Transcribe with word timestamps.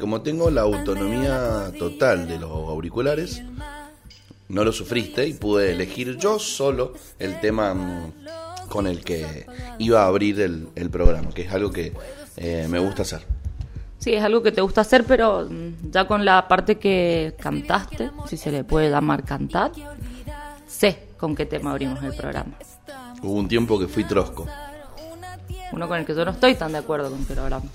como 0.00 0.22
tengo 0.22 0.50
la 0.50 0.62
autonomía 0.62 1.70
total 1.78 2.26
de 2.26 2.38
los 2.38 2.50
auriculares, 2.50 3.42
no 4.48 4.64
lo 4.64 4.72
sufriste 4.72 5.26
y 5.28 5.34
pude 5.34 5.72
elegir 5.72 6.16
yo 6.16 6.38
solo 6.38 6.94
el 7.18 7.38
tema 7.40 7.74
mm, 7.74 8.12
con 8.68 8.86
el 8.86 9.04
que 9.04 9.46
iba 9.78 10.02
a 10.02 10.06
abrir 10.06 10.40
el, 10.40 10.68
el 10.74 10.90
programa, 10.90 11.30
que 11.30 11.42
es 11.42 11.52
algo 11.52 11.70
que 11.70 11.92
eh, 12.36 12.66
me 12.68 12.78
gusta 12.78 13.02
hacer. 13.02 13.22
Sí, 13.98 14.14
es 14.14 14.24
algo 14.24 14.42
que 14.42 14.50
te 14.50 14.62
gusta 14.62 14.80
hacer, 14.80 15.04
pero 15.04 15.46
mm, 15.48 15.90
ya 15.90 16.06
con 16.06 16.24
la 16.24 16.48
parte 16.48 16.78
que 16.78 17.34
cantaste, 17.38 18.10
si 18.26 18.36
se 18.36 18.50
le 18.50 18.64
puede 18.64 18.90
llamar 18.90 19.24
cantar, 19.24 19.72
sé 20.66 21.08
con 21.18 21.36
qué 21.36 21.46
tema 21.46 21.72
abrimos 21.72 22.02
el 22.02 22.14
programa. 22.14 22.54
Hubo 23.22 23.34
un 23.34 23.46
tiempo 23.46 23.78
que 23.78 23.86
fui 23.86 24.04
trosco. 24.04 24.46
Uno 25.72 25.86
con 25.86 25.98
el 25.98 26.06
que 26.06 26.14
yo 26.14 26.24
no 26.24 26.30
estoy 26.32 26.54
tan 26.54 26.72
de 26.72 26.78
acuerdo 26.78 27.10
con 27.10 27.24
que 27.24 27.34
lo 27.34 27.42
hablamos. 27.42 27.70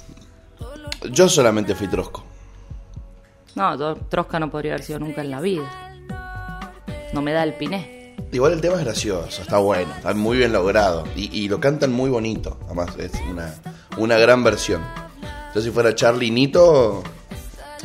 Yo 1.12 1.30
solamente 1.30 1.76
fui 1.76 1.88
trosco. 1.88 2.24
No, 3.56 3.78
yo 3.78 3.96
Trosca 4.10 4.40
no 4.40 4.52
podría 4.52 4.74
haber 4.74 4.84
sido 4.84 5.00
nunca 5.00 5.22
en 5.22 5.32
la 5.32 5.40
vida. 5.40 5.94
No 7.14 7.22
me 7.22 7.32
da 7.32 7.44
el 7.44 7.54
piné. 7.54 8.14
Igual 8.32 8.54
el 8.54 8.62
tema 8.62 8.76
es 8.76 8.84
gracioso, 8.84 9.42
está 9.42 9.60
bueno, 9.60 9.94
está 9.96 10.14
muy 10.14 10.38
bien 10.38 10.52
logrado. 10.52 11.06
Y, 11.16 11.30
y 11.38 11.48
lo 11.48 11.60
cantan 11.62 11.94
muy 11.94 12.10
bonito. 12.10 12.58
Además, 12.66 12.90
es 12.98 13.14
una, 13.30 13.54
una 13.98 14.18
gran 14.18 14.44
versión. 14.44 14.82
Yo 15.54 15.62
si 15.62 15.72
fuera 15.72 15.96
Charlie 15.96 16.32
Nito, 16.32 17.02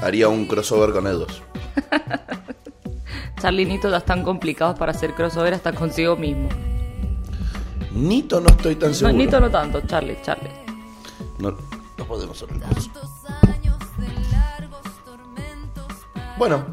haría 0.03 0.29
un 0.29 0.47
crossover 0.47 0.91
con 0.93 1.07
ellos. 1.07 1.41
Charlie 3.41 3.63
y 3.63 3.67
Nito 3.67 3.89
ya 3.89 3.99
están 3.99 4.25
complicados 4.25 4.77
para 4.79 4.91
hacer 4.91 5.15
crossover 5.15 5.55
hasta 5.55 5.73
consigo 5.73 6.17
mismo. 6.17 6.49
Nito 7.93 8.41
no 8.41 8.49
estoy 8.49 8.75
tan 8.77 8.91
No, 8.91 8.95
seguro. 8.95 9.17
Nito 9.17 9.41
no 9.41 9.51
tanto, 9.51 9.81
Charlie, 9.83 10.19
Charlie. 10.23 10.51
No, 11.39 11.57
no 12.01 12.07
podemos 12.07 12.43
hablar 12.43 12.59
de 12.75 12.81
eso. 12.81 12.91
Bueno, 16.39 16.65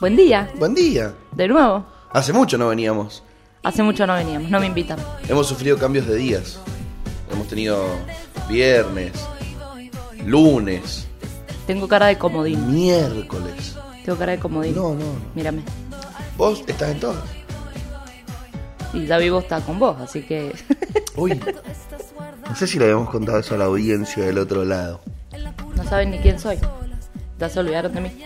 Buen 0.00 0.16
día, 0.16 0.50
buen 0.58 0.74
día. 0.74 1.14
de 1.32 1.48
nuevo. 1.48 1.84
Hace 2.12 2.32
mucho 2.32 2.56
no 2.58 2.68
veníamos. 2.68 3.22
Hace 3.62 3.82
mucho 3.82 4.06
no 4.06 4.14
veníamos, 4.14 4.50
no 4.50 4.58
me 4.60 4.66
invitan. 4.66 4.98
Hemos 5.28 5.46
sufrido 5.46 5.76
cambios 5.78 6.06
de 6.06 6.16
días. 6.16 6.58
Hemos 7.30 7.48
tenido 7.48 7.84
viernes, 8.48 9.12
lunes, 10.24 11.06
Tengo 11.66 11.86
cara 11.88 12.06
de 12.06 12.16
comodín. 12.16 12.72
miércoles. 12.72 13.76
Tengo 14.04 14.16
cara 14.18 14.32
de 14.32 14.38
comodín. 14.38 14.74
No, 14.74 14.94
no, 14.94 15.00
no. 15.00 15.18
Mírame. 15.34 15.62
Vos 16.38 16.62
estás 16.66 16.90
en 16.92 17.00
todas. 17.00 17.24
Y 18.94 19.04
ya 19.06 19.18
vivo 19.18 19.40
está 19.40 19.60
con 19.60 19.78
vos, 19.78 19.96
así 20.00 20.22
que. 20.22 20.54
Uy. 21.16 21.38
No 22.48 22.54
sé 22.56 22.66
si 22.66 22.78
le 22.78 22.84
habíamos 22.84 23.10
contado 23.10 23.38
eso 23.38 23.54
a 23.54 23.58
la 23.58 23.64
audiencia 23.66 24.24
del 24.24 24.38
otro 24.38 24.64
lado. 24.64 25.00
no 25.76 25.84
saben 25.84 26.10
ni 26.10 26.18
quién 26.18 26.38
soy. 26.38 26.58
Ya 27.38 27.48
se 27.48 27.60
olvidaron 27.60 27.92
de 27.92 28.00
mí. 28.00 28.24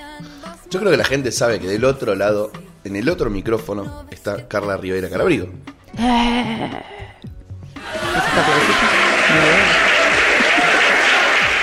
Yo 0.70 0.78
creo 0.78 0.90
que 0.92 0.96
la 0.96 1.04
gente 1.04 1.32
sabe 1.32 1.58
que 1.58 1.66
del 1.66 1.84
otro 1.84 2.14
lado, 2.14 2.52
en 2.84 2.94
el 2.96 3.08
otro 3.08 3.28
micrófono, 3.30 4.04
está 4.10 4.46
Carla 4.46 4.76
Rivera 4.76 5.08
Calabrigo. 5.08 5.48
¿Esa 5.94 6.04
florecita? 8.44 8.88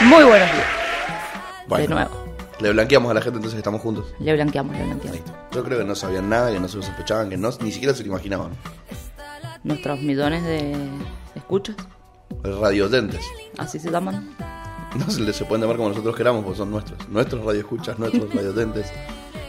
Muy 0.05 0.23
buenos 0.25 0.51
días. 0.51 0.67
Bueno, 1.67 1.87
De 1.87 1.93
nuevo. 1.93 2.27
Le 2.59 2.71
blanqueamos 2.71 3.11
a 3.11 3.13
la 3.13 3.21
gente 3.21 3.37
entonces 3.37 3.53
que 3.53 3.59
estamos 3.59 3.81
juntos. 3.81 4.05
Le 4.19 4.33
blanqueamos, 4.33 4.75
le 4.75 4.83
blanqueamos. 4.83 5.15
Listo. 5.21 5.31
Yo 5.53 5.63
creo 5.63 5.77
que 5.79 5.85
no 5.85 5.95
sabían 5.95 6.27
nada, 6.29 6.51
que 6.51 6.59
no 6.59 6.67
se 6.67 6.77
lo 6.77 6.83
sospechaban, 6.83 7.29
que 7.29 7.37
no, 7.37 7.49
ni 7.61 7.71
siquiera 7.71 7.93
se 7.93 8.01
lo 8.03 8.09
imaginaban. 8.09 8.51
Nuestros 9.63 10.01
millones 10.01 10.43
de 10.43 10.75
escuchas, 11.35 11.75
Radiotentes. 12.43 13.21
así 13.57 13.79
se 13.79 13.91
llaman. 13.91 14.35
No 14.97 15.09
se 15.11 15.21
les 15.21 15.35
se 15.35 15.45
pueden 15.45 15.61
llamar 15.61 15.77
como 15.77 15.89
nosotros 15.89 16.15
queramos, 16.15 16.43
porque 16.43 16.57
son 16.57 16.71
nuestros. 16.71 17.07
Nuestros 17.09 17.43
radioescuchas, 17.43 17.99
nuestros 17.99 18.33
radiotentes, 18.33 18.87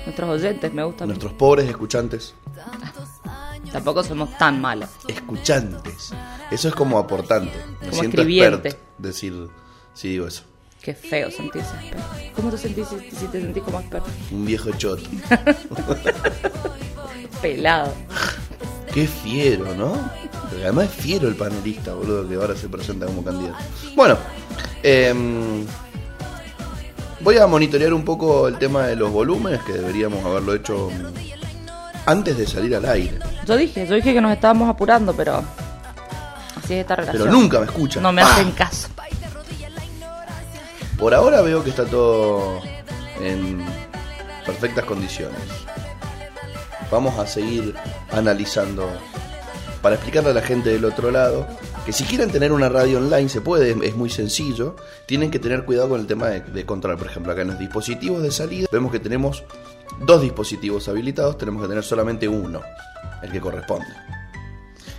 Nuestros 0.05 0.31
oyentes, 0.31 0.73
me 0.73 0.83
gustan. 0.85 1.09
nuestros 1.09 1.33
pobres 1.35 1.69
escuchantes. 1.69 2.35
Tampoco 3.73 4.03
somos 4.03 4.37
tan 4.39 4.61
malos. 4.61 4.89
Escuchantes. 5.07 6.13
Eso 6.51 6.69
es 6.69 6.75
como 6.75 6.99
aportante. 6.99 7.57
Me 7.81 7.89
Como 7.91 8.01
siento 8.01 8.23
experto 8.23 8.77
decir 8.99 9.49
si 9.95 10.09
digo 10.09 10.27
eso. 10.27 10.43
Qué 10.81 10.95
feo 10.95 11.31
sentirse 11.31 11.75
experto. 11.77 12.05
¿Cómo 12.35 12.51
te 12.51 12.59
sentís 12.59 12.89
si, 12.89 13.27
te 13.27 13.41
sentís 13.41 13.63
como 13.63 13.81
experto? 13.81 14.09
Un 14.31 14.47
viejo 14.47 14.71
choto. 14.73 15.03
Pelado. 17.43 17.93
Qué 18.93 19.07
fiero, 19.07 19.75
¿no? 19.75 19.93
Pero 20.51 20.63
además 20.63 20.87
es 20.87 20.95
fiero 21.03 21.29
el 21.29 21.35
panelista, 21.35 21.93
boludo, 21.95 22.29
que 22.29 22.35
ahora 22.37 22.57
se 22.57 22.69
presenta 22.69 23.07
como 23.07 23.23
candidato. 23.23 23.57
Bueno, 23.95 24.17
em, 24.83 25.65
voy 27.21 27.37
a 27.39 27.47
monitorear 27.47 27.93
un 27.93 28.05
poco 28.05 28.49
el 28.49 28.59
tema 28.59 28.87
de 28.87 28.97
los 28.97 29.11
volúmenes, 29.11 29.63
que 29.63 29.73
deberíamos 29.73 30.25
haberlo 30.25 30.55
hecho 30.55 30.91
antes 32.07 32.39
de 32.39 32.47
salir 32.47 32.75
al 32.75 32.87
aire. 32.87 33.19
Yo 33.47 33.57
dije, 33.57 33.87
yo 33.87 33.95
dije 33.95 34.15
que 34.15 34.21
nos 34.21 34.33
estábamos 34.33 34.69
apurando, 34.69 35.15
pero 35.15 35.43
así 36.57 36.75
es 36.75 36.81
esta 36.81 36.97
relación. 36.97 37.25
Pero 37.25 37.37
nunca 37.37 37.61
me 37.61 37.67
escuchan. 37.67 38.03
No 38.03 38.13
me 38.13 38.23
¡Ah! 38.23 38.33
hacen 38.33 38.51
caso. 38.53 38.89
Por 40.99 41.15
ahora 41.15 41.43
veo 41.43 41.63
que 41.63 41.71
está 41.71 41.85
todo 41.85 42.61
en 43.21 43.65
perfectas 44.45 44.85
condiciones. 44.85 45.39
Vamos 46.91 47.19
a 47.19 47.27
seguir 47.27 47.75
analizando 48.11 48.91
para 49.83 49.95
explicarle 49.95 50.31
a 50.31 50.35
la 50.35 50.43
gente 50.43 50.71
del 50.71 50.85
otro 50.85 51.11
lado 51.11 51.47
que 51.87 51.93
si 51.93 52.05
quieren 52.05 52.31
tener 52.31 52.53
una 52.53 52.69
radio 52.69 52.99
online 52.99 53.29
se 53.29 53.41
puede, 53.41 53.71
es 53.87 53.97
muy 53.97 54.11
sencillo. 54.11 54.77
Tienen 55.07 55.31
que 55.31 55.39
tener 55.39 55.65
cuidado 55.65 55.91
con 55.91 56.01
el 56.01 56.07
tema 56.07 56.29
de, 56.29 56.67
control. 56.67 56.99
Por 56.99 57.07
ejemplo, 57.07 57.33
acá 57.33 57.43
en 57.43 57.49
los 57.49 57.59
dispositivos 57.59 58.23
de 58.23 58.31
salida 58.31 58.69
vemos 58.71 58.93
que 58.93 59.01
tenemos 59.01 59.45
dos 60.01 60.21
dispositivos 60.23 60.89
habilitados, 60.89 61.39
tenemos 61.39 61.63
que 61.63 61.69
tener 61.69 61.85
solamente 61.85 62.29
uno, 62.29 62.61
el 63.23 63.33
que 63.33 63.41
corresponde. 63.41 63.87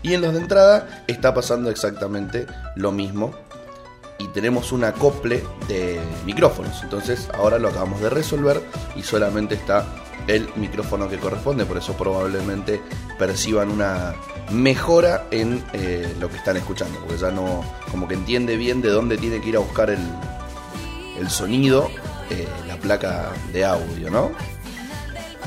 Y 0.01 0.13
en 0.13 0.21
los 0.21 0.33
de 0.33 0.39
entrada 0.39 1.03
está 1.07 1.33
pasando 1.33 1.69
exactamente 1.69 2.47
lo 2.75 2.91
mismo 2.91 3.33
y 4.19 4.27
tenemos 4.27 4.71
un 4.71 4.83
acople 4.83 5.43
de 5.67 5.99
micrófonos. 6.25 6.83
Entonces 6.83 7.29
ahora 7.33 7.57
lo 7.57 7.69
acabamos 7.69 8.01
de 8.01 8.09
resolver 8.09 8.61
y 8.95 9.01
solamente 9.01 9.55
está 9.55 9.87
el 10.27 10.47
micrófono 10.55 11.09
que 11.09 11.17
corresponde. 11.17 11.65
Por 11.65 11.77
eso 11.77 11.93
probablemente 11.93 12.81
perciban 13.17 13.71
una 13.71 14.13
mejora 14.51 15.25
en 15.31 15.63
eh, 15.73 16.13
lo 16.19 16.29
que 16.29 16.37
están 16.37 16.57
escuchando. 16.57 16.99
Porque 16.99 17.17
ya 17.17 17.31
no, 17.31 17.63
como 17.91 18.07
que 18.07 18.13
entiende 18.13 18.57
bien 18.57 18.81
de 18.81 18.89
dónde 18.89 19.17
tiene 19.17 19.41
que 19.41 19.49
ir 19.49 19.55
a 19.55 19.59
buscar 19.59 19.89
el, 19.89 20.05
el 21.17 21.29
sonido, 21.29 21.89
eh, 22.29 22.47
la 22.67 22.75
placa 22.75 23.31
de 23.53 23.65
audio, 23.65 24.11
¿no? 24.11 24.31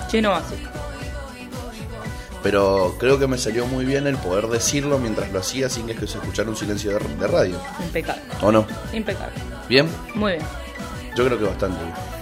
Chino 0.09 0.31
básico. 0.31 0.82
Pero 2.43 2.97
creo 2.99 3.19
que 3.19 3.27
me 3.27 3.39
salió 3.39 3.67
muy 3.67 3.85
bien 3.85 4.07
el 4.07 4.17
poder 4.17 4.49
decirlo 4.49 4.99
mientras 4.99 5.31
lo 5.33 5.39
hacía 5.39 5.69
sin 5.69 5.87
que 5.87 6.07
se 6.07 6.19
escuchara 6.19 6.49
un 6.49 6.57
silencio 6.57 6.99
de, 6.99 6.99
de 6.99 7.27
radio. 7.29 7.57
Impecable. 7.81 8.23
¿O 8.41 8.51
no? 8.51 8.67
Impecable. 8.93 9.37
¿Bien? 9.69 9.89
Muy 10.15 10.33
bien. 10.33 10.45
Yo 11.17 11.25
creo 11.25 11.39
que 11.39 11.45
bastante. 11.45 11.79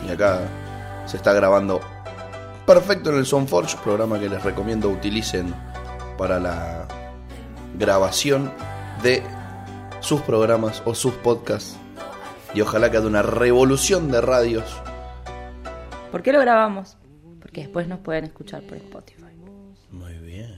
Y 0.06 0.10
acá 0.10 0.41
se 1.06 1.16
está 1.16 1.32
grabando 1.32 1.81
perfecto 2.66 3.10
en 3.10 3.19
el 3.19 3.26
Soundforge, 3.26 3.76
programa 3.82 4.20
que 4.20 4.28
les 4.28 4.42
recomiendo 4.42 4.88
utilicen 4.88 5.54
para 6.19 6.38
la 6.38 6.87
grabación 7.78 8.52
de 9.02 9.22
sus 10.00 10.20
programas 10.20 10.82
o 10.84 10.94
sus 10.94 11.14
podcasts. 11.14 11.76
Y 12.52 12.60
ojalá 12.60 12.91
que 12.91 12.98
haga 12.98 13.06
una 13.06 13.22
revolución 13.22 14.10
de 14.10 14.20
radios. 14.20 14.81
¿Por 16.10 16.22
qué 16.22 16.32
lo 16.32 16.41
grabamos? 16.41 16.97
Porque 17.41 17.62
después 17.62 17.88
nos 17.88 18.00
pueden 18.00 18.25
escuchar 18.25 18.62
por 18.62 18.76
Spotify. 18.76 19.30
Muy 19.93 20.15
bien. 20.15 20.55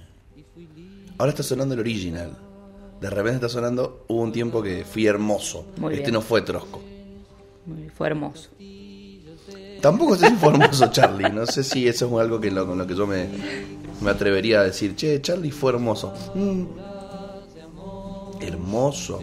Ahora 1.18 1.30
está 1.30 1.42
sonando 1.42 1.74
el 1.74 1.80
original. 1.80 2.36
De 3.00 3.10
repente 3.10 3.34
está 3.36 3.48
sonando, 3.48 4.04
hubo 4.08 4.20
un 4.22 4.32
tiempo 4.32 4.62
que 4.62 4.84
fui 4.84 5.06
hermoso. 5.06 5.66
Muy 5.76 5.94
este 5.94 6.04
bien. 6.04 6.14
no 6.14 6.20
fue 6.22 6.42
trosco. 6.42 6.80
Muy- 7.66 7.88
Fue 7.90 8.06
hermoso. 8.08 8.50
Tampoco 9.80 10.16
sé 10.16 10.28
si 10.28 10.36
fue 10.36 10.50
hermoso 10.50 10.86
Charlie. 10.92 11.30
No 11.30 11.44
sé 11.46 11.64
si 11.64 11.86
eso 11.88 12.06
es 12.06 12.20
algo 12.22 12.40
que 12.40 12.50
lo- 12.50 12.66
con 12.66 12.78
lo 12.78 12.86
que 12.86 12.94
yo 12.94 13.06
me, 13.06 13.26
me 14.00 14.10
atrevería 14.10 14.60
a 14.60 14.64
decir. 14.64 14.94
Che, 14.94 15.20
Charlie 15.20 15.50
fue 15.50 15.72
hermoso. 15.72 16.12
Mm. 16.34 16.64
Hermoso. 18.40 19.20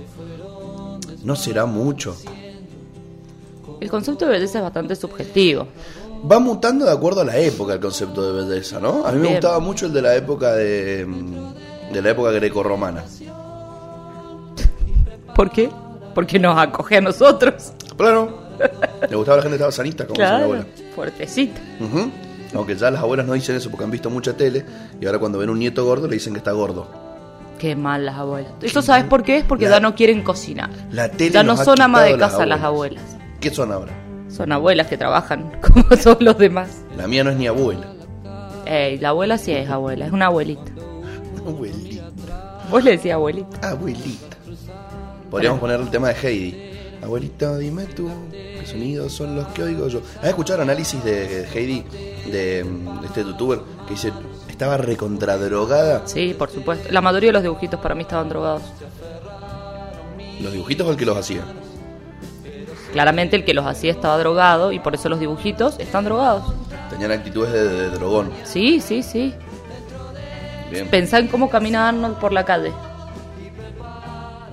No 1.24 1.36
será 1.36 1.66
mucho. 1.66 2.16
El 3.80 3.90
concepto 3.90 4.26
de 4.26 4.32
belleza 4.32 4.60
es 4.60 4.64
bastante 4.64 4.96
subjetivo. 4.96 5.68
Va 6.30 6.40
mutando 6.40 6.86
de 6.86 6.92
acuerdo 6.92 7.22
a 7.22 7.26
la 7.26 7.38
época 7.38 7.74
el 7.74 7.80
concepto 7.80 8.34
de 8.34 8.46
belleza, 8.46 8.80
¿no? 8.80 9.06
A 9.06 9.12
mí 9.12 9.20
me 9.20 9.30
gustaba 9.30 9.60
mucho 9.60 9.86
el 9.86 9.94
de 9.94 10.02
la 10.02 10.16
época 10.16 10.54
de, 10.54 11.06
mm, 11.08 11.92
de 11.94 12.02
la 12.02 12.10
época 12.10 12.32
grecorromana. 12.32 13.04
¿Por 15.36 15.50
qué? 15.52 15.70
Porque 16.14 16.40
nos 16.40 16.58
acoge 16.58 16.98
a 16.98 17.02
nosotros. 17.02 17.74
Claro. 17.98 18.38
Le 19.10 19.16
gustaba 19.16 19.36
a 19.36 19.38
la 19.38 19.42
gente 19.44 19.50
que 19.50 19.56
estaba 19.56 19.72
sanita, 19.72 20.06
como 20.06 20.16
dice 20.16 20.24
mi 20.24 20.30
Claro. 20.30 20.44
abuela. 20.46 20.66
Fuertecita. 20.96 21.62
Aunque 22.54 22.76
ya 22.76 22.92
las 22.92 23.02
abuelas 23.02 23.26
no 23.26 23.34
dicen 23.34 23.56
eso 23.56 23.70
porque 23.70 23.86
han 23.86 23.92
visto 23.92 24.10
mucha 24.10 24.34
tele 24.34 24.66
y 25.00 25.06
ahora 25.06 25.20
cuando 25.20 25.38
ven 25.38 25.50
un 25.50 25.60
nieto 25.60 25.86
gordo 25.86 26.08
le 26.08 26.16
dicen 26.16 26.34
que 26.34 26.40
está 26.40 26.52
gordo. 26.52 26.88
Qué 27.60 27.76
mal 27.76 28.06
las 28.06 28.16
abuelas. 28.18 28.52
¿Eso 28.62 28.82
sabes 28.82 29.04
por 29.06 29.24
qué? 29.24 29.38
Es 29.38 29.44
porque 29.46 29.66
La- 29.66 29.72
ya 29.78 29.80
no 29.80 29.94
quieren 29.96 30.24
cocinar. 30.24 30.70
La 30.92 31.10
tele 31.10 31.32
Ya 31.32 31.44
no 31.44 31.56
nos 31.56 31.64
son 31.66 31.80
ama 31.82 32.04
de 32.04 32.18
casa 32.18 32.46
las 32.46 32.62
abuelas. 32.62 33.04
¿Qué 33.40 33.50
son 33.52 33.72
ahora? 33.72 33.94
Son 34.30 34.52
abuelas 34.52 34.88
que 34.88 34.98
trabajan 34.98 35.52
como 35.62 35.84
todos 36.02 36.22
los 36.22 36.38
demás. 36.38 36.82
La 36.98 37.08
mía 37.08 37.24
no 37.24 37.32
es 37.32 37.38
ni 37.38 37.48
abuela. 37.48 37.88
Ey, 38.66 38.98
la 39.00 39.10
abuela 39.10 39.38
sí 39.38 39.52
es 39.52 39.70
abuela, 39.70 40.06
es 40.06 40.12
una 40.12 40.28
abuelita. 40.28 40.72
Abuelita. 41.48 42.04
Vos 42.70 42.84
le 42.84 42.92
decís 42.92 43.12
abuelita. 43.12 43.70
Abuelita. 43.70 44.38
Podríamos 45.32 45.60
poner 45.60 45.80
el 45.80 45.90
tema 45.90 46.10
de 46.10 46.16
Heidi. 46.16 46.70
Abuelita, 47.02 47.58
dime 47.58 47.86
tú, 47.86 48.10
¿qué 48.32 48.64
sonidos 48.66 49.14
son 49.14 49.36
los 49.36 49.48
que 49.48 49.64
oigo 49.64 49.88
yo? 49.88 50.02
¿Has 50.22 50.28
escuchado 50.30 50.62
el 50.62 50.70
análisis 50.70 51.02
de 51.04 51.48
Heidi, 51.48 51.84
de, 52.30 52.64
de 52.64 53.06
este 53.06 53.24
youtuber, 53.24 53.62
que 53.88 53.94
dice, 53.94 54.12
estaba 54.50 54.76
recontradrogada? 54.78 56.02
Sí, 56.06 56.36
por 56.38 56.50
supuesto. 56.52 56.92
La 56.92 57.00
mayoría 57.02 57.30
de 57.30 57.34
los 57.34 57.44
dibujitos 57.44 57.80
para 57.80 57.96
mí 57.96 58.02
estaban 58.02 58.28
drogados. 58.28 58.64
¿Los 60.42 60.52
dibujitos 60.52 60.88
o 60.88 60.92
el 60.92 60.98
que 60.98 61.06
los 61.06 61.18
hacía? 61.18 61.42
Claramente 62.94 63.36
el 63.36 63.46
que 63.46 63.54
los 63.54 63.66
hacía 63.66 63.92
estaba 63.92 64.18
drogado 64.18 64.72
y 64.72 64.80
por 64.80 64.96
eso 64.96 65.10
los 65.10 65.20
dibujitos 65.20 65.78
están 65.80 66.06
drogados. 66.06 66.54
Tenían 66.90 67.12
actitudes 67.12 67.52
de, 67.54 67.68
de 67.70 67.90
drogón. 67.92 68.32
Sí, 68.44 68.82
sí, 68.82 69.04
sí. 69.04 69.34
Bien. 70.72 70.88
Pensá 70.88 71.20
en 71.20 71.28
cómo 71.28 71.50
camina 71.50 71.88
Arnold 71.90 72.18
por 72.18 72.32
la 72.34 72.44
calle. 72.46 72.72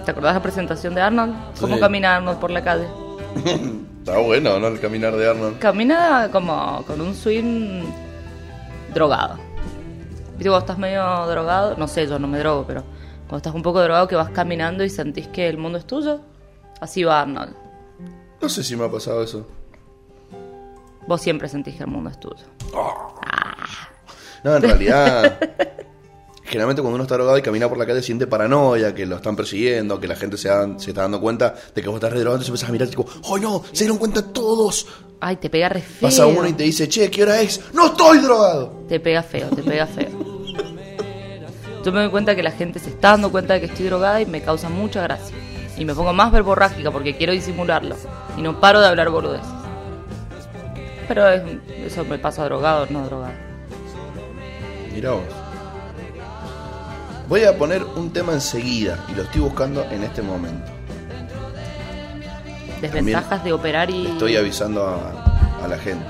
¿Te 0.04 0.10
acordás 0.10 0.34
la 0.34 0.42
presentación 0.42 0.94
de 0.94 1.00
Arnold? 1.00 1.34
¿Cómo 1.60 1.74
Sí. 1.74 1.80
camina 1.80 2.16
Arnold 2.16 2.38
por 2.38 2.50
la 2.50 2.62
calle? 2.62 2.86
Está 3.98 4.18
bueno, 4.18 4.58
¿no? 4.60 4.68
El 4.68 4.80
caminar 4.80 5.16
de 5.16 5.28
Arnold. 5.30 5.58
Camina 5.58 6.28
como 6.30 6.84
con 6.86 7.00
un 7.00 7.14
swing 7.14 7.82
drogado. 8.94 9.34
¿Viste 10.36 10.44
cuando 10.50 10.58
estás 10.58 10.78
medio 10.78 11.02
drogado? 11.26 11.74
No 11.76 11.88
sé, 11.88 12.06
yo 12.06 12.18
no 12.18 12.28
me 12.28 12.38
drogo, 12.38 12.64
pero 12.66 12.82
cuando 13.26 13.38
estás 13.38 13.54
un 13.54 13.62
poco 13.62 13.82
drogado 13.82 14.06
que 14.06 14.14
vas 14.14 14.30
caminando 14.30 14.84
y 14.84 14.90
sentís 14.90 15.26
que 15.28 15.48
el 15.48 15.58
mundo 15.58 15.78
es 15.78 15.86
tuyo. 15.86 16.20
Así 16.80 17.02
va 17.02 17.22
Arnold. 17.22 17.54
No 18.40 18.48
sé 18.48 18.62
si 18.62 18.76
me 18.76 18.84
ha 18.84 18.90
pasado 18.90 19.22
eso. 19.22 19.46
Vos 21.06 21.20
siempre 21.22 21.48
sentís 21.48 21.76
que 21.76 21.84
el 21.84 21.88
mundo 21.90 22.10
es 22.10 22.18
tuyo. 22.20 22.44
No, 24.44 24.56
en 24.56 24.62
realidad, 24.62 25.38
generalmente 26.44 26.82
cuando 26.82 26.96
uno 26.96 27.04
está 27.04 27.14
drogado 27.14 27.38
y 27.38 27.42
camina 27.42 27.68
por 27.68 27.78
la 27.78 27.86
calle 27.86 28.02
siente 28.02 28.26
paranoia, 28.26 28.94
que 28.94 29.06
lo 29.06 29.16
están 29.16 29.34
persiguiendo, 29.36 29.98
que 30.00 30.08
la 30.08 30.16
gente 30.16 30.36
se, 30.36 30.48
dan- 30.48 30.78
se 30.78 30.90
está 30.90 31.02
dando 31.02 31.20
cuenta 31.20 31.54
de 31.74 31.82
que 31.82 31.88
vos 31.88 31.96
estás 31.96 32.12
re 32.12 32.20
drogado, 32.20 32.36
entonces 32.42 32.50
empiezas 32.50 32.68
a 32.68 32.72
mirar 32.72 32.88
tipo, 32.88 33.06
¡oh 33.24 33.38
no! 33.38 33.62
¡Se 33.72 33.84
dieron 33.84 33.98
cuenta 33.98 34.22
todos! 34.32 34.86
Ay, 35.20 35.36
te 35.36 35.48
pega 35.48 35.68
re 35.68 35.80
feo. 35.80 36.02
Pasa 36.08 36.26
uno 36.26 36.46
y 36.46 36.52
te 36.52 36.64
dice, 36.64 36.88
che, 36.88 37.10
¿qué 37.10 37.22
hora 37.22 37.40
es? 37.40 37.60
¡No 37.72 37.86
estoy 37.86 38.18
drogado! 38.18 38.84
Te 38.88 39.00
pega 39.00 39.22
feo, 39.22 39.48
te 39.48 39.62
pega 39.62 39.86
feo. 39.86 40.10
Yo 41.84 41.92
me 41.92 42.00
doy 42.00 42.10
cuenta 42.10 42.34
que 42.34 42.42
la 42.42 42.50
gente 42.50 42.78
se 42.80 42.90
está 42.90 43.10
dando 43.12 43.30
cuenta 43.30 43.54
de 43.54 43.60
que 43.60 43.66
estoy 43.66 43.86
drogada 43.86 44.20
y 44.20 44.26
me 44.26 44.42
causa 44.42 44.68
mucha 44.68 45.02
gracia. 45.02 45.36
Y 45.78 45.84
me 45.84 45.94
pongo 45.94 46.12
más 46.12 46.32
verborrágica 46.32 46.90
porque 46.90 47.16
quiero 47.16 47.32
disimularlo. 47.32 47.96
Y 48.36 48.42
no 48.42 48.60
paro 48.60 48.80
de 48.80 48.86
hablar 48.88 49.08
boludeces. 49.10 49.46
Pero 51.08 51.28
es- 51.28 51.42
eso 51.86 52.04
me 52.04 52.18
pasa 52.18 52.44
drogado, 52.44 52.86
no 52.90 53.04
drogado. 53.06 53.32
Mirá 54.92 55.12
vos. 55.12 55.22
Voy 57.28 57.44
a 57.44 57.56
poner 57.56 57.82
un 57.84 58.12
tema 58.12 58.32
enseguida 58.32 58.98
y 59.08 59.14
lo 59.14 59.22
estoy 59.22 59.40
buscando 59.40 59.82
en 59.90 60.04
este 60.04 60.22
momento. 60.22 60.70
Desventajas 62.80 63.42
de 63.42 63.52
operar 63.52 63.90
y... 63.90 64.06
Estoy 64.06 64.36
avisando 64.36 64.86
a, 64.86 65.64
a 65.64 65.68
la 65.68 65.78
gente. 65.78 66.04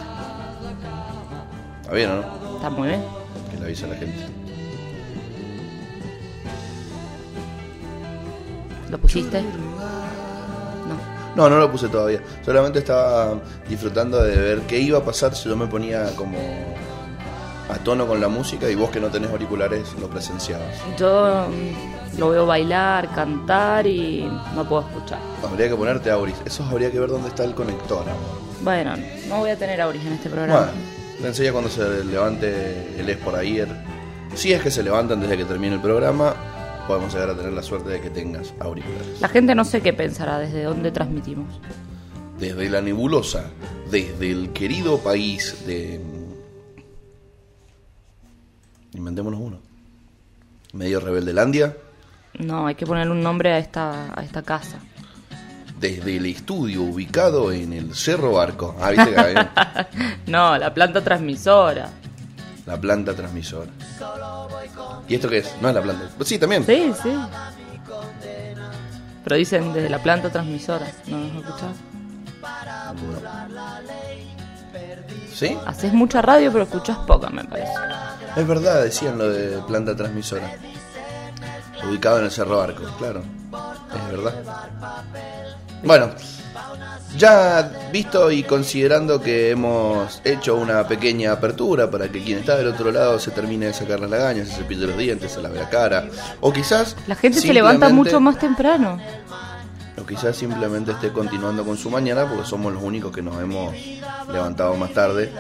Está 1.82 1.94
bien, 1.94 2.10
¿o 2.10 2.16
¿no? 2.16 2.56
Está 2.56 2.70
muy 2.70 2.88
bien. 2.88 3.02
Que 3.50 3.56
le 3.58 3.64
avise 3.66 3.84
a 3.84 3.88
la 3.88 3.96
gente. 3.96 4.26
¿Lo 8.90 8.98
pusiste? 8.98 9.42
No. 11.36 11.48
No, 11.48 11.58
lo 11.58 11.70
puse 11.70 11.88
todavía. 11.88 12.20
Solamente 12.44 12.78
estaba 12.80 13.38
disfrutando 13.68 14.22
de 14.22 14.36
ver 14.36 14.60
qué 14.62 14.80
iba 14.80 14.98
a 14.98 15.04
pasar 15.04 15.34
si 15.34 15.48
yo 15.48 15.56
me 15.56 15.66
ponía 15.66 16.06
como 16.16 16.38
a 17.68 17.74
tono 17.78 18.06
con 18.06 18.20
la 18.20 18.28
música 18.28 18.68
y 18.70 18.74
vos 18.74 18.90
que 18.90 19.00
no 19.00 19.08
tenés 19.08 19.30
auriculares 19.30 19.94
lo 20.00 20.08
presenciabas. 20.08 20.74
Yo 20.98 21.48
mm, 21.48 22.18
lo 22.18 22.30
veo 22.30 22.46
bailar, 22.46 23.12
cantar 23.14 23.86
y 23.86 24.30
no 24.54 24.64
puedo 24.68 24.82
escuchar. 24.82 25.18
Habría 25.44 25.68
que 25.68 25.76
ponerte 25.76 26.10
auris. 26.10 26.36
Eso 26.44 26.64
habría 26.64 26.90
que 26.90 26.98
ver 26.98 27.10
dónde 27.10 27.28
está 27.28 27.44
el 27.44 27.54
conector, 27.54 28.02
amor. 28.02 28.46
Bueno, 28.62 28.94
no 29.28 29.38
voy 29.38 29.50
a 29.50 29.56
tener 29.56 29.80
auris 29.80 30.04
en 30.04 30.12
este 30.14 30.30
programa. 30.30 30.60
Bueno, 30.60 30.72
pensé 31.22 31.44
ya 31.44 31.52
cuando 31.52 31.70
se 31.70 32.04
levante 32.04 32.98
el 32.98 33.08
Es 33.08 33.18
por 33.18 33.36
ayer. 33.36 33.68
Si 34.34 34.52
es 34.52 34.62
que 34.62 34.70
se 34.70 34.82
levantan 34.82 35.20
desde 35.20 35.36
que 35.36 35.44
termine 35.44 35.74
el 35.74 35.80
programa, 35.80 36.34
podemos 36.86 37.12
llegar 37.12 37.30
a 37.30 37.36
tener 37.36 37.52
la 37.52 37.62
suerte 37.62 37.90
de 37.90 38.00
que 38.00 38.10
tengas 38.10 38.54
auriculares. 38.60 39.20
La 39.20 39.28
gente 39.28 39.54
no 39.54 39.64
sé 39.64 39.80
qué 39.82 39.92
pensará 39.92 40.38
desde 40.38 40.62
dónde 40.64 40.90
transmitimos. 40.92 41.60
Desde 42.38 42.68
la 42.68 42.80
nebulosa, 42.82 43.50
desde 43.90 44.30
el 44.30 44.52
querido 44.52 44.98
país 44.98 45.66
de... 45.66 46.00
Inventémonos 48.94 49.40
uno. 49.40 49.58
Medio 50.72 51.00
Rebeldelandia, 51.00 51.76
No, 52.38 52.66
hay 52.66 52.74
que 52.74 52.86
ponerle 52.86 53.12
un 53.12 53.22
nombre 53.22 53.52
a 53.52 53.58
esta, 53.58 54.12
a 54.18 54.22
esta 54.22 54.42
casa. 54.42 54.78
desde 55.80 56.16
el 56.18 56.26
estudio 56.26 56.82
ubicado 56.82 57.52
en 57.52 57.72
el 57.72 57.94
Cerro 57.94 58.32
Barco. 58.32 58.74
Ah, 58.80 58.90
viste 58.90 59.14
que 59.14 60.06
No, 60.30 60.56
la 60.58 60.72
planta 60.74 61.02
transmisora. 61.02 61.90
La 62.66 62.80
planta 62.80 63.14
transmisora. 63.14 63.70
¿Y 65.08 65.14
esto 65.14 65.28
qué 65.28 65.38
es? 65.38 65.54
No 65.60 65.68
es 65.68 65.74
la 65.74 65.82
planta. 65.82 66.10
Sí, 66.24 66.38
también. 66.38 66.64
Sí, 66.66 66.92
sí. 67.02 67.16
Pero 69.24 69.36
dicen 69.36 69.72
desde 69.72 69.88
la 69.88 70.02
planta 70.02 70.30
transmisora. 70.30 70.86
¿No 71.06 71.18
nos 71.18 71.44
escuchás? 71.44 71.76
¿Sí? 75.32 75.56
Haces 75.66 75.92
mucha 75.92 76.22
radio, 76.22 76.50
pero 76.52 76.64
escuchás 76.64 76.98
poca, 76.98 77.28
me 77.30 77.44
parece. 77.44 77.72
Es 78.36 78.46
verdad, 78.46 78.82
decían 78.82 79.18
lo 79.18 79.28
de 79.28 79.58
planta 79.62 79.94
transmisora. 79.94 80.50
Ubicado 81.88 82.18
en 82.18 82.24
el 82.24 82.30
Cerro 82.30 82.58
Barco, 82.58 82.84
claro. 82.98 83.22
Es 83.94 84.10
verdad. 84.10 84.34
Bueno, 85.82 86.10
ya 87.16 87.70
visto 87.92 88.30
y 88.30 88.42
considerando 88.42 89.20
que 89.20 89.50
hemos 89.50 90.20
hecho 90.24 90.56
una 90.56 90.86
pequeña 90.86 91.32
apertura 91.32 91.90
para 91.90 92.08
que 92.10 92.22
quien 92.22 92.38
está 92.38 92.56
del 92.56 92.68
otro 92.68 92.90
lado 92.90 93.18
se 93.18 93.30
termine 93.30 93.66
de 93.66 93.72
sacar 93.74 94.00
las 94.00 94.10
lagañas, 94.10 94.48
se 94.48 94.56
cepille 94.56 94.86
los 94.86 94.96
dientes, 94.96 95.32
se 95.32 95.40
lave 95.42 95.58
la 95.58 95.68
cara, 95.70 96.06
o 96.40 96.52
quizás 96.52 96.96
La 97.06 97.14
gente 97.14 97.40
se 97.40 97.52
levanta 97.52 97.88
mucho 97.88 98.20
más 98.20 98.38
temprano. 98.38 98.98
o 99.98 100.04
quizás 100.04 100.36
simplemente 100.36 100.92
esté 100.92 101.12
continuando 101.12 101.64
con 101.64 101.76
su 101.78 101.88
mañana 101.90 102.28
porque 102.28 102.46
somos 102.46 102.72
los 102.72 102.82
únicos 102.82 103.12
que 103.12 103.22
nos 103.22 103.40
hemos 103.40 103.74
levantado 104.30 104.74
más 104.76 104.92
tarde. 104.92 105.32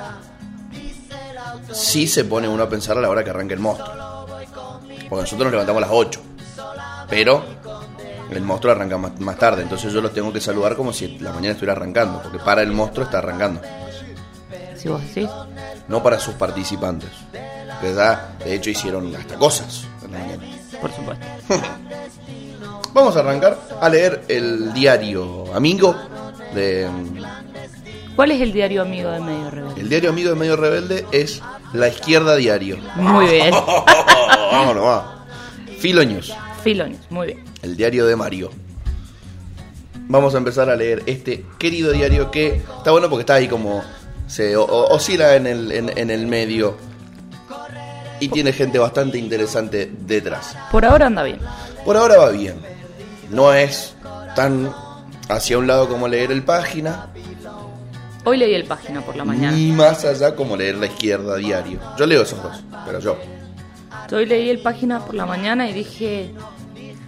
Si 1.72 2.06
se 2.06 2.24
pone 2.24 2.48
uno 2.48 2.62
a 2.62 2.68
pensar 2.68 2.96
a 2.96 3.00
la 3.00 3.08
hora 3.10 3.22
que 3.24 3.30
arranque 3.30 3.54
el 3.54 3.60
monstruo. 3.60 4.26
Porque 5.08 5.22
nosotros 5.22 5.40
nos 5.40 5.50
levantamos 5.52 5.82
a 5.82 5.86
las 5.86 5.94
8. 5.94 6.20
Pero 7.08 7.44
el 8.30 8.42
monstruo 8.42 8.72
arranca 8.72 8.98
más, 8.98 9.18
más 9.20 9.38
tarde. 9.38 9.62
Entonces 9.62 9.92
yo 9.92 10.00
los 10.00 10.12
tengo 10.12 10.32
que 10.32 10.40
saludar 10.40 10.76
como 10.76 10.92
si 10.92 11.18
la 11.18 11.32
mañana 11.32 11.52
estuviera 11.52 11.72
arrancando. 11.72 12.22
Porque 12.22 12.38
para 12.38 12.62
el 12.62 12.72
monstruo 12.72 13.04
está 13.04 13.18
arrancando. 13.18 13.60
Si 14.76 14.88
vos 14.88 15.02
decís. 15.02 15.30
No 15.88 16.02
para 16.02 16.18
sus 16.18 16.34
participantes. 16.34 17.10
Que 17.80 17.94
ya 17.94 18.36
de 18.44 18.54
hecho 18.54 18.70
hicieron 18.70 19.14
hasta 19.14 19.36
cosas 19.36 19.86
en 20.04 20.12
la 20.12 20.18
mañana. 20.18 20.42
Por 20.80 20.92
supuesto. 20.92 21.26
Vamos 22.92 23.14
a 23.16 23.20
arrancar 23.20 23.58
a 23.80 23.88
leer 23.88 24.24
el 24.28 24.72
diario 24.72 25.54
amigo 25.54 25.94
de 26.54 26.88
¿Cuál 28.16 28.30
es 28.30 28.40
el 28.40 28.54
diario 28.54 28.80
amigo 28.80 29.10
de 29.10 29.20
Medio 29.20 29.50
Rebelde? 29.50 29.80
El 29.82 29.88
diario 29.90 30.08
amigo 30.08 30.30
de 30.30 30.36
Medio 30.36 30.56
Rebelde 30.56 31.06
es 31.12 31.42
La 31.74 31.88
Izquierda 31.88 32.34
Diario. 32.34 32.78
Muy 32.94 33.26
bien. 33.26 33.50
Vámonos, 34.52 34.82
va. 34.82 35.26
Filoños, 36.64 37.00
muy 37.10 37.26
bien. 37.26 37.44
El 37.66 37.76
diario 37.76 38.06
de 38.06 38.16
Mario. 38.16 38.50
Vamos 40.08 40.34
a 40.34 40.38
empezar 40.38 40.70
a 40.70 40.76
leer 40.76 41.02
este 41.06 41.44
querido 41.58 41.92
diario 41.92 42.30
que 42.30 42.56
está 42.78 42.90
bueno 42.92 43.08
porque 43.10 43.22
está 43.22 43.34
ahí 43.34 43.48
como 43.48 43.82
se 44.26 44.56
o- 44.56 44.64
o- 44.64 44.94
oscila 44.94 45.34
en 45.36 45.46
el, 45.46 45.72
en, 45.72 45.98
en 45.98 46.10
el 46.10 46.26
medio 46.26 46.76
y 48.20 48.28
tiene 48.28 48.52
gente 48.52 48.78
bastante 48.78 49.18
interesante 49.18 49.90
detrás. 50.06 50.56
Por 50.70 50.84
ahora 50.84 51.06
anda 51.06 51.22
bien. 51.22 51.38
Por 51.84 51.96
ahora 51.96 52.16
va 52.18 52.30
bien. 52.30 52.56
No 53.30 53.52
es 53.52 53.94
tan 54.36 54.72
hacia 55.28 55.58
un 55.58 55.66
lado 55.66 55.88
como 55.88 56.06
leer 56.08 56.30
el 56.30 56.42
página, 56.44 57.08
Hoy 58.28 58.38
leí 58.38 58.54
el 58.56 58.64
página 58.64 59.02
por 59.02 59.14
la 59.14 59.24
mañana. 59.24 59.56
ni 59.56 59.70
más 59.70 60.04
allá 60.04 60.34
como 60.34 60.56
leer 60.56 60.74
la 60.78 60.86
izquierda 60.86 61.36
diario. 61.36 61.78
Yo 61.96 62.06
leo 62.06 62.22
esos 62.22 62.42
dos, 62.42 62.60
pero 62.84 62.98
yo. 62.98 63.16
Yo 64.10 64.16
hoy 64.16 64.26
leí 64.26 64.50
el 64.50 64.58
página 64.58 64.98
por 65.04 65.14
la 65.14 65.26
mañana 65.26 65.68
y 65.70 65.72
dije, 65.72 66.32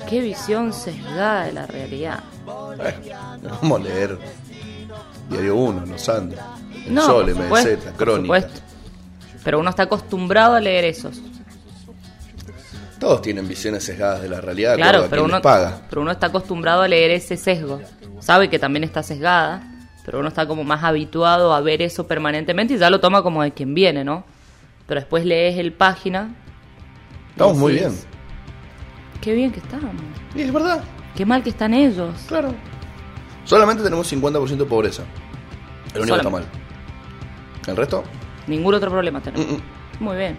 qué 0.09 0.21
visión 0.21 0.73
sesgada 0.73 1.45
de 1.47 1.53
la 1.53 1.67
realidad. 1.67 2.21
Es 3.45 3.53
como 3.59 3.79
leer 3.79 4.19
Diario 5.29 5.57
1, 5.57 5.87
Los 5.87 6.09
Andes, 6.09 6.39
El 6.87 6.95
No, 6.95 7.03
Sol, 7.07 7.35
MZ, 7.35 7.97
Crónica. 7.97 8.49
Pero 9.45 9.61
uno 9.61 9.71
está 9.71 9.85
acostumbrado 9.85 10.55
a 10.55 10.61
leer 10.61 10.85
esos. 10.85 11.21
Todos 12.99 13.23
tienen 13.23 13.47
visiones 13.47 13.85
sesgadas 13.85 14.23
de 14.23 14.29
la 14.29 14.41
realidad, 14.41 14.75
Claro, 14.75 15.05
a 15.05 15.09
pero 15.09 15.25
uno, 15.25 15.41
paga. 15.41 15.83
pero 15.89 16.03
uno 16.03 16.11
está 16.11 16.27
acostumbrado 16.27 16.83
a 16.83 16.89
leer 16.89 17.13
ese 17.13 17.37
sesgo. 17.37 17.81
Sabe 18.21 18.51
que 18.51 18.59
también 18.59 18.83
está 18.85 19.03
sesgada, 19.03 19.63
Pero 20.05 20.21
uno 20.21 20.29
está 20.29 20.47
como 20.49 20.65
más 20.65 20.83
habituado 20.85 21.53
a 21.53 21.61
ver 21.61 21.83
eso 21.83 22.07
permanentemente 22.07 22.73
y 22.75 22.79
ya 22.79 22.89
lo 22.89 22.99
toma 22.99 23.23
como 23.23 23.43
de 23.43 23.53
quien 23.53 23.75
viene, 23.75 24.05
¿no? 24.05 24.25
Pero 24.87 25.01
después 25.01 25.25
lees 25.27 25.59
el 25.59 25.75
página. 25.75 26.35
Estamos 27.31 27.59
muy 27.59 27.75
bien. 27.75 27.95
Qué 29.21 29.35
bien 29.35 29.51
que 29.53 29.61
estamos. 29.61 29.91
Y 30.35 30.43
es 30.43 30.53
verdad, 30.53 30.83
Qué 31.17 31.27
mal 31.27 31.43
que 31.43 31.51
están 31.51 31.75
ellos. 31.75 32.15
claro. 32.29 32.55
Solamente 33.45 33.83
tenemos 33.83 34.13
50% 34.13 34.57
de 34.57 34.65
pobreza. 34.67 35.03
El 35.95 36.03
único 36.03 36.15
que 36.17 36.21
está 36.21 36.31
mal. 36.31 36.45
¿El 37.67 37.77
resto? 37.77 38.05
Ningún 38.47 38.75
otro 38.75 38.91
problema 38.91 39.21
tenemos. 39.23 39.47
Mm, 39.47 39.55
mm. 39.55 39.61
Muy 40.01 40.17
bien. 40.17 40.37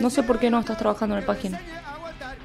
No 0.00 0.08
sé 0.10 0.22
por 0.22 0.38
qué 0.38 0.48
no 0.48 0.60
estás 0.60 0.78
trabajando 0.78 1.16
en 1.16 1.22
la 1.22 1.26
página. 1.26 1.60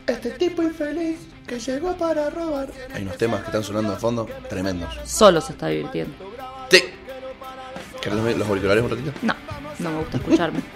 Este 0.08 0.32
tipo 0.32 0.64
infeliz 0.64 1.20
que 1.48 1.60
llegó 1.60 1.96
para 1.96 2.30
robar. 2.32 2.68
Hay 2.94 3.04
unos 3.04 3.18
temas 3.18 3.42
que 3.42 3.46
están 3.48 3.64
sonando 3.64 3.92
de 3.94 3.98
fondo 4.00 4.28
tremendos. 4.50 4.90
Solo 5.06 5.40
se 5.40 5.54
está 5.54 5.68
divirtiendo. 5.68 6.14
Sí. 6.70 6.84
¿Querés 8.02 8.18
los- 8.20 8.38
los 8.38 8.48
auriculares 8.50 8.84
un 8.84 8.90
ratito? 8.90 9.12
No, 9.22 9.36
no 9.80 9.92
me 9.92 9.98
gusta 10.00 10.18
escucharme. 10.18 10.60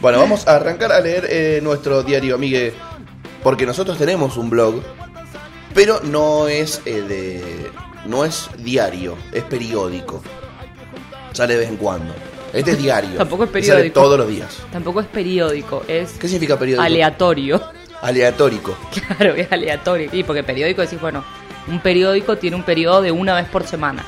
Bueno, 0.00 0.18
vamos 0.18 0.46
a 0.48 0.56
arrancar 0.56 0.92
a 0.92 1.00
leer 1.00 1.26
eh, 1.28 1.60
nuestro 1.62 2.02
diario, 2.02 2.34
amigue. 2.34 2.72
Porque 3.42 3.66
nosotros 3.66 3.96
tenemos 3.98 4.36
un 4.36 4.50
blog, 4.50 4.82
pero 5.74 6.00
no 6.02 6.48
es 6.48 6.82
eh, 6.84 7.00
de. 7.02 7.70
No 8.06 8.24
es 8.24 8.48
diario, 8.58 9.16
es 9.32 9.42
periódico. 9.44 10.22
Sale 11.32 11.54
de 11.54 11.60
vez 11.60 11.68
en 11.68 11.76
cuando. 11.76 12.12
Este 12.52 12.72
es 12.72 12.78
diario. 12.82 13.16
Tampoco 13.16 13.44
es 13.44 13.50
y 13.50 13.52
Sale 13.52 13.66
periódico. 13.66 14.00
todos 14.00 14.18
los 14.18 14.28
días. 14.28 14.58
Tampoco 14.72 15.00
es 15.00 15.06
periódico, 15.06 15.82
es 15.86 16.12
¿Qué 16.12 16.28
significa 16.28 16.58
periódico? 16.58 16.82
aleatorio. 16.84 17.60
Aleatórico. 18.02 18.76
Claro, 19.16 19.34
es 19.34 19.50
aleatorio. 19.52 20.08
Y 20.12 20.22
porque 20.24 20.42
periódico 20.42 20.80
decís, 20.80 21.00
bueno, 21.00 21.22
un 21.68 21.80
periódico 21.80 22.38
tiene 22.38 22.56
un 22.56 22.62
periodo 22.62 23.02
de 23.02 23.12
una 23.12 23.34
vez 23.34 23.46
por 23.48 23.66
semana. 23.66 24.04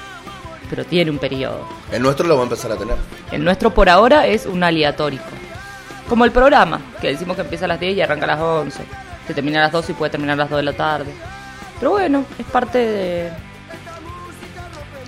Pero 0.71 0.85
tiene 0.87 1.11
un 1.11 1.19
periodo. 1.19 1.61
El 1.91 2.01
nuestro 2.03 2.27
lo 2.27 2.35
va 2.37 2.41
a 2.41 2.45
empezar 2.45 2.73
a 2.73 2.77
tener. 2.77 2.97
El 3.31 3.45
nuestro 3.45 3.75
por 3.75 3.91
ahora 3.91 4.27
es 4.27 4.47
un 4.47 4.65
aleatórico. 4.65 5.25
Como 6.09 6.25
el 6.25 6.33
programa, 6.33 6.81
que 7.01 7.09
decimos 7.09 7.37
que 7.37 7.43
empieza 7.43 7.67
a 7.67 7.69
las 7.69 7.79
10 7.81 7.97
y 7.97 8.01
arranca 8.01 8.25
a 8.25 8.29
las 8.29 8.41
11. 8.41 8.83
Que 9.27 9.35
termina 9.35 9.61
a 9.61 9.63
las 9.65 9.73
12 9.73 9.93
y 9.93 9.95
puede 9.95 10.11
terminar 10.11 10.35
a 10.35 10.43
las 10.43 10.51
2 10.51 10.57
de 10.59 10.63
la 10.63 10.73
tarde. 10.73 11.13
Pero 11.79 11.93
bueno, 11.93 12.25
es 12.39 12.47
parte 12.47 12.79
de 12.79 13.31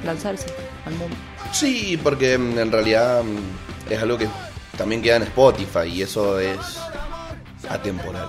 lanzarse 0.04 0.46
al 0.86 0.94
mundo. 0.94 1.16
Sí, 1.52 1.98
porque 2.02 2.36
mm, 2.36 2.58
en 2.58 2.72
realidad 2.72 3.22
mm, 3.22 3.92
es 3.92 4.02
algo 4.02 4.18
que 4.18 4.28
también 4.76 5.02
queda 5.02 5.16
en 5.16 5.22
Spotify 5.22 5.86
y 5.86 6.02
eso 6.02 6.38
es 6.38 6.58
atemporal. 7.68 8.28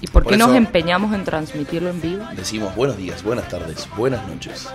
¿Y 0.00 0.06
por 0.08 0.24
Por 0.24 0.32
qué 0.32 0.38
nos 0.38 0.54
empeñamos 0.54 1.14
en 1.14 1.24
transmitirlo 1.24 1.88
en 1.88 2.00
vivo 2.02 2.24
Decimos 2.34 2.74
buenos 2.76 2.98
días, 2.98 3.22
buenas 3.22 3.48
tardes, 3.48 3.88
buenas 3.96 4.26
noches. 4.28 4.68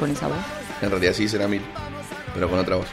con 0.00 0.10
esa 0.10 0.28
voz? 0.28 0.36
En 0.82 0.90
realidad 0.90 1.12
sí 1.12 1.28
será 1.28 1.46
mil, 1.48 1.62
pero 2.34 2.48
con 2.48 2.58
otra 2.58 2.76
voz. 2.76 2.86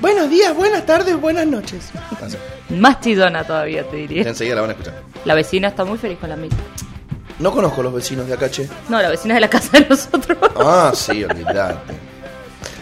Buenos 0.00 0.30
días, 0.30 0.56
buenas 0.56 0.86
tardes, 0.86 1.20
buenas 1.20 1.46
noches. 1.46 1.90
Más 2.70 3.00
chillona 3.00 3.44
todavía, 3.44 3.86
te 3.86 3.96
diría. 3.96 4.22
Enseguida 4.22 4.54
la 4.56 4.60
van 4.62 4.70
a 4.70 4.72
escuchar. 4.72 4.94
La 5.24 5.34
vecina 5.34 5.68
está 5.68 5.84
muy 5.84 5.98
feliz 5.98 6.18
con 6.18 6.30
la 6.30 6.36
mía. 6.36 6.50
No 7.38 7.52
conozco 7.52 7.82
los 7.82 7.92
vecinos 7.92 8.26
de 8.26 8.34
acá, 8.34 8.50
che. 8.50 8.68
No, 8.88 9.00
la 9.00 9.08
vecina 9.10 9.34
de 9.34 9.40
la 9.40 9.50
casa 9.50 9.78
de 9.78 9.86
nosotros. 9.88 10.38
Ah, 10.56 10.92
sí, 10.94 11.24
olvidate. 11.24 11.94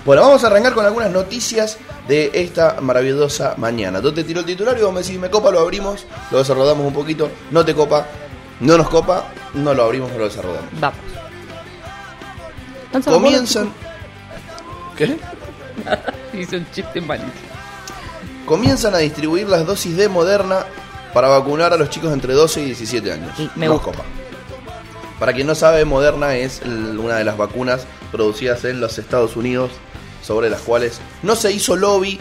Bueno, 0.04 0.22
vamos 0.22 0.42
a 0.42 0.46
arrancar 0.46 0.74
con 0.74 0.84
algunas 0.84 1.10
noticias 1.10 1.78
de 2.06 2.30
esta 2.34 2.80
maravillosa 2.80 3.54
mañana. 3.56 4.00
Tú 4.00 4.12
te 4.12 4.24
tiró 4.24 4.40
el 4.40 4.46
titular 4.46 4.76
y 4.78 4.82
vos 4.82 4.92
me 4.92 5.02
decís, 5.02 5.18
me 5.18 5.30
copa, 5.30 5.50
lo 5.50 5.60
abrimos, 5.60 6.06
lo 6.30 6.38
desarrollamos 6.38 6.86
un 6.86 6.92
poquito. 6.92 7.30
No 7.50 7.64
te 7.64 7.74
copa, 7.74 8.06
no 8.60 8.76
nos 8.76 8.88
copa, 8.88 9.28
no 9.54 9.74
lo 9.74 9.84
abrimos, 9.84 10.10
no 10.12 10.18
lo 10.18 10.24
desarrollamos. 10.24 10.70
Vamos. 10.80 10.98
Comienzan. 13.04 13.72
¿Qué? 14.96 15.16
chico. 16.32 16.36
Hice 16.36 16.56
un 16.58 16.70
chiste 16.70 17.00
malísimo. 17.00 17.32
Comienzan 18.46 18.94
a 18.94 18.98
distribuir 18.98 19.48
las 19.48 19.66
dosis 19.66 19.96
de 19.96 20.08
Moderna 20.08 20.64
para 21.12 21.28
vacunar 21.28 21.72
a 21.72 21.76
los 21.76 21.90
chicos 21.90 22.12
entre 22.12 22.32
12 22.32 22.62
y 22.62 22.64
17 22.66 23.12
años. 23.12 23.38
Y 23.38 23.50
me 23.56 23.68
gusta. 23.68 23.86
copa. 23.86 24.04
Para 25.18 25.32
quien 25.32 25.46
no 25.46 25.54
sabe, 25.54 25.84
Moderna 25.84 26.36
es 26.36 26.62
una 26.62 27.16
de 27.16 27.24
las 27.24 27.36
vacunas 27.36 27.86
producidas 28.12 28.64
en 28.64 28.80
los 28.80 28.98
Estados 28.98 29.36
Unidos 29.36 29.72
sobre 30.22 30.48
las 30.48 30.60
cuales 30.60 31.00
no 31.22 31.34
se 31.34 31.52
hizo 31.52 31.74
lobby 31.76 32.20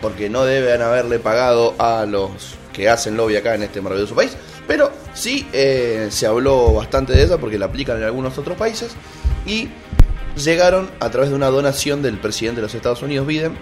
porque 0.00 0.28
no 0.28 0.44
deben 0.44 0.82
haberle 0.82 1.18
pagado 1.18 1.74
a 1.78 2.06
los 2.06 2.54
que 2.72 2.88
hacen 2.88 3.16
lobby 3.16 3.36
acá 3.36 3.54
en 3.54 3.62
este 3.62 3.80
maravilloso 3.80 4.14
país, 4.14 4.36
pero 4.68 4.92
sí 5.14 5.48
eh, 5.52 6.08
se 6.10 6.26
habló 6.26 6.74
bastante 6.74 7.14
de 7.14 7.24
ella 7.24 7.38
porque 7.38 7.58
la 7.58 7.66
aplican 7.66 7.96
en 7.96 8.04
algunos 8.04 8.36
otros 8.38 8.56
países 8.56 8.92
y 9.46 9.68
llegaron 10.36 10.90
a 11.00 11.10
través 11.10 11.30
de 11.30 11.36
una 11.36 11.48
donación 11.48 12.02
del 12.02 12.18
presidente 12.18 12.60
de 12.60 12.66
los 12.66 12.74
Estados 12.74 13.02
Unidos, 13.02 13.26
Biden, 13.26 13.56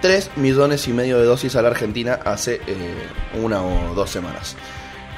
3 0.00 0.30
millones 0.36 0.86
y 0.88 0.92
medio 0.92 1.18
de 1.18 1.24
dosis 1.24 1.56
a 1.56 1.62
la 1.62 1.68
Argentina 1.68 2.18
hace 2.24 2.60
eh, 2.66 2.94
una 3.40 3.62
o 3.62 3.94
dos 3.94 4.10
semanas. 4.10 4.56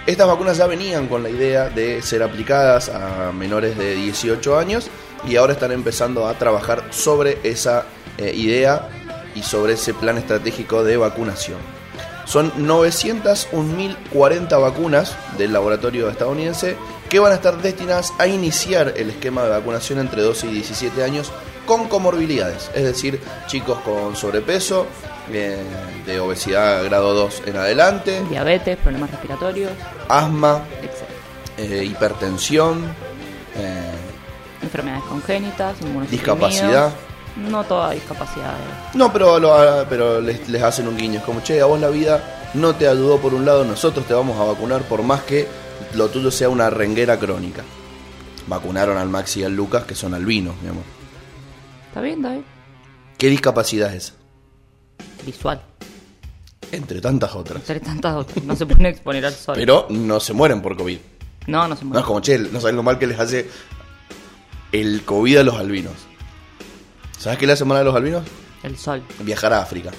Estas 0.06 0.26
vacunas 0.26 0.58
ya 0.58 0.66
venían 0.66 1.08
con 1.08 1.22
la 1.22 1.30
idea 1.30 1.70
de 1.70 2.02
ser 2.02 2.22
aplicadas 2.22 2.90
a 2.90 3.32
menores 3.32 3.78
de 3.78 3.94
18 3.94 4.58
años 4.58 4.90
y 5.26 5.36
ahora 5.36 5.54
están 5.54 5.72
empezando 5.72 6.28
a 6.28 6.34
trabajar 6.34 6.84
sobre 6.90 7.38
esa 7.42 7.86
eh, 8.18 8.30
idea 8.34 8.90
y 9.34 9.42
sobre 9.42 9.72
ese 9.72 9.94
plan 9.94 10.18
estratégico 10.18 10.84
de 10.84 10.98
vacunación. 10.98 11.56
Son 12.26 12.52
901.040 12.52 14.60
vacunas 14.60 15.16
del 15.38 15.54
laboratorio 15.54 16.10
estadounidense 16.10 16.76
que 17.14 17.20
van 17.20 17.30
a 17.30 17.36
estar 17.36 17.56
destinadas 17.62 18.12
a 18.18 18.26
iniciar 18.26 18.94
el 18.96 19.08
esquema 19.10 19.44
de 19.44 19.50
vacunación 19.50 20.00
entre 20.00 20.20
12 20.20 20.48
y 20.48 20.54
17 20.54 21.04
años 21.04 21.30
con 21.64 21.86
comorbilidades, 21.86 22.72
es 22.74 22.82
decir, 22.82 23.20
chicos 23.46 23.78
con 23.84 24.16
sobrepeso, 24.16 24.84
eh, 25.30 25.62
de 26.04 26.18
obesidad 26.18 26.82
grado 26.82 27.14
2 27.14 27.42
en 27.46 27.56
adelante, 27.56 28.20
Diabetes, 28.28 28.76
problemas 28.78 29.12
respiratorios, 29.12 29.70
asma, 30.08 30.64
eh, 31.56 31.84
hipertensión, 31.88 32.82
eh, 33.58 33.92
Enfermedades 34.60 35.04
congénitas, 35.04 35.76
discapacidad. 36.10 36.90
No 37.36 37.62
toda 37.62 37.92
discapacidad. 37.92 38.54
No, 38.94 39.12
pero, 39.12 39.38
lo- 39.38 39.86
pero 39.88 40.20
les, 40.20 40.48
les 40.48 40.62
hacen 40.64 40.88
un 40.88 40.96
guiño. 40.96 41.20
Es 41.20 41.24
como, 41.24 41.42
che, 41.44 41.60
a 41.60 41.66
vos 41.66 41.78
la 41.78 41.90
vida 41.90 42.50
no 42.54 42.74
te 42.74 42.88
ayudó 42.88 43.18
por 43.18 43.34
un 43.34 43.44
lado, 43.44 43.62
nosotros 43.64 44.04
te 44.04 44.14
vamos 44.14 44.36
a 44.40 44.44
vacunar 44.44 44.82
por 44.82 45.02
más 45.04 45.22
que 45.22 45.46
lo 45.94 46.08
tuyo 46.08 46.30
sea 46.30 46.48
una 46.48 46.70
renguera 46.70 47.18
crónica. 47.18 47.62
Vacunaron 48.46 48.98
al 48.98 49.08
Maxi 49.08 49.40
y 49.40 49.44
al 49.44 49.54
Lucas, 49.54 49.84
que 49.84 49.94
son 49.94 50.12
albinos, 50.14 50.54
mi 50.62 50.68
amor. 50.68 50.84
¿Está 51.88 52.00
bien, 52.00 52.20
David? 52.22 52.42
¿Qué 53.18 53.28
discapacidad 53.28 53.94
es? 53.94 54.14
Visual. 55.24 55.62
Entre 56.72 57.00
tantas 57.00 57.34
otras. 57.34 57.58
Entre 57.58 57.80
tantas 57.80 58.14
otras. 58.16 58.44
No 58.44 58.56
se 58.56 58.66
pueden 58.66 58.86
exponer 58.86 59.24
al 59.24 59.32
sol. 59.32 59.54
Pero 59.56 59.86
no 59.90 60.20
se 60.20 60.32
mueren 60.32 60.60
por 60.60 60.76
COVID. 60.76 60.98
No, 61.46 61.68
no 61.68 61.76
se 61.76 61.82
No 61.84 61.88
muere. 61.90 62.00
es 62.00 62.06
como, 62.06 62.20
che, 62.20 62.38
no 62.38 62.60
saben 62.60 62.76
lo 62.76 62.82
mal 62.82 62.98
que 62.98 63.06
les 63.06 63.18
hace 63.18 63.48
el 64.72 65.02
COVID 65.04 65.38
a 65.38 65.42
los 65.44 65.54
albinos. 65.56 65.92
¿Sabes 67.18 67.38
qué 67.38 67.46
le 67.46 67.52
hace 67.52 67.64
mal 67.64 67.78
a 67.78 67.84
los 67.84 67.94
albinos? 67.94 68.24
El 68.62 68.76
sol. 68.76 69.02
Viajar 69.20 69.52
a 69.52 69.62
África. 69.62 69.90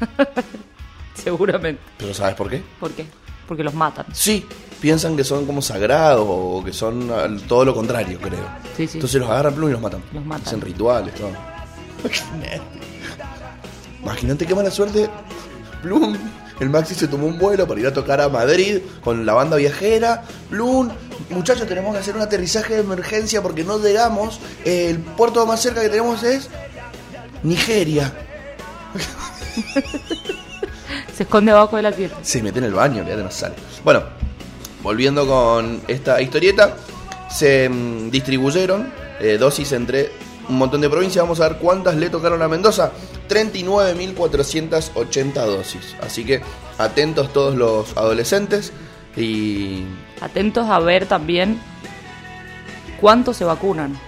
Seguramente. 1.14 1.80
¿Pero 1.98 2.12
sabes 2.12 2.34
por 2.34 2.50
qué? 2.50 2.62
¿Por 2.80 2.90
qué? 2.92 3.06
Porque 3.46 3.62
los 3.62 3.74
matan. 3.74 4.06
Sí, 4.12 4.44
piensan 4.84 5.16
que 5.16 5.24
son 5.24 5.46
como 5.46 5.62
sagrados 5.62 6.26
o 6.28 6.62
que 6.62 6.70
son 6.70 7.08
todo 7.48 7.64
lo 7.64 7.74
contrario, 7.74 8.18
creo. 8.20 8.46
Sí, 8.76 8.86
sí. 8.86 8.98
Entonces 8.98 9.18
los 9.18 9.30
agarran 9.30 9.54
plum 9.54 9.70
y 9.70 9.72
los 9.72 9.80
matan. 9.80 10.02
Los 10.12 10.26
matan. 10.26 10.46
Hacen 10.46 10.60
rituales, 10.60 11.14
todo. 11.14 11.30
Imagínate 14.02 14.44
qué 14.44 14.54
mala 14.54 14.70
suerte. 14.70 15.08
Plum, 15.80 16.14
el 16.60 16.68
Maxi 16.68 16.94
se 16.94 17.08
tomó 17.08 17.28
un 17.28 17.38
vuelo 17.38 17.66
para 17.66 17.80
ir 17.80 17.86
a 17.86 17.94
tocar 17.94 18.20
a 18.20 18.28
Madrid 18.28 18.80
con 19.02 19.24
la 19.24 19.32
banda 19.32 19.56
viajera. 19.56 20.22
Plum, 20.50 20.90
muchachos, 21.30 21.66
tenemos 21.66 21.94
que 21.94 22.00
hacer 22.00 22.14
un 22.14 22.20
aterrizaje 22.20 22.74
de 22.74 22.80
emergencia 22.80 23.40
porque 23.40 23.64
no 23.64 23.78
llegamos. 23.78 24.38
El 24.66 24.98
puerto 24.98 25.46
más 25.46 25.62
cerca 25.62 25.80
que 25.80 25.88
tenemos 25.88 26.22
es 26.24 26.50
Nigeria. 27.42 28.12
Se 31.16 31.22
esconde 31.22 31.52
abajo 31.52 31.76
de 31.76 31.82
la 31.84 31.92
tierra. 31.92 32.18
se 32.20 32.42
mete 32.42 32.58
en 32.58 32.66
el 32.66 32.74
baño, 32.74 33.02
ya 33.08 33.16
no 33.16 33.30
sale. 33.30 33.54
Bueno, 33.82 34.02
volviendo 34.84 35.26
con 35.26 35.80
esta 35.88 36.22
historieta, 36.22 36.76
se 37.28 37.68
mm, 37.68 38.10
distribuyeron 38.10 38.92
eh, 39.18 39.36
dosis 39.38 39.72
entre 39.72 40.12
un 40.48 40.58
montón 40.58 40.80
de 40.82 40.88
provincias. 40.88 41.24
Vamos 41.24 41.40
a 41.40 41.48
ver 41.48 41.58
cuántas 41.58 41.96
le 41.96 42.10
tocaron 42.10 42.40
a 42.42 42.48
Mendoza. 42.48 42.92
39.480 43.28 45.32
dosis. 45.46 45.96
Así 46.00 46.24
que 46.24 46.42
atentos 46.78 47.32
todos 47.32 47.56
los 47.56 47.96
adolescentes 47.96 48.72
y 49.16 49.82
Atentos 50.20 50.68
a 50.68 50.78
ver 50.80 51.06
también 51.06 51.58
cuántos 53.00 53.38
se 53.38 53.44
vacunan. 53.44 53.98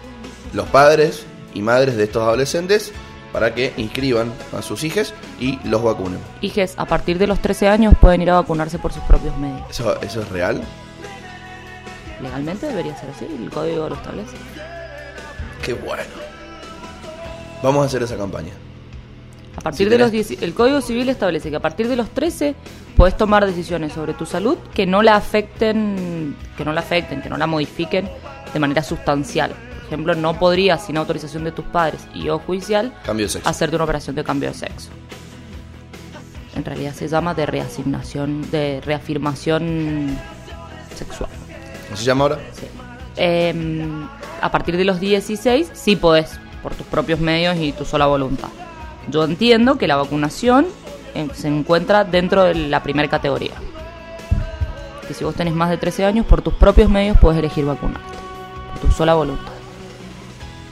los 0.52 0.68
padres 0.68 1.24
y 1.54 1.62
madres 1.62 1.96
de 1.96 2.04
estos 2.04 2.22
adolescentes 2.22 2.92
para 3.32 3.54
que 3.54 3.72
inscriban 3.76 4.32
a 4.56 4.62
sus 4.62 4.82
hijos 4.84 5.12
y 5.40 5.58
los 5.68 5.82
vacunen. 5.82 6.18
Hijes, 6.40 6.74
a 6.78 6.86
partir 6.86 7.18
de 7.18 7.26
los 7.26 7.40
13 7.40 7.68
años 7.68 7.94
pueden 8.00 8.22
ir 8.22 8.30
a 8.30 8.34
vacunarse 8.34 8.78
por 8.78 8.92
sus 8.92 9.02
propios 9.04 9.36
medios. 9.38 9.62
¿Eso, 9.70 10.00
eso 10.00 10.22
es 10.22 10.28
real? 10.30 10.62
Legalmente 12.22 12.66
debería 12.66 12.96
ser 12.96 13.10
así, 13.10 13.26
el 13.26 13.50
código 13.50 13.88
lo 13.88 13.94
establece. 13.94 14.36
Qué 15.62 15.74
bueno. 15.74 16.02
Vamos 17.62 17.82
a 17.82 17.86
hacer 17.86 18.02
esa 18.02 18.16
campaña. 18.16 18.52
A 19.56 19.60
partir 19.60 19.86
Si 19.86 19.90
de 19.90 19.98
los 19.98 20.08
tenés- 20.10 20.28
10 20.28 20.42
el 20.42 20.54
Código 20.54 20.80
Civil 20.80 21.08
establece 21.08 21.50
que 21.50 21.56
a 21.56 21.60
partir 21.60 21.88
de 21.88 21.96
los 21.96 22.10
13 22.10 22.54
puedes 22.96 23.16
tomar 23.16 23.44
decisiones 23.46 23.92
sobre 23.92 24.12
tu 24.14 24.26
salud 24.26 24.56
que 24.74 24.86
no 24.86 25.02
la 25.02 25.16
afecten, 25.16 26.36
que 26.56 26.64
no 26.64 26.72
la 26.72 26.80
afecten, 26.80 27.22
que 27.22 27.28
no 27.30 27.36
la 27.38 27.46
modifiquen 27.46 28.08
de 28.52 28.60
manera 28.60 28.82
sustancial. 28.82 29.52
Ejemplo, 29.86 30.14
no 30.14 30.38
podrías 30.38 30.84
sin 30.84 30.96
autorización 30.96 31.44
de 31.44 31.52
tus 31.52 31.64
padres 31.66 32.06
y 32.12 32.28
o 32.28 32.38
judicial 32.40 32.92
Cambio 33.04 33.26
de 33.26 33.30
sexo. 33.30 33.48
hacerte 33.48 33.76
una 33.76 33.84
operación 33.84 34.16
de 34.16 34.24
cambio 34.24 34.48
de 34.48 34.54
sexo. 34.54 34.90
En 36.56 36.64
realidad 36.64 36.92
se 36.94 37.06
llama 37.06 37.34
de 37.34 37.46
reasignación, 37.46 38.50
de 38.50 38.80
reafirmación 38.84 40.16
sexual. 40.94 41.30
¿Cómo 41.84 41.96
se 41.96 42.04
llama 42.04 42.24
ahora? 42.24 42.38
Sí. 42.52 42.66
Eh, 43.16 43.54
a 44.40 44.50
partir 44.50 44.76
de 44.76 44.84
los 44.84 44.98
16 44.98 45.70
sí 45.72 45.96
podés, 45.96 46.40
por 46.62 46.74
tus 46.74 46.86
propios 46.86 47.20
medios 47.20 47.56
y 47.58 47.72
tu 47.72 47.84
sola 47.84 48.06
voluntad. 48.06 48.48
Yo 49.08 49.22
entiendo 49.24 49.78
que 49.78 49.86
la 49.86 49.96
vacunación 49.96 50.66
eh, 51.14 51.28
se 51.32 51.48
encuentra 51.48 52.04
dentro 52.04 52.42
de 52.42 52.54
la 52.54 52.82
primera 52.82 53.08
categoría. 53.08 53.54
Que 55.06 55.14
si 55.14 55.22
vos 55.24 55.34
tenés 55.34 55.54
más 55.54 55.70
de 55.70 55.76
13 55.76 56.04
años, 56.04 56.26
por 56.26 56.42
tus 56.42 56.54
propios 56.54 56.90
medios 56.90 57.16
puedes 57.20 57.38
elegir 57.38 57.64
vacunarte. 57.64 58.16
Por 58.72 58.90
tu 58.90 58.96
sola 58.96 59.14
voluntad. 59.14 59.55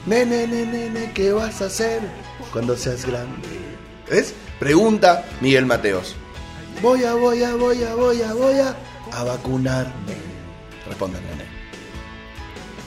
Nene, 0.05 0.45
nene, 0.47 0.65
nene, 0.65 1.11
¿qué 1.13 1.31
vas 1.31 1.61
a 1.61 1.65
hacer 1.65 2.01
cuando 2.53 2.75
seas 2.77 3.05
grande? 3.05 3.47
¿Ves? 4.09 4.33
Pregunta 4.59 5.25
Miguel 5.41 5.65
Mateos. 5.65 6.15
Voy 6.81 7.03
a, 7.03 7.13
voy 7.15 7.41
a, 7.43 7.55
voy 7.55 7.83
a, 7.83 7.95
voy 7.95 8.21
a, 8.21 8.33
voy 8.33 8.59
a, 8.59 8.75
a 9.11 9.23
vacunarme. 9.23 10.13
Responde, 10.87 11.19
nene. 11.21 11.45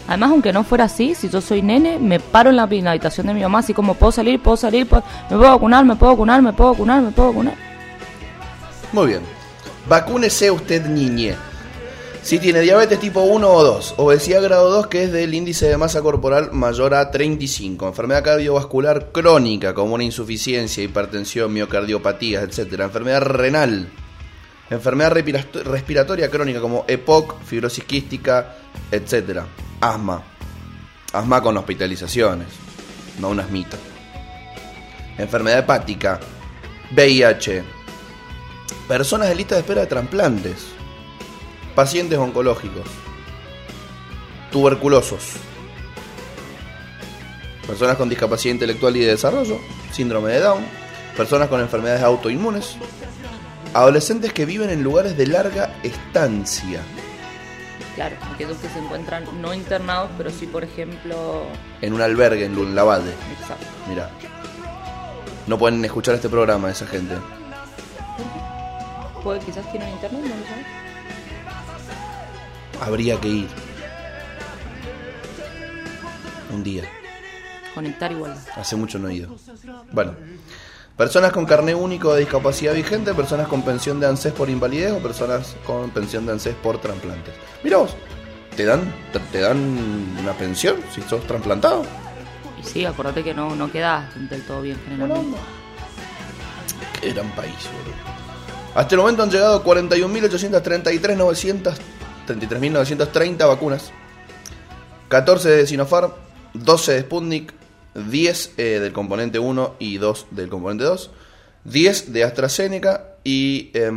Además, 0.07 0.31
aunque 0.31 0.53
no 0.53 0.63
fuera 0.65 0.85
así, 0.85 1.15
si 1.15 1.29
yo 1.29 1.41
soy 1.41 1.61
nene, 1.61 1.99
me 1.99 2.21
paro 2.21 2.51
en 2.51 2.57
la, 2.57 2.69
en 2.71 2.85
la 2.85 2.91
habitación 2.93 3.27
de 3.27 3.35
mi 3.35 3.43
mamá, 3.43 3.59
así 3.59 3.75
como 3.75 3.95
puedo 3.95 4.13
salir, 4.13 4.41
puedo 4.41 4.57
salir, 4.57 4.87
puedo- 4.89 5.03
me 5.31 5.37
puedo 5.37 5.51
vacunar, 5.51 5.85
me 5.85 5.97
puedo 5.97 6.13
vacunar, 6.13 6.41
me 6.41 6.53
puedo 6.53 6.71
vacunar, 6.71 7.03
me 7.03 7.11
puedo 7.11 7.29
vacunar. 7.29 7.55
Muy 8.93 9.07
bien. 9.09 9.21
Vacúnese 9.89 10.51
usted, 10.51 10.87
niñe. 10.87 11.35
Si 12.29 12.39
tiene 12.39 12.61
diabetes 12.61 13.01
tipo 13.01 13.23
1 13.23 13.49
o 13.51 13.65
2, 13.65 13.95
obesidad 13.97 14.43
grado 14.43 14.69
2, 14.71 14.89
que 14.89 15.05
es 15.05 15.13
del 15.13 15.33
índice 15.33 15.67
de 15.67 15.79
masa 15.79 16.03
corporal 16.03 16.51
mayor 16.53 16.93
a 16.93 17.11
35, 17.11 17.89
enfermedad 17.89 18.23
cardiovascular 18.23 19.13
crónica, 19.13 19.73
como 19.73 19.95
una 19.95 20.05
insuficiencia, 20.05 20.85
hipertensión, 20.85 21.51
miocardiopatías, 21.55 22.43
etc. 22.45 22.81
Enfermedad 22.81 23.23
renal, 23.23 23.89
enfermedad 24.69 25.13
respira- 25.13 25.47
respiratoria 25.65 26.31
crónica, 26.31 26.61
como 26.61 26.85
EPOC, 26.87 27.41
fibrosis 27.45 27.85
quística, 27.85 28.57
etc. 28.93 29.45
Asma. 29.81 30.23
Asma 31.15 31.43
con 31.43 31.57
hospitalizaciones, 31.57 32.49
no 33.21 33.31
un 33.31 33.41
asmita. 33.41 33.79
Enfermedad 35.17 35.61
hepática, 35.61 36.21
VIH, 36.95 37.65
Personas 38.87 39.31
en 39.31 39.37
lista 39.39 39.55
de 39.55 39.63
espera 39.63 39.81
de 39.83 39.87
trasplantes. 39.87 40.78
Pacientes 41.79 42.19
oncológicos. 42.19 42.89
Tuberculosos. 44.51 45.35
Personas 47.69 47.97
con 47.97 48.09
discapacidad 48.09 48.55
intelectual 48.55 48.97
y 48.97 49.05
de 49.05 49.13
desarrollo. 49.13 49.61
Síndrome 49.93 50.33
de 50.33 50.41
Down. 50.41 50.65
Personas 51.17 51.47
con 51.47 51.61
enfermedades 51.61 52.03
autoinmunes. 52.03 52.75
Adolescentes 53.75 54.33
que 54.33 54.45
viven 54.45 54.71
en 54.71 54.83
lugares 54.83 55.17
de 55.17 55.29
larga 55.29 55.73
estancia. 55.85 56.83
Claro, 57.95 58.17
aquellos 58.35 58.59
que 58.59 58.69
se 58.71 58.81
encuentran 58.81 59.41
no 59.41 59.55
internados, 59.55 60.11
pero 60.19 60.31
sí, 60.31 60.49
por 60.49 60.65
ejemplo, 60.65 61.45
En 61.81 61.93
un 61.93 62.01
albergue 62.01 62.47
en 62.47 62.57
Lunlavade. 62.57 63.15
exacto. 63.41 63.67
Mira. 63.89 64.11
No 65.47 65.57
pueden 65.57 65.85
escuchar 65.85 66.17
este 66.17 66.29
programa 66.29 66.73
esa 66.73 66.89
gente. 66.89 67.15
Puede, 69.23 69.39
quizás 69.39 69.71
tienen 69.71 69.91
internet, 69.91 70.23
no 70.23 70.35
lo 70.35 70.45
sabes. 70.45 70.88
Habría 72.81 73.21
que 73.21 73.29
ir. 73.29 73.49
Un 76.53 76.63
día. 76.63 76.85
Conectar 77.75 78.13
igualdad. 78.13 78.43
Hace 78.57 78.77
mucho 78.77 78.99
no 78.99 79.09
he 79.09 79.15
ido. 79.15 79.35
Bueno. 79.93 80.15
Personas 80.97 81.31
con 81.31 81.47
carné 81.47 81.77
único 81.77 82.13
de 82.13 82.21
discapacidad 82.21 82.75
vigente, 82.75 83.15
personas 83.15 83.47
con 83.47 83.63
pensión 83.63 84.01
de 84.01 84.09
ANSES 84.09 84.33
por 84.33 84.51
invalidez 84.51 84.91
o 84.91 84.99
personas 84.99 85.55
con 85.65 85.91
pensión 85.91 86.27
de 86.27 86.33
ANSES 86.33 86.57
por 86.57 86.81
trasplantes. 86.81 87.33
Mira 87.63 87.77
vos, 87.77 87.95
¿te 88.57 88.65
dan, 88.65 88.93
te, 89.13 89.21
te 89.21 89.39
dan 89.39 90.17
una 90.21 90.33
pensión 90.33 90.79
si 90.93 91.01
sos 91.03 91.25
trasplantado? 91.25 91.85
Y 92.61 92.65
sí, 92.65 92.85
acordate 92.85 93.23
que 93.23 93.33
no, 93.33 93.55
no 93.55 93.71
quedas 93.71 94.13
del 94.29 94.43
todo 94.43 94.63
bien 94.63 94.77
generalmente. 94.89 95.39
Qué 97.01 97.13
gran 97.13 97.31
país, 97.31 97.55
boludo. 97.73 97.95
Hasta 98.75 98.95
el 98.97 99.01
momento 99.01 99.23
han 99.23 99.31
llegado 99.31 99.63
41.833.900 99.63 101.75
33.930 102.29 103.49
vacunas. 103.49 103.91
14 105.09 105.49
de 105.49 105.67
Sinopharm, 105.67 106.13
12 106.55 106.93
de 106.93 107.01
Sputnik, 107.01 107.53
10 107.95 108.53
eh, 108.57 108.79
del 108.81 108.93
componente 108.93 109.39
1 109.39 109.77
y 109.79 109.99
2 109.99 110.27
del 110.31 110.49
componente 110.49 110.85
2, 110.85 111.11
10 111.65 112.13
de 112.13 112.25
AstraZeneca 112.25 113.17
y 113.25 113.71
3 113.73 113.93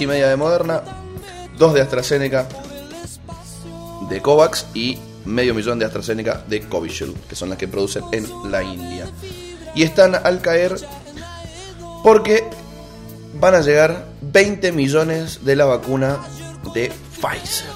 y 0.00 0.06
media 0.06 0.28
de 0.28 0.36
Moderna, 0.36 0.82
2 1.58 1.74
de 1.74 1.80
AstraZeneca 1.80 2.48
de 4.08 4.22
Covax 4.22 4.66
y 4.74 4.98
medio 5.24 5.54
millón 5.54 5.78
de 5.78 5.84
AstraZeneca 5.84 6.44
de 6.48 6.60
Covishield, 6.60 7.16
que 7.28 7.34
son 7.34 7.48
las 7.48 7.58
que 7.58 7.68
producen 7.68 8.04
en 8.12 8.26
la 8.50 8.62
India. 8.62 9.06
Y 9.74 9.82
están 9.82 10.14
al 10.14 10.40
caer 10.40 10.76
porque 12.02 12.44
van 13.34 13.54
a 13.54 13.60
llegar 13.60 14.06
20 14.22 14.72
millones 14.72 15.44
de 15.44 15.56
la 15.56 15.66
vacuna 15.66 16.18
de 16.76 16.92
Pfizer. 17.20 17.70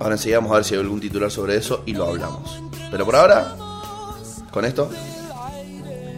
Ahora 0.00 0.14
enseguida 0.16 0.38
vamos 0.38 0.52
a 0.52 0.56
ver 0.56 0.64
si 0.64 0.74
hay 0.74 0.80
algún 0.80 1.00
titular 1.00 1.30
sobre 1.30 1.56
eso 1.56 1.82
y 1.86 1.92
lo 1.92 2.08
hablamos. 2.08 2.60
Pero 2.90 3.04
por 3.06 3.14
ahora, 3.14 3.54
con 4.50 4.64
esto, 4.64 4.90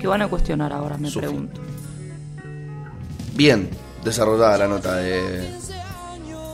¿Qué 0.01 0.07
van 0.07 0.23
a 0.23 0.29
cuestionar 0.29 0.73
ahora, 0.73 0.97
me 0.97 1.09
Sufi. 1.11 1.27
pregunto? 1.27 1.61
bien 3.35 3.69
desarrollada 4.05 4.57
la 4.59 4.67
nota 4.69 4.97
de 4.97 5.49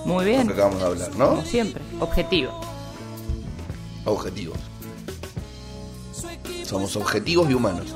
Muy 0.04 0.24
lo 0.24 0.30
bien, 0.30 0.46
que 0.48 0.52
acabamos 0.54 0.80
de 0.80 0.86
hablar, 0.86 1.16
¿no? 1.16 1.28
como 1.30 1.44
siempre, 1.44 1.82
objetiva. 2.00 2.52
Objetivos. 4.06 4.58
Somos 6.64 6.96
objetivos 6.96 7.48
y 7.48 7.54
humanos. 7.54 7.94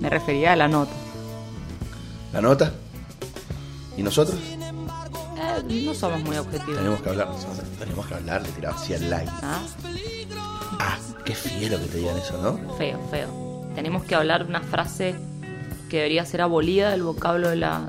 Me 0.00 0.10
refería 0.10 0.52
a 0.52 0.56
la 0.56 0.68
nota. 0.68 0.92
¿La 2.32 2.40
nota? 2.42 2.72
¿Y 3.96 4.02
nosotros? 4.02 4.38
No 5.62 5.94
somos 5.94 6.22
muy 6.22 6.36
objetivos. 6.36 6.76
Tenemos 6.76 7.00
que 7.00 7.08
hablar, 7.08 7.28
tenemos 7.78 8.06
que 8.06 8.14
hablar 8.14 8.42
de 8.42 8.94
el 8.94 9.10
like. 9.10 9.30
Ah, 9.42 9.60
Ah, 10.80 10.98
qué 11.24 11.34
fiero 11.34 11.78
que 11.78 11.86
te 11.86 11.98
digan 11.98 12.16
eso, 12.18 12.40
¿no? 12.40 12.76
feo, 12.76 13.00
feo. 13.10 13.70
Tenemos 13.74 14.04
que 14.04 14.14
hablar 14.14 14.44
una 14.46 14.60
frase 14.60 15.14
que 15.88 15.98
debería 15.98 16.24
ser 16.26 16.42
abolida 16.42 16.90
del 16.90 17.02
vocablo 17.02 17.48
de 17.48 17.56
la, 17.56 17.88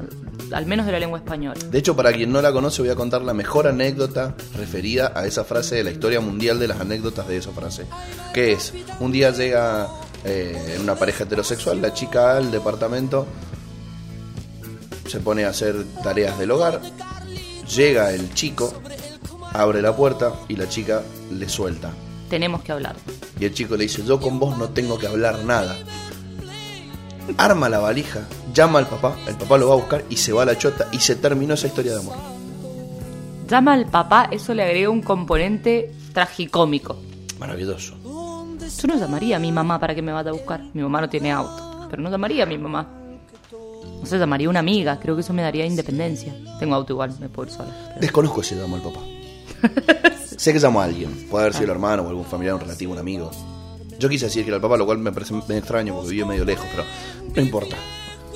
al 0.51 0.65
menos 0.65 0.85
de 0.85 0.91
la 0.91 0.99
lengua 0.99 1.19
española. 1.19 1.59
De 1.69 1.77
hecho, 1.77 1.95
para 1.95 2.13
quien 2.13 2.31
no 2.31 2.41
la 2.41 2.51
conoce, 2.51 2.81
voy 2.81 2.91
a 2.91 2.95
contar 2.95 3.21
la 3.21 3.33
mejor 3.33 3.67
anécdota 3.67 4.35
referida 4.55 5.11
a 5.15 5.25
esa 5.25 5.43
frase 5.43 5.75
de 5.75 5.83
la 5.83 5.91
historia 5.91 6.21
mundial 6.21 6.59
de 6.59 6.67
las 6.67 6.79
anécdotas 6.79 7.27
de 7.27 7.37
esa 7.37 7.51
frase. 7.51 7.85
Que 8.33 8.53
es, 8.53 8.73
un 8.99 9.11
día 9.11 9.31
llega 9.31 9.87
eh, 10.23 10.77
una 10.81 10.95
pareja 10.95 11.23
heterosexual, 11.25 11.81
la 11.81 11.93
chica 11.93 12.37
al 12.37 12.51
departamento, 12.51 13.25
se 15.07 15.19
pone 15.19 15.45
a 15.45 15.49
hacer 15.49 15.75
tareas 16.03 16.37
del 16.37 16.51
hogar, 16.51 16.81
llega 17.75 18.11
el 18.11 18.33
chico, 18.33 18.73
abre 19.53 19.81
la 19.81 19.95
puerta 19.95 20.33
y 20.47 20.55
la 20.55 20.67
chica 20.67 21.03
le 21.31 21.47
suelta. 21.47 21.91
Tenemos 22.29 22.61
que 22.61 22.71
hablar. 22.71 22.95
Y 23.39 23.45
el 23.45 23.53
chico 23.53 23.75
le 23.75 23.83
dice, 23.83 24.03
yo 24.03 24.19
con 24.19 24.39
vos 24.39 24.57
no 24.57 24.69
tengo 24.69 24.97
que 24.99 25.07
hablar 25.07 25.43
nada. 25.45 25.75
Arma 27.37 27.69
la 27.69 27.79
valija, 27.79 28.27
llama 28.53 28.79
al 28.79 28.87
papá, 28.87 29.15
el 29.27 29.35
papá 29.35 29.57
lo 29.57 29.67
va 29.69 29.73
a 29.75 29.77
buscar 29.77 30.03
y 30.09 30.17
se 30.17 30.33
va 30.33 30.43
a 30.43 30.45
la 30.45 30.57
chota 30.57 30.87
y 30.91 30.99
se 30.99 31.15
terminó 31.15 31.53
esa 31.53 31.67
historia 31.67 31.93
de 31.93 31.99
amor. 31.99 32.17
Llama 33.47 33.73
al 33.73 33.85
papá, 33.85 34.29
eso 34.31 34.53
le 34.53 34.63
agrega 34.63 34.89
un 34.89 35.01
componente 35.01 35.91
tragicómico. 36.13 36.97
Maravilloso. 37.39 37.95
Yo 38.03 38.87
no 38.87 38.97
llamaría 38.97 39.37
a 39.37 39.39
mi 39.39 39.51
mamá 39.51 39.79
para 39.79 39.95
que 39.95 40.01
me 40.01 40.11
vaya 40.11 40.29
a 40.29 40.33
buscar. 40.33 40.61
Mi 40.73 40.81
mamá 40.81 41.01
no 41.01 41.09
tiene 41.09 41.31
auto. 41.31 41.87
Pero 41.89 42.01
no 42.01 42.11
llamaría 42.11 42.43
a 42.43 42.45
mi 42.45 42.57
mamá. 42.57 42.98
No 43.99 44.05
sé, 44.05 44.17
llamaría 44.17 44.49
una 44.49 44.59
amiga. 44.59 44.99
Creo 44.99 45.15
que 45.15 45.21
eso 45.21 45.33
me 45.33 45.41
daría 45.41 45.65
independencia. 45.65 46.33
Tengo 46.59 46.75
auto 46.75 46.93
igual, 46.93 47.15
me 47.19 47.29
puedo 47.29 47.49
ir 47.49 47.55
sola. 47.55 47.69
Pero- 47.89 47.99
Desconozco 48.01 48.43
si 48.43 48.55
llamó 48.55 48.75
al 48.77 48.81
papá. 48.81 48.99
sé 50.37 50.53
que 50.53 50.59
llamó 50.59 50.81
a 50.81 50.85
alguien. 50.85 51.27
Puede 51.29 51.43
haber 51.45 51.53
sido 51.53 51.65
el 51.65 51.71
hermano 51.71 52.03
o 52.03 52.09
algún 52.09 52.25
familiar, 52.25 52.55
un 52.55 52.61
relativo, 52.61 52.93
un 52.93 52.99
amigo. 52.99 53.29
Yo 53.99 54.07
quise 54.07 54.25
decir 54.25 54.43
que 54.43 54.49
era 54.49 54.55
el 54.57 54.61
papá, 54.61 54.77
lo 54.77 54.85
cual 54.85 54.97
me 54.99 55.11
parece 55.11 55.33
medio 55.33 55.57
extraño 55.57 55.93
porque 55.93 56.11
vive 56.11 56.25
medio 56.25 56.45
lejos, 56.45 56.65
pero 56.71 56.85
no 57.35 57.41
importa. 57.41 57.75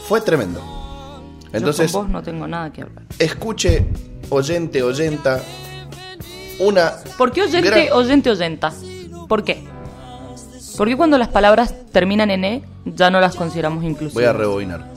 Fue 0.07 0.19
tremendo. 0.19 0.61
Entonces, 1.53 1.91
con 1.91 2.01
vos 2.03 2.09
no 2.11 2.21
tengo 2.21 2.45
nada 2.47 2.73
que 2.73 2.81
hablar. 2.81 3.05
escuche 3.19 3.85
oyente, 4.29 4.83
oyenta, 4.83 5.41
una... 6.59 6.93
¿Por 7.17 7.31
qué 7.31 7.43
oyente, 7.43 7.69
gran- 7.69 7.93
oyente, 7.93 8.29
oyenta? 8.31 8.73
¿Por 9.29 9.43
qué? 9.43 9.63
¿Por 10.77 10.87
qué 10.87 10.97
cuando 10.97 11.17
las 11.17 11.27
palabras 11.29 11.73
terminan 11.91 12.31
en 12.31 12.43
E 12.45 12.63
ya 12.85 13.09
no 13.09 13.19
las 13.19 13.35
consideramos 13.35 13.83
inclusivas? 13.83 14.13
Voy 14.13 14.23
a 14.25 14.33
rebobinar. 14.33 14.93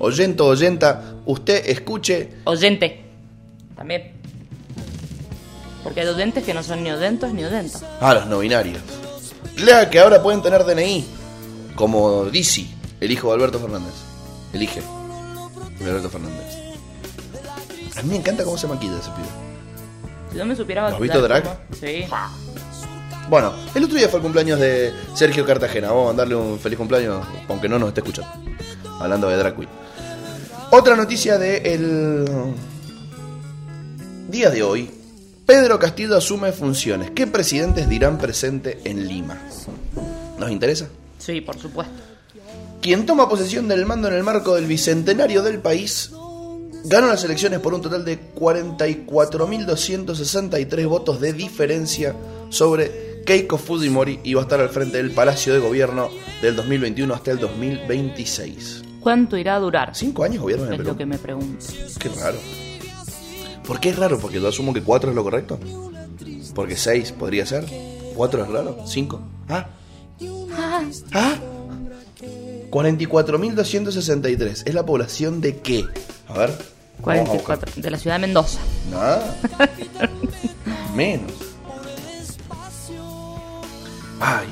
Oyento, 0.00 0.46
oyenta, 0.46 1.14
usted 1.24 1.62
escuche 1.68 2.30
Oyente. 2.44 3.04
También. 3.76 4.12
Porque 5.82 6.00
hay 6.00 6.06
oyentes 6.08 6.44
que 6.44 6.54
no 6.54 6.62
son 6.62 6.82
ni 6.82 6.90
oyentos 6.90 7.32
ni 7.32 7.44
oyentas. 7.44 7.82
a 8.00 8.14
los 8.14 8.26
no 8.26 8.38
binarios. 8.40 8.82
Lea 9.56 9.88
que 9.88 10.00
ahora 10.00 10.22
pueden 10.22 10.42
tener 10.42 10.64
DNI, 10.64 11.04
como 11.76 12.24
Dizzy, 12.24 12.74
el 13.00 13.10
hijo 13.10 13.28
de 13.28 13.34
Alberto 13.34 13.60
Fernández. 13.60 13.94
Elige. 14.52 14.82
De 15.78 15.84
Alberto 15.84 16.10
Fernández. 16.10 16.58
A 17.96 18.02
mí 18.02 18.08
me 18.10 18.16
encanta 18.16 18.44
cómo 18.44 18.58
se 18.58 18.66
maquilla 18.66 18.98
ese 18.98 19.10
pibe. 19.10 19.28
Si 20.32 20.38
yo 20.38 20.46
me 20.46 20.56
supiera 20.56 20.88
¿Lo 20.88 20.96
has 20.96 21.00
visto 21.00 21.22
drag? 21.22 21.44
Sí. 21.78 22.04
Bueno, 23.28 23.52
el 23.74 23.84
otro 23.84 23.96
día 23.96 24.08
fue 24.08 24.18
el 24.18 24.22
cumpleaños 24.22 24.60
de 24.60 24.92
Sergio 25.14 25.46
Cartagena. 25.46 25.88
Vamos 25.88 26.04
a 26.04 26.06
mandarle 26.08 26.34
un 26.34 26.58
feliz 26.58 26.78
cumpleaños, 26.78 27.26
aunque 27.48 27.68
no 27.68 27.78
nos 27.78 27.88
esté 27.88 28.00
escuchando. 28.00 28.30
Hablando 29.00 29.28
de 29.28 29.36
Drag 29.36 29.56
Queen. 29.56 29.68
Otra 30.70 30.96
noticia 30.96 31.38
del 31.38 32.24
día 34.28 34.50
de 34.50 34.62
hoy. 34.62 34.90
Pedro 35.46 35.78
Castillo 35.78 36.16
asume 36.16 36.52
funciones. 36.52 37.10
¿Qué 37.12 37.26
presidentes 37.26 37.88
dirán 37.88 38.18
presente 38.18 38.80
en 38.84 39.06
Lima? 39.06 39.38
¿Nos 40.38 40.50
interesa? 40.50 40.88
Sí, 41.18 41.40
por 41.40 41.58
supuesto. 41.58 41.94
Quien 42.80 43.06
toma 43.06 43.28
posesión 43.28 43.68
del 43.68 43.86
mando 43.86 44.08
en 44.08 44.14
el 44.14 44.22
marco 44.22 44.54
del 44.54 44.66
bicentenario 44.66 45.42
del 45.42 45.60
país 45.60 46.10
ganó 46.84 47.06
las 47.06 47.24
elecciones 47.24 47.60
por 47.60 47.72
un 47.72 47.80
total 47.80 48.04
de 48.04 48.34
44.263 48.34 50.86
votos 50.86 51.18
de 51.20 51.32
diferencia 51.32 52.14
sobre 52.50 53.13
Keiko 53.24 53.56
Fujimori 53.58 54.20
va 54.34 54.40
a 54.40 54.42
estar 54.42 54.60
al 54.60 54.68
frente 54.68 54.98
del 54.98 55.10
Palacio 55.10 55.52
de 55.54 55.58
Gobierno 55.60 56.10
del 56.42 56.56
2021 56.56 57.14
hasta 57.14 57.30
el 57.30 57.38
2026. 57.38 58.82
¿Cuánto 59.00 59.36
irá 59.36 59.56
a 59.56 59.58
durar? 59.60 59.94
¿Cinco 59.94 60.24
años 60.24 60.42
gobierno 60.42 60.66
en 60.66 60.72
el 60.72 60.74
Es 60.74 60.78
Perú? 60.80 60.90
lo 60.92 60.96
que 60.98 61.06
me 61.06 61.18
pregunto. 61.18 61.64
Qué 61.98 62.08
raro. 62.10 62.36
¿Por 63.66 63.80
qué 63.80 63.88
es 63.90 63.96
raro? 63.96 64.18
Porque 64.18 64.40
yo 64.40 64.48
asumo 64.48 64.74
que 64.74 64.82
cuatro 64.82 65.10
es 65.10 65.16
lo 65.16 65.22
correcto. 65.22 65.58
Porque 66.54 66.76
seis 66.76 67.12
podría 67.12 67.46
ser. 67.46 67.64
¿Cuatro 68.14 68.42
es 68.44 68.50
raro? 68.50 68.78
¿Cinco? 68.86 69.20
¿Ah? 69.48 69.66
¿Ah? 71.12 71.34
44.263. 72.70 74.62
¿Es 74.66 74.74
la 74.74 74.84
población 74.84 75.40
de 75.40 75.58
qué? 75.58 75.84
A 76.28 76.38
ver. 76.38 76.50
vamos 77.02 77.28
a 77.30 77.32
buscar. 77.32 77.58
44. 77.58 77.72
De 77.82 77.90
la 77.90 77.98
ciudad 77.98 78.16
de 78.16 78.20
Mendoza. 78.20 78.58
Nada. 78.90 79.36
Menos. 80.94 81.53
Ay, 84.26 84.48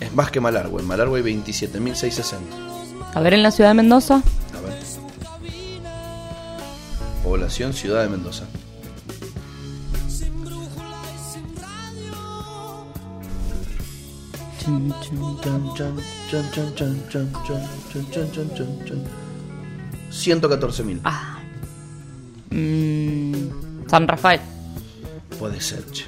es 0.00 0.14
más 0.14 0.30
que 0.30 0.40
Malargüe. 0.40 0.82
Malargüe 0.82 1.22
27.660. 1.22 2.38
A 3.12 3.20
ver, 3.20 3.34
en 3.34 3.42
la 3.42 3.50
ciudad 3.50 3.68
de 3.68 3.74
Mendoza. 3.74 4.22
A 4.56 4.60
ver. 4.62 4.78
Población 7.22 7.74
Ciudad 7.74 8.02
de 8.04 8.08
Mendoza. 8.08 8.46
...114.000... 20.10 21.00
Ah. 21.04 21.38
San 23.88 24.08
Rafael. 24.08 24.40
Puede 25.38 25.60
ser, 25.60 25.84
che. 25.90 26.04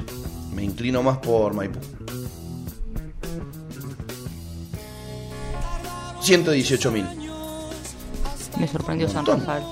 Me 0.55 0.65
inclino 0.65 1.03
más 1.03 1.19
por 1.19 1.55
Maipú. 1.55 1.79
118.000. 6.31 7.05
Me 8.59 8.69
sorprendió 8.69 9.09
San. 9.09 9.27
Rafael. 9.27 9.63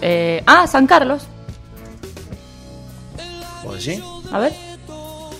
Eh, 0.00 0.42
ah, 0.46 0.66
San 0.66 0.86
Carlos. 0.86 1.22
¿Vos 3.64 3.84
decís? 3.84 4.02
A 4.32 4.38
ver, 4.38 4.52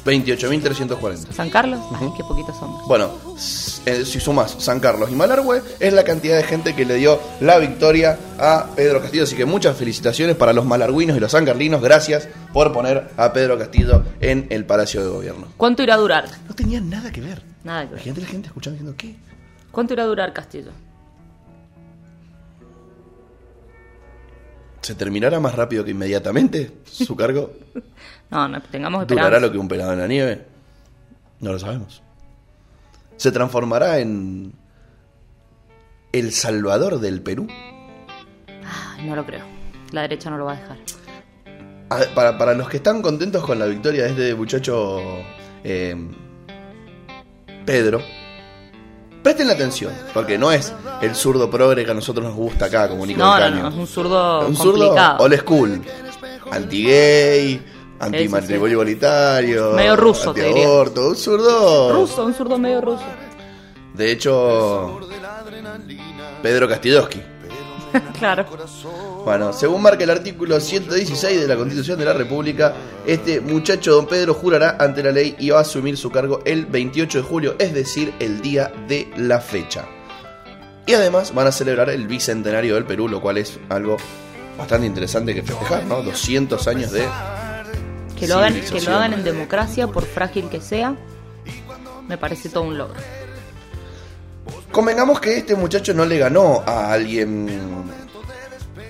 28.340. 0.05 1.33
San 1.33 1.49
Carlos. 1.51 1.81
Ay, 1.99 2.07
Ujú. 2.07 2.17
qué 2.17 2.25
poquitos 2.25 2.57
hombres. 2.61 2.87
Bueno, 2.89 3.11
eh, 3.87 4.05
si 4.05 4.21
sumas 4.21 4.57
San 4.59 4.81
Carlos 4.81 5.11
y 5.11 5.15
Malargüe, 5.15 5.63
es 5.81 5.93
la 5.93 6.05
cantidad 6.05 6.37
de 6.37 6.43
gente 6.43 6.75
que 6.75 6.85
le 6.85 6.97
dio 6.97 7.19
la 7.41 7.59
victoria 7.59 8.19
a 8.39 8.67
Pedro 8.77 9.01
Castillo. 9.01 9.25
Así 9.25 9.37
que 9.37 9.45
muchas 9.47 9.77
felicitaciones 9.77 10.37
para 10.37 10.53
los 10.53 10.65
malarguinos 10.67 11.17
y 11.17 11.21
los 11.21 11.33
sancarlinos. 11.33 11.81
Gracias 11.81 12.29
por 12.53 12.73
poner 12.73 13.11
a 13.17 13.33
Pedro 13.33 13.57
Castillo 13.59 14.03
en 14.21 14.47
el 14.51 14.65
Palacio 14.67 15.03
de 15.03 15.09
Gobierno. 15.11 15.47
¿Cuánto 15.57 15.83
irá 15.83 15.95
a 15.95 15.99
durar? 15.99 16.27
No 16.49 16.55
tenía 16.55 16.81
nada 16.81 17.11
que 17.13 17.21
ver. 17.21 17.43
Nada 17.65 17.83
que 17.83 17.95
ver. 17.95 17.95
Imagínate 17.99 18.21
la 18.23 18.27
gente 18.27 18.47
escuchando 18.49 18.75
diciendo, 18.79 18.97
¿qué? 18.99 19.28
¿Cuánto 19.71 19.93
irá 19.95 20.03
a 20.05 20.07
durar 20.07 20.33
Castillo? 20.33 20.71
¿Se 24.81 24.95
terminará 24.95 25.39
más 25.41 25.55
rápido 25.55 25.85
que 25.85 25.91
inmediatamente 25.91 26.73
su 26.85 27.17
cargo? 27.17 27.53
No, 28.31 28.47
no 28.47 28.61
tengamos 28.61 29.07
¿Durará 29.07 29.29
esperanza. 29.29 29.47
lo 29.47 29.53
que 29.53 29.59
un 29.59 29.69
pelado 29.69 29.95
en 29.95 30.01
la 30.01 30.07
nieve? 30.07 30.45
No 31.41 31.51
lo 31.53 31.59
sabemos. 31.59 32.03
¿Se 33.17 33.33
transformará 33.33 34.01
en 34.01 34.53
el 36.13 36.33
salvador 36.33 37.01
del 37.01 37.23
Perú? 37.23 37.47
Ay, 38.67 39.07
no 39.09 39.17
lo 39.17 39.25
creo. 39.25 39.47
La 39.93 40.03
derecha 40.03 40.29
no 40.29 40.37
lo 40.37 40.45
va 40.45 40.53
a 40.53 40.57
dejar. 40.57 40.77
A- 41.89 42.15
para, 42.15 42.37
para 42.37 42.53
los 42.53 42.69
que 42.69 42.77
están 42.77 43.01
contentos 43.01 43.43
con 43.47 43.59
la 43.59 43.65
victoria 43.65 44.03
de 44.05 44.11
este 44.11 44.35
muchacho 44.35 45.01
eh, 45.65 45.97
Pedro, 47.65 48.03
presten 49.23 49.47
la 49.47 49.55
atención, 49.55 49.93
porque 50.15 50.39
no 50.39 50.51
es 50.53 50.73
el 51.03 51.15
zurdo 51.15 51.51
progre 51.51 51.85
que 51.85 51.91
a 51.91 51.95
nosotros 51.95 52.25
nos 52.27 52.35
gusta 52.35 52.67
acá, 52.67 52.89
como 52.89 53.05
Nico 53.07 53.19
No, 53.21 53.39
no, 53.39 53.51
no, 53.51 53.69
es 53.69 53.75
un 53.75 53.87
zurdo 53.87 54.47
un 54.47 54.57
zurdo 54.57 54.87
complicado. 54.87 55.25
old 55.25 55.39
school, 55.41 55.83
anti-gay, 56.51 57.63
anti-matrimonio 58.01 58.73
igualitario, 58.73 59.73
Medio 59.73 59.97
ruso, 59.97 60.33
te 60.33 60.45
diría. 60.45 60.69
un 60.69 61.17
zurdo. 61.17 61.93
Ruso, 61.93 62.25
un 62.25 62.35
zurdo 62.35 62.59
medio 62.59 62.81
ruso. 62.81 63.05
De 63.95 64.13
hecho, 64.13 65.01
Pedro 66.43 66.69
Castillowski. 66.69 67.21
claro. 68.19 68.45
Bueno, 69.29 69.53
según 69.53 69.83
marca 69.83 70.05
el 70.05 70.09
artículo 70.09 70.59
116 70.59 71.43
de 71.43 71.47
la 71.47 71.55
Constitución 71.55 71.99
de 71.99 72.07
la 72.07 72.15
República, 72.15 72.73
este 73.07 73.43
muchacho 73.43 73.93
don 73.93 74.07
Pedro 74.07 74.33
jurará 74.33 74.79
ante 74.81 75.03
la 75.03 75.13
ley 75.13 75.37
y 75.39 75.51
va 75.51 75.59
a 75.59 75.61
asumir 75.61 75.99
su 75.99 76.11
cargo 76.11 76.41
el 76.47 76.65
28 76.65 77.19
de 77.19 77.25
julio, 77.25 77.55
es 77.59 77.75
decir, 77.75 78.15
el 78.21 78.41
día 78.41 78.73
de 78.89 79.07
la 79.19 79.39
fecha. 79.39 79.85
Y 80.87 80.95
además 80.95 81.35
van 81.35 81.47
a 81.47 81.53
celebrar 81.53 81.91
el 81.91 82.09
bicentenario 82.09 82.77
del 82.77 82.87
Perú, 82.87 83.07
lo 83.07 83.21
cual 83.21 83.37
es 83.37 83.59
algo 83.69 83.99
bastante 84.57 84.87
interesante 84.87 85.35
que 85.35 85.43
festejar, 85.43 85.85
¿no? 85.85 86.03
200 86.03 86.67
años 86.67 86.91
de... 86.91 87.07
Que 88.19 88.27
lo, 88.29 88.39
hagan, 88.39 88.59
que 88.59 88.81
lo 88.81 88.95
hagan 88.95 89.13
en 89.13 89.25
democracia, 89.25 89.89
por 89.89 90.07
frágil 90.07 90.49
que 90.49 90.63
sea, 90.63 90.97
me 92.09 92.17
parece 92.17 92.49
todo 92.49 92.63
un 92.63 92.79
logro. 92.79 92.97
Convengamos 94.73 95.21
que 95.21 95.37
este 95.37 95.55
muchacho 95.55 95.93
no 95.93 96.07
le 96.07 96.17
ganó 96.17 96.63
a 96.65 96.95
alguien 96.95 98.08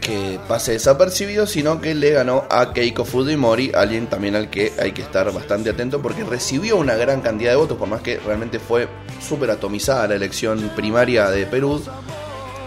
que 0.08 0.40
pase 0.48 0.72
desapercibido, 0.72 1.46
sino 1.46 1.82
que 1.82 1.94
le 1.94 2.12
ganó 2.12 2.44
a 2.48 2.72
Keiko 2.72 3.04
Fujimori, 3.04 3.72
alguien 3.74 4.06
también 4.06 4.36
al 4.36 4.48
que 4.48 4.72
hay 4.80 4.92
que 4.92 5.02
estar 5.02 5.30
bastante 5.34 5.68
atento 5.68 6.00
porque 6.00 6.24
recibió 6.24 6.78
una 6.78 6.94
gran 6.94 7.20
cantidad 7.20 7.50
de 7.50 7.56
votos, 7.56 7.76
por 7.76 7.88
más 7.88 8.00
que 8.00 8.18
realmente 8.18 8.58
fue 8.58 8.88
súper 9.20 9.50
atomizada 9.50 10.08
la 10.08 10.14
elección 10.14 10.72
primaria 10.74 11.28
de 11.28 11.44
Perú. 11.44 11.82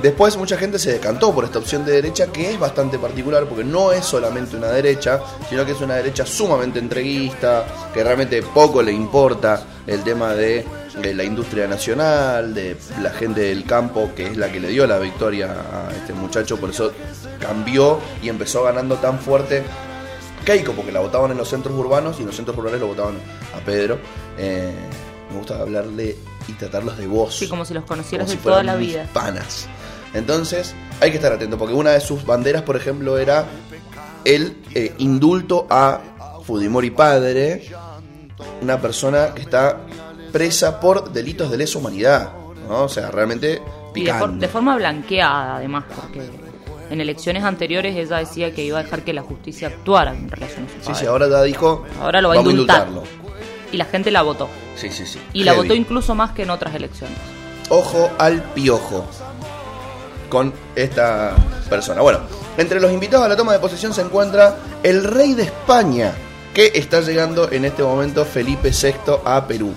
Después 0.01 0.35
mucha 0.35 0.57
gente 0.57 0.79
se 0.79 0.93
decantó 0.93 1.33
por 1.33 1.43
esta 1.45 1.59
opción 1.59 1.85
de 1.85 1.91
derecha 1.91 2.27
que 2.27 2.51
es 2.51 2.59
bastante 2.59 2.97
particular 2.97 3.45
porque 3.45 3.63
no 3.63 3.91
es 3.91 4.03
solamente 4.03 4.55
una 4.55 4.67
derecha, 4.69 5.19
sino 5.47 5.63
que 5.63 5.73
es 5.73 5.81
una 5.81 5.95
derecha 5.95 6.25
sumamente 6.25 6.79
entreguista, 6.79 7.65
que 7.93 8.03
realmente 8.03 8.41
poco 8.41 8.81
le 8.81 8.91
importa 8.91 9.63
el 9.85 10.03
tema 10.03 10.33
de, 10.33 10.65
de 10.99 11.13
la 11.13 11.23
industria 11.23 11.67
nacional, 11.67 12.53
de 12.53 12.77
la 13.01 13.11
gente 13.11 13.41
del 13.41 13.63
campo, 13.63 14.09
que 14.15 14.27
es 14.27 14.37
la 14.37 14.51
que 14.51 14.59
le 14.59 14.69
dio 14.69 14.87
la 14.87 14.97
victoria 14.97 15.51
a 15.51 15.91
este 15.91 16.13
muchacho, 16.13 16.57
por 16.57 16.71
eso 16.71 16.91
cambió 17.39 17.99
y 18.23 18.29
empezó 18.29 18.63
ganando 18.63 18.95
tan 18.95 19.19
fuerte 19.19 19.63
Keiko, 20.45 20.71
porque 20.73 20.91
la 20.91 20.99
votaban 21.01 21.29
en 21.31 21.37
los 21.37 21.47
centros 21.47 21.75
urbanos 21.77 22.17
y 22.17 22.21
en 22.21 22.27
los 22.27 22.35
centros 22.35 22.57
rurales 22.57 22.79
lo 22.79 22.87
votaban 22.87 23.15
a 23.55 23.63
Pedro. 23.63 23.99
Eh, 24.37 24.73
me 25.31 25.37
gusta 25.37 25.59
hablarle 25.59 26.17
y 26.47 26.53
tratarlos 26.53 26.97
de 26.97 27.05
voz 27.05 27.35
Sí, 27.35 27.47
como 27.47 27.63
si 27.63 27.73
los 27.75 27.85
conocieras 27.85 28.27
de 28.27 28.33
si 28.35 28.39
toda 28.41 28.63
la 28.63 28.75
vida. 28.75 29.07
panas. 29.13 29.67
Entonces, 30.13 30.73
hay 30.99 31.09
que 31.11 31.17
estar 31.17 31.31
atento, 31.31 31.57
porque 31.57 31.73
una 31.73 31.91
de 31.91 32.01
sus 32.01 32.25
banderas, 32.25 32.63
por 32.63 32.75
ejemplo, 32.75 33.17
era 33.17 33.45
el 34.25 34.57
eh, 34.75 34.93
indulto 34.97 35.67
a 35.69 35.99
Fujimori 36.45 36.91
padre, 36.91 37.69
una 38.61 38.79
persona 38.81 39.33
que 39.33 39.41
está 39.41 39.77
presa 40.31 40.79
por 40.79 41.11
delitos 41.11 41.49
de 41.51 41.57
lesa 41.57 41.77
humanidad, 41.79 42.31
¿no? 42.67 42.83
O 42.83 42.89
sea, 42.89 43.09
realmente 43.11 43.61
Y 43.95 44.03
de, 44.03 44.11
for- 44.13 44.19
picante. 44.29 44.45
de 44.45 44.51
forma 44.51 44.75
blanqueada, 44.75 45.57
además, 45.57 45.85
porque 45.95 46.21
En 46.89 46.99
elecciones 46.99 47.43
anteriores 47.45 47.95
ella 47.95 48.17
decía 48.17 48.53
que 48.53 48.65
iba 48.65 48.77
a 48.79 48.83
dejar 48.83 49.03
que 49.03 49.13
la 49.13 49.21
justicia 49.21 49.69
actuara 49.69 50.13
en 50.13 50.29
relación 50.29 50.65
a 50.65 50.67
su 50.67 50.73
Sí, 50.73 50.79
padre. 50.87 50.99
sí, 50.99 51.05
ahora 51.05 51.29
ya 51.29 51.41
dijo. 51.43 51.85
Ahora 52.01 52.19
lo 52.19 52.27
va 52.29 52.33
a 52.33 52.37
indultar. 52.39 52.87
indultarlo. 52.89 53.21
Y 53.71 53.77
la 53.77 53.85
gente 53.85 54.11
la 54.11 54.23
votó. 54.23 54.49
Sí, 54.75 54.89
sí, 54.91 55.05
sí. 55.05 55.17
Y 55.31 55.45
la 55.45 55.53
votó 55.53 55.73
incluso 55.73 56.15
más 56.15 56.31
que 56.31 56.43
en 56.43 56.49
otras 56.49 56.75
elecciones. 56.75 57.17
Ojo 57.69 58.11
al 58.17 58.43
piojo 58.43 59.05
con 60.31 60.53
esta 60.75 61.35
persona. 61.69 62.01
Bueno, 62.01 62.21
entre 62.57 62.79
los 62.79 62.91
invitados 62.91 63.25
a 63.25 63.29
la 63.29 63.35
toma 63.35 63.51
de 63.51 63.59
posesión 63.59 63.93
se 63.93 64.01
encuentra 64.01 64.55
el 64.81 65.03
rey 65.03 65.33
de 65.33 65.43
España, 65.43 66.13
que 66.53 66.71
está 66.73 67.01
llegando 67.01 67.51
en 67.51 67.65
este 67.65 67.83
momento 67.83 68.25
Felipe 68.25 68.71
VI 68.71 69.19
a 69.25 69.45
Perú. 69.45 69.73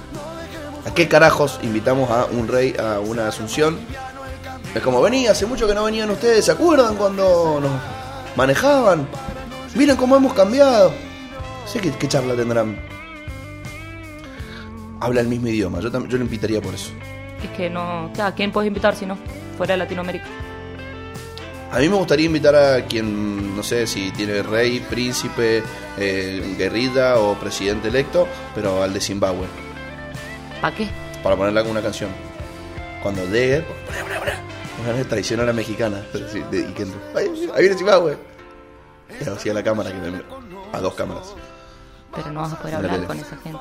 ¿A 0.86 0.94
qué 0.94 1.08
carajos 1.08 1.58
invitamos 1.62 2.08
a 2.08 2.26
un 2.26 2.46
rey 2.46 2.74
a 2.78 3.00
una 3.00 3.28
asunción? 3.28 3.78
Es 4.74 4.82
como, 4.82 5.02
venía, 5.02 5.32
hace 5.32 5.44
mucho 5.44 5.66
que 5.66 5.74
no 5.74 5.84
venían 5.84 6.08
ustedes, 6.10 6.44
¿se 6.44 6.52
acuerdan 6.52 6.94
cuando 6.96 7.58
nos 7.60 7.72
manejaban? 8.36 9.08
Miren 9.74 9.96
cómo 9.96 10.16
hemos 10.16 10.34
cambiado. 10.34 10.92
Sé 11.66 11.80
que 11.80 11.90
qué 11.90 12.06
charla 12.08 12.34
tendrán. 12.34 12.78
Habla 15.00 15.20
el 15.20 15.28
mismo 15.28 15.48
idioma, 15.48 15.80
yo, 15.80 15.90
yo 15.90 16.16
lo 16.16 16.24
invitaría 16.24 16.60
por 16.60 16.74
eso. 16.74 16.90
Es 17.42 17.50
que 17.50 17.68
no. 17.68 18.10
Claro, 18.14 18.30
¿a 18.30 18.34
quién 18.34 18.52
puedes 18.52 18.68
invitar 18.68 18.94
si 18.94 19.04
no? 19.04 19.18
Fuera 19.56 19.74
de 19.74 19.78
Latinoamérica. 19.78 20.24
A 21.74 21.78
mí 21.78 21.88
me 21.88 21.96
gustaría 21.96 22.26
invitar 22.26 22.54
a 22.54 22.84
quien, 22.86 23.56
no 23.56 23.62
sé 23.64 23.86
si 23.88 24.12
tiene 24.12 24.42
rey, 24.44 24.78
príncipe, 24.78 25.60
eh, 25.98 26.54
guerrilla 26.56 27.18
o 27.18 27.34
presidente 27.34 27.88
electo, 27.88 28.28
pero 28.54 28.80
al 28.82 28.92
de 28.94 29.00
Zimbabue, 29.00 29.46
¿Para 30.60 30.76
qué? 30.76 30.88
para 31.22 31.34
ponerle 31.36 31.58
alguna 31.60 31.82
canción. 31.82 32.10
Cuando 33.02 33.24
llegue, 33.26 33.64
una 34.88 35.04
traición 35.08 35.40
a 35.40 35.44
la 35.44 35.52
mexicana. 35.52 36.04
pero 36.12 36.28
sí, 36.28 36.40
de- 36.50 36.60
y 36.60 36.72
que, 36.74 36.86
"Ay, 37.16 37.50
ahí 37.54 37.60
viene 37.62 37.76
Zimbabue. 37.76 38.16
Y 39.24 39.28
así 39.28 39.50
a 39.50 39.54
la 39.54 39.62
cámara, 39.64 39.90
que 39.90 39.98
me- 40.10 40.22
a 40.72 40.80
dos 40.80 40.94
cámaras. 40.94 41.34
Pero 42.14 42.30
no 42.30 42.42
vas 42.42 42.52
a 42.52 42.58
poder 42.60 42.76
hablar 42.76 43.04
con 43.04 43.18
esa 43.18 43.36
gente. 43.36 43.58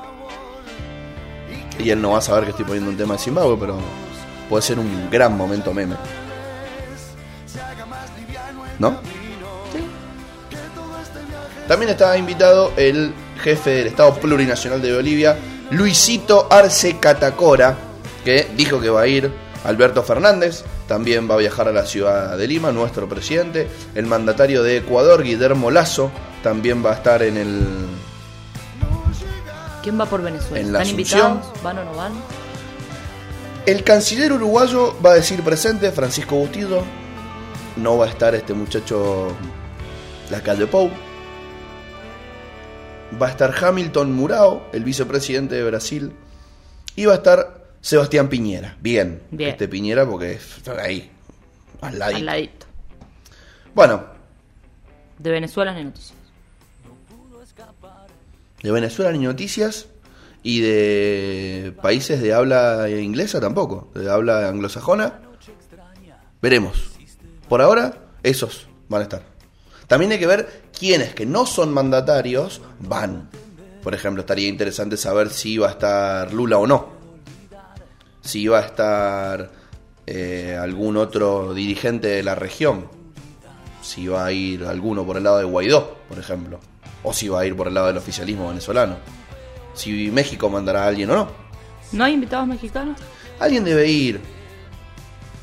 Y 1.80 1.90
él 1.90 2.00
no 2.00 2.12
va 2.12 2.18
a 2.18 2.22
saber 2.22 2.44
que 2.44 2.50
estoy 2.50 2.64
poniendo 2.64 2.90
un 2.90 2.96
tema 2.96 3.14
de 3.14 3.18
Zimbabue, 3.20 3.56
pero 3.58 3.76
puede 4.48 4.62
ser 4.62 4.78
un 4.78 5.10
gran 5.10 5.36
momento 5.36 5.74
meme. 5.74 5.96
¿No? 8.78 9.00
Sí. 9.72 9.84
También 11.68 11.90
está 11.90 12.16
invitado 12.16 12.72
el 12.76 13.14
jefe 13.42 13.70
del 13.70 13.86
Estado 13.88 14.14
Plurinacional 14.14 14.80
de 14.82 14.94
Bolivia, 14.94 15.36
Luisito 15.70 16.48
Arce 16.50 16.98
Catacora, 16.98 17.76
que 18.24 18.48
dijo 18.56 18.80
que 18.80 18.90
va 18.90 19.02
a 19.02 19.06
ir 19.06 19.32
Alberto 19.64 20.02
Fernández, 20.02 20.64
también 20.86 21.28
va 21.28 21.34
a 21.34 21.38
viajar 21.38 21.68
a 21.68 21.72
la 21.72 21.86
ciudad 21.86 22.36
de 22.36 22.46
Lima, 22.46 22.70
nuestro 22.72 23.08
presidente, 23.08 23.68
el 23.94 24.06
mandatario 24.06 24.62
de 24.62 24.78
Ecuador, 24.78 25.22
Guillermo 25.22 25.70
Lazo, 25.70 26.10
también 26.42 26.84
va 26.84 26.90
a 26.92 26.94
estar 26.94 27.22
en 27.22 27.38
el... 27.38 27.66
¿Quién 29.82 29.98
va 29.98 30.06
por 30.06 30.22
Venezuela? 30.22 30.60
En 30.60 30.72
la 30.72 30.82
¿Están 30.82 30.94
Asunción. 30.94 31.32
invitados? 31.32 31.62
¿Van 31.62 31.78
o 31.78 31.84
no 31.84 31.94
van? 31.94 32.12
El 33.66 33.82
canciller 33.84 34.32
uruguayo 34.32 34.94
va 35.04 35.12
a 35.12 35.14
decir 35.14 35.42
presente, 35.42 35.90
Francisco 35.92 36.36
Bustillo, 36.36 36.82
no 37.76 37.98
va 37.98 38.06
a 38.06 38.08
estar 38.08 38.34
este 38.34 38.54
muchacho 38.54 39.28
la 40.30 40.40
calle 40.42 40.66
Pou. 40.66 40.90
Va 43.20 43.28
a 43.28 43.30
estar 43.30 43.54
Hamilton 43.64 44.12
Murao, 44.12 44.68
el 44.72 44.84
vicepresidente 44.84 45.54
de 45.54 45.64
Brasil. 45.64 46.12
Y 46.96 47.04
va 47.06 47.12
a 47.12 47.16
estar 47.16 47.64
Sebastián 47.80 48.28
Piñera. 48.28 48.76
Bien. 48.80 49.22
Bien. 49.30 49.50
Este 49.50 49.68
Piñera 49.68 50.06
porque 50.08 50.32
está 50.32 50.80
ahí. 50.80 51.10
Al 51.80 51.98
lado. 51.98 52.16
Al 52.16 52.24
ladito. 52.24 52.66
Bueno, 53.74 54.04
De 55.18 55.30
Venezuela 55.30 55.74
ni 55.74 55.84
noticias. 55.84 56.14
de 58.62 58.70
Venezuela 58.70 59.12
ni 59.12 59.18
noticias. 59.18 59.88
Y 60.42 60.60
de 60.60 61.74
países 61.82 62.20
de 62.20 62.34
habla 62.34 62.88
inglesa 62.90 63.40
tampoco. 63.40 63.90
De 63.94 64.10
habla 64.10 64.48
anglosajona. 64.48 65.20
Veremos. 66.42 66.93
Por 67.48 67.60
ahora, 67.60 67.94
esos 68.22 68.66
van 68.88 69.00
a 69.00 69.04
estar. 69.04 69.22
También 69.86 70.12
hay 70.12 70.18
que 70.18 70.26
ver 70.26 70.62
quiénes 70.78 71.14
que 71.14 71.26
no 71.26 71.46
son 71.46 71.72
mandatarios 71.72 72.60
van. 72.80 73.28
Por 73.82 73.94
ejemplo, 73.94 74.22
estaría 74.22 74.48
interesante 74.48 74.96
saber 74.96 75.30
si 75.30 75.58
va 75.58 75.68
a 75.68 75.70
estar 75.72 76.32
Lula 76.32 76.58
o 76.58 76.66
no. 76.66 76.88
Si 78.22 78.46
va 78.48 78.60
a 78.60 78.62
estar 78.62 79.50
eh, 80.06 80.58
algún 80.60 80.96
otro 80.96 81.52
dirigente 81.52 82.08
de 82.08 82.22
la 82.22 82.34
región. 82.34 82.88
Si 83.82 84.06
va 84.06 84.24
a 84.24 84.32
ir 84.32 84.64
alguno 84.64 85.04
por 85.04 85.18
el 85.18 85.24
lado 85.24 85.38
de 85.38 85.44
Guaidó, 85.44 85.98
por 86.08 86.18
ejemplo. 86.18 86.60
O 87.02 87.12
si 87.12 87.28
va 87.28 87.40
a 87.40 87.46
ir 87.46 87.54
por 87.54 87.68
el 87.68 87.74
lado 87.74 87.88
del 87.88 87.98
oficialismo 87.98 88.48
venezolano. 88.48 88.96
Si 89.74 90.10
México 90.10 90.48
mandará 90.48 90.84
a 90.84 90.86
alguien 90.86 91.10
o 91.10 91.16
no. 91.16 91.28
¿No 91.92 92.04
hay 92.04 92.14
invitados 92.14 92.46
mexicanos? 92.46 92.98
Alguien 93.38 93.64
debe 93.64 93.86
ir. 93.86 94.20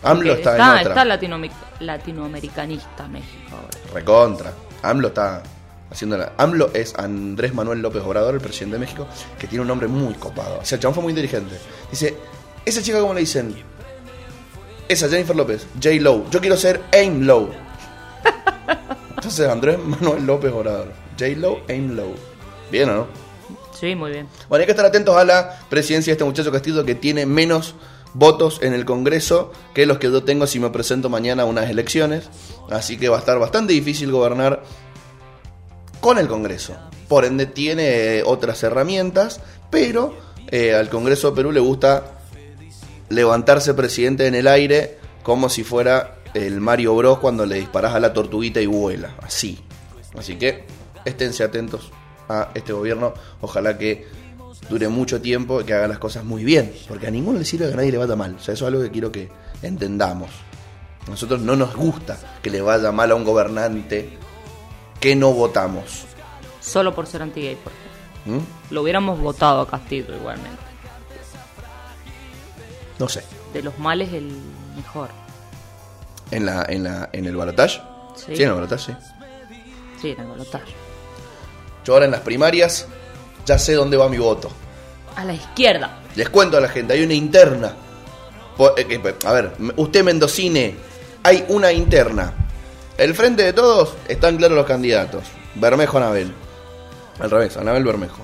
AMLO 0.04 0.34
está, 0.34 0.52
está, 0.52 0.82
en 0.82 0.88
otra. 0.88 1.04
está 1.46 1.56
latinoamericanista 1.80 3.08
México 3.08 3.52
ahora. 3.52 3.94
Recontra. 3.94 4.54
AMLO 4.82 5.10
está 5.10 5.44
haciendo 5.92 6.18
la... 6.18 6.34
AMLO 6.38 6.72
es 6.74 6.96
Andrés 6.96 7.54
Manuel 7.54 7.82
López 7.82 8.02
Obrador, 8.04 8.34
el 8.34 8.42
presidente 8.42 8.76
de 8.76 8.80
México, 8.80 9.08
que 9.38 9.48
tiene 9.48 9.62
un 9.62 9.68
nombre 9.68 9.88
muy 9.88 10.14
copado. 10.16 10.60
O 10.60 10.66
sea, 10.66 10.78
el 10.78 10.82
chabón 10.82 10.96
fue 10.96 11.04
muy 11.04 11.12
inteligente. 11.12 11.56
Dice, 11.92 12.18
esa 12.66 12.82
chica, 12.82 13.00
¿cómo 13.00 13.14
le 13.14 13.20
dicen? 13.20 13.56
Esa, 14.88 15.08
Jennifer 15.08 15.36
López, 15.36 15.68
J. 15.82 15.96
Low. 16.02 16.26
Yo 16.32 16.42
quiero 16.42 16.58
ser 16.58 16.82
Aim 16.94 17.22
Low. 17.22 17.52
Entonces, 19.16 19.48
Andrés 19.48 19.78
Manuel 19.80 20.26
López 20.26 20.52
Obrador. 20.52 20.92
J. 21.20 21.34
Low, 21.38 21.60
Aim 21.70 21.96
Low. 21.96 22.16
¿Bien 22.72 22.90
o 22.90 22.94
no? 22.96 23.08
Sí, 23.80 23.96
muy 23.96 24.12
bien. 24.12 24.28
Bueno, 24.48 24.62
hay 24.62 24.66
que 24.66 24.72
estar 24.72 24.86
atentos 24.86 25.16
a 25.16 25.24
la 25.24 25.60
presidencia 25.70 26.12
de 26.12 26.14
este 26.14 26.24
muchacho 26.24 26.52
Castillo 26.52 26.86
que 26.86 26.96
tiene 26.96 27.26
menos 27.26 27.76
votos 28.14 28.60
en 28.62 28.74
el 28.74 28.86
Congreso 28.86 29.52
que 29.74 29.86
los 29.86 29.98
que 29.98 30.12
yo 30.12 30.24
tengo 30.24 30.48
si 30.48 30.60
me 30.60 30.70
presento 30.70 31.10
mañana 31.10 31.44
a 31.44 31.46
unas 31.46 31.70
elecciones. 31.70 32.30
Así 32.70 32.98
que 32.98 33.10
va 33.10 33.18
a 33.18 33.20
estar 33.20 33.40
bastante 33.40 33.74
difícil 33.74 34.12
gobernar 34.12 34.64
con 36.00 36.18
el 36.18 36.28
Congreso. 36.28 36.76
Por 37.08 37.26
ende 37.26 37.46
tiene 37.46 38.18
eh, 38.18 38.24
otras 38.26 38.64
herramientas, 38.64 39.42
pero 39.70 40.16
eh, 40.48 40.74
al 40.74 40.90
Congreso 40.90 41.30
de 41.30 41.36
Perú 41.36 41.52
le 41.52 41.60
gusta 41.60 42.04
levantarse 43.10 43.74
presidente 43.74 44.28
en 44.28 44.36
el 44.36 44.48
aire 44.48 44.98
como 45.24 45.50
si 45.50 45.64
fuera 45.64 46.16
el 46.34 46.62
Mario 46.62 46.96
Bros 46.96 47.20
cuando 47.20 47.46
le 47.46 47.56
disparas 47.56 47.94
a 47.94 48.00
la 48.00 48.14
tortuguita 48.14 48.62
y 48.62 48.66
vuela. 48.66 49.16
Así. 49.22 49.60
Así 50.18 50.36
que 50.38 50.66
esténse 51.06 51.44
atentos 51.44 51.92
a 52.30 52.50
este 52.54 52.74
gobierno. 52.74 53.14
Ojalá 53.42 53.78
que 53.78 54.08
dure 54.70 54.88
mucho 54.88 55.22
tiempo 55.22 55.62
y 55.62 55.64
que 55.66 55.74
haga 55.74 55.88
las 55.88 56.00
cosas 56.00 56.24
muy 56.24 56.44
bien. 56.44 56.74
Porque 56.88 57.08
a 57.08 57.12
ninguno 57.12 57.40
le 57.40 57.46
sirve 57.46 57.68
que 57.68 57.74
a 57.74 57.78
nadie 57.78 57.92
le 57.92 57.98
vaya 57.98 58.16
mal. 58.16 58.36
O 58.36 58.40
sea, 58.40 58.54
eso 58.54 58.66
es 58.66 58.68
algo 58.74 58.84
que 58.84 58.92
quiero 58.92 59.12
que 59.12 59.30
entendamos. 59.62 60.30
A 61.08 61.10
nosotros 61.10 61.42
no 61.42 61.56
nos 61.56 61.76
gusta 61.76 62.18
que 62.42 62.50
le 62.50 62.62
vaya 62.62 62.92
mal 62.92 63.12
a 63.12 63.16
un 63.16 63.24
gobernante 63.24 64.18
que 65.00 65.16
no 65.16 65.34
votamos. 65.34 66.06
Solo 66.62 66.94
por 66.94 67.08
ser 67.08 67.24
anti-gay, 67.24 67.56
por 67.56 67.72
ejemplo. 67.74 67.92
¿Mm? 68.24 68.74
Lo 68.74 68.84
hubiéramos 68.84 69.20
votado 69.20 69.62
a 69.62 69.68
Castillo 69.68 70.16
igualmente. 70.16 70.62
No 73.00 73.10
sé. 73.10 73.24
De 73.52 73.64
los 73.64 73.78
males, 73.80 74.14
el 74.14 74.32
mejor. 74.76 75.10
En, 76.30 76.46
la, 76.46 76.66
en, 76.70 76.84
la, 76.84 77.10
en 77.12 77.26
el 77.26 77.36
balotaje. 77.36 77.82
Sí. 78.16 78.36
Sí, 78.36 78.44
en 78.44 78.50
el 78.50 78.56
balotaje, 78.56 78.92
sí. 78.94 78.98
Sí, 80.00 80.10
en 80.12 80.20
el 80.22 80.28
balotaje. 80.28 80.72
Yo 81.84 81.94
ahora 81.94 82.06
en 82.06 82.12
las 82.12 82.22
primarias 82.22 82.88
ya 83.46 83.58
sé 83.58 83.74
dónde 83.74 83.98
va 83.98 84.10
mi 84.10 84.18
voto. 84.18 84.50
A 85.16 85.26
la 85.26 85.34
izquierda. 85.34 86.00
Les 86.16 86.30
cuento 86.30 86.58
a 86.58 86.62
la 86.62 86.70
gente, 86.70 86.94
hay 86.94 87.04
una 87.04 87.14
interna. 87.14 87.74
Eh, 88.78 88.86
que, 88.86 89.16
A 89.28 89.34
ver, 89.34 89.54
usted 89.76 90.04
Mendocine, 90.04 90.76
hay 91.24 91.46
una 91.50 91.72
interna. 91.72 92.34
El 92.98 93.16
frente 93.16 93.44
de 93.44 93.54
todos 93.54 93.96
están 94.08 94.38
claros 94.38 94.58
los 94.58 94.68
candidatos. 94.68 95.24
Bermejo 95.56 95.98
Anabel. 95.98 96.34
Al 97.20 97.32
revés, 97.32 97.58
Anabel 97.58 97.84
Bermejo. 97.84 98.22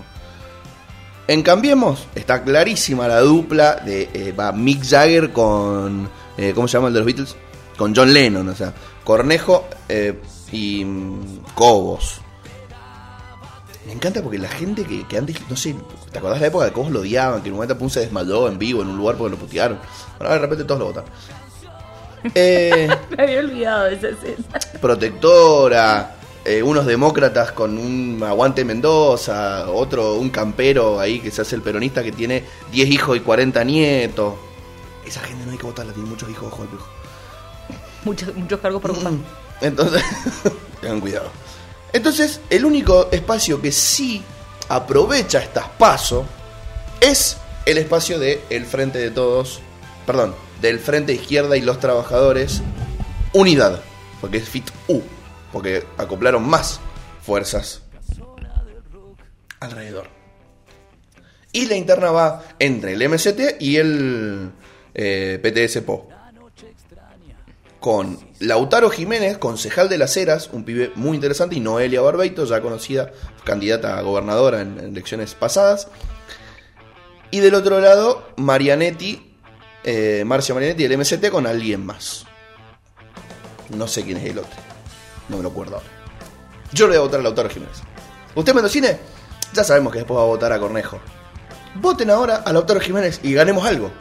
En 1.27 1.43
Cambiemos 1.43 2.07
está 2.15 2.41
clarísima 2.43 3.07
la 3.07 3.19
dupla 3.19 3.75
de 3.75 4.09
eh, 4.13 4.31
va 4.31 4.51
Mick 4.53 4.85
Jagger 4.87 5.33
con. 5.33 6.09
eh, 6.37 6.53
¿Cómo 6.55 6.67
se 6.67 6.77
llama 6.77 6.87
el 6.87 6.93
de 6.93 6.99
los 7.01 7.05
Beatles? 7.05 7.35
Con 7.77 7.93
John 7.95 8.13
Lennon, 8.13 8.47
o 8.47 8.55
sea, 8.55 8.73
Cornejo 9.03 9.67
eh, 9.89 10.19
y 10.51 10.85
mm, 10.85 11.39
Cobos. 11.53 12.21
Me 13.87 13.93
encanta 13.93 14.21
porque 14.21 14.37
la 14.37 14.49
gente 14.49 14.83
que, 14.83 15.07
que 15.07 15.17
antes, 15.17 15.37
no 15.49 15.55
sé, 15.55 15.73
¿te 16.11 16.17
acordás 16.19 16.39
de 16.39 16.41
la 16.41 16.47
época 16.47 16.65
de 16.65 16.73
cómo 16.73 16.89
lo 16.89 16.99
odiaban? 16.99 17.41
Que 17.41 17.47
en 17.47 17.53
un 17.53 17.59
momento 17.59 17.77
Pum 17.77 17.89
se 17.89 18.01
desmayó 18.01 18.49
en 18.49 18.59
vivo 18.59 18.81
en 18.81 18.89
un 18.89 18.97
lugar 18.97 19.15
porque 19.15 19.31
lo 19.31 19.37
putearon. 19.37 19.77
Bueno, 19.77 20.25
ahora 20.25 20.33
de 20.33 20.39
repente 20.39 20.63
todos 20.65 20.79
lo 20.79 20.85
votaron. 20.87 21.09
Eh, 22.33 22.89
Me 23.15 23.23
había 23.23 23.39
olvidado 23.39 23.85
de 23.85 23.93
esa 23.93 24.09
escena. 24.09 24.59
protectora, 24.81 26.15
eh, 26.43 26.61
unos 26.61 26.85
demócratas 26.85 27.53
con 27.53 27.77
un 27.77 28.21
aguante 28.21 28.65
Mendoza, 28.65 29.69
otro, 29.69 30.15
un 30.15 30.29
campero 30.31 30.99
ahí 30.99 31.19
que 31.21 31.31
se 31.31 31.43
hace 31.43 31.55
el 31.55 31.61
peronista 31.61 32.03
que 32.03 32.11
tiene 32.11 32.43
10 32.73 32.89
hijos 32.89 33.15
y 33.15 33.21
40 33.21 33.63
nietos. 33.63 34.33
Esa 35.05 35.21
gente 35.21 35.45
no 35.45 35.51
hay 35.53 35.57
que 35.57 35.65
votarla, 35.65 35.93
tiene 35.93 36.09
muchos 36.09 36.29
hijos, 36.29 36.51
ojo 36.51 36.63
al. 36.63 36.69
Muchos, 38.03 38.35
muchos 38.35 38.59
cargos 38.59 38.81
por 38.81 38.91
ocupar. 38.91 39.13
Entonces, 39.61 40.03
tengan 40.81 40.99
cuidado. 40.99 41.29
Entonces, 41.93 42.41
el 42.49 42.65
único 42.65 43.09
espacio 43.11 43.61
que 43.61 43.71
sí 43.71 44.23
aprovecha 44.69 45.39
estas 45.39 45.69
pasos 45.69 46.25
es 46.99 47.37
el 47.65 47.77
espacio 47.77 48.19
el 48.49 48.65
Frente 48.65 48.99
de 48.99 49.11
Todos, 49.11 49.61
perdón, 50.05 50.35
del 50.61 50.79
Frente 50.79 51.13
Izquierda 51.13 51.57
y 51.57 51.61
los 51.61 51.79
Trabajadores, 51.79 52.61
Unidad, 53.33 53.81
porque 54.21 54.37
es 54.37 54.49
FIT 54.49 54.69
U, 54.87 55.01
porque 55.51 55.83
acoplaron 55.97 56.47
más 56.47 56.79
fuerzas 57.21 57.81
alrededor. 59.59 60.07
Y 61.51 61.65
la 61.65 61.75
interna 61.75 62.11
va 62.11 62.43
entre 62.59 62.93
el 62.93 63.09
MST 63.09 63.59
y 63.59 63.77
el 63.77 64.51
eh, 64.93 65.39
PTS-PO. 65.41 66.16
Con 67.87 68.19
Lautaro 68.39 68.89
Jiménez, 68.89 69.37
concejal 69.37 69.87
de 69.87 69.97
las 69.97 70.17
Heras, 70.17 70.49
un 70.51 70.65
pibe 70.65 70.91
muy 70.95 71.15
interesante, 71.15 71.55
y 71.55 71.61
Noelia 71.61 72.01
Barbeito, 72.01 72.43
ya 72.43 72.59
conocida 72.59 73.13
candidata 73.45 73.97
a 73.97 74.01
gobernadora 74.01 74.59
en, 74.59 74.77
elecciones 74.77 75.35
pasadas. 75.35 75.87
Y 77.31 77.39
del 77.39 77.55
otro 77.55 77.79
lado, 77.79 78.27
Marianetti, 78.35 79.33
eh, 79.85 80.23
Marcia 80.25 80.53
Marianetti 80.53 80.85
del 80.85 80.97
MST 80.97 81.29
con 81.29 81.47
alguien 81.47 81.85
más. 81.85 82.25
No 83.69 83.87
sé 83.87 84.03
quién 84.03 84.17
es 84.17 84.31
el 84.31 84.39
otro. 84.39 84.59
No 85.29 85.37
me 85.37 85.43
lo 85.43 85.47
acuerdo 85.47 85.77
ahora. 85.77 85.87
Yo 86.73 86.87
le 86.87 86.97
voy 86.97 86.97
a 86.97 87.07
votar 87.07 87.21
a 87.21 87.23
Lautaro 87.23 87.49
Jiménez. 87.49 87.77
¿Usted 88.35 88.53
Mendocine? 88.53 88.99
Ya 89.53 89.63
sabemos 89.63 89.93
que 89.93 89.99
después 89.99 90.17
va 90.17 90.23
a 90.23 90.25
votar 90.25 90.51
a 90.51 90.59
Cornejo. 90.59 90.99
Voten 91.75 92.09
ahora 92.09 92.43
a 92.45 92.51
Lautaro 92.51 92.81
Jiménez 92.81 93.21
y 93.23 93.31
ganemos 93.31 93.65
algo. 93.65 93.93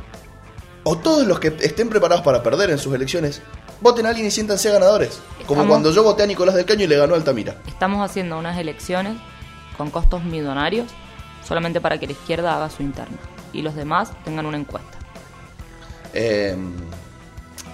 O 0.82 0.98
todos 0.98 1.24
los 1.24 1.38
que 1.38 1.54
estén 1.60 1.88
preparados 1.88 2.24
para 2.24 2.42
perder 2.42 2.70
en 2.70 2.78
sus 2.78 2.92
elecciones, 2.92 3.42
voten 3.80 4.06
a 4.06 4.10
alguien 4.10 4.26
y 4.26 4.30
siéntanse 4.30 4.70
ganadores. 4.70 5.20
Como 5.46 5.66
cuando 5.66 5.92
yo 5.92 6.02
voté 6.02 6.24
a 6.24 6.26
Nicolás 6.26 6.54
del 6.54 6.64
Caño 6.64 6.84
y 6.84 6.86
le 6.88 6.96
ganó 6.96 7.14
a 7.14 7.16
Altamira. 7.16 7.56
Estamos 7.66 8.04
haciendo 8.04 8.38
unas 8.38 8.58
elecciones 8.58 9.16
con 9.76 9.90
costos 9.90 10.24
millonarios 10.24 10.88
solamente 11.46 11.80
para 11.80 11.98
que 11.98 12.06
la 12.06 12.12
izquierda 12.12 12.56
haga 12.56 12.70
su 12.70 12.82
interna 12.82 13.18
y 13.52 13.62
los 13.62 13.74
demás 13.74 14.10
tengan 14.24 14.46
una 14.46 14.58
encuesta. 14.58 14.98
Eh, 16.12 16.56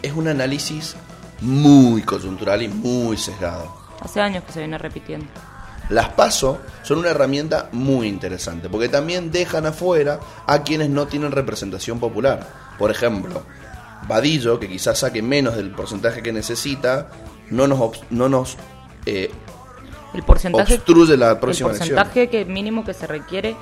es 0.03 0.12
un 0.12 0.29
análisis 0.29 0.97
muy 1.41 2.03
coyuntural 2.03 2.62
y 2.62 2.69
muy 2.69 3.17
sesgado. 3.17 3.75
Hace 4.01 4.21
años 4.21 4.45
que 4.45 4.53
se 4.53 4.59
viene 4.61 4.79
repitiendo. 4.79 5.27
Las 5.88 6.11
PASO 6.11 6.61
son 6.83 6.99
una 6.99 7.11
herramienta 7.11 7.69
muy 7.73 8.09
interesante 8.09 8.69
porque 8.69 8.88
también 8.88 9.31
dejan 9.31 9.67
afuera 9.67 10.21
a 10.47 10.62
quienes 10.62 10.91
no 10.91 11.07
tienen 11.07 11.33
representación 11.33 12.01
popular. 12.01 12.49
Por 12.79 12.91
ejemplo, 12.91 13.43
Vadillo, 14.09 14.59
que 14.59 14.69
quizás 14.69 14.99
saque 14.99 15.23
menos 15.23 15.57
del 15.57 15.71
porcentaje 15.71 16.23
que 16.23 16.33
necesita, 16.33 17.09
no 17.51 17.67
nos, 17.67 18.01
no 18.11 18.29
nos 18.29 18.57
eh, 19.07 19.31
El 20.15 20.23
porcentaje, 20.23 20.75
obstruye 20.75 21.17
la 21.17 21.33
el 21.33 21.38
próxima 21.38 21.71
elección. 21.71 21.97
porcentaje 21.97 22.29
que 22.29 22.45
mínimo 22.45 22.85
que 22.85 22.95
se 22.95 23.07
requiere 23.07 23.57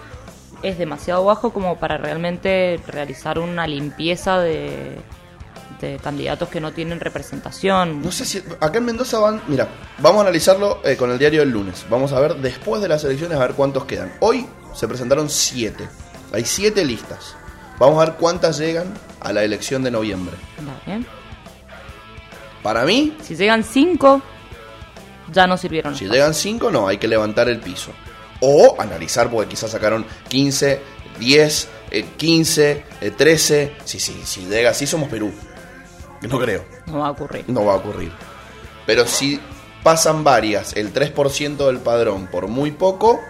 es 0.62 0.78
demasiado 0.78 1.24
bajo 1.24 1.52
como 1.52 1.78
para 1.78 1.96
realmente 1.96 2.80
realizar 2.86 3.38
una 3.38 3.66
limpieza 3.66 4.38
de, 4.40 4.96
de 5.80 5.98
candidatos 6.02 6.48
que 6.48 6.60
no 6.60 6.72
tienen 6.72 7.00
representación. 7.00 8.02
No 8.02 8.12
sé 8.12 8.24
si. 8.24 8.42
Acá 8.60 8.78
en 8.78 8.84
Mendoza 8.84 9.18
van. 9.18 9.42
Mira, 9.48 9.68
vamos 9.98 10.18
a 10.18 10.22
analizarlo 10.22 10.80
eh, 10.84 10.96
con 10.96 11.10
el 11.10 11.18
diario 11.18 11.40
del 11.40 11.50
lunes. 11.50 11.86
Vamos 11.88 12.12
a 12.12 12.20
ver 12.20 12.36
después 12.36 12.82
de 12.82 12.88
las 12.88 13.04
elecciones 13.04 13.38
a 13.38 13.40
ver 13.40 13.54
cuántos 13.54 13.84
quedan. 13.86 14.12
Hoy 14.20 14.46
se 14.74 14.86
presentaron 14.86 15.30
siete. 15.30 15.88
Hay 16.32 16.44
siete 16.44 16.84
listas. 16.84 17.36
Vamos 17.80 18.00
a 18.02 18.04
ver 18.04 18.14
cuántas 18.16 18.58
llegan 18.58 18.92
a 19.20 19.32
la 19.32 19.42
elección 19.42 19.82
de 19.82 19.90
noviembre. 19.90 20.36
Para 22.62 22.84
mí, 22.84 23.16
Si 23.22 23.34
llegan 23.34 23.64
cinco, 23.64 24.20
ya 25.32 25.46
no 25.46 25.56
sirvieron. 25.56 25.96
si 25.96 26.06
llegan 26.06 26.34
cinco, 26.34 26.70
no, 26.70 26.86
hay 26.86 26.98
que 26.98 27.08
levantar 27.08 27.48
el 27.48 27.58
piso. 27.58 27.90
O 28.40 28.76
analizar, 28.78 29.30
porque 29.30 29.48
quizás 29.48 29.70
sacaron 29.70 30.04
15, 30.28 30.80
10, 31.18 31.68
eh, 31.90 32.04
15, 32.18 32.84
eh, 33.00 33.10
13. 33.12 33.76
Sí, 33.84 33.98
sí, 33.98 34.20
si 34.24 34.42
llega 34.44 34.70
así, 34.70 34.86
somos 34.86 35.08
Perú. 35.08 35.32
No 36.28 36.38
creo. 36.38 36.66
No 36.86 36.98
va 36.98 37.08
a 37.08 37.10
ocurrir. 37.12 37.44
no 37.48 37.64
va 37.64 37.72
a 37.72 37.76
ocurrir. 37.76 38.12
Pero 38.84 39.06
si 39.06 39.40
pasan 39.82 40.22
varias, 40.22 40.76
el 40.76 40.92
3% 40.92 41.66
del 41.66 41.78
padrón 41.78 42.26
por 42.26 42.46
muy 42.46 42.72
poco, 42.72 43.20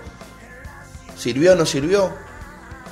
¿sirvió 1.17 1.53
o 1.53 1.57
no 1.57 1.67
sirvió? 1.67 2.13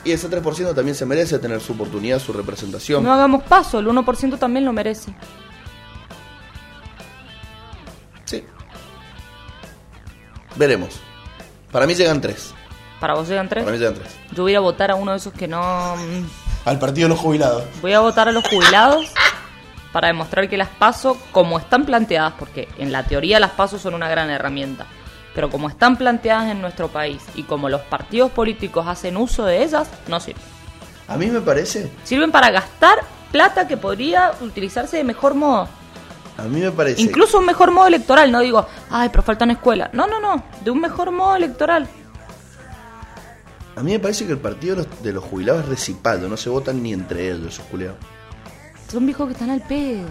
Y 0.05 0.13
ese 0.13 0.29
3% 0.31 0.75
también 0.75 0.95
se 0.95 1.05
merece 1.05 1.39
tener 1.39 1.61
su 1.61 1.73
oportunidad, 1.73 2.19
su 2.19 2.33
representación. 2.33 3.03
No 3.05 3.13
hagamos 3.13 3.43
paso, 3.45 3.79
el 3.81 3.87
1% 3.89 4.39
también 4.39 4.65
lo 4.65 4.73
merece. 4.73 5.13
Sí. 8.25 8.45
Veremos. 10.57 11.01
Para 11.73 11.87
mí 11.87 11.95
llegan 11.95 12.21
tres. 12.21 12.55
Para 13.01 13.15
vos 13.15 13.29
llegan 13.29 13.49
tres. 13.49 13.65
Para 13.65 13.73
mí 13.75 13.79
llegan 13.79 13.95
tres. 13.95 14.17
Yo 14.33 14.43
voy 14.43 14.55
a 14.55 14.61
votar 14.61 14.91
a 14.91 14.95
uno 14.95 15.13
de 15.13 15.19
esos 15.19 15.33
que 15.33 15.47
no. 15.49 15.97
mm, 15.97 16.69
Al 16.69 16.79
partido 16.79 17.07
de 17.07 17.15
los 17.15 17.21
jubilados. 17.21 17.65
Voy 17.83 17.93
a 17.93 18.01
votar 18.01 18.29
a 18.29 18.33
los 18.33 18.47
jubilados 18.49 19.07
para 19.93 20.09
demostrar 20.09 20.49
que 20.49 20.57
las 20.57 20.69
paso, 20.69 21.17
como 21.33 21.59
están 21.59 21.85
planteadas, 21.85 22.35
porque 22.39 22.69
en 22.79 22.93
la 22.93 23.05
teoría 23.05 23.41
las 23.41 23.53
pasos 23.53 23.81
son 23.83 23.95
una 23.95 24.09
gran 24.09 24.31
herramienta, 24.31 24.87
pero 25.39 25.51
como 25.51 25.69
están 25.69 25.97
planteadas 25.97 26.51
en 26.51 26.61
nuestro 26.61 26.89
país 26.89 27.23
y 27.37 27.45
como 27.45 27.69
los 27.69 27.83
partidos 27.83 28.33
políticos 28.33 28.89
hacen 28.89 29.17
uso 29.17 29.45
de 29.45 29.63
ellas, 29.63 29.89
no 30.09 30.19
sirven. 30.19 30.43
A 31.07 31.17
mí 31.17 31.27
me 31.27 31.41
parece, 31.41 31.93
Sirven 32.03 32.33
para 32.33 32.51
gastar 32.51 32.99
plata 33.31 33.69
que 33.69 33.77
podría 33.77 34.33
utilizarse 34.41 34.97
de 34.97 35.05
mejor 35.05 35.37
modo. 35.37 35.69
a 36.37 36.43
mí 36.43 36.59
me 36.59 36.73
parece. 36.73 37.01
Incluso 37.01 37.39
un 37.39 37.47
mejor 37.47 37.71
modo 37.71 37.87
electoral, 37.87 38.33
no 38.33 38.41
digo, 38.41 38.67
ay, 38.91 39.11
pero 39.11 39.23
faltan 39.23 39.53
escuelas. 39.53 39.91
No, 39.93 40.09
no, 40.09 40.19
no, 40.19 40.43
de 40.65 40.73
un 40.73 40.81
mejor 40.81 41.13
modo 41.13 41.37
electoral. 41.37 41.87
A 43.77 43.83
mí 43.85 43.93
me 43.93 44.01
parece 44.01 44.27
que 44.27 44.33
el 44.33 44.39
partido 44.39 44.75
de 44.75 44.83
los, 44.83 45.03
de 45.05 45.13
los 45.13 45.23
jubilados 45.23 45.63
es 45.63 45.69
recipado, 45.69 46.29
no 46.29 46.37
se 46.37 46.51
votan 46.51 46.83
ni 46.83 46.93
entre 46.93 47.29
ellos, 47.31 47.55
esos 47.55 47.67
culeados. 47.67 47.99
Son 48.91 49.07
viejos 49.07 49.29
que 49.29 49.35
están 49.35 49.51
al 49.51 49.63
pedo. 49.63 50.03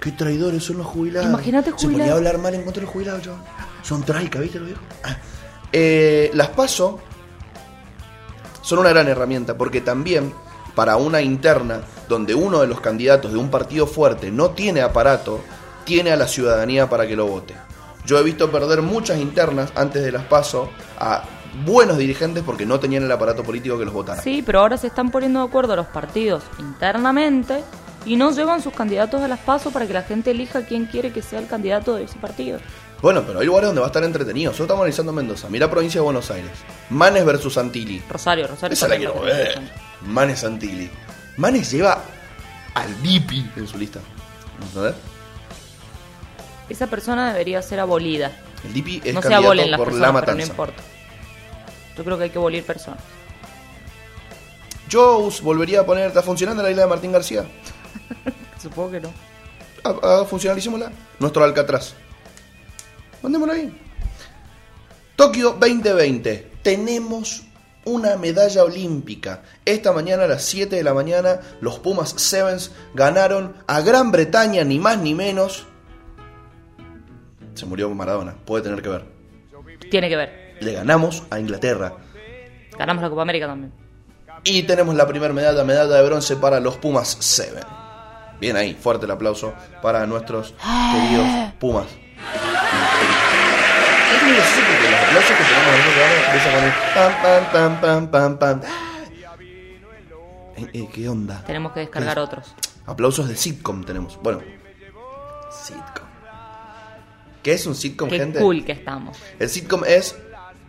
Qué 0.00 0.12
traidores 0.12 0.62
son 0.62 0.78
los 0.78 0.86
jubilados. 0.86 1.28
Imagínate 1.28 1.72
Se 1.76 1.88
ponía 1.88 2.12
a 2.12 2.16
hablar 2.16 2.38
mal 2.38 2.54
en 2.54 2.62
contra 2.62 2.80
de 2.80 2.84
los 2.84 2.92
jubilados, 2.92 3.22
chaval. 3.24 3.40
Son 3.82 4.02
traica, 4.02 4.40
¿viste 4.40 4.58
los 4.58 4.68
viejos? 4.68 4.84
Ah. 5.04 5.16
Eh, 5.72 6.30
las 6.34 6.48
PASO 6.48 6.98
son 8.62 8.78
una 8.78 8.90
gran 8.90 9.08
herramienta 9.08 9.56
porque 9.56 9.80
también 9.80 10.32
para 10.74 10.96
una 10.96 11.20
interna 11.20 11.80
donde 12.08 12.34
uno 12.34 12.60
de 12.60 12.66
los 12.66 12.80
candidatos 12.80 13.32
de 13.32 13.38
un 13.38 13.50
partido 13.50 13.86
fuerte 13.86 14.30
no 14.30 14.50
tiene 14.50 14.80
aparato, 14.80 15.40
tiene 15.84 16.12
a 16.12 16.16
la 16.16 16.28
ciudadanía 16.28 16.88
para 16.88 17.06
que 17.06 17.16
lo 17.16 17.26
vote. 17.26 17.54
Yo 18.06 18.18
he 18.18 18.22
visto 18.22 18.50
perder 18.50 18.80
muchas 18.82 19.18
internas 19.18 19.72
antes 19.74 20.02
de 20.02 20.12
las 20.12 20.24
PASO 20.24 20.70
a 20.98 21.24
buenos 21.66 21.98
dirigentes 21.98 22.42
porque 22.44 22.64
no 22.64 22.78
tenían 22.78 23.02
el 23.02 23.12
aparato 23.12 23.42
político 23.42 23.78
que 23.78 23.84
los 23.84 23.92
votara. 23.92 24.22
Sí, 24.22 24.42
pero 24.44 24.60
ahora 24.60 24.76
se 24.76 24.86
están 24.86 25.10
poniendo 25.10 25.40
de 25.40 25.46
acuerdo 25.46 25.76
los 25.76 25.86
partidos 25.86 26.44
internamente 26.58 27.62
y 28.06 28.16
no 28.16 28.30
llevan 28.30 28.62
sus 28.62 28.72
candidatos 28.72 29.20
a 29.20 29.28
las 29.28 29.40
pasos 29.40 29.72
para 29.72 29.86
que 29.86 29.92
la 29.92 30.02
gente 30.02 30.30
elija 30.30 30.64
quién 30.64 30.86
quiere 30.86 31.12
que 31.12 31.22
sea 31.22 31.40
el 31.40 31.46
candidato 31.46 31.94
de 31.96 32.04
ese 32.04 32.18
partido. 32.18 32.58
Bueno, 33.00 33.22
pero 33.26 33.38
hay 33.40 33.46
lugares 33.46 33.68
donde 33.68 33.80
va 33.80 33.86
a 33.86 33.90
estar 33.90 34.02
entretenido. 34.02 34.50
Nosotros 34.50 34.66
estamos 34.66 34.80
analizando 34.82 35.12
Mendoza. 35.12 35.48
Mira 35.48 35.70
provincia 35.70 36.00
de 36.00 36.04
Buenos 36.04 36.30
Aires. 36.30 36.50
Manes 36.90 37.24
versus 37.24 37.54
Santilli. 37.54 38.02
Rosario, 38.08 38.48
Rosario. 38.48 38.72
Esa 38.74 38.88
la 38.88 38.96
quiero 38.96 39.20
ver. 39.20 39.60
Manes 40.02 40.40
Santilli. 40.40 40.90
Manes 41.36 41.70
lleva 41.70 42.02
al 42.74 43.02
Dipi 43.02 43.48
en 43.56 43.68
su 43.68 43.78
lista. 43.78 44.00
¿Vamos 44.58 44.76
a 44.76 44.80
ver? 44.80 44.94
Esa 46.68 46.88
persona 46.88 47.32
debería 47.32 47.62
ser 47.62 47.78
abolida. 47.80 48.32
El 48.64 48.72
Dipi 48.74 49.00
es 49.04 49.14
no 49.14 49.22
se 49.22 49.28
candidato 49.28 49.46
abolen 49.46 49.70
las 49.70 49.78
por 49.78 49.88
personas, 49.88 50.14
la 50.14 50.20
pero 50.20 50.32
no 50.32 50.36
matanza. 50.36 50.52
importa. 50.52 50.82
Yo 51.96 52.04
creo 52.04 52.18
que 52.18 52.24
hay 52.24 52.30
que 52.30 52.38
abolir 52.38 52.64
personas. 52.64 53.00
Yo 54.88 55.30
volvería 55.42 55.80
a 55.80 55.86
poner. 55.86 56.08
¿Está 56.08 56.22
funcionando 56.22 56.62
la 56.62 56.70
isla 56.70 56.82
de 56.82 56.88
Martín 56.88 57.12
García? 57.12 57.44
Supongo 58.60 58.90
que 58.90 59.00
no. 59.00 59.12
Ah, 59.84 59.94
ah, 60.02 60.24
funcionalicémosla. 60.28 60.90
Nuestro 61.20 61.44
Alcatraz. 61.44 61.94
Mandémoslo 63.22 63.54
ahí. 63.54 63.80
Tokio 65.16 65.56
2020. 65.58 66.52
Tenemos 66.62 67.44
una 67.84 68.16
medalla 68.16 68.64
olímpica. 68.64 69.42
Esta 69.64 69.92
mañana 69.92 70.24
a 70.24 70.28
las 70.28 70.44
7 70.44 70.76
de 70.76 70.82
la 70.82 70.94
mañana, 70.94 71.40
los 71.60 71.78
Pumas 71.78 72.10
Sevens 72.10 72.72
ganaron 72.94 73.54
a 73.66 73.80
Gran 73.80 74.12
Bretaña, 74.12 74.62
ni 74.64 74.78
más 74.78 74.98
ni 74.98 75.14
menos. 75.14 75.66
Se 77.54 77.66
murió 77.66 77.90
Maradona, 77.90 78.36
puede 78.44 78.64
tener 78.64 78.82
que 78.82 78.88
ver. 78.90 79.04
Tiene 79.90 80.08
que 80.08 80.16
ver. 80.16 80.56
Le 80.60 80.72
ganamos 80.72 81.24
a 81.30 81.40
Inglaterra. 81.40 81.94
Ganamos 82.78 83.02
la 83.02 83.10
Copa 83.10 83.22
América 83.22 83.46
también. 83.46 83.72
Y 84.44 84.62
tenemos 84.62 84.94
la 84.94 85.06
primera 85.06 85.32
medalla, 85.32 85.64
medalla 85.64 85.96
de 85.96 86.04
bronce 86.04 86.36
para 86.36 86.60
los 86.60 86.76
Pumas 86.76 87.08
Seven. 87.08 87.64
Bien 88.40 88.56
ahí, 88.56 88.74
fuerte 88.74 89.06
el 89.06 89.10
aplauso 89.10 89.52
para 89.82 90.06
nuestros 90.06 90.54
queridos 90.92 91.52
Pumas. 91.58 91.86
Es 94.14 94.22
muy 94.22 94.32
gracioso 94.32 94.62
porque 94.68 94.90
los 94.90 95.00
aplausos 95.00 95.36
que 95.36 95.44
tenemos 95.44 95.74
en 95.74 95.82
programa 95.82 96.14
empiezan 96.26 96.52
con 96.54 96.64
el 96.64 96.72
pam, 96.94 97.12
pam, 97.22 97.42
pam, 97.52 97.80
pam, 97.80 98.38
pam, 98.38 98.38
pam. 98.38 98.60
Eh, 100.56 100.66
eh, 100.72 100.88
¿Qué 100.92 101.08
onda? 101.08 101.44
Tenemos 101.46 101.72
que 101.72 101.80
descargar 101.80 102.18
otros. 102.18 102.54
Aplausos 102.86 103.28
de 103.28 103.36
sitcom 103.36 103.84
tenemos. 103.84 104.18
Bueno, 104.22 104.40
sitcom. 105.50 106.06
¿Qué 107.42 107.52
es 107.52 107.66
un 107.66 107.74
sitcom, 107.74 108.08
Qué 108.08 108.18
gente? 108.18 108.40
cool 108.40 108.64
que 108.64 108.72
estamos. 108.72 109.18
El 109.38 109.48
sitcom 109.48 109.84
es 109.86 110.16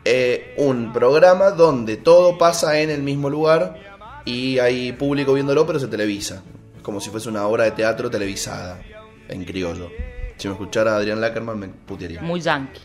eh, 0.05 0.53
un 0.57 0.93
programa 0.93 1.51
donde 1.51 1.97
todo 1.97 2.37
pasa 2.37 2.79
en 2.79 2.89
el 2.89 3.01
mismo 3.01 3.29
lugar 3.29 3.75
y 4.25 4.59
hay 4.59 4.91
público 4.93 5.33
viéndolo, 5.33 5.65
pero 5.65 5.79
se 5.79 5.87
televisa. 5.87 6.43
Es 6.75 6.83
como 6.83 7.01
si 7.01 7.09
fuese 7.09 7.29
una 7.29 7.47
obra 7.47 7.63
de 7.63 7.71
teatro 7.71 8.09
televisada, 8.09 8.79
en 9.27 9.43
criollo. 9.43 9.89
Si 10.39 10.47
me 10.47 10.53
escuchara 10.53 10.95
Adrián 10.95 11.19
Lackerman 11.19 11.59
me 11.59 11.67
putearía. 11.67 12.21
Muy 12.21 12.39
yankee. 12.39 12.79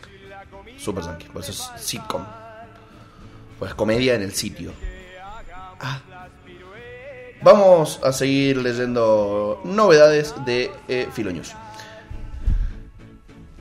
Super 0.77 1.05
yankee, 1.05 1.29
por 1.33 1.43
eso 1.43 1.53
es 1.53 1.83
sitcom. 1.83 2.25
Pues 3.61 3.75
comedia 3.75 4.15
en 4.15 4.23
el 4.23 4.35
sitio. 4.35 4.73
Ah. 5.81 6.01
Vamos 7.43 8.01
a 8.03 8.13
seguir 8.13 8.57
leyendo 8.57 9.61
novedades 9.65 10.35
de 10.45 10.73
eh, 10.89 11.09
Filonews. 11.13 11.55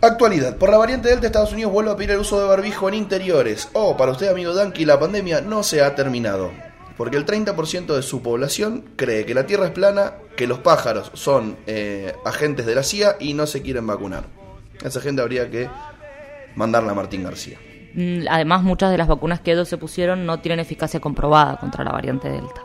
Actualidad. 0.02 0.58
Por 0.58 0.72
la 0.72 0.78
variante 0.78 1.10
Delta, 1.10 1.28
Estados 1.28 1.54
Unidos 1.54 1.72
vuelve 1.72 1.91
a 1.91 1.96
pedir 1.96 2.12
el 2.12 2.20
uso 2.20 2.41
de 2.41 2.48
barbijo 2.48 2.88
en 2.89 2.96
interiores. 2.96 3.70
Oh, 3.74 3.96
para 3.96 4.12
usted, 4.12 4.28
amigo 4.28 4.56
Danky, 4.56 4.86
la 4.86 5.00
pandemia 5.00 5.41
no 5.41 5.62
se 5.62 5.84
ha 5.84 5.94
terminado. 5.94 6.52
Porque 6.98 7.18
el 7.18 7.26
30% 7.26 7.96
de 7.96 8.02
su 8.04 8.22
población 8.22 8.86
cree 8.96 9.26
que 9.26 9.34
la 9.34 9.46
Tierra 9.46 9.66
es 9.66 9.72
plana, 9.72 10.14
que 10.36 10.48
los 10.48 10.60
pájaros 10.60 11.12
son 11.14 11.58
eh, 11.66 12.14
agentes 12.26 12.66
de 12.66 12.76
la 12.76 12.84
CIA 12.84 13.18
y 13.20 13.34
no 13.34 13.48
se 13.48 13.62
quieren 13.62 13.88
vacunar. 13.88 14.26
A 14.84 14.88
esa 14.88 15.02
gente 15.02 15.22
habría 15.22 15.50
que 15.50 15.70
mandarla 16.56 16.91
a 16.91 16.96
Martín 16.96 17.24
García. 17.24 17.58
Mm, 17.96 18.26
Además, 18.30 18.64
muchas 18.64 18.91
de 18.91 18.98
las 18.98 19.08
vacunas 19.08 19.39
que 19.39 19.52
ellos 19.52 19.68
se 19.68 19.78
pusieron 19.78 20.26
no 20.26 20.39
tienen 20.39 20.60
eficacia 20.60 21.00
comprobada 21.00 21.58
contra 21.58 21.84
la 21.84 21.91
variante 21.91 22.30
Delta. 22.30 22.62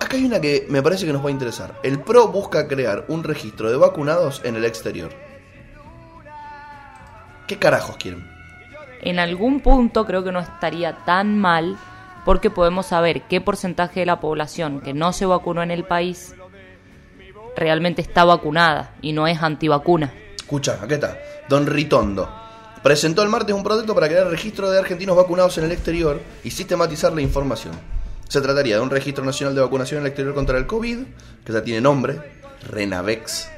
Acá 0.00 0.16
hay 0.16 0.24
una 0.24 0.40
que 0.40 0.66
me 0.68 0.82
parece 0.82 1.04
que 1.06 1.12
nos 1.12 1.22
va 1.22 1.28
a 1.28 1.32
interesar. 1.32 1.78
El 1.82 2.00
PRO 2.00 2.28
busca 2.28 2.66
crear 2.66 3.04
un 3.08 3.22
registro 3.22 3.70
de 3.70 3.76
vacunados 3.76 4.40
en 4.44 4.56
el 4.56 4.64
exterior. 4.64 5.10
¿Qué 7.46 7.58
carajos 7.58 7.96
quieren? 7.96 8.26
En 9.02 9.18
algún 9.18 9.60
punto 9.60 10.06
creo 10.06 10.22
que 10.24 10.32
no 10.32 10.40
estaría 10.40 10.96
tan 11.04 11.38
mal 11.38 11.76
porque 12.24 12.50
podemos 12.50 12.86
saber 12.86 13.22
qué 13.22 13.40
porcentaje 13.40 14.00
de 14.00 14.06
la 14.06 14.20
población 14.20 14.80
que 14.80 14.94
no 14.94 15.12
se 15.12 15.26
vacunó 15.26 15.62
en 15.62 15.70
el 15.70 15.84
país 15.84 16.34
realmente 17.56 18.02
está 18.02 18.24
vacunada 18.24 18.94
y 19.00 19.12
no 19.12 19.26
es 19.26 19.42
antivacuna. 19.42 20.12
Escucha, 20.36 20.78
acá 20.82 20.94
está. 20.94 21.18
Don 21.48 21.66
Ritondo. 21.66 22.28
Presentó 22.82 23.22
el 23.22 23.28
martes 23.28 23.54
un 23.54 23.62
proyecto 23.62 23.94
para 23.94 24.08
crear 24.08 24.26
registro 24.28 24.70
de 24.70 24.78
argentinos 24.78 25.14
vacunados 25.16 25.58
en 25.58 25.64
el 25.64 25.72
exterior 25.72 26.20
y 26.42 26.50
sistematizar 26.50 27.12
la 27.12 27.20
información. 27.20 27.74
Se 28.26 28.40
trataría 28.40 28.76
de 28.76 28.80
un 28.80 28.90
registro 28.90 29.24
nacional 29.24 29.54
de 29.54 29.60
vacunación 29.60 29.98
en 29.98 30.06
el 30.06 30.08
exterior 30.08 30.34
contra 30.34 30.56
el 30.56 30.66
COVID, 30.66 30.98
que 31.44 31.52
ya 31.52 31.62
tiene 31.62 31.80
nombre, 31.80 32.18
Renavex. 32.68 33.50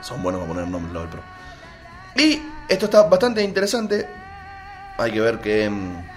Son 0.00 0.22
buenos 0.22 0.40
para 0.40 0.52
poner 0.52 0.68
nombres 0.68 0.94
los 0.94 1.02
del 1.02 1.10
PRO. 1.10 1.22
Y 2.16 2.40
esto 2.68 2.86
está 2.86 3.02
bastante 3.08 3.42
interesante. 3.42 4.08
Hay 4.96 5.12
que 5.12 5.20
ver 5.20 5.40
qué, 5.40 5.68
mm, 5.68 6.15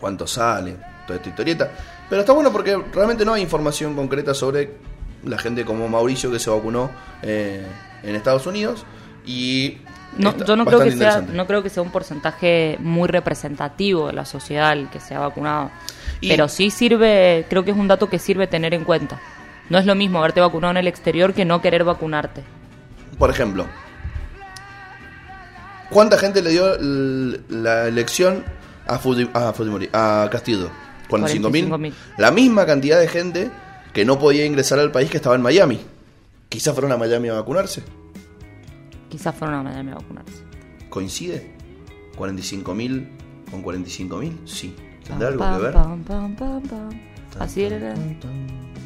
cuánto 0.00 0.26
sale, 0.26 0.76
toda 1.06 1.18
esta 1.18 1.28
historieta. 1.28 1.70
Pero 2.08 2.22
está 2.22 2.32
bueno 2.32 2.50
porque 2.50 2.76
realmente 2.92 3.24
no 3.24 3.34
hay 3.34 3.42
información 3.42 3.94
concreta 3.94 4.34
sobre 4.34 4.72
la 5.24 5.38
gente 5.38 5.64
como 5.64 5.88
Mauricio 5.88 6.30
que 6.30 6.38
se 6.38 6.50
vacunó 6.50 6.90
eh, 7.22 7.64
en 8.02 8.14
Estados 8.16 8.46
Unidos. 8.46 8.84
Y 9.26 9.78
No, 10.16 10.36
yo 10.44 10.56
no 10.56 10.64
creo, 10.64 10.80
que 10.80 10.92
sea, 10.92 11.20
no 11.20 11.46
creo 11.46 11.62
que 11.62 11.68
sea 11.70 11.82
un 11.82 11.90
porcentaje 11.92 12.76
muy 12.80 13.06
representativo 13.08 14.08
de 14.08 14.14
la 14.14 14.24
sociedad 14.24 14.72
el 14.72 14.88
que 14.88 14.98
se 14.98 15.14
ha 15.14 15.20
vacunado. 15.20 15.70
Y- 16.20 16.28
Pero 16.30 16.48
sí 16.48 16.70
sirve, 16.70 17.46
creo 17.48 17.64
que 17.64 17.70
es 17.70 17.76
un 17.76 17.86
dato 17.86 18.08
que 18.08 18.18
sirve 18.18 18.46
tener 18.46 18.74
en 18.74 18.84
cuenta. 18.84 19.20
No 19.68 19.78
es 19.78 19.86
lo 19.86 19.94
mismo 19.94 20.18
haberte 20.18 20.40
vacunado 20.40 20.72
en 20.72 20.78
el 20.78 20.88
exterior 20.88 21.32
que 21.32 21.44
no 21.44 21.60
querer 21.62 21.84
vacunarte. 21.84 22.42
Por 23.18 23.30
ejemplo, 23.30 23.66
¿cuánta 25.90 26.18
gente 26.18 26.42
le 26.42 26.50
dio 26.50 26.76
la 27.48 27.86
elección 27.86 28.44
a, 28.94 28.98
Fuji- 28.98 29.30
a, 29.32 29.52
Fujimori, 29.52 29.88
a 29.92 30.28
Castillo? 30.30 30.70
45.000. 31.08 31.68
45.000. 31.68 31.92
La 32.18 32.30
misma 32.30 32.66
cantidad 32.66 32.98
de 33.00 33.08
gente 33.08 33.50
que 33.92 34.04
no 34.04 34.18
podía 34.18 34.44
ingresar 34.46 34.78
al 34.78 34.92
país 34.92 35.10
que 35.10 35.16
estaba 35.16 35.34
en 35.34 35.42
Miami. 35.42 35.80
Quizás 36.48 36.74
fueron 36.74 36.92
a 36.92 36.96
Miami 36.96 37.28
a 37.28 37.34
vacunarse. 37.34 37.82
Quizás 39.08 39.34
fueron 39.34 39.56
a 39.56 39.62
Miami 39.62 39.92
a 39.92 39.94
vacunarse. 39.96 40.42
¿Coincide? 40.88 41.52
¿45.000 42.16 43.08
con 43.50 43.62
45.000? 43.64 44.46
Sí. 44.46 44.74
¿Tendrá 45.04 45.30
Pam, 45.30 45.42
algo 45.42 45.56
que 45.58 45.62
ver? 45.64 45.72
pam, 45.72 46.04
pam, 46.04 46.36
pam, 46.36 46.62
pam. 46.62 46.90
Así 47.40 47.62
era. 47.62 47.78
la- 47.78 47.94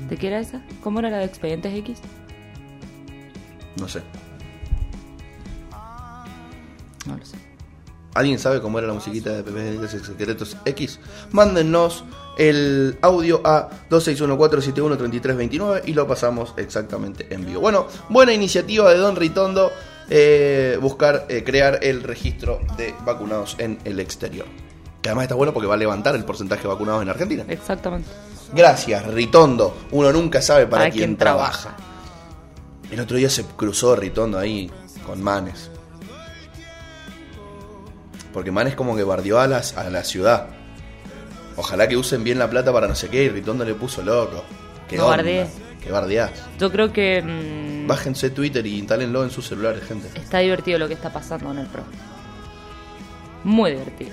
¿De 0.09 0.17
qué 0.17 0.27
era 0.29 0.41
esa? 0.41 0.63
¿Cómo 0.83 0.99
era 1.01 1.11
la 1.11 1.19
de 1.19 1.25
Expedientes 1.25 1.75
X? 1.75 1.99
No 3.77 3.89
sé. 3.89 4.01
No 7.07 7.17
lo 7.17 7.25
sé. 7.25 7.37
¿Alguien 8.15 8.39
sabe 8.39 8.61
cómo 8.61 8.79
era 8.79 8.87
la 8.87 8.95
musiquita 8.95 9.31
de 9.31 9.43
Pepe 9.43 9.89
Secretos 9.89 10.57
X? 10.65 11.01
Mándennos 11.33 12.05
el 12.39 12.97
audio 13.03 13.41
a 13.45 13.69
2614713329 13.91 15.83
y 15.87 15.95
lo 15.95 16.07
pasamos 16.07 16.55
exactamente 16.57 17.27
en 17.31 17.45
vivo. 17.45 17.61
Bueno, 17.61 17.89
buena 18.09 18.33
iniciativa 18.33 18.93
de 18.93 18.99
Don 18.99 19.17
Ritondo 19.17 19.73
eh, 20.11 20.79
buscar 20.81 21.27
eh, 21.29 21.43
crear 21.45 21.81
el 21.83 22.03
registro 22.03 22.61
de 22.77 22.95
vacunados 23.05 23.57
en 23.59 23.79
el 23.85 23.99
exterior. 23.99 24.47
Que 25.03 25.09
además 25.09 25.25
está 25.25 25.35
bueno 25.35 25.53
porque 25.53 25.67
va 25.67 25.75
a 25.75 25.79
levantar 25.79 26.15
el 26.15 26.25
porcentaje 26.25 26.63
de 26.63 26.69
vacunados 26.69 27.03
en 27.03 27.09
Argentina. 27.09 27.45
Exactamente. 27.49 28.09
Gracias, 28.55 29.07
Ritondo. 29.09 29.77
Uno 29.91 30.13
nunca 30.13 30.41
sabe 30.41 30.67
para, 30.67 30.85
Para 30.85 30.91
quién, 30.93 31.05
quién 31.05 31.17
trabaja. 31.17 31.77
El 32.91 33.01
otro 33.01 33.17
día 33.17 33.29
se 33.29 33.45
cruzó 33.45 33.97
Ritondo 33.97 34.39
ahí 34.39 34.71
con 35.05 35.23
Manes. 35.23 35.71
Porque 38.35 38.51
Manes 38.51 38.75
como 38.75 38.95
que 38.97 39.05
bardeó 39.05 39.39
a, 39.41 39.47
las, 39.47 39.77
a 39.79 39.89
la 39.89 40.05
ciudad. 40.05 40.49
Ojalá 41.57 41.89
que 41.89 41.97
usen 41.97 42.23
bien 42.25 42.39
la 42.39 42.51
plata 42.51 42.73
para 42.73 42.87
no 42.89 42.95
sé 42.97 43.09
qué. 43.09 43.25
Y 43.25 43.29
Ritondo 43.31 43.65
le 43.65 43.75
puso 43.75 44.03
loco. 44.03 44.43
¿Qué 44.89 44.97
No 44.99 45.07
bardees. 45.07 45.49
Que 45.81 45.91
bardeás. 45.93 46.33
Yo 46.59 46.71
creo 46.73 46.93
que 46.93 47.23
mm, 47.23 47.87
Bájense 47.87 48.31
Twitter 48.31 48.67
y 48.67 48.79
instálenlo 48.79 49.23
en 49.23 49.31
sus 49.31 49.47
celulares, 49.47 49.85
gente. 49.87 50.09
está 50.19 50.39
divertido 50.39 50.79
lo 50.79 50.89
que 50.89 50.95
está 50.95 51.13
pasando 51.13 51.51
en 51.53 51.59
el 51.59 51.67
PRO. 51.67 51.85
Muy 53.45 53.71
divertido. 53.73 54.11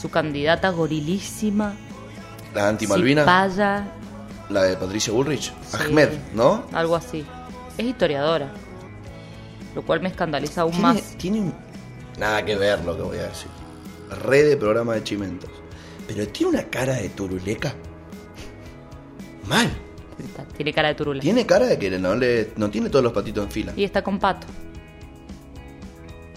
Su 0.00 0.10
candidata 0.10 0.68
gorilísima. 0.70 1.74
La 2.54 2.68
anti-Malvina, 2.68 3.22
Cipaya, 3.22 3.86
la 4.50 4.62
de 4.64 4.76
Patricia 4.76 5.12
Bullrich. 5.12 5.52
Sí. 5.66 5.76
Ahmed, 5.80 6.10
¿no? 6.34 6.64
algo 6.72 6.94
así. 6.96 7.24
Es 7.78 7.86
historiadora. 7.86 8.52
Lo 9.74 9.82
cual 9.82 10.00
me 10.02 10.08
escandaliza 10.10 10.60
aún 10.62 10.72
Tiene, 10.72 10.86
más. 10.86 11.02
tiene 11.16 11.40
un- 11.40 11.54
nada 12.22 12.44
que 12.44 12.56
ver 12.56 12.84
lo 12.84 12.96
que 12.96 13.02
voy 13.02 13.18
a 13.18 13.24
decir. 13.24 13.48
Red 14.24 14.48
de 14.50 14.56
programa 14.56 14.94
de 14.94 15.02
chimentos. 15.04 15.50
Pero 16.06 16.26
tiene 16.28 16.50
una 16.52 16.64
cara 16.64 16.94
de 16.94 17.08
turuleca. 17.10 17.74
Mal. 19.48 19.70
Está- 20.22 20.44
Tiene 20.44 20.72
cara 20.72 20.88
de 20.88 20.94
turula. 20.94 21.20
Tiene 21.20 21.44
cara 21.46 21.66
de 21.66 21.78
que 21.78 21.90
no, 21.98 22.14
le, 22.14 22.52
no 22.56 22.70
tiene 22.70 22.88
todos 22.90 23.02
los 23.02 23.12
patitos 23.12 23.44
en 23.44 23.50
fila. 23.50 23.72
Y 23.76 23.82
está 23.84 24.02
con 24.02 24.18
pato. 24.18 24.46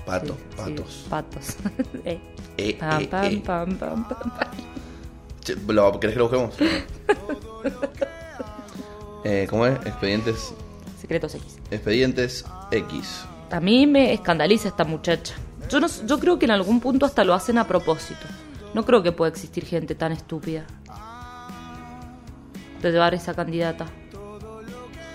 Pato, 0.06 0.36
Sí, 0.36 0.40
sí, 0.50 0.56
patos. 0.58 1.06
patos. 1.10 1.56
Eh. 2.06 2.20
Eh, 2.58 2.78
Pam, 2.80 3.02
eh, 3.02 3.08
pam, 3.08 3.26
eh. 3.26 3.42
pam, 3.46 3.78
pam, 3.78 4.08
pam, 4.08 4.32
pam. 4.38 5.76
¿lo- 5.76 6.00
¿Querés 6.00 6.14
que 6.16 6.20
lo 6.20 6.30
busquemos? 6.30 6.56
eh, 9.26 9.46
¿Cómo 9.50 9.66
es? 9.66 9.76
Expedientes, 9.86 10.54
Secretos 11.02 11.36
X. 11.36 11.58
expedientes 11.72 12.46
X. 12.72 13.26
A 13.52 13.60
mí 13.60 13.86
me 13.88 14.14
escandaliza 14.14 14.68
esta 14.70 14.84
muchacha. 14.86 15.36
Yo, 15.70 15.80
no, 15.80 15.88
yo 16.06 16.20
creo 16.20 16.38
que 16.40 16.46
en 16.46 16.52
algún 16.52 16.80
punto 16.80 17.06
hasta 17.06 17.24
lo 17.24 17.34
hacen 17.34 17.58
a 17.58 17.68
propósito. 17.68 18.26
No 18.74 18.86
creo 18.86 19.02
que 19.04 19.12
pueda 19.12 19.30
existir 19.32 19.66
gente 19.66 19.96
tan 19.96 20.12
estúpida 20.12 20.66
de 22.82 22.92
llevar 22.92 23.14
esa 23.14 23.34
candidata 23.34 23.86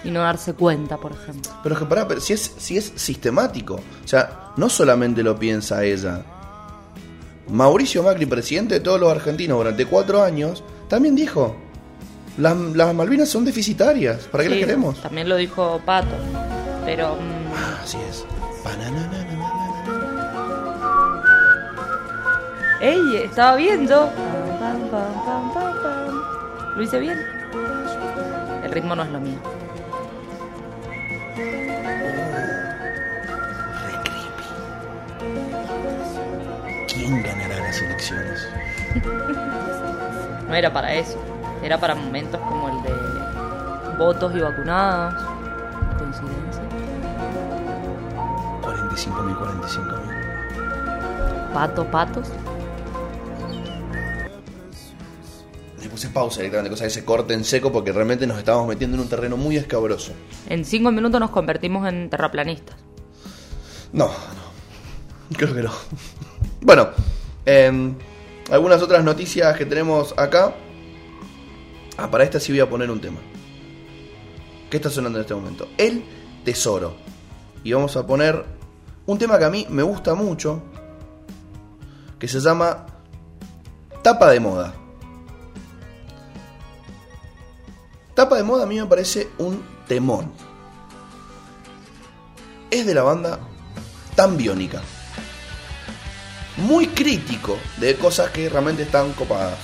y 0.02 0.10
no 0.10 0.20
darse 0.20 0.54
cuenta, 0.54 0.96
por 0.96 1.12
ejemplo. 1.12 1.52
Pero 1.62 1.74
es 1.74 1.78
que 1.78 1.86
pará, 1.86 2.08
pero 2.08 2.20
si 2.20 2.32
es, 2.32 2.54
si 2.58 2.78
es 2.78 2.92
sistemático. 2.96 3.74
O 4.04 4.08
sea, 4.08 4.52
no 4.56 4.68
solamente 4.68 5.22
lo 5.22 5.38
piensa 5.38 5.84
ella. 5.84 6.22
Mauricio 7.48 8.02
Macri, 8.02 8.26
presidente 8.26 8.74
de 8.74 8.80
todos 8.80 8.98
los 9.00 9.10
argentinos 9.10 9.58
durante 9.58 9.84
cuatro 9.84 10.22
años, 10.22 10.64
también 10.88 11.14
dijo: 11.14 11.54
las, 12.38 12.56
las 12.56 12.94
Malvinas 12.94 13.28
son 13.28 13.44
deficitarias. 13.44 14.20
¿Para 14.28 14.44
qué 14.44 14.48
las 14.50 14.58
Sí, 14.58 14.64
queremos? 14.64 15.02
También 15.02 15.28
lo 15.28 15.36
dijo 15.36 15.80
Pato. 15.84 16.16
Pero 16.86 17.16
mm, 17.16 17.52
Ah, 17.54 17.80
Así 17.84 17.98
es. 18.08 18.24
Banananananana. 18.64 19.29
¡Ey! 22.80 23.16
Estaba 23.16 23.56
viendo. 23.56 24.10
Pam, 24.58 24.80
pam, 24.90 25.12
pam, 25.24 25.52
pam, 25.52 25.72
pam. 25.82 26.22
¿Lo 26.76 26.82
hice 26.82 26.98
bien? 26.98 27.18
El 28.64 28.72
ritmo 28.72 28.94
no 28.96 29.02
es 29.02 29.10
lo 29.10 29.20
mío. 29.20 29.38
¿Quién 36.88 37.22
ganará 37.22 37.56
las 37.58 37.80
elecciones? 37.82 38.48
No 40.48 40.54
era 40.56 40.72
para 40.72 40.92
eso. 40.92 41.16
Era 41.62 41.78
para 41.78 41.94
momentos 41.94 42.40
como 42.40 42.68
el 42.70 42.82
de 42.82 42.92
votos 43.96 44.34
y 44.34 44.40
vacunados. 44.40 45.14
Coincidencia. 45.96 46.62
45.000, 48.60 49.36
45.000. 49.36 51.52
Pato, 51.52 51.84
patos. 51.84 52.32
Puse 56.00 56.14
pausa 56.14 56.40
directamente, 56.40 56.70
cosa 56.70 56.84
que 56.84 56.90
se 56.90 57.04
corte 57.04 57.34
en 57.34 57.44
seco 57.44 57.70
porque 57.70 57.92
realmente 57.92 58.26
nos 58.26 58.38
estábamos 58.38 58.66
metiendo 58.66 58.96
en 58.96 59.02
un 59.02 59.08
terreno 59.10 59.36
muy 59.36 59.58
escabroso. 59.58 60.12
En 60.48 60.64
cinco 60.64 60.90
minutos 60.90 61.20
nos 61.20 61.28
convertimos 61.28 61.86
en 61.86 62.08
terraplanistas. 62.08 62.74
No, 63.92 64.06
no. 64.06 65.36
Creo 65.36 65.54
que 65.54 65.62
no. 65.62 65.70
Bueno, 66.62 66.88
em, 67.44 67.94
algunas 68.50 68.80
otras 68.80 69.04
noticias 69.04 69.54
que 69.58 69.66
tenemos 69.66 70.14
acá. 70.16 70.54
Ah, 71.98 72.10
para 72.10 72.24
esta 72.24 72.40
sí 72.40 72.50
voy 72.50 72.60
a 72.60 72.70
poner 72.70 72.90
un 72.90 73.02
tema. 73.02 73.20
¿Qué 74.70 74.78
está 74.78 74.88
sonando 74.88 75.18
en 75.18 75.24
este 75.24 75.34
momento? 75.34 75.68
El 75.76 76.02
Tesoro. 76.46 76.96
Y 77.62 77.74
vamos 77.74 77.94
a 77.98 78.06
poner 78.06 78.42
un 79.04 79.18
tema 79.18 79.38
que 79.38 79.44
a 79.44 79.50
mí 79.50 79.66
me 79.68 79.82
gusta 79.82 80.14
mucho. 80.14 80.62
Que 82.18 82.26
se 82.26 82.40
llama 82.40 82.86
Tapa 84.02 84.30
de 84.30 84.40
Moda. 84.40 84.79
Tapa 88.20 88.36
de 88.36 88.42
Moda 88.42 88.64
a 88.64 88.66
mí 88.66 88.78
me 88.78 88.84
parece 88.84 89.30
un 89.38 89.64
temón. 89.88 90.30
Es 92.70 92.84
de 92.84 92.92
la 92.92 93.02
banda 93.02 93.38
tan 94.14 94.36
biónica. 94.36 94.82
Muy 96.58 96.88
crítico 96.88 97.56
de 97.78 97.96
cosas 97.96 98.28
que 98.28 98.50
realmente 98.50 98.82
están 98.82 99.14
copadas. 99.14 99.56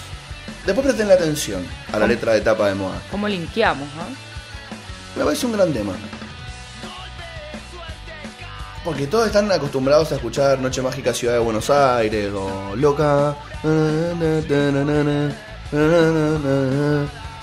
Después 0.65 0.87
presten 0.87 1.11
atención 1.11 1.67
a 1.93 1.99
la 1.99 2.07
letra 2.07 2.33
de 2.33 2.41
tapa 2.41 2.69
de 2.69 2.77
moda. 2.77 3.03
¿Cómo 3.11 3.29
linkeamos, 3.29 3.89
no? 3.95 4.05
Me 5.17 5.25
parece 5.27 5.45
un 5.45 5.53
gran 5.53 5.71
tema. 5.75 5.93
Porque 8.87 9.07
todos 9.07 9.27
están 9.27 9.53
acostumbrados 9.53 10.13
a 10.13 10.15
escuchar 10.15 10.61
Noche 10.61 10.81
Mágica 10.81 11.13
Ciudad 11.13 11.35
de 11.35 11.41
Buenos 11.41 11.69
Aires 11.69 12.33
o 12.33 12.75
Loca. 12.75 13.37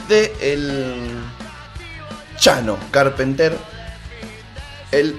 De 0.07 0.33
el 0.41 1.11
Chano 2.37 2.77
Carpenter, 2.91 3.57
el 4.91 5.15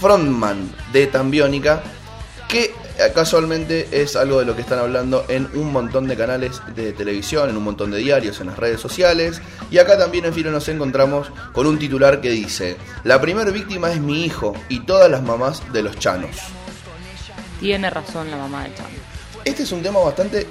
frontman 0.00 0.72
de 0.92 1.06
Tambiónica, 1.06 1.82
que 2.48 2.74
casualmente 3.14 3.88
es 3.90 4.14
algo 4.16 4.38
de 4.38 4.44
lo 4.44 4.54
que 4.54 4.62
están 4.62 4.78
hablando 4.78 5.24
en 5.28 5.48
un 5.54 5.72
montón 5.72 6.06
de 6.06 6.16
canales 6.16 6.60
de 6.74 6.92
televisión, 6.92 7.50
en 7.50 7.56
un 7.56 7.64
montón 7.64 7.90
de 7.90 7.98
diarios, 7.98 8.40
en 8.40 8.48
las 8.48 8.58
redes 8.58 8.80
sociales. 8.80 9.40
Y 9.70 9.78
acá 9.78 9.98
también 9.98 10.24
en 10.24 10.34
Filo 10.34 10.50
nos 10.50 10.68
encontramos 10.68 11.32
con 11.52 11.66
un 11.66 11.78
titular 11.78 12.20
que 12.20 12.30
dice, 12.30 12.76
la 13.04 13.20
primera 13.20 13.50
víctima 13.50 13.90
es 13.90 14.00
mi 14.00 14.24
hijo 14.24 14.54
y 14.68 14.80
todas 14.80 15.10
las 15.10 15.22
mamás 15.22 15.62
de 15.72 15.82
los 15.82 15.98
chanos. 15.98 16.36
Tiene 17.58 17.90
razón 17.90 18.30
la 18.30 18.36
mamá 18.36 18.64
de 18.64 18.74
Chano. 18.74 18.88
Este 19.44 19.62
es 19.62 19.72
un 19.72 19.82
tema 19.82 20.00
bastante 20.00 20.46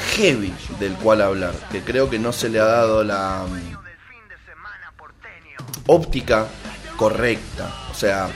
heavy 0.00 0.52
del 0.78 0.94
cual 0.94 1.22
hablar, 1.22 1.54
que 1.70 1.82
creo 1.82 2.10
que 2.10 2.18
no 2.18 2.32
se 2.32 2.48
le 2.48 2.60
ha 2.60 2.64
dado 2.64 3.04
la 3.04 3.46
mm, 3.48 3.76
óptica 5.86 6.46
correcta. 6.96 7.72
O 7.90 7.94
sea, 7.94 8.28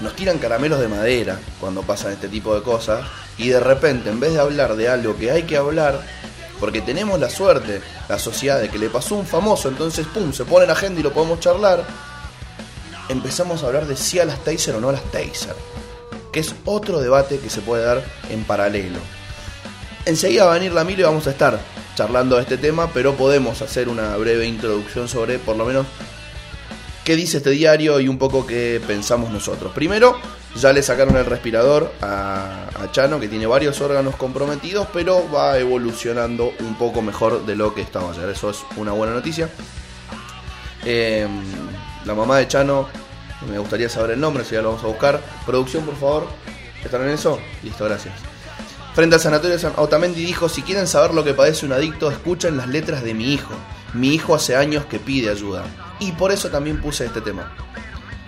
nos 0.00 0.14
tiran 0.16 0.38
caramelos 0.38 0.80
de 0.80 0.88
madera 0.88 1.38
cuando 1.60 1.82
pasan 1.82 2.12
este 2.12 2.28
tipo 2.28 2.54
de 2.54 2.62
cosas 2.62 3.04
y 3.38 3.48
de 3.48 3.60
repente 3.60 4.10
en 4.10 4.20
vez 4.20 4.32
de 4.32 4.40
hablar 4.40 4.76
de 4.76 4.88
algo 4.88 5.16
que 5.16 5.30
hay 5.30 5.44
que 5.44 5.56
hablar, 5.56 6.00
porque 6.60 6.80
tenemos 6.80 7.18
la 7.18 7.30
suerte, 7.30 7.80
la 8.08 8.18
sociedad 8.18 8.60
de 8.60 8.68
que 8.68 8.78
le 8.78 8.90
pasó 8.90 9.14
un 9.14 9.26
famoso, 9.26 9.68
entonces 9.68 10.06
pum, 10.06 10.32
se 10.32 10.44
pone 10.44 10.64
en 10.64 10.70
agenda 10.70 11.00
y 11.00 11.02
lo 11.02 11.12
podemos 11.12 11.40
charlar, 11.40 11.84
empezamos 13.08 13.62
a 13.62 13.66
hablar 13.66 13.86
de 13.86 13.96
si 13.96 14.18
a 14.18 14.24
las 14.24 14.42
taser 14.44 14.74
o 14.76 14.80
no 14.80 14.88
a 14.90 14.92
las 14.92 15.04
taser, 15.10 15.56
que 16.32 16.40
es 16.40 16.54
otro 16.64 17.00
debate 17.00 17.38
que 17.38 17.50
se 17.50 17.60
puede 17.60 17.84
dar 17.84 18.04
en 18.30 18.44
paralelo. 18.44 18.98
Enseguida 20.04 20.46
va 20.46 20.52
a 20.52 20.58
venir 20.58 20.72
la 20.72 20.84
Milo 20.84 21.00
y 21.00 21.04
vamos 21.04 21.26
a 21.28 21.30
estar 21.30 21.60
charlando 21.94 22.36
de 22.36 22.42
este 22.42 22.58
tema, 22.58 22.90
pero 22.92 23.14
podemos 23.14 23.62
hacer 23.62 23.88
una 23.88 24.16
breve 24.16 24.46
introducción 24.46 25.08
sobre 25.08 25.38
por 25.38 25.56
lo 25.56 25.64
menos 25.64 25.86
qué 27.04 27.16
dice 27.16 27.38
este 27.38 27.50
diario 27.50 28.00
y 28.00 28.08
un 28.08 28.18
poco 28.18 28.46
qué 28.46 28.80
pensamos 28.84 29.30
nosotros. 29.30 29.72
Primero, 29.72 30.16
ya 30.56 30.72
le 30.72 30.82
sacaron 30.82 31.16
el 31.16 31.26
respirador 31.26 31.92
a, 32.00 32.68
Chano, 32.90 33.20
que 33.20 33.28
tiene 33.28 33.46
varios 33.46 33.80
órganos 33.80 34.16
comprometidos, 34.16 34.88
pero 34.92 35.30
va 35.30 35.56
evolucionando 35.58 36.52
un 36.60 36.74
poco 36.74 37.00
mejor 37.00 37.46
de 37.46 37.54
lo 37.54 37.74
que 37.74 37.80
estaba 37.80 38.10
ayer. 38.10 38.28
Eso 38.28 38.50
es 38.50 38.58
una 38.76 38.92
buena 38.92 39.14
noticia. 39.14 39.48
Eh, 40.84 41.26
la 42.04 42.14
mamá 42.14 42.38
de 42.38 42.48
Chano, 42.48 42.88
me 43.48 43.58
gustaría 43.58 43.88
saber 43.88 44.10
el 44.10 44.20
nombre, 44.20 44.44
si 44.44 44.54
ya 44.56 44.62
lo 44.62 44.70
vamos 44.70 44.84
a 44.84 44.88
buscar. 44.88 45.20
Producción, 45.46 45.84
por 45.84 45.96
favor. 45.96 46.26
¿Están 46.84 47.02
en 47.02 47.10
eso? 47.10 47.38
Listo, 47.62 47.84
gracias. 47.84 48.31
Frente 48.94 49.14
al 49.14 49.20
sanatorio 49.20 49.58
San 49.58 49.72
Otamendi 49.76 50.22
dijo, 50.24 50.48
si 50.48 50.62
quieren 50.62 50.86
saber 50.86 51.14
lo 51.14 51.24
que 51.24 51.32
padece 51.32 51.64
un 51.64 51.72
adicto, 51.72 52.10
escuchen 52.10 52.58
las 52.58 52.68
letras 52.68 53.02
de 53.02 53.14
mi 53.14 53.32
hijo. 53.32 53.54
Mi 53.94 54.14
hijo 54.14 54.34
hace 54.34 54.54
años 54.54 54.84
que 54.84 54.98
pide 54.98 55.30
ayuda. 55.30 55.64
Y 55.98 56.12
por 56.12 56.30
eso 56.30 56.50
también 56.50 56.80
puse 56.80 57.06
este 57.06 57.22
tema. 57.22 57.54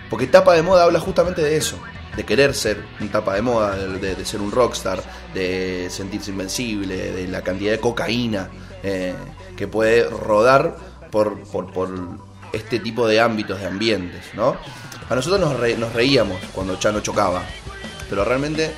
Porque 0.09 0.27
tapa 0.27 0.55
de 0.55 0.63
moda 0.63 0.85
habla 0.85 1.01
justamente 1.01 1.43
de 1.43 1.57
eso. 1.57 1.79
De 2.17 2.25
querer 2.25 2.55
ser 2.55 2.83
un 3.01 3.09
tapa 3.09 3.35
de 3.35 3.43
moda, 3.43 3.77
de, 3.77 4.15
de 4.15 4.25
ser 4.25 4.41
un 4.41 4.53
rockstar, 4.53 5.03
de 5.35 5.89
sentirse 5.91 6.31
invencible, 6.31 7.13
de 7.13 7.29
la 7.29 7.43
cantidad 7.43 7.73
de 7.73 7.81
cocaína 7.81 8.49
eh, 8.83 9.15
que 9.57 9.67
puede 9.67 10.05
rodar 10.05 10.77
por, 11.11 11.43
por, 11.45 11.73
por, 11.73 11.91
este 12.53 12.79
tipo 12.79 13.09
de 13.09 13.19
ámbitos, 13.19 13.59
de 13.59 13.67
ambientes, 13.67 14.27
¿no? 14.35 14.57
A 15.09 15.15
nosotros 15.15 15.41
nos, 15.41 15.59
re, 15.59 15.77
nos 15.77 15.93
reíamos 15.93 16.39
cuando 16.53 16.77
Chano 16.77 17.01
chocaba. 17.01 17.43
Pero 18.09 18.25
realmente 18.25 18.73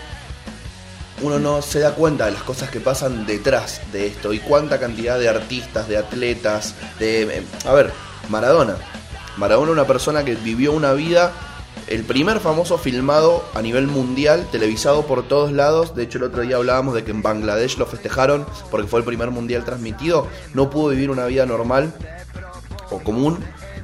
uno 1.23 1.39
no 1.39 1.63
se 1.63 1.81
da 1.81 1.95
cuenta 1.95 2.27
de 2.27 2.33
las 2.33 2.43
cosas 2.43 2.71
que 2.71 2.81
pasan 2.81 3.27
detrás 3.27 3.81
de 3.93 4.07
esto 4.07 4.33
y 4.33 4.39
cuánta 4.39 4.79
cantidad 4.79 5.19
de 5.19 5.29
artistas, 5.29 5.89
de 5.89 5.97
atletas, 5.97 6.75
de... 6.99 7.43
A 7.65 7.73
ver, 7.73 7.93
Maradona. 8.29 8.77
Maradona 9.37 9.73
una 9.73 9.87
persona 9.87 10.25
que 10.25 10.35
vivió 10.35 10.73
una 10.73 10.93
vida, 10.93 11.33
el 11.87 12.05
primer 12.05 12.41
famoso 12.41 12.79
filmado 12.79 13.45
a 13.55 13.63
nivel 13.63 13.87
mundial, 13.87 14.47
televisado 14.51 15.07
por 15.07 15.29
todos 15.29 15.53
lados. 15.53 15.95
De 15.95 16.03
hecho, 16.03 16.19
el 16.19 16.25
otro 16.25 16.43
día 16.43 16.57
hablábamos 16.57 16.95
de 16.95 17.05
que 17.05 17.13
en 17.13 17.23
Bangladesh 17.23 17.79
lo 17.79 17.87
festejaron 17.87 18.47
porque 18.71 18.89
fue 18.89 19.01
el 19.01 19.07
primer 19.07 19.31
mundial 19.31 19.65
transmitido. 19.65 20.27
No 20.55 20.71
pudo 20.71 20.89
vivir 20.89 21.11
una 21.11 21.27
vida 21.27 21.47
normal 21.47 21.93
o 22.91 22.99
común, 23.01 23.39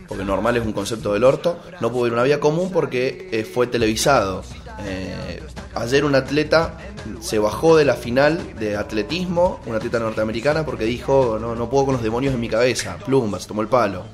porque 0.08 0.24
normal 0.24 0.56
es 0.56 0.64
un 0.64 0.72
concepto 0.72 1.12
del 1.12 1.24
orto. 1.24 1.58
No 1.80 1.90
pudo 1.90 2.04
vivir 2.04 2.14
una 2.14 2.24
vida 2.24 2.40
común 2.40 2.70
porque 2.72 3.28
eh, 3.30 3.44
fue 3.44 3.66
televisado. 3.66 4.42
Eh, 4.84 5.42
ayer 5.74 6.04
un 6.04 6.14
atleta 6.14 6.78
se 7.20 7.38
bajó 7.38 7.76
de 7.76 7.84
la 7.84 7.94
final 7.94 8.54
de 8.58 8.76
atletismo, 8.76 9.60
una 9.66 9.76
atleta 9.78 9.98
norteamericana, 9.98 10.64
porque 10.64 10.84
dijo, 10.84 11.38
no, 11.40 11.54
no 11.54 11.68
puedo 11.70 11.86
con 11.86 11.94
los 11.94 12.02
demonios 12.02 12.34
en 12.34 12.40
mi 12.40 12.48
cabeza, 12.48 12.96
plumba, 13.04 13.38
se 13.40 13.48
tomó 13.48 13.62
el 13.62 13.68
palo. 13.68 14.04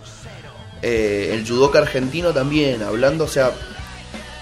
Eh, 0.83 1.31
el 1.33 1.47
judoka 1.49 1.79
argentino 1.81 2.33
también, 2.33 2.83
hablando, 2.83 3.25
o 3.25 3.29
sea... 3.29 3.51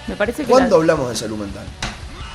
Me 0.07 0.15
parece 0.15 0.43
que 0.43 0.49
¿Cuándo 0.49 0.77
la- 0.77 0.81
hablamos 0.81 1.09
de 1.09 1.15
salud 1.15 1.37
mental? 1.37 1.65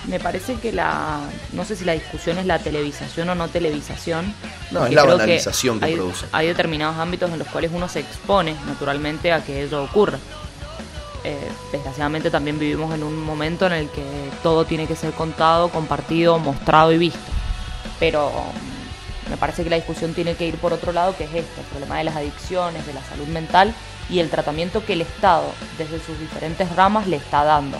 Me 0.08 0.18
parece 0.18 0.56
que 0.56 0.72
la. 0.72 1.20
No 1.52 1.64
sé 1.64 1.76
si 1.76 1.84
la 1.84 1.92
discusión 1.92 2.36
es 2.38 2.44
la 2.44 2.58
televisación 2.58 3.28
o 3.28 3.36
no 3.36 3.46
televisación. 3.46 4.34
No, 4.72 4.84
es 4.84 4.92
la 4.92 5.04
banalización 5.04 5.78
que 5.78 5.84
hay, 5.84 5.94
produce. 5.94 6.26
Hay 6.32 6.48
determinados 6.48 6.96
ámbitos 6.98 7.30
en 7.30 7.38
los 7.38 7.46
cuales 7.46 7.70
uno 7.72 7.88
se 7.88 8.00
expone 8.00 8.56
naturalmente 8.66 9.30
a 9.32 9.44
que 9.44 9.62
ello 9.62 9.84
ocurra. 9.84 10.18
Eh, 11.25 11.51
desgraciadamente 11.70 12.31
también 12.31 12.59
vivimos 12.59 12.93
en 12.95 13.05
un 13.05 13.23
momento 13.23 13.66
en 13.66 13.73
el 13.73 13.89
que 13.91 14.03
todo 14.43 14.64
tiene 14.64 14.87
que 14.87 14.97
ser 14.97 15.12
contado, 15.12 15.68
compartido, 15.68 16.39
mostrado 16.39 16.93
y 16.93 16.99
visto. 16.99 17.20
Pero 18.01 18.31
mm, 18.31 19.31
me 19.31 19.37
parece 19.37 19.62
que 19.62 19.70
la 19.70 19.77
discusión 19.77 20.14
tiene 20.14 20.35
que 20.35 20.47
ir 20.47 20.57
por 20.57 20.73
otro 20.73 20.93
lado, 20.93 21.16
que 21.16 21.25
es 21.25 21.35
esto, 21.35 21.61
el 21.61 21.66
problema 21.68 21.99
de 21.99 22.05
las 22.05 22.16
adicciones, 22.16 22.87
de 22.87 22.95
la 22.95 23.03
salud 23.05 23.29
mental 23.29 23.73
y 24.11 24.18
el 24.18 24.31
tratamiento 24.31 24.85
que 24.85 24.95
el 24.95 25.03
Estado, 25.03 25.45
desde 25.79 26.01
sus 26.01 26.18
diferentes 26.18 26.75
ramas, 26.75 27.07
le 27.07 27.16
está 27.16 27.45
dando. 27.45 27.79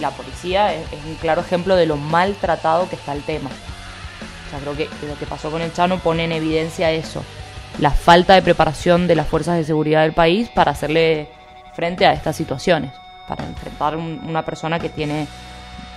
La 0.00 0.10
policía 0.10 0.74
es, 0.74 0.92
es 0.92 1.04
un 1.06 1.14
claro 1.14 1.40
ejemplo 1.40 1.76
de 1.76 1.86
lo 1.86 1.96
maltratado 1.96 2.88
que 2.90 2.96
está 2.96 3.14
el 3.14 3.22
tema. 3.22 3.48
O 3.48 4.50
sea, 4.50 4.58
creo 4.58 4.76
que 4.76 4.90
lo 5.06 5.18
que 5.18 5.26
pasó 5.26 5.50
con 5.50 5.62
el 5.62 5.72
Chano 5.72 5.98
pone 5.98 6.24
en 6.24 6.32
evidencia 6.32 6.90
eso, 6.90 7.24
la 7.78 7.90
falta 7.90 8.34
de 8.34 8.42
preparación 8.42 9.06
de 9.06 9.16
las 9.16 9.26
fuerzas 9.26 9.56
de 9.56 9.64
seguridad 9.64 10.02
del 10.02 10.12
país 10.12 10.50
para 10.50 10.72
hacerle 10.72 11.30
frente 11.76 12.06
a 12.06 12.12
estas 12.14 12.34
situaciones, 12.34 12.90
para 13.28 13.44
enfrentar 13.44 13.94
un- 13.96 14.20
una 14.26 14.42
persona 14.44 14.78
que 14.80 14.88
tiene 14.88 15.28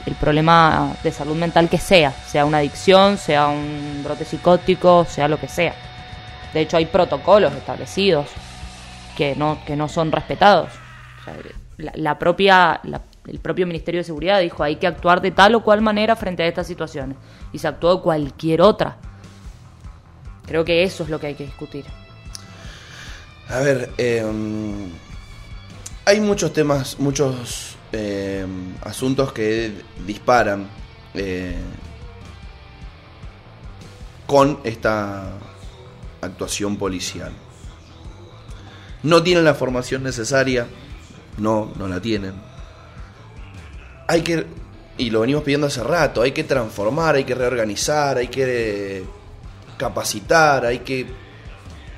el 0.06 0.16
problema 0.16 0.94
de 1.04 1.12
salud 1.12 1.36
mental 1.36 1.70
que 1.70 1.78
sea, 1.78 2.12
sea 2.12 2.46
una 2.46 2.58
adicción, 2.60 3.18
sea 3.18 3.48
un 3.48 4.02
brote 4.04 4.26
psicótico, 4.26 5.06
sea 5.06 5.28
lo 5.30 5.40
que 5.40 5.48
sea. 5.48 5.74
De 6.54 6.62
hecho, 6.62 6.78
hay 6.78 6.86
protocolos 6.86 7.54
establecidos 7.54 8.28
que 9.16 9.36
no, 9.36 9.60
que 9.66 9.76
no 9.76 9.88
son 9.88 10.12
respetados. 10.12 10.70
La, 11.78 12.18
propia, 12.20 12.82
el 13.28 13.40
propio 13.40 13.66
Ministerio 13.68 14.00
de 14.00 14.04
Seguridad 14.04 14.40
dijo 14.42 14.64
hay 14.64 14.76
que 14.78 14.88
actuar 14.88 15.22
de 15.22 15.32
tal 15.32 15.56
o 15.56 15.62
cual 15.64 15.82
manera 15.82 16.16
frente 16.16 16.44
a 16.44 16.48
estas 16.48 16.68
situaciones. 16.68 17.18
Y 17.54 17.60
se 17.60 17.68
actuó 17.68 17.96
de 17.98 18.02
cualquier 18.02 18.62
otra. 18.62 18.98
Creo 20.46 20.66
que 20.66 20.84
eso 20.84 21.04
es 21.04 21.10
lo 21.10 21.20
que 21.20 21.28
hay 21.28 21.36
que 21.36 21.46
discutir. 21.46 21.86
A 23.50 23.60
ver, 23.60 23.92
eh, 23.98 24.26
hay 26.10 26.20
muchos 26.22 26.52
temas, 26.54 26.98
muchos 26.98 27.76
eh, 27.92 28.44
asuntos 28.82 29.32
que 29.32 29.72
disparan 30.08 30.68
eh, 31.14 31.56
con 34.26 34.60
esta 34.64 35.34
actuación 36.20 36.78
policial. 36.78 37.32
No 39.04 39.22
tienen 39.22 39.44
la 39.44 39.54
formación 39.54 40.02
necesaria, 40.02 40.66
no, 41.38 41.74
no 41.76 41.88
la 41.88 42.02
tienen. 42.02 42.34
Hay 44.08 44.24
que, 44.24 44.48
y 44.98 45.12
lo 45.12 45.20
venimos 45.20 45.44
pidiendo 45.44 45.68
hace 45.68 45.84
rato, 45.84 46.24
hay 46.24 46.32
que 46.32 46.44
transformar, 46.44 47.18
hay 47.18 47.24
que 47.24 47.36
reorganizar, 47.36 48.18
hay 48.18 48.30
que 48.30 49.04
capacitar, 49.78 50.66
hay 50.66 50.80
que 50.80 51.06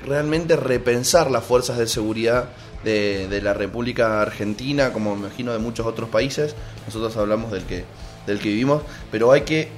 realmente 0.04 0.54
repensar 0.54 1.30
las 1.30 1.44
fuerzas 1.44 1.78
de 1.78 1.86
seguridad 1.86 2.50
de, 2.84 3.28
de, 3.28 3.40
la 3.42 3.54
República 3.54 4.20
Argentina, 4.20 4.92
como 4.92 5.14
me 5.14 5.26
imagino 5.26 5.52
de 5.52 5.58
muchos 5.58 5.86
otros 5.86 6.08
países. 6.08 6.54
Nosotros 6.86 7.16
hablamos 7.16 7.52
del 7.52 7.64
que, 7.64 7.84
del 8.26 8.38
que 8.38 8.48
vivimos, 8.48 8.82
pero 9.10 9.32
hay 9.32 9.42
que 9.42 9.68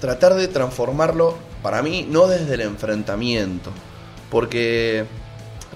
tratar 0.00 0.34
de 0.34 0.48
transformarlo, 0.48 1.36
para 1.62 1.82
mí, 1.82 2.06
no 2.08 2.26
desde 2.26 2.54
el 2.54 2.60
enfrentamiento, 2.62 3.70
porque 4.30 5.04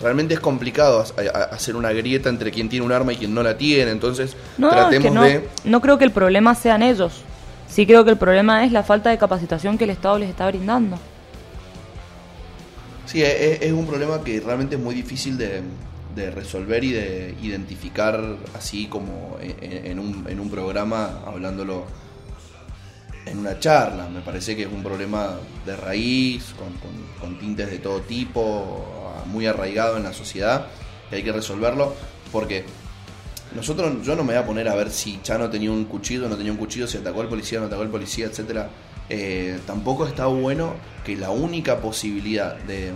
realmente 0.00 0.34
es 0.34 0.40
complicado 0.40 1.04
hacer 1.50 1.76
una 1.76 1.92
grieta 1.92 2.28
entre 2.28 2.50
quien 2.50 2.68
tiene 2.68 2.84
un 2.84 2.92
arma 2.92 3.12
y 3.12 3.16
quien 3.16 3.34
no 3.34 3.42
la 3.42 3.56
tiene, 3.56 3.90
entonces 3.90 4.36
no, 4.58 4.70
tratemos 4.70 5.12
no, 5.12 5.22
de... 5.22 5.48
No 5.64 5.80
creo 5.80 5.98
que 5.98 6.04
el 6.04 6.12
problema 6.12 6.54
sean 6.54 6.82
ellos, 6.82 7.22
sí 7.68 7.86
creo 7.86 8.04
que 8.04 8.10
el 8.10 8.16
problema 8.16 8.64
es 8.64 8.72
la 8.72 8.82
falta 8.82 9.10
de 9.10 9.18
capacitación 9.18 9.78
que 9.78 9.84
el 9.84 9.90
Estado 9.90 10.18
les 10.18 10.28
está 10.28 10.46
brindando. 10.46 10.98
Sí, 13.10 13.24
es, 13.24 13.60
es 13.60 13.72
un 13.72 13.88
problema 13.88 14.22
que 14.22 14.38
realmente 14.38 14.76
es 14.76 14.80
muy 14.80 14.94
difícil 14.94 15.36
de, 15.36 15.62
resolver 16.30 16.84
y 16.84 16.92
de 16.92 17.34
identificar 17.42 18.36
así 18.54 18.86
como 18.86 19.36
en, 19.40 19.86
en, 19.86 19.98
un, 19.98 20.26
en 20.28 20.38
un 20.38 20.48
programa 20.48 21.20
hablándolo 21.26 21.86
en 23.26 23.38
una 23.38 23.58
charla. 23.58 24.08
Me 24.08 24.20
parece 24.20 24.54
que 24.54 24.62
es 24.62 24.68
un 24.68 24.84
problema 24.84 25.40
de 25.66 25.74
raíz, 25.74 26.54
con, 26.56 26.68
con, 26.74 26.92
con, 27.20 27.40
tintes 27.40 27.68
de 27.68 27.80
todo 27.80 28.00
tipo, 28.02 29.12
muy 29.26 29.44
arraigado 29.48 29.96
en 29.96 30.04
la 30.04 30.12
sociedad, 30.12 30.68
que 31.08 31.16
hay 31.16 31.24
que 31.24 31.32
resolverlo, 31.32 31.92
porque 32.30 32.64
nosotros, 33.56 34.06
yo 34.06 34.14
no 34.14 34.22
me 34.22 34.34
voy 34.34 34.42
a 34.44 34.46
poner 34.46 34.68
a 34.68 34.76
ver 34.76 34.88
si 34.88 35.20
Chano 35.20 35.50
tenía 35.50 35.72
un 35.72 35.86
cuchillo, 35.86 36.28
no 36.28 36.36
tenía 36.36 36.52
un 36.52 36.58
cuchillo, 36.58 36.86
si 36.86 36.98
atacó 36.98 37.22
al 37.22 37.28
policía, 37.28 37.58
no 37.58 37.66
atacó 37.66 37.82
al 37.82 37.90
policía, 37.90 38.26
etcétera. 38.26 38.70
Eh, 39.12 39.58
tampoco 39.66 40.06
está 40.06 40.26
bueno 40.26 40.74
que 41.04 41.16
la 41.16 41.30
única 41.30 41.80
posibilidad 41.80 42.54
de 42.56 42.92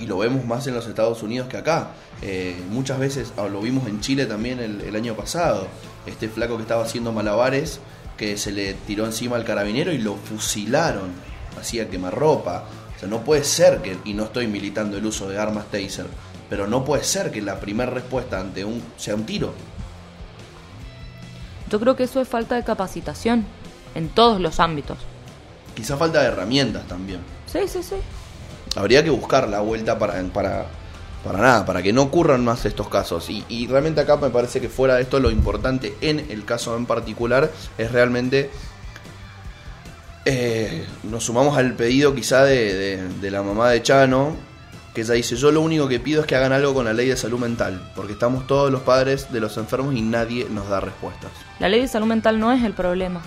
y 0.00 0.06
lo 0.06 0.16
vemos 0.16 0.46
más 0.46 0.66
en 0.66 0.74
los 0.74 0.86
Estados 0.86 1.22
Unidos 1.22 1.46
que 1.48 1.58
acá. 1.58 1.90
Eh, 2.22 2.56
muchas 2.70 2.98
veces 2.98 3.34
lo 3.36 3.60
vimos 3.60 3.86
en 3.86 4.00
Chile 4.00 4.24
también 4.24 4.58
el, 4.58 4.80
el, 4.80 4.96
año 4.96 5.14
pasado. 5.14 5.66
Este 6.06 6.28
flaco 6.28 6.56
que 6.56 6.62
estaba 6.62 6.84
haciendo 6.84 7.12
malabares, 7.12 7.80
que 8.16 8.38
se 8.38 8.50
le 8.50 8.72
tiró 8.72 9.04
encima 9.04 9.36
al 9.36 9.44
carabinero 9.44 9.92
y 9.92 9.98
lo 9.98 10.16
fusilaron. 10.16 11.10
Hacía 11.60 11.90
quemarropa. 11.90 12.64
O 12.96 12.98
sea, 12.98 13.10
no 13.10 13.20
puede 13.24 13.44
ser 13.44 13.82
que, 13.82 13.98
y 14.06 14.14
no 14.14 14.24
estoy 14.24 14.46
militando 14.46 14.96
el 14.96 15.04
uso 15.04 15.28
de 15.28 15.38
armas 15.38 15.66
taser, 15.70 16.06
pero 16.48 16.66
no 16.66 16.82
puede 16.84 17.04
ser 17.04 17.30
que 17.30 17.42
la 17.42 17.60
primera 17.60 17.90
respuesta 17.90 18.40
ante 18.40 18.64
un 18.64 18.82
sea 18.96 19.14
un 19.14 19.26
tiro. 19.26 19.52
Yo 21.70 21.78
creo 21.78 21.94
que 21.94 22.04
eso 22.04 22.22
es 22.22 22.28
falta 22.28 22.54
de 22.54 22.64
capacitación 22.64 23.44
en 23.94 24.08
todos 24.08 24.40
los 24.40 24.60
ámbitos. 24.60 24.98
Quizá 25.74 25.96
falta 25.96 26.20
de 26.20 26.28
herramientas 26.28 26.86
también. 26.86 27.20
Sí, 27.46 27.60
sí, 27.66 27.82
sí 27.82 27.96
habría 28.76 29.04
que 29.04 29.10
buscar 29.10 29.48
la 29.48 29.60
vuelta 29.60 29.98
para, 29.98 30.22
para, 30.32 30.66
para 31.22 31.38
nada, 31.38 31.66
para 31.66 31.82
que 31.82 31.92
no 31.92 32.02
ocurran 32.02 32.44
más 32.44 32.64
estos 32.64 32.88
casos. 32.88 33.30
Y, 33.30 33.44
y, 33.48 33.66
realmente 33.66 34.00
acá 34.00 34.16
me 34.16 34.30
parece 34.30 34.60
que 34.60 34.68
fuera 34.68 34.96
de 34.96 35.02
esto 35.02 35.20
lo 35.20 35.30
importante 35.30 35.94
en 36.00 36.18
el 36.30 36.44
caso 36.44 36.76
en 36.76 36.86
particular 36.86 37.50
es 37.78 37.92
realmente... 37.92 38.50
Eh, 40.26 40.86
nos 41.02 41.24
sumamos 41.24 41.58
al 41.58 41.74
pedido 41.74 42.14
quizá 42.14 42.44
de, 42.44 42.72
de, 42.72 43.08
de, 43.20 43.30
la 43.30 43.42
mamá 43.42 43.68
de 43.68 43.82
Chano, 43.82 44.34
que 44.94 45.02
ella 45.02 45.12
dice, 45.12 45.36
yo 45.36 45.52
lo 45.52 45.60
único 45.60 45.86
que 45.86 46.00
pido 46.00 46.22
es 46.22 46.26
que 46.26 46.34
hagan 46.34 46.52
algo 46.52 46.72
con 46.72 46.86
la 46.86 46.94
ley 46.94 47.08
de 47.08 47.16
salud 47.18 47.38
mental, 47.38 47.92
porque 47.94 48.14
estamos 48.14 48.46
todos 48.46 48.72
los 48.72 48.80
padres 48.80 49.30
de 49.30 49.40
los 49.40 49.58
enfermos 49.58 49.94
y 49.94 50.00
nadie 50.00 50.46
nos 50.48 50.66
da 50.70 50.80
respuestas. 50.80 51.30
La 51.58 51.68
ley 51.68 51.82
de 51.82 51.88
salud 51.88 52.06
mental 52.06 52.40
no 52.40 52.52
es 52.52 52.64
el 52.64 52.72
problema. 52.72 53.20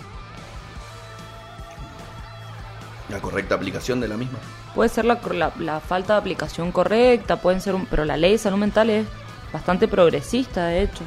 La 3.09 3.19
correcta 3.19 3.55
aplicación 3.55 3.99
de 3.99 4.07
la 4.07 4.17
misma 4.17 4.39
puede 4.77 4.89
ser 4.89 5.05
la, 5.05 5.19
la, 5.33 5.51
la, 5.57 5.79
falta 5.79 6.13
de 6.13 6.19
aplicación 6.19 6.71
correcta, 6.71 7.37
pueden 7.37 7.61
ser 7.61 7.73
un, 7.73 7.87
pero 7.87 8.05
la 8.05 8.15
ley 8.15 8.33
de 8.33 8.37
salud 8.37 8.59
mental 8.59 8.91
es 8.91 9.07
bastante 9.51 9.87
progresista, 9.87 10.67
de 10.67 10.83
hecho. 10.83 11.03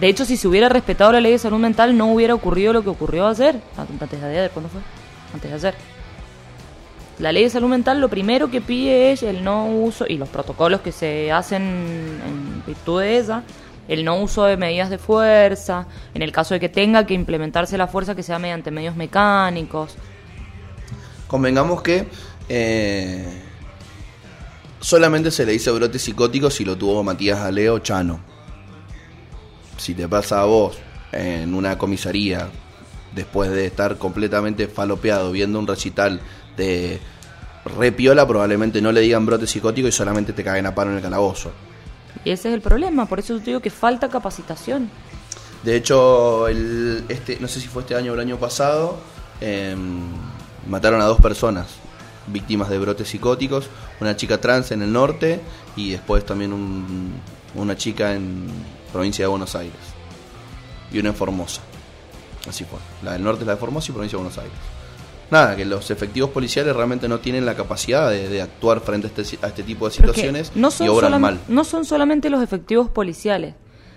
De 0.00 0.08
hecho, 0.08 0.24
si 0.24 0.38
se 0.38 0.48
hubiera 0.48 0.70
respetado 0.70 1.12
la 1.12 1.20
ley 1.20 1.32
de 1.32 1.38
salud 1.38 1.58
mental, 1.58 1.94
no 1.94 2.06
hubiera 2.06 2.34
ocurrido 2.34 2.72
lo 2.72 2.82
que 2.82 2.88
ocurrió 2.88 3.28
ayer. 3.28 3.60
Antes 3.76 4.18
de 4.18 4.26
ayer, 4.26 4.50
¿cuándo 4.50 4.70
fue? 4.70 4.80
Antes 5.34 5.50
de 5.50 5.56
ayer. 5.56 5.74
La 7.18 7.32
ley 7.32 7.44
de 7.44 7.50
salud 7.50 7.68
mental 7.68 8.00
lo 8.00 8.08
primero 8.08 8.50
que 8.50 8.62
pide 8.62 9.12
es 9.12 9.22
el 9.22 9.44
no 9.44 9.66
uso, 9.66 10.06
y 10.08 10.16
los 10.16 10.30
protocolos 10.30 10.80
que 10.80 10.90
se 10.90 11.30
hacen 11.30 11.62
en 11.62 12.62
virtud 12.66 13.02
de 13.02 13.18
ella, 13.18 13.42
el 13.92 14.04
no 14.04 14.16
uso 14.16 14.44
de 14.44 14.56
medidas 14.56 14.88
de 14.88 14.96
fuerza, 14.96 15.86
en 16.14 16.22
el 16.22 16.32
caso 16.32 16.54
de 16.54 16.60
que 16.60 16.70
tenga 16.70 17.06
que 17.06 17.12
implementarse 17.12 17.76
la 17.76 17.88
fuerza 17.88 18.14
que 18.14 18.22
sea 18.22 18.38
mediante 18.38 18.70
medios 18.70 18.96
mecánicos, 18.96 19.96
convengamos 21.26 21.82
que 21.82 22.08
eh, 22.48 23.26
solamente 24.80 25.30
se 25.30 25.44
le 25.44 25.52
dice 25.52 25.70
brote 25.70 25.98
psicótico 25.98 26.50
si 26.50 26.64
lo 26.64 26.76
tuvo 26.76 27.02
Matías 27.02 27.40
Aleo 27.40 27.80
Chano. 27.80 28.20
Si 29.76 29.94
te 29.94 30.08
pasa 30.08 30.40
a 30.40 30.44
vos 30.44 30.78
en 31.12 31.54
una 31.54 31.76
comisaría 31.76 32.48
después 33.14 33.50
de 33.50 33.66
estar 33.66 33.98
completamente 33.98 34.68
falopeado 34.68 35.32
viendo 35.32 35.58
un 35.58 35.66
recital 35.66 36.20
de 36.56 36.98
repiola, 37.64 38.26
probablemente 38.26 38.80
no 38.80 38.90
le 38.90 39.02
digan 39.02 39.26
brote 39.26 39.46
psicótico 39.46 39.88
y 39.88 39.92
solamente 39.92 40.32
te 40.32 40.42
caguen 40.42 40.64
a 40.64 40.74
paro 40.74 40.90
en 40.90 40.96
el 40.96 41.02
calabozo. 41.02 41.52
Y 42.24 42.30
ese 42.30 42.48
es 42.48 42.54
el 42.54 42.60
problema, 42.60 43.06
por 43.06 43.18
eso 43.18 43.38
te 43.38 43.46
digo 43.46 43.60
que 43.60 43.70
falta 43.70 44.08
capacitación. 44.08 44.90
De 45.62 45.76
hecho, 45.76 46.48
el, 46.48 47.04
este, 47.08 47.38
no 47.40 47.48
sé 47.48 47.60
si 47.60 47.68
fue 47.68 47.82
este 47.82 47.94
año 47.94 48.12
o 48.12 48.14
el 48.14 48.20
año 48.20 48.36
pasado, 48.36 48.96
eh, 49.40 49.76
mataron 50.66 51.00
a 51.00 51.04
dos 51.04 51.20
personas 51.20 51.66
víctimas 52.26 52.68
de 52.68 52.78
brotes 52.78 53.08
psicóticos, 53.08 53.68
una 54.00 54.16
chica 54.16 54.40
trans 54.40 54.70
en 54.72 54.82
el 54.82 54.92
norte 54.92 55.40
y 55.76 55.92
después 55.92 56.24
también 56.24 56.52
un, 56.52 57.12
una 57.54 57.76
chica 57.76 58.14
en 58.14 58.46
provincia 58.92 59.24
de 59.24 59.28
Buenos 59.28 59.54
Aires 59.54 59.74
y 60.92 60.98
una 60.98 61.10
en 61.10 61.14
Formosa. 61.14 61.60
Así 62.48 62.64
fue. 62.64 62.78
La 63.02 63.12
del 63.12 63.22
norte 63.22 63.42
es 63.42 63.46
la 63.46 63.54
de 63.54 63.60
Formosa 63.60 63.90
y 63.90 63.94
provincia 63.94 64.18
de 64.18 64.24
Buenos 64.24 64.38
Aires. 64.38 64.71
Nada, 65.32 65.56
que 65.56 65.64
los 65.64 65.90
efectivos 65.90 66.28
policiales 66.28 66.76
realmente 66.76 67.08
no 67.08 67.18
tienen 67.18 67.46
la 67.46 67.54
capacidad 67.54 68.10
de, 68.10 68.28
de 68.28 68.42
actuar 68.42 68.80
frente 68.80 69.06
a 69.06 69.10
este, 69.10 69.38
a 69.42 69.48
este, 69.48 69.62
tipo 69.62 69.86
de 69.86 69.94
situaciones 69.94 70.54
no 70.54 70.70
son 70.70 70.86
y 70.86 70.90
obran 70.90 71.18
mal. 71.18 71.40
No 71.48 71.64
son 71.64 71.86
solamente 71.86 72.28
los 72.28 72.42
efectivos 72.42 72.90
policiales. 72.90 73.54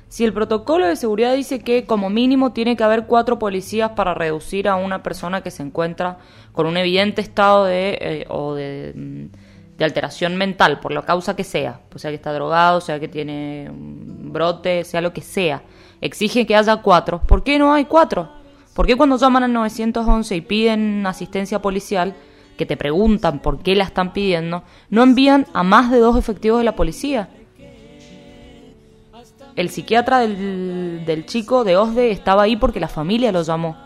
Si 0.07 0.23
el 0.23 0.31
protocolo 0.31 0.87
de 0.87 0.95
seguridad 0.95 1.35
dice 1.35 1.59
que 1.59 1.85
como 1.85 2.09
mínimo 2.09 2.53
tiene 2.53 2.77
que 2.77 2.85
haber 2.85 3.05
cuatro 3.05 3.37
policías 3.37 3.91
para 3.97 4.13
reducir 4.13 4.69
a 4.69 4.77
una 4.77 5.03
persona 5.03 5.41
que 5.41 5.51
se 5.51 5.61
encuentra 5.61 6.19
con 6.53 6.67
un 6.67 6.77
evidente 6.77 7.19
estado 7.19 7.65
de 7.65 7.97
eh, 7.99 8.25
o 8.29 8.55
de, 8.55 8.93
de, 9.77 9.83
alteración 9.83 10.37
mental 10.37 10.79
por 10.79 10.93
la 10.93 11.01
causa 11.01 11.35
que 11.35 11.43
sea, 11.43 11.81
o 11.93 11.99
sea 11.99 12.11
que 12.11 12.15
está 12.15 12.31
drogado, 12.31 12.79
sea 12.79 12.97
que 12.97 13.09
tiene 13.09 13.67
un 13.69 14.31
brote, 14.31 14.85
sea 14.85 15.01
lo 15.01 15.11
que 15.11 15.19
sea, 15.19 15.63
exige 15.99 16.47
que 16.47 16.55
haya 16.55 16.77
cuatro. 16.77 17.19
¿Por 17.27 17.43
qué 17.43 17.59
no 17.59 17.73
hay 17.73 17.83
cuatro? 17.83 18.34
¿Por 18.75 18.85
qué 18.85 18.97
cuando 18.97 19.17
llaman 19.17 19.43
al 19.43 19.53
911 19.53 20.35
y 20.35 20.41
piden 20.41 21.07
asistencia 21.07 21.61
policial, 21.61 22.13
que 22.57 22.65
te 22.65 22.75
preguntan 22.75 23.39
por 23.39 23.59
qué 23.63 23.73
la 23.73 23.85
están 23.85 24.11
pidiendo, 24.11 24.63
no 24.89 25.01
envían 25.01 25.47
a 25.53 25.63
más 25.63 25.89
de 25.91 25.99
dos 25.99 26.17
efectivos 26.17 26.59
de 26.59 26.65
la 26.65 26.75
policía? 26.75 27.29
El 29.55 29.69
psiquiatra 29.69 30.19
del, 30.19 31.05
del 31.05 31.25
chico 31.25 31.63
de 31.63 31.77
Osde 31.77 32.11
estaba 32.11 32.43
ahí 32.43 32.57
porque 32.57 32.81
la 32.81 32.89
familia 32.89 33.31
lo 33.31 33.43
llamó. 33.43 33.77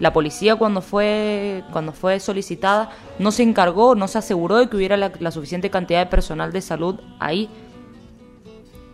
La 0.00 0.14
policía 0.14 0.56
cuando 0.56 0.80
fue, 0.80 1.62
cuando 1.70 1.92
fue 1.92 2.18
solicitada 2.18 2.88
no 3.18 3.30
se 3.30 3.42
encargó, 3.42 3.94
no 3.94 4.08
se 4.08 4.16
aseguró 4.16 4.56
de 4.56 4.70
que 4.70 4.76
hubiera 4.78 4.96
la, 4.96 5.30
suficiente 5.30 5.68
cantidad 5.68 5.98
de 5.98 6.06
personal 6.06 6.52
de 6.52 6.62
salud 6.62 6.98
ahí. 7.18 7.50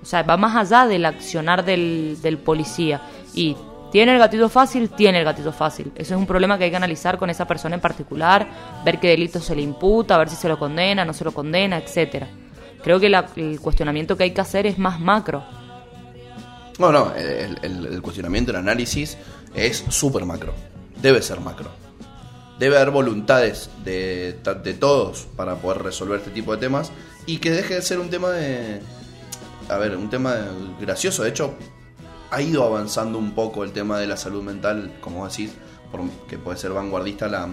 O 0.03 0.05
sea, 0.05 0.25
va 0.25 0.37
más 0.37 0.57
allá 0.57 0.89
del 0.89 1.05
accionar 1.05 1.65
del, 1.65 2.19
del 2.23 2.39
policía. 2.39 3.01
Y 3.35 3.57
tiene 3.93 4.15
el 4.15 4.19
gatito 4.19 4.49
fácil, 4.49 4.89
tiene 4.89 5.19
el 5.19 5.25
gatito 5.25 5.53
fácil. 5.53 5.93
Eso 5.95 6.15
es 6.15 6.19
un 6.19 6.27
problema 6.27 6.57
que 6.57 6.65
hay 6.65 6.71
que 6.71 6.77
analizar 6.77 7.19
con 7.19 7.29
esa 7.29 7.47
persona 7.47 7.75
en 7.75 7.81
particular, 7.83 8.49
ver 8.87 8.99
qué 8.99 9.09
delito 9.09 9.39
se 9.39 9.55
le 9.55 9.61
imputa, 9.61 10.17
ver 10.17 10.31
si 10.31 10.37
se 10.37 10.49
lo 10.49 10.59
condena, 10.59 11.05
no 11.05 11.13
se 11.13 11.25
lo 11.25 11.33
condena, 11.33 11.77
etcétera. 11.77 12.27
Creo 12.83 12.99
que 12.99 13.11
la, 13.11 13.27
el 13.37 13.61
cuestionamiento 13.61 14.17
que 14.17 14.25
hay 14.25 14.31
que 14.31 14.41
hacer 14.41 14.67
es 14.67 14.79
más 14.79 14.99
macro. 14.99 15.45
No, 16.79 16.91
no, 16.91 17.13
el, 17.15 18.01
cuestionamiento, 18.01 18.51
el 18.51 18.57
análisis 18.57 19.19
es 19.55 19.85
súper 19.91 20.25
macro. 20.25 20.55
Debe 21.03 21.21
ser 21.21 21.41
macro. 21.41 21.71
debe 22.59 22.77
haber 22.77 22.93
voluntades 22.93 23.69
de, 23.85 24.39
de 24.65 24.75
todos 24.75 25.27
para 25.37 25.57
poder 25.57 25.83
resolver 25.83 26.21
este 26.21 26.31
tipo 26.31 26.53
de 26.53 26.59
temas 26.59 26.91
y 27.27 27.39
que 27.39 27.51
deje 27.51 27.75
de 27.75 27.83
ser 27.83 28.01
un 28.01 28.09
tema 28.09 28.31
de... 28.31 28.81
A 29.69 29.77
ver, 29.77 29.97
un 29.97 30.09
tema 30.09 30.35
gracioso. 30.81 31.23
De 31.23 31.29
hecho, 31.29 31.55
ha 32.33 32.41
ido 32.43 32.65
avanzando 32.65 33.19
un 33.19 33.33
poco 33.33 33.63
el 33.63 33.73
tema 33.73 33.99
de 33.99 34.07
la 34.07 34.17
salud 34.17 34.43
mental, 34.43 34.93
como 35.01 35.29
decís, 35.29 35.53
por- 35.91 36.01
que 36.29 36.39
puede 36.39 36.57
ser 36.59 36.73
vanguardista 36.73 37.29
la, 37.29 37.49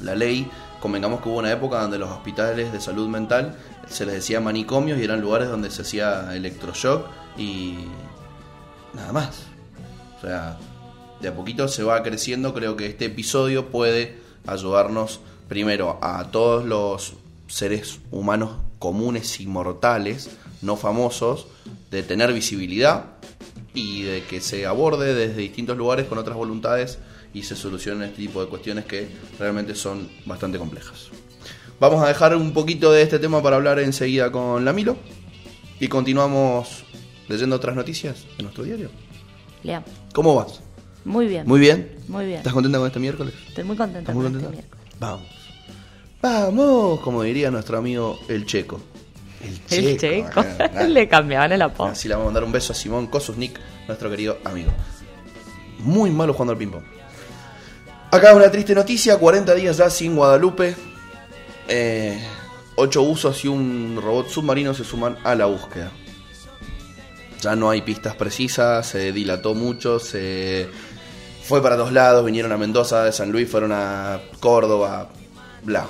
la 0.00 0.14
ley. 0.14 0.48
Convengamos 0.80 1.20
que 1.22 1.28
hubo 1.28 1.38
una 1.38 1.50
época 1.50 1.80
donde 1.80 1.98
los 1.98 2.10
hospitales 2.10 2.70
de 2.72 2.80
salud 2.80 3.08
mental 3.08 3.56
se 3.88 4.04
les 4.06 4.14
decía 4.16 4.40
manicomios 4.40 4.98
y 5.00 5.04
eran 5.04 5.20
lugares 5.20 5.48
donde 5.48 5.70
se 5.70 5.82
hacía 5.82 6.34
electroshock 6.36 7.06
y 7.36 7.78
nada 8.94 9.12
más. 9.12 9.42
O 10.18 10.20
sea, 10.20 10.58
de 11.20 11.28
a 11.28 11.34
poquito 11.34 11.66
se 11.66 11.82
va 11.82 12.02
creciendo. 12.02 12.52
Creo 12.54 12.76
que 12.76 12.86
este 12.86 13.06
episodio 13.06 13.70
puede 13.70 14.18
ayudarnos 14.46 15.20
primero 15.48 15.98
a 16.02 16.24
todos 16.30 16.64
los 16.64 17.14
seres 17.48 17.98
humanos 18.10 18.50
comunes 18.78 19.40
y 19.40 19.46
mortales, 19.46 20.30
no 20.62 20.76
famosos, 20.76 21.46
de 21.90 22.02
tener 22.02 22.32
visibilidad 22.32 23.06
y 23.74 24.02
de 24.02 24.22
que 24.24 24.40
se 24.40 24.66
aborde 24.66 25.14
desde 25.14 25.40
distintos 25.40 25.76
lugares 25.76 26.06
con 26.06 26.18
otras 26.18 26.36
voluntades 26.36 26.98
y 27.34 27.42
se 27.42 27.54
solucionen 27.56 28.04
este 28.08 28.16
tipo 28.22 28.42
de 28.42 28.48
cuestiones 28.48 28.84
que 28.86 29.08
realmente 29.38 29.74
son 29.74 30.08
bastante 30.26 30.58
complejas. 30.58 31.08
Vamos 31.80 32.02
a 32.02 32.08
dejar 32.08 32.34
un 32.34 32.52
poquito 32.52 32.90
de 32.90 33.02
este 33.02 33.18
tema 33.18 33.42
para 33.42 33.56
hablar 33.56 33.78
enseguida 33.78 34.32
con 34.32 34.64
la 34.64 34.72
Milo 34.72 34.96
y 35.78 35.88
continuamos 35.88 36.84
leyendo 37.28 37.56
otras 37.56 37.76
noticias 37.76 38.24
en 38.38 38.44
nuestro 38.46 38.64
diario. 38.64 38.90
Leamos. 39.62 39.90
¿Cómo 40.12 40.34
vas? 40.34 40.60
Muy 41.04 41.26
bien. 41.26 41.46
Muy 41.46 41.60
bien. 41.60 41.96
Muy 42.08 42.24
bien. 42.26 42.38
¿Estás 42.38 42.52
contenta 42.52 42.78
con 42.78 42.86
este 42.88 42.98
miércoles? 42.98 43.34
Estoy 43.48 43.64
muy 43.64 43.76
contenta 43.76 44.00
¿Estás 44.00 44.14
muy 44.14 44.24
con 44.24 44.32
contenta? 44.32 44.56
este 44.56 44.68
miércoles. 44.68 44.96
Vamos. 44.98 45.26
Vamos, 46.20 47.00
como 47.00 47.22
diría 47.22 47.50
nuestro 47.50 47.78
amigo 47.78 48.18
el 48.28 48.44
Checo. 48.44 48.80
El 49.70 49.98
checo. 49.98 50.40
acá, 50.40 50.84
Le 50.88 51.08
cambiaban 51.08 51.52
el 51.52 51.62
apodo. 51.62 51.88
Así 51.88 52.08
le 52.08 52.14
vamos 52.14 52.26
a 52.26 52.28
mandar 52.28 52.44
un 52.44 52.52
beso 52.52 52.72
a 52.72 52.76
Simón 52.76 53.06
Kosusnik, 53.06 53.58
nuestro 53.86 54.10
querido 54.10 54.38
amigo. 54.44 54.72
Muy 55.78 56.10
malo 56.10 56.32
jugando 56.32 56.52
al 56.52 56.58
ping-pong. 56.58 56.84
Acá 58.10 58.34
una 58.34 58.50
triste 58.50 58.74
noticia: 58.74 59.16
40 59.16 59.54
días 59.54 59.76
ya 59.76 59.90
sin 59.90 60.16
Guadalupe. 60.16 60.74
Eh, 61.68 62.18
ocho 62.76 63.02
usos 63.02 63.44
y 63.44 63.48
un 63.48 64.00
robot 64.02 64.28
submarino 64.28 64.72
se 64.72 64.84
suman 64.84 65.18
a 65.24 65.34
la 65.34 65.46
búsqueda. 65.46 65.92
Ya 67.40 67.54
no 67.54 67.70
hay 67.70 67.82
pistas 67.82 68.16
precisas, 68.16 68.86
se 68.86 69.12
dilató 69.12 69.54
mucho, 69.54 70.00
se 70.00 70.68
fue 71.44 71.62
para 71.62 71.76
dos 71.76 71.92
lados, 71.92 72.24
vinieron 72.24 72.50
a 72.52 72.56
Mendoza, 72.56 73.04
de 73.04 73.12
San 73.12 73.30
Luis, 73.30 73.48
fueron 73.48 73.72
a 73.72 74.20
Córdoba, 74.40 75.08
bla. 75.62 75.86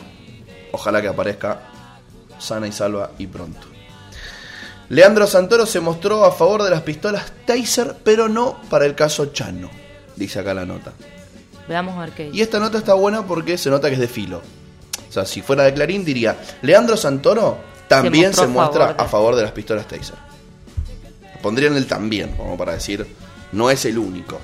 Ojalá 0.72 1.00
que 1.00 1.08
aparezca 1.08 1.67
sana 2.38 2.66
y 2.66 2.72
salva 2.72 3.10
y 3.18 3.26
pronto. 3.26 3.66
Leandro 4.90 5.26
Santoro 5.26 5.66
se 5.66 5.80
mostró 5.80 6.24
a 6.24 6.32
favor 6.32 6.62
de 6.62 6.70
las 6.70 6.82
pistolas 6.82 7.32
Taser, 7.46 7.96
pero 8.04 8.28
no 8.28 8.58
para 8.70 8.86
el 8.86 8.94
caso 8.94 9.26
Chano, 9.26 9.70
dice 10.16 10.38
acá 10.38 10.54
la 10.54 10.64
nota. 10.64 10.92
Veamos 11.68 11.96
a 11.98 12.00
ver 12.00 12.10
qué 12.12 12.30
Y 12.32 12.40
esta 12.40 12.58
nota 12.58 12.78
está 12.78 12.94
buena 12.94 13.26
porque 13.26 13.58
se 13.58 13.68
nota 13.68 13.88
que 13.88 13.94
es 13.94 14.00
de 14.00 14.08
filo. 14.08 14.40
O 15.08 15.12
sea, 15.12 15.26
si 15.26 15.42
fuera 15.42 15.64
de 15.64 15.74
Clarín 15.74 16.04
diría, 16.04 16.36
Leandro 16.62 16.96
Santoro 16.96 17.58
también 17.88 18.32
Se 18.32 18.46
muestra 18.46 18.80
favor 18.86 18.96
de- 18.96 19.02
a 19.02 19.06
favor 19.08 19.36
de 19.36 19.42
las 19.42 19.52
pistolas 19.52 19.86
Taser. 19.86 20.16
Pondrían 21.42 21.76
el 21.76 21.86
también, 21.86 22.32
como 22.36 22.56
para 22.56 22.72
decir, 22.72 23.06
no 23.52 23.70
es 23.70 23.84
el 23.84 23.98
único. 23.98 24.40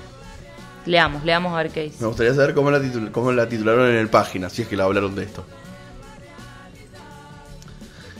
Leamos, 0.86 1.24
leamos 1.24 1.54
a 1.54 1.56
ver 1.56 1.70
qué 1.70 1.84
dice. 1.84 1.96
Me 2.00 2.06
gustaría 2.08 2.34
saber 2.34 2.54
cómo 2.54 2.70
la, 2.70 2.80
cómo 3.10 3.32
la 3.32 3.48
titularon 3.48 3.88
en 3.88 3.96
el 3.96 4.08
página, 4.08 4.50
si 4.50 4.62
es 4.62 4.68
que 4.68 4.76
la 4.76 4.84
hablaron 4.84 5.14
de 5.14 5.24
esto. 5.24 5.44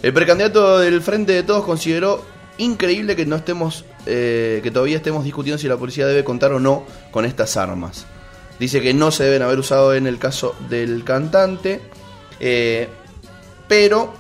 El 0.04 0.12
precandidato 0.12 0.80
del 0.80 1.00
Frente 1.00 1.32
de 1.32 1.42
Todos 1.44 1.64
consideró 1.64 2.22
increíble 2.58 3.16
que 3.16 3.24
no 3.24 3.36
estemos, 3.36 3.86
eh, 4.04 4.60
que 4.62 4.70
todavía 4.70 4.98
estemos 4.98 5.24
discutiendo 5.24 5.56
si 5.56 5.66
la 5.66 5.78
policía 5.78 6.06
debe 6.06 6.22
contar 6.22 6.52
o 6.52 6.60
no 6.60 6.84
con 7.10 7.24
estas 7.24 7.56
armas. 7.56 8.04
Dice 8.60 8.82
que 8.82 8.92
no 8.92 9.10
se 9.10 9.24
deben 9.24 9.40
haber 9.40 9.58
usado 9.58 9.94
en 9.94 10.06
el 10.06 10.18
caso 10.18 10.54
del 10.68 11.04
cantante, 11.04 11.80
eh, 12.38 12.86
pero 13.66 14.12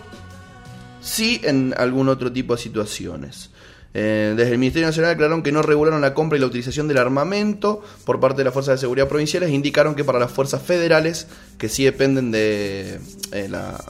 sí 1.02 1.42
en 1.44 1.74
algún 1.76 2.08
otro 2.08 2.32
tipo 2.32 2.56
de 2.56 2.62
situaciones. 2.62 3.50
Eh, 3.92 4.32
desde 4.38 4.52
el 4.52 4.58
Ministerio 4.58 4.88
Nacional 4.88 5.10
aclararon 5.10 5.42
que 5.42 5.52
no 5.52 5.60
regularon 5.60 6.00
la 6.00 6.14
compra 6.14 6.38
y 6.38 6.40
la 6.40 6.46
utilización 6.46 6.88
del 6.88 6.96
armamento 6.96 7.82
por 8.06 8.20
parte 8.20 8.38
de 8.38 8.44
las 8.44 8.54
fuerzas 8.54 8.76
de 8.76 8.80
seguridad 8.80 9.06
provinciales 9.06 9.50
e 9.50 9.52
indicaron 9.52 9.94
que 9.94 10.02
para 10.02 10.18
las 10.18 10.32
fuerzas 10.32 10.62
federales, 10.62 11.26
que 11.58 11.68
sí 11.68 11.84
dependen 11.84 12.30
de 12.30 13.00
la 13.50 13.84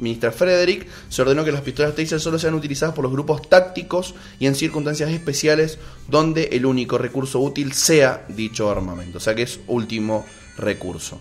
ministra 0.00 0.32
Frederick, 0.32 0.86
se 1.08 1.22
ordenó 1.22 1.44
que 1.44 1.52
las 1.52 1.62
pistolas 1.62 1.94
Taser 1.94 2.20
solo 2.20 2.38
sean 2.38 2.54
utilizadas 2.54 2.94
por 2.94 3.04
los 3.04 3.12
grupos 3.12 3.48
tácticos 3.48 4.14
y 4.38 4.46
en 4.46 4.54
circunstancias 4.54 5.10
especiales 5.10 5.78
donde 6.08 6.44
el 6.52 6.66
único 6.66 6.98
recurso 6.98 7.40
útil 7.40 7.72
sea 7.72 8.24
dicho 8.28 8.70
armamento. 8.70 9.18
O 9.18 9.20
sea 9.20 9.34
que 9.34 9.42
es 9.42 9.60
último 9.66 10.24
recurso. 10.56 11.20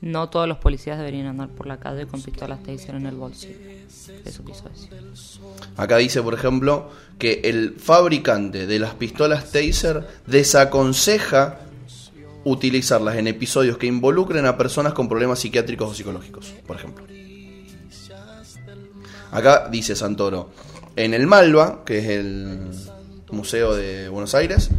No 0.00 0.30
todos 0.30 0.48
los 0.48 0.56
policías 0.56 0.96
deberían 0.96 1.26
andar 1.26 1.50
por 1.50 1.66
la 1.66 1.78
calle 1.78 2.06
con 2.06 2.22
pistolas 2.22 2.62
taser 2.62 2.94
en 2.94 3.06
el 3.06 3.16
bolsillo. 3.16 3.58
Eso 4.24 4.44
quiso 4.44 4.68
decir. 4.68 4.90
Acá 5.76 5.98
dice, 5.98 6.22
por 6.22 6.32
ejemplo, 6.32 6.90
que 7.18 7.42
el 7.44 7.74
fabricante 7.78 8.66
de 8.66 8.78
las 8.78 8.94
pistolas 8.94 9.52
Taser 9.52 10.06
desaconseja 10.26 11.60
utilizarlas 12.44 13.16
en 13.16 13.26
episodios 13.26 13.78
que 13.78 13.86
involucren 13.86 14.46
a 14.46 14.56
personas 14.56 14.92
con 14.92 15.08
problemas 15.08 15.38
psiquiátricos 15.40 15.90
o 15.90 15.94
psicológicos, 15.94 16.54
por 16.66 16.76
ejemplo. 16.76 17.04
Acá 19.32 19.68
dice 19.70 19.94
Santoro, 19.94 20.50
en 20.96 21.14
el 21.14 21.26
Malva, 21.26 21.84
que 21.84 21.98
es 21.98 22.06
el 22.06 22.70
museo 23.30 23.74
de 23.74 24.08
Buenos 24.08 24.34
Aires, 24.34 24.70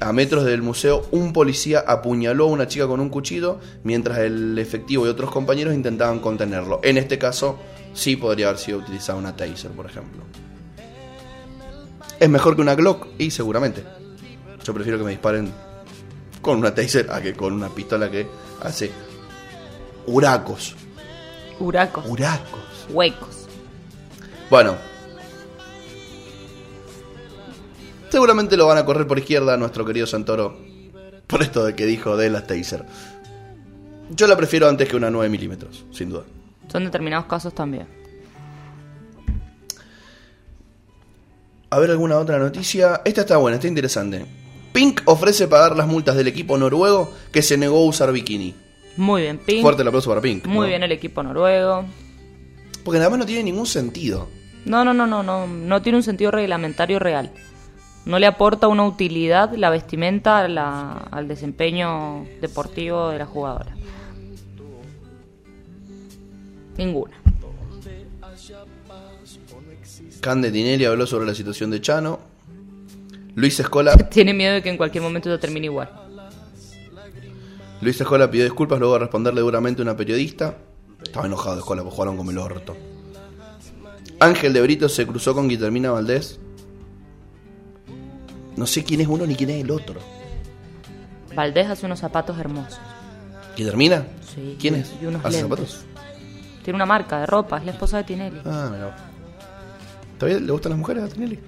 a 0.00 0.12
metros 0.12 0.44
del 0.44 0.62
museo 0.62 1.06
un 1.10 1.32
policía 1.32 1.82
apuñaló 1.86 2.44
a 2.44 2.48
una 2.48 2.68
chica 2.68 2.86
con 2.86 3.00
un 3.00 3.08
cuchillo 3.08 3.58
mientras 3.82 4.18
el 4.18 4.56
efectivo 4.58 5.04
y 5.04 5.08
otros 5.08 5.30
compañeros 5.32 5.74
intentaban 5.74 6.20
contenerlo. 6.20 6.80
En 6.84 6.98
este 6.98 7.18
caso, 7.18 7.58
sí 7.94 8.14
podría 8.14 8.48
haber 8.48 8.60
sido 8.60 8.78
utilizada 8.78 9.18
una 9.18 9.34
taser, 9.34 9.72
por 9.72 9.86
ejemplo. 9.86 10.22
¿Es 12.20 12.28
mejor 12.28 12.54
que 12.54 12.62
una 12.62 12.76
Glock? 12.76 13.08
Y 13.18 13.30
seguramente. 13.30 13.82
Yo 14.64 14.74
prefiero 14.74 14.98
que 14.98 15.04
me 15.04 15.10
disparen 15.10 15.52
con 16.40 16.58
una 16.58 16.74
taser 16.74 17.10
a 17.10 17.20
que 17.20 17.34
con 17.34 17.52
una 17.52 17.68
pistola 17.68 18.10
que 18.10 18.26
hace 18.62 18.90
huracos. 20.06 20.76
Huracos. 21.60 22.06
Huracos. 22.06 22.86
Huecos. 22.90 23.46
Bueno. 24.50 24.76
Seguramente 28.08 28.56
lo 28.56 28.66
van 28.66 28.78
a 28.78 28.84
correr 28.84 29.06
por 29.06 29.18
izquierda 29.18 29.54
a 29.54 29.56
nuestro 29.56 29.84
querido 29.84 30.06
Santoro. 30.06 30.58
Por 31.26 31.42
esto 31.42 31.64
de 31.64 31.74
que 31.74 31.84
dijo 31.84 32.16
de 32.16 32.30
las 32.30 32.46
taser. 32.46 32.86
Yo 34.10 34.26
la 34.26 34.36
prefiero 34.36 34.68
antes 34.68 34.88
que 34.88 34.96
una 34.96 35.10
9 35.10 35.28
milímetros, 35.28 35.84
sin 35.92 36.08
duda. 36.08 36.24
Son 36.72 36.84
determinados 36.84 37.26
casos 37.26 37.54
también. 37.54 37.86
A 41.70 41.78
ver 41.78 41.90
alguna 41.90 42.18
otra 42.18 42.38
noticia. 42.38 43.02
Esta 43.04 43.22
está 43.22 43.36
buena, 43.36 43.56
está 43.56 43.68
interesante. 43.68 44.24
Pink 44.78 45.00
ofrece 45.06 45.48
pagar 45.48 45.76
las 45.76 45.88
multas 45.88 46.14
del 46.14 46.28
equipo 46.28 46.56
noruego 46.56 47.12
que 47.32 47.42
se 47.42 47.56
negó 47.56 47.78
a 47.78 47.84
usar 47.86 48.12
bikini. 48.12 48.54
Muy 48.96 49.22
bien, 49.22 49.38
Pink. 49.38 49.60
Fuerte 49.60 49.82
el 49.82 49.88
aplauso 49.88 50.08
para 50.08 50.20
Pink. 50.20 50.46
Muy 50.46 50.58
¿no? 50.58 50.66
bien 50.68 50.84
el 50.84 50.92
equipo 50.92 51.20
noruego. 51.20 51.84
Porque 52.84 52.98
nada 52.98 53.10
más 53.10 53.18
no 53.18 53.26
tiene 53.26 53.42
ningún 53.42 53.66
sentido. 53.66 54.28
No, 54.66 54.84
no, 54.84 54.94
no, 54.94 55.04
no, 55.04 55.24
no, 55.24 55.48
no 55.48 55.82
tiene 55.82 55.98
un 55.98 56.04
sentido 56.04 56.30
reglamentario 56.30 57.00
real. 57.00 57.32
No 58.06 58.20
le 58.20 58.26
aporta 58.28 58.68
una 58.68 58.86
utilidad 58.86 59.52
la 59.56 59.70
vestimenta 59.70 60.38
a 60.38 60.46
la- 60.46 60.92
al 61.10 61.26
desempeño 61.26 62.24
deportivo 62.40 63.08
de 63.10 63.18
la 63.18 63.26
jugadora. 63.26 63.74
Ninguna. 66.76 67.16
Cande 70.20 70.52
Tinelli 70.52 70.84
habló 70.84 71.04
sobre 71.04 71.26
la 71.26 71.34
situación 71.34 71.72
de 71.72 71.80
Chano. 71.80 72.20
Luis 73.38 73.60
Escola, 73.60 73.96
Tiene 74.10 74.34
miedo 74.34 74.54
de 74.54 74.62
que 74.62 74.68
en 74.68 74.76
cualquier 74.76 75.02
momento 75.04 75.28
yo 75.28 75.38
termine 75.38 75.66
igual. 75.66 75.88
Luis 77.80 78.00
Escola 78.00 78.28
pidió 78.28 78.42
disculpas 78.42 78.80
luego 78.80 78.94
de 78.94 79.00
responderle 79.00 79.40
duramente 79.40 79.80
a 79.80 79.84
una 79.84 79.96
periodista. 79.96 80.56
Estaba 81.00 81.26
enojado 81.26 81.54
de 81.54 81.60
Escola 81.60 81.82
porque 81.82 81.94
jugaron 81.94 82.16
como 82.16 82.32
el 82.32 82.38
orto. 82.38 82.76
Ángel 84.18 84.52
de 84.52 84.60
Brito 84.60 84.88
se 84.88 85.06
cruzó 85.06 85.34
con 85.34 85.48
Guillermina 85.48 85.92
Valdés. 85.92 86.40
No 88.56 88.66
sé 88.66 88.82
quién 88.82 89.00
es 89.02 89.06
uno 89.06 89.24
ni 89.24 89.36
quién 89.36 89.50
es 89.50 89.62
el 89.62 89.70
otro. 89.70 90.00
Valdés 91.32 91.68
hace 91.68 91.86
unos 91.86 92.00
zapatos 92.00 92.36
hermosos. 92.40 92.80
¿Guillermina? 93.56 94.04
Sí, 94.34 94.56
¿Quién 94.60 94.74
es? 94.74 94.92
y 95.00 95.06
unos 95.06 95.24
¿Hace 95.24 95.42
lentes. 95.42 95.58
zapatos? 95.70 95.84
Tiene 96.64 96.74
una 96.76 96.86
marca 96.86 97.20
de 97.20 97.26
ropa, 97.26 97.58
es 97.58 97.64
la 97.66 97.70
esposa 97.70 97.98
de 97.98 98.04
Tinelli. 98.04 98.40
Ah, 98.44 98.68
mira. 98.72 98.96
¿Todavía 100.18 100.40
le 100.44 100.50
gustan 100.50 100.70
las 100.70 100.78
mujeres 100.80 101.04
a 101.04 101.08
Tinelli? 101.08 101.38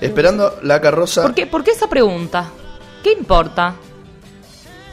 Esperando 0.00 0.58
la 0.62 0.80
carroza. 0.80 1.22
¿Por 1.22 1.34
qué, 1.34 1.46
por 1.46 1.64
qué 1.64 1.72
esa 1.72 1.88
pregunta? 1.88 2.50
¿Qué 3.02 3.12
importa? 3.12 3.74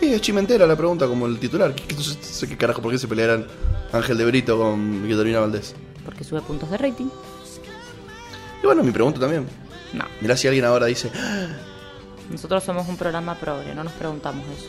Es 0.01 0.21
chimentera 0.21 0.67
la 0.67 0.75
pregunta, 0.75 1.07
como 1.07 1.25
el 1.25 1.39
titular. 1.39 1.73
¿Qué, 1.73 1.83
qué- 1.83 1.95
no 1.95 2.01
sé- 2.01 2.21
sé 2.21 2.47
qué 2.47 2.57
carajo 2.57 2.81
por 2.81 2.91
qué 2.91 2.97
se 2.97 3.07
pelearan 3.07 3.47
Ángel 3.93 4.17
de 4.17 4.25
Brito 4.25 4.57
con 4.57 5.07
Guillermina 5.07 5.39
Valdés? 5.39 5.73
Porque 6.03 6.23
sube 6.23 6.41
puntos 6.41 6.69
de 6.69 6.77
rating. 6.77 7.07
Y 8.61 8.65
bueno, 8.65 8.83
mi 8.83 8.91
pregunta 8.91 9.19
también. 9.19 9.47
No. 9.93 10.05
Mirá 10.21 10.35
si 10.37 10.47
alguien 10.47 10.65
ahora 10.65 10.85
dice, 10.87 11.11
Nosotros 12.29 12.63
somos 12.63 12.87
un 12.89 12.97
programa 12.97 13.35
progre, 13.35 13.73
no 13.73 13.83
nos 13.83 13.93
preguntamos 13.93 14.43
eso. 14.57 14.67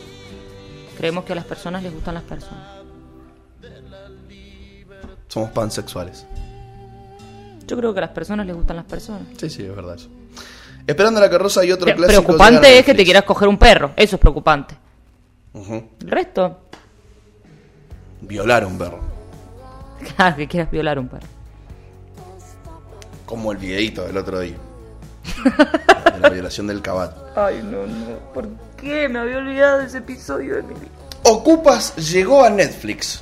Creemos 0.97 1.25
que 1.25 1.33
a 1.33 1.35
las 1.35 1.45
personas 1.45 1.83
les 1.83 1.93
gustan 1.93 2.13
las 2.15 2.23
personas. 2.23 2.77
somos 5.27 5.49
pansexuales. 5.51 6.25
Yo 7.67 7.75
creo 7.77 7.93
que 7.93 7.99
a 7.99 8.01
las 8.01 8.11
personas 8.11 8.45
les 8.47 8.55
gustan 8.55 8.77
las 8.77 8.85
personas. 8.85 9.23
Sí, 9.37 9.49
sí, 9.49 9.63
es 9.63 9.75
verdad 9.75 9.95
eso. 9.95 10.09
Esperando 10.87 11.19
la 11.19 11.29
carroza 11.29 11.65
y 11.65 11.71
otro 11.71 11.85
Pre- 11.85 11.95
clásico. 11.95 12.23
preocupante 12.23 12.67
a 12.67 12.79
es 12.79 12.85
que 12.85 12.93
te 12.95 13.03
quieras 13.03 13.23
coger 13.23 13.47
un 13.49 13.57
perro. 13.57 13.91
Eso 13.95 14.15
es 14.15 14.19
preocupante. 14.21 14.75
El 15.53 16.09
resto, 16.09 16.61
Violar 18.21 18.63
a 18.63 18.67
un 18.67 18.77
perro. 18.77 18.99
claro 20.15 20.35
que 20.37 20.47
quieras 20.47 20.71
violar 20.71 20.97
un 20.97 21.07
perro. 21.07 21.27
Como 23.25 23.51
el 23.51 23.57
videito 23.57 24.05
del 24.05 24.17
otro 24.17 24.39
día. 24.39 24.55
de 26.13 26.19
la 26.19 26.29
violación 26.29 26.67
del 26.67 26.81
caballo. 26.81 27.13
Ay, 27.35 27.61
no, 27.63 27.85
no. 27.85 28.17
¿Por 28.33 28.47
qué? 28.77 29.09
Me 29.09 29.19
había 29.19 29.37
olvidado 29.37 29.79
de 29.79 29.85
ese 29.87 29.97
episodio 29.99 30.55
de 30.55 30.63
mi 30.63 30.73
vida. 30.73 30.91
Ocupas 31.23 31.95
llegó 31.97 32.43
a 32.43 32.49
Netflix. 32.49 33.21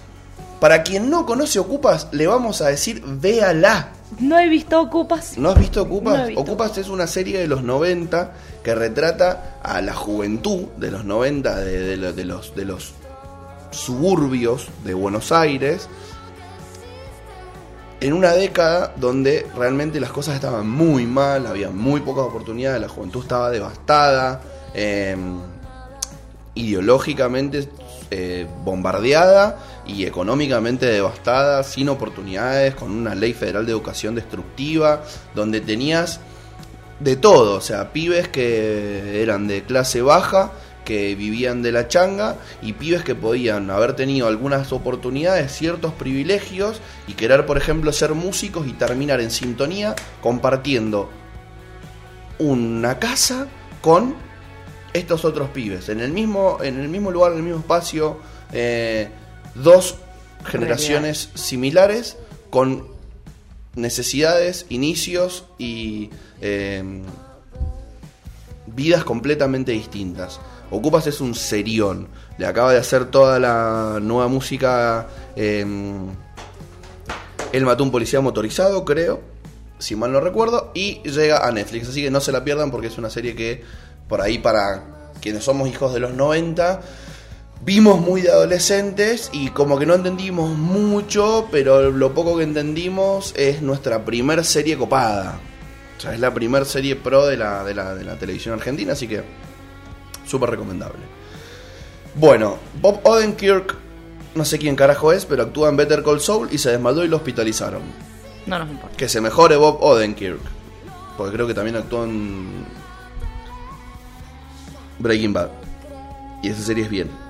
Para 0.60 0.84
quien 0.84 1.10
no 1.10 1.26
conoce 1.26 1.60
Ocupas, 1.60 2.08
le 2.12 2.28
vamos 2.28 2.62
a 2.62 2.68
decir 2.68 3.02
véala. 3.06 3.90
No 4.20 4.40
he 4.40 4.48
visto 4.50 4.80
Ocupas. 4.82 5.38
¿No 5.38 5.50
has 5.50 5.60
visto 5.60 5.82
Ocupas? 5.82 6.18
No 6.18 6.24
he 6.24 6.28
visto. 6.28 6.42
Ocupas 6.42 6.78
es 6.78 6.90
una 6.90 7.08
serie 7.08 7.40
de 7.40 7.48
los 7.48 7.64
90 7.64 8.34
que 8.64 8.76
retrata 8.76 9.58
a 9.64 9.82
la 9.82 9.94
juventud 9.94 10.68
de 10.78 10.92
los 10.92 11.06
90 11.06 11.56
de, 11.60 11.98
de 11.98 12.14
de 12.14 12.26
los, 12.26 12.56
de 12.56 12.66
los 12.66 12.94
suburbios 13.72 14.68
de 14.84 14.94
Buenos 14.94 15.32
Aires 15.32 15.90
en 18.02 18.14
una 18.14 18.34
década 18.34 18.94
donde 18.98 19.48
realmente 19.56 20.00
las 20.00 20.12
cosas 20.12 20.36
estaban 20.36 20.70
muy 20.70 21.06
mal, 21.06 21.48
había 21.48 21.70
muy 21.70 22.02
pocas 22.02 22.26
oportunidades, 22.26 22.82
la 22.82 22.90
juventud 22.90 23.24
estaba 23.24 23.50
devastada, 23.50 24.42
eh, 24.74 25.16
ideológicamente 26.54 27.68
eh, 28.12 28.48
bombardeada 28.64 29.58
y 29.88 30.06
económicamente 30.06 30.86
devastada, 30.86 31.64
sin 31.64 31.90
oportunidades, 31.90 32.76
con 32.76 32.92
una 32.92 33.16
ley 33.16 33.34
federal 33.34 33.66
de 33.66 33.72
educación 33.72 34.16
destructiva, 34.16 35.04
donde 35.34 35.62
tenías 35.62 36.20
de 37.00 37.16
todo, 37.16 37.58
o 37.58 37.62
sea, 37.62 37.92
pibes 37.92 38.28
que 38.28 39.22
eran 39.22 39.48
de 39.48 39.64
clase 39.64 40.02
baja, 40.02 40.52
que 40.86 41.16
vivían 41.16 41.62
de 41.62 41.72
la 41.72 41.88
changa, 41.88 42.36
y 42.62 42.74
pibes 42.74 43.04
que 43.04 43.16
podían 43.16 43.70
haber 43.70 43.96
tenido 43.96 44.28
algunas 44.28 44.72
oportunidades, 44.72 45.52
ciertos 45.52 45.94
privilegios, 45.94 46.80
y 47.08 47.14
querer, 47.14 47.46
por 47.46 47.58
ejemplo, 47.58 47.92
ser 47.92 48.14
músicos 48.14 48.68
y 48.68 48.74
terminar 48.74 49.20
en 49.20 49.32
sintonía 49.32 49.96
compartiendo 50.22 51.10
una 52.38 53.00
casa 53.00 53.48
con 53.82 54.16
estos 54.94 55.26
otros 55.26 55.50
pibes, 55.50 55.90
en 55.90 56.00
el 56.00 56.12
mismo, 56.12 56.60
en 56.64 56.80
el 56.80 56.88
mismo 56.88 57.12
lugar, 57.12 57.34
en 57.34 57.40
el 57.40 57.44
mismo 57.44 57.60
espacio, 57.60 58.20
eh, 58.54 59.10
dos 59.56 59.96
generaciones 60.46 61.30
similares 61.34 62.18
con 62.50 62.88
necesidades, 63.76 64.66
inicios 64.70 65.46
y 65.58 66.10
eh, 66.42 66.84
vidas 68.68 69.04
completamente 69.04 69.72
distintas. 69.72 70.40
Ocupas 70.72 71.08
es 71.08 71.22
un 71.22 71.36
serión. 71.36 72.08
Le 72.38 72.46
acaba 72.46 72.72
de 72.72 72.80
hacer 72.80 73.06
toda 73.06 73.40
la 73.40 74.00
nueva 74.02 74.28
música. 74.28 75.08
eh, 75.36 75.66
él 77.52 77.66
mató 77.66 77.84
a 77.84 77.86
un 77.86 77.92
policía 77.92 78.20
motorizado, 78.20 78.84
creo. 78.84 79.22
Si 79.80 79.96
mal 79.96 80.12
no 80.12 80.20
recuerdo. 80.20 80.72
Y 80.74 81.02
llega 81.04 81.48
a 81.48 81.52
Netflix. 81.52 81.90
Así 81.90 82.04
que 82.04 82.12
no 82.12 82.20
se 82.20 82.32
la 82.32 82.44
pierdan 82.44 82.72
porque 82.72 82.88
es 82.88 82.98
una 82.98 83.10
serie 83.10 83.36
que 83.36 83.64
por 84.10 84.22
ahí 84.22 84.40
para 84.40 85.12
quienes 85.22 85.44
somos 85.44 85.70
hijos 85.70 85.94
de 85.94 86.00
los 86.00 86.14
90 86.14 86.82
vimos 87.66 88.00
muy 88.00 88.22
de 88.22 88.30
adolescentes 88.30 89.32
y 89.34 89.50
como 89.50 89.80
que 89.80 89.88
no 89.88 89.96
entendimos 89.96 90.56
mucho, 90.56 91.48
pero 91.52 91.90
lo 91.90 92.14
poco 92.14 92.38
que 92.38 92.44
entendimos 92.44 93.34
es 93.36 93.64
nuestra 93.64 94.06
primer 94.06 94.46
serie 94.46 94.78
copada. 94.78 95.40
O 95.98 96.00
sea, 96.00 96.14
es 96.14 96.20
la 96.20 96.34
primer 96.34 96.66
serie 96.66 96.96
pro 96.96 97.26
de 97.26 97.38
la, 97.38 97.64
de 97.64 97.74
la, 97.74 97.96
de 97.96 98.04
la 98.04 98.20
televisión 98.20 98.54
argentina, 98.54 98.94
así 98.94 99.08
que 99.08 99.24
súper 100.26 100.52
recomendable. 100.52 101.00
Bueno, 102.14 102.58
Bob 102.82 103.00
Odenkirk, 103.04 103.76
no 104.36 104.46
sé 104.46 104.60
quién 104.60 104.76
carajo 104.76 105.12
es, 105.12 105.26
pero 105.26 105.44
actúa 105.44 105.70
en 105.70 105.78
Better 105.78 106.04
Call 106.04 106.22
Saul 106.22 106.50
y 106.52 106.60
se 106.60 106.70
desmayó 106.70 107.04
y 107.04 107.08
lo 107.08 107.18
hospitalizaron. 107.18 107.82
No 108.46 108.60
nos 108.60 108.70
importa. 108.70 108.96
Que 108.96 109.10
se 109.10 109.22
mejore 109.22 109.56
Bob 109.56 109.82
Odenkirk, 109.82 110.42
porque 111.18 111.34
creo 111.34 111.48
que 111.48 111.56
también 111.56 111.78
actuó 111.78 112.04
en 112.04 112.64
Breaking 115.00 115.34
Bad. 115.34 115.50
Y 116.44 116.50
esa 116.50 116.62
serie 116.62 116.84
es 116.84 116.90
bien. 116.92 117.25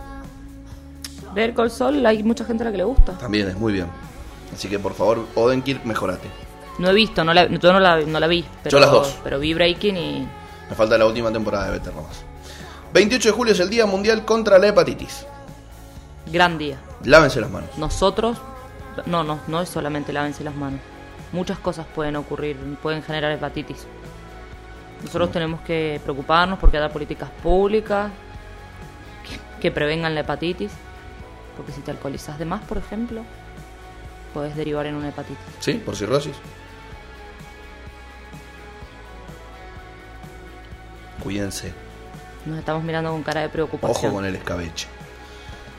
Ver 1.35 1.53
Call 1.53 1.69
Sol 1.69 2.03
hay 2.05 2.23
mucha 2.23 2.45
gente 2.45 2.63
a 2.63 2.65
la 2.65 2.71
que 2.71 2.77
le 2.77 2.85
gusta. 2.85 3.11
También 3.17 3.49
es 3.49 3.57
muy 3.57 3.73
bien. 3.73 3.87
Así 4.53 4.69
que 4.69 4.79
por 4.79 4.93
favor, 4.93 5.27
Odenkirk, 5.35 5.83
mejorate. 5.83 6.29
No 6.79 6.89
he 6.89 6.93
visto, 6.93 7.23
no 7.25 7.33
la, 7.33 7.47
yo 7.47 7.73
no 7.73 7.79
la, 7.79 7.99
no 7.99 8.19
la 8.19 8.27
vi. 8.27 8.45
Pero, 8.63 8.77
Yo 8.77 8.79
las 8.79 8.91
dos. 8.91 9.17
Pero 9.23 9.39
vi 9.39 9.53
Breaking 9.53 9.97
y. 9.97 10.27
Me 10.69 10.75
falta 10.75 10.97
la 10.97 11.05
última 11.05 11.31
temporada 11.31 11.65
de 11.65 11.71
Better 11.73 11.93
nomás. 11.93 12.23
28 12.93 13.29
de 13.29 13.35
julio 13.35 13.53
es 13.53 13.59
el 13.59 13.69
Día 13.69 13.85
Mundial 13.85 14.23
contra 14.23 14.57
la 14.57 14.67
Hepatitis. 14.67 15.25
Gran 16.31 16.57
día. 16.57 16.77
Lávense 17.03 17.41
las 17.41 17.51
manos. 17.51 17.69
Nosotros. 17.77 18.37
No, 19.05 19.25
no, 19.25 19.39
no 19.47 19.61
es 19.61 19.67
solamente 19.67 20.13
lávense 20.13 20.43
las 20.43 20.55
manos. 20.55 20.79
Muchas 21.33 21.59
cosas 21.59 21.85
pueden 21.93 22.15
ocurrir, 22.15 22.55
pueden 22.81 23.03
generar 23.03 23.29
hepatitis. 23.33 23.85
Nosotros 25.03 25.31
tenemos 25.31 25.59
que 25.61 25.99
preocuparnos 26.01 26.57
porque 26.59 26.77
haya 26.77 26.89
políticas 26.89 27.29
públicas 27.43 28.09
que, 29.29 29.61
que 29.61 29.71
prevengan 29.71 30.15
la 30.15 30.21
hepatitis. 30.21 30.71
Porque 31.55 31.71
si 31.71 31.81
te 31.81 31.91
alcoholizas 31.91 32.37
de 32.37 32.45
más, 32.45 32.63
por 32.63 32.77
ejemplo, 32.77 33.23
puedes 34.33 34.55
derivar 34.55 34.85
en 34.85 34.95
una 34.95 35.09
hepatitis. 35.09 35.45
¿Sí? 35.59 35.73
Por 35.73 35.95
cirrosis. 35.95 36.35
Cuídense. 41.23 41.73
Nos 42.45 42.59
estamos 42.59 42.83
mirando 42.83 43.11
con 43.11 43.23
cara 43.23 43.41
de 43.41 43.49
preocupación. 43.49 44.05
Ojo 44.05 44.15
con 44.15 44.25
el 44.25 44.35
escabeche. 44.35 44.87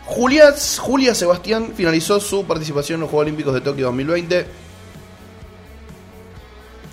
Julia, 0.06 0.54
Julia 0.78 1.14
Sebastián 1.14 1.72
finalizó 1.74 2.20
su 2.20 2.44
participación 2.44 2.96
en 2.96 3.00
los 3.02 3.10
Juegos 3.10 3.24
Olímpicos 3.24 3.54
de 3.54 3.60
Tokio 3.60 3.86
2020. 3.86 4.46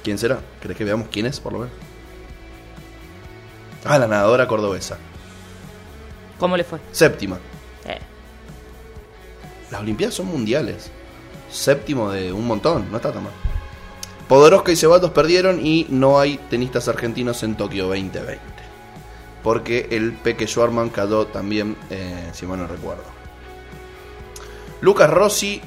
¿Quién 0.04 0.18
será? 0.18 0.40
¿Crees 0.62 0.78
que 0.78 0.84
veamos 0.84 1.08
quién 1.10 1.26
es, 1.28 1.40
por 1.40 1.54
lo 1.54 1.60
menos? 1.60 1.74
Ah, 3.86 3.98
la 3.98 4.08
nadadora 4.08 4.48
cordobesa. 4.48 4.98
¿Cómo 6.40 6.58
le 6.58 6.64
fue? 6.64 6.80
Séptima. 6.92 7.38
Eh, 7.86 8.00
Las 9.74 9.82
Olimpiadas 9.82 10.14
son 10.14 10.28
mundiales. 10.28 10.92
Séptimo 11.52 12.12
de 12.12 12.32
un 12.32 12.46
montón, 12.46 12.92
no 12.92 12.98
está 12.98 13.12
tan 13.12 13.24
mal. 13.24 13.34
Podoroska 14.28 14.72
y 14.72 14.76
Ceballos 14.76 15.10
perdieron 15.10 15.66
y 15.66 15.88
no 15.90 16.20
hay 16.20 16.38
tenistas 16.38 16.88
argentinos 16.88 17.42
en 17.42 17.58
Tokio 17.58 17.88
2020. 17.88 18.40
Porque 19.42 19.88
el 19.90 20.14
Peque 20.14 20.46
Schwarman 20.46 20.92
cayó 20.92 21.26
también, 21.26 21.76
eh, 21.90 22.30
si 22.34 22.46
mal 22.46 22.60
no 22.60 22.68
recuerdo. 22.68 23.04
Lucas 24.82 25.10
Rossi 25.10 25.60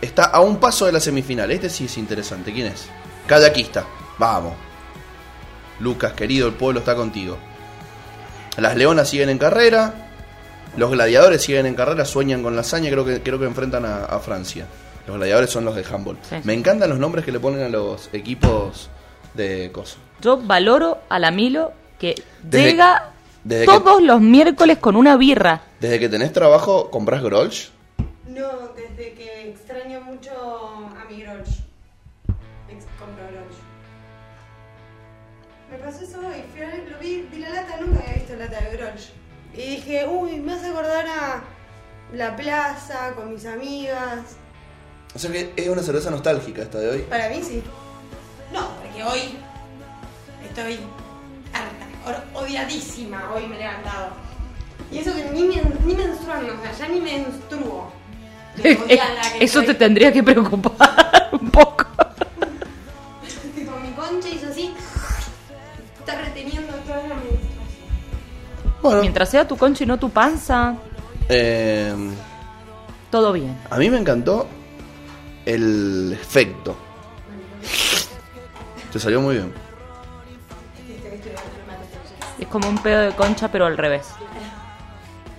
está 0.00 0.26
a 0.26 0.38
un 0.38 0.58
paso 0.58 0.86
de 0.86 0.92
la 0.92 1.00
semifinal. 1.00 1.50
Este 1.50 1.68
sí 1.68 1.86
es 1.86 1.98
interesante. 1.98 2.52
¿Quién 2.52 2.68
es? 2.68 2.86
Kayakista. 3.26 3.84
Vamos. 4.16 4.54
Lucas, 5.80 6.12
querido, 6.12 6.46
el 6.46 6.54
pueblo 6.54 6.78
está 6.78 6.94
contigo. 6.94 7.36
Las 8.58 8.76
leonas 8.76 9.08
siguen 9.08 9.28
en 9.28 9.38
carrera. 9.38 10.03
Los 10.76 10.90
gladiadores 10.90 11.42
siguen 11.42 11.66
en 11.66 11.74
carrera, 11.74 12.04
sueñan 12.04 12.42
con 12.42 12.54
la 12.56 12.62
hazaña, 12.62 12.90
creo 12.90 13.04
que, 13.04 13.22
creo 13.22 13.38
que 13.38 13.44
enfrentan 13.46 13.84
a, 13.84 14.04
a 14.06 14.18
Francia. 14.18 14.66
Los 15.06 15.16
gladiadores 15.16 15.50
son 15.50 15.64
los 15.64 15.76
de 15.76 15.84
handball. 15.84 16.16
Sí. 16.28 16.36
Me 16.44 16.54
encantan 16.54 16.88
los 16.90 16.98
nombres 16.98 17.24
que 17.24 17.30
le 17.32 17.38
ponen 17.40 17.62
a 17.62 17.68
los 17.68 18.08
equipos 18.12 18.88
de 19.34 19.70
cosas. 19.72 19.98
yo 20.20 20.36
valoro 20.38 20.98
a 21.08 21.18
la 21.18 21.30
Milo 21.30 21.72
que 21.98 22.14
Desde- 22.42 22.70
llega 22.72 23.10
desde 23.44 23.66
que- 23.66 23.72
todos 23.72 24.02
los 24.02 24.20
miércoles 24.20 24.78
con 24.78 24.96
una 24.96 25.16
birra. 25.16 25.60
Desde 25.80 25.98
que 26.00 26.08
tenés 26.08 26.32
trabajo, 26.32 26.90
compras 26.90 27.22
Grolsch. 27.22 27.70
No, 28.26 28.48
desde 28.74 29.12
que 29.14 29.50
extraño 29.50 30.00
mucho 30.00 30.30
a 30.30 31.04
mi 31.10 31.20
Grolsch. 31.22 31.60
Compro 32.98 33.24
Grolsch. 33.30 33.58
Me 35.70 35.78
pasó 35.78 36.04
eso 36.04 36.18
hoy, 36.20 36.42
fui 36.52 36.62
a 36.62 36.68
lo 36.90 36.98
vi, 36.98 37.26
vi 37.30 37.38
la 37.40 37.50
lata, 37.50 37.76
nunca 37.80 38.00
había 38.00 38.14
visto 38.14 38.36
lata 38.36 38.60
de 38.60 38.76
Grolsch. 38.76 39.10
Y 39.56 39.76
dije, 39.76 40.06
uy, 40.08 40.40
me 40.40 40.54
hace 40.54 40.66
acordar 40.66 41.06
a 41.06 41.42
la 42.12 42.36
plaza, 42.36 43.12
con 43.14 43.32
mis 43.32 43.46
amigas. 43.46 44.36
O 45.14 45.18
sea 45.18 45.30
que 45.30 45.52
es 45.56 45.68
una 45.68 45.82
cerveza 45.82 46.10
nostálgica 46.10 46.62
esta 46.62 46.78
de 46.78 46.90
hoy. 46.90 46.98
Para 47.02 47.28
mí 47.28 47.40
sí. 47.42 47.62
No, 48.52 48.68
porque 48.80 49.02
hoy 49.04 49.36
estoy 50.44 50.78
harta 51.52 51.84
odiadísima 52.34 53.32
hoy 53.34 53.46
me 53.46 53.56
he 53.56 53.58
levantado. 53.60 54.10
Y 54.90 54.98
eso 54.98 55.14
que 55.14 55.24
ni, 55.30 55.44
me, 55.44 55.62
ni 55.86 55.94
menstruando, 55.94 56.54
o 56.54 56.62
sea, 56.62 56.72
ya 56.72 56.88
ni 56.88 57.00
menstruo. 57.00 57.92
Eso 59.40 59.60
estoy. 59.60 59.66
te 59.66 59.74
tendría 59.74 60.12
que 60.12 60.22
preocupar 60.22 61.30
un 61.32 61.50
poco. 61.50 61.86
Tipo, 63.54 63.72
mi 63.80 63.90
concha 63.92 64.28
hizo 64.28 64.48
así. 64.48 64.72
Está 65.98 66.20
reteniendo 66.20 66.72
toda 66.86 67.08
la 67.08 67.14
menstruación. 67.16 67.53
Bueno, 68.84 69.00
Mientras 69.00 69.30
sea 69.30 69.48
tu 69.48 69.56
concha 69.56 69.82
y 69.82 69.86
no 69.86 69.98
tu 69.98 70.10
panza, 70.10 70.74
eh, 71.28 71.94
todo 73.10 73.32
bien. 73.32 73.56
a 73.70 73.78
mí 73.78 73.88
me 73.88 73.96
encantó 73.98 74.46
el 75.46 76.12
efecto. 76.20 76.76
Te 78.92 79.00
salió 79.00 79.20
muy 79.22 79.36
bien. 79.36 79.52
Es 82.38 82.46
como 82.48 82.68
un 82.68 82.76
pedo 82.78 83.00
de 83.00 83.12
concha, 83.12 83.50
pero 83.50 83.64
al 83.66 83.76
revés. 83.78 84.06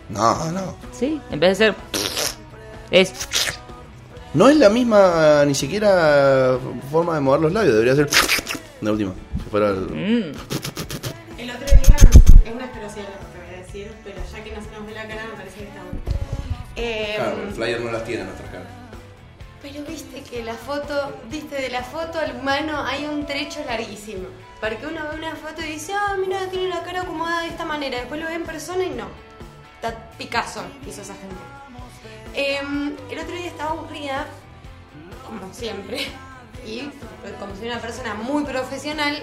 No, 0.10 0.52
no. 0.52 0.76
¿Sí? 0.92 1.22
En 1.30 1.40
vez 1.40 1.58
de 1.60 1.66
ser. 1.68 1.76
Es. 2.90 3.14
No 4.34 4.50
es 4.50 4.58
la 4.58 4.70
misma 4.70 5.44
ni 5.46 5.54
siquiera 5.56 6.58
forma 6.92 7.14
de 7.16 7.20
mover 7.22 7.42
los 7.42 7.54
labios, 7.54 7.74
debería 7.74 7.96
ser 7.96 8.10
la 8.82 8.92
última. 8.92 9.14
Si 9.44 9.50
fuera 9.50 9.70
el- 9.70 10.32
Mm. 10.34 10.36
Claro, 17.16 17.42
el 17.44 17.52
flyer 17.52 17.82
no 17.82 17.92
las 17.92 18.04
tiene 18.04 18.22
en 18.22 18.28
nuestras 18.28 18.50
caras. 18.52 18.68
Pero 19.62 19.84
viste 19.86 20.22
que 20.22 20.44
la 20.44 20.54
foto, 20.54 21.18
viste, 21.30 21.56
de 21.56 21.70
la 21.70 21.82
foto 21.84 22.20
al 22.20 22.36
humano 22.36 22.86
hay 22.86 23.06
un 23.06 23.26
trecho 23.26 23.64
larguísimo. 23.66 24.28
Porque 24.62 24.86
uno 24.86 25.02
ve 25.10 25.18
una 25.18 25.36
foto 25.36 25.62
y 25.62 25.72
dice, 25.72 25.94
ah, 25.94 26.16
mira, 26.18 26.48
tiene 26.50 26.70
la 26.70 26.84
cara 26.84 27.02
acomodada 27.02 27.42
de 27.42 27.48
esta 27.48 27.66
manera. 27.66 27.98
Después 27.98 28.22
lo 28.22 28.28
ve 28.28 28.36
en 28.36 28.44
persona 28.44 28.84
y 28.84 28.90
no. 28.92 29.08
Está 29.76 30.10
Picasso, 30.18 30.64
hizo 30.88 31.02
esa 31.02 31.14
gente. 31.16 31.36
Em, 32.36 32.96
el 33.10 33.20
otro 33.20 33.36
día 33.36 33.48
estaba 33.48 33.72
aburrida, 33.72 34.28
como 35.26 35.54
siempre, 35.54 36.06
y 36.66 36.90
como 37.40 37.56
soy 37.56 37.70
una 37.70 37.80
persona 37.80 38.14
muy 38.14 38.44
profesional, 38.44 39.18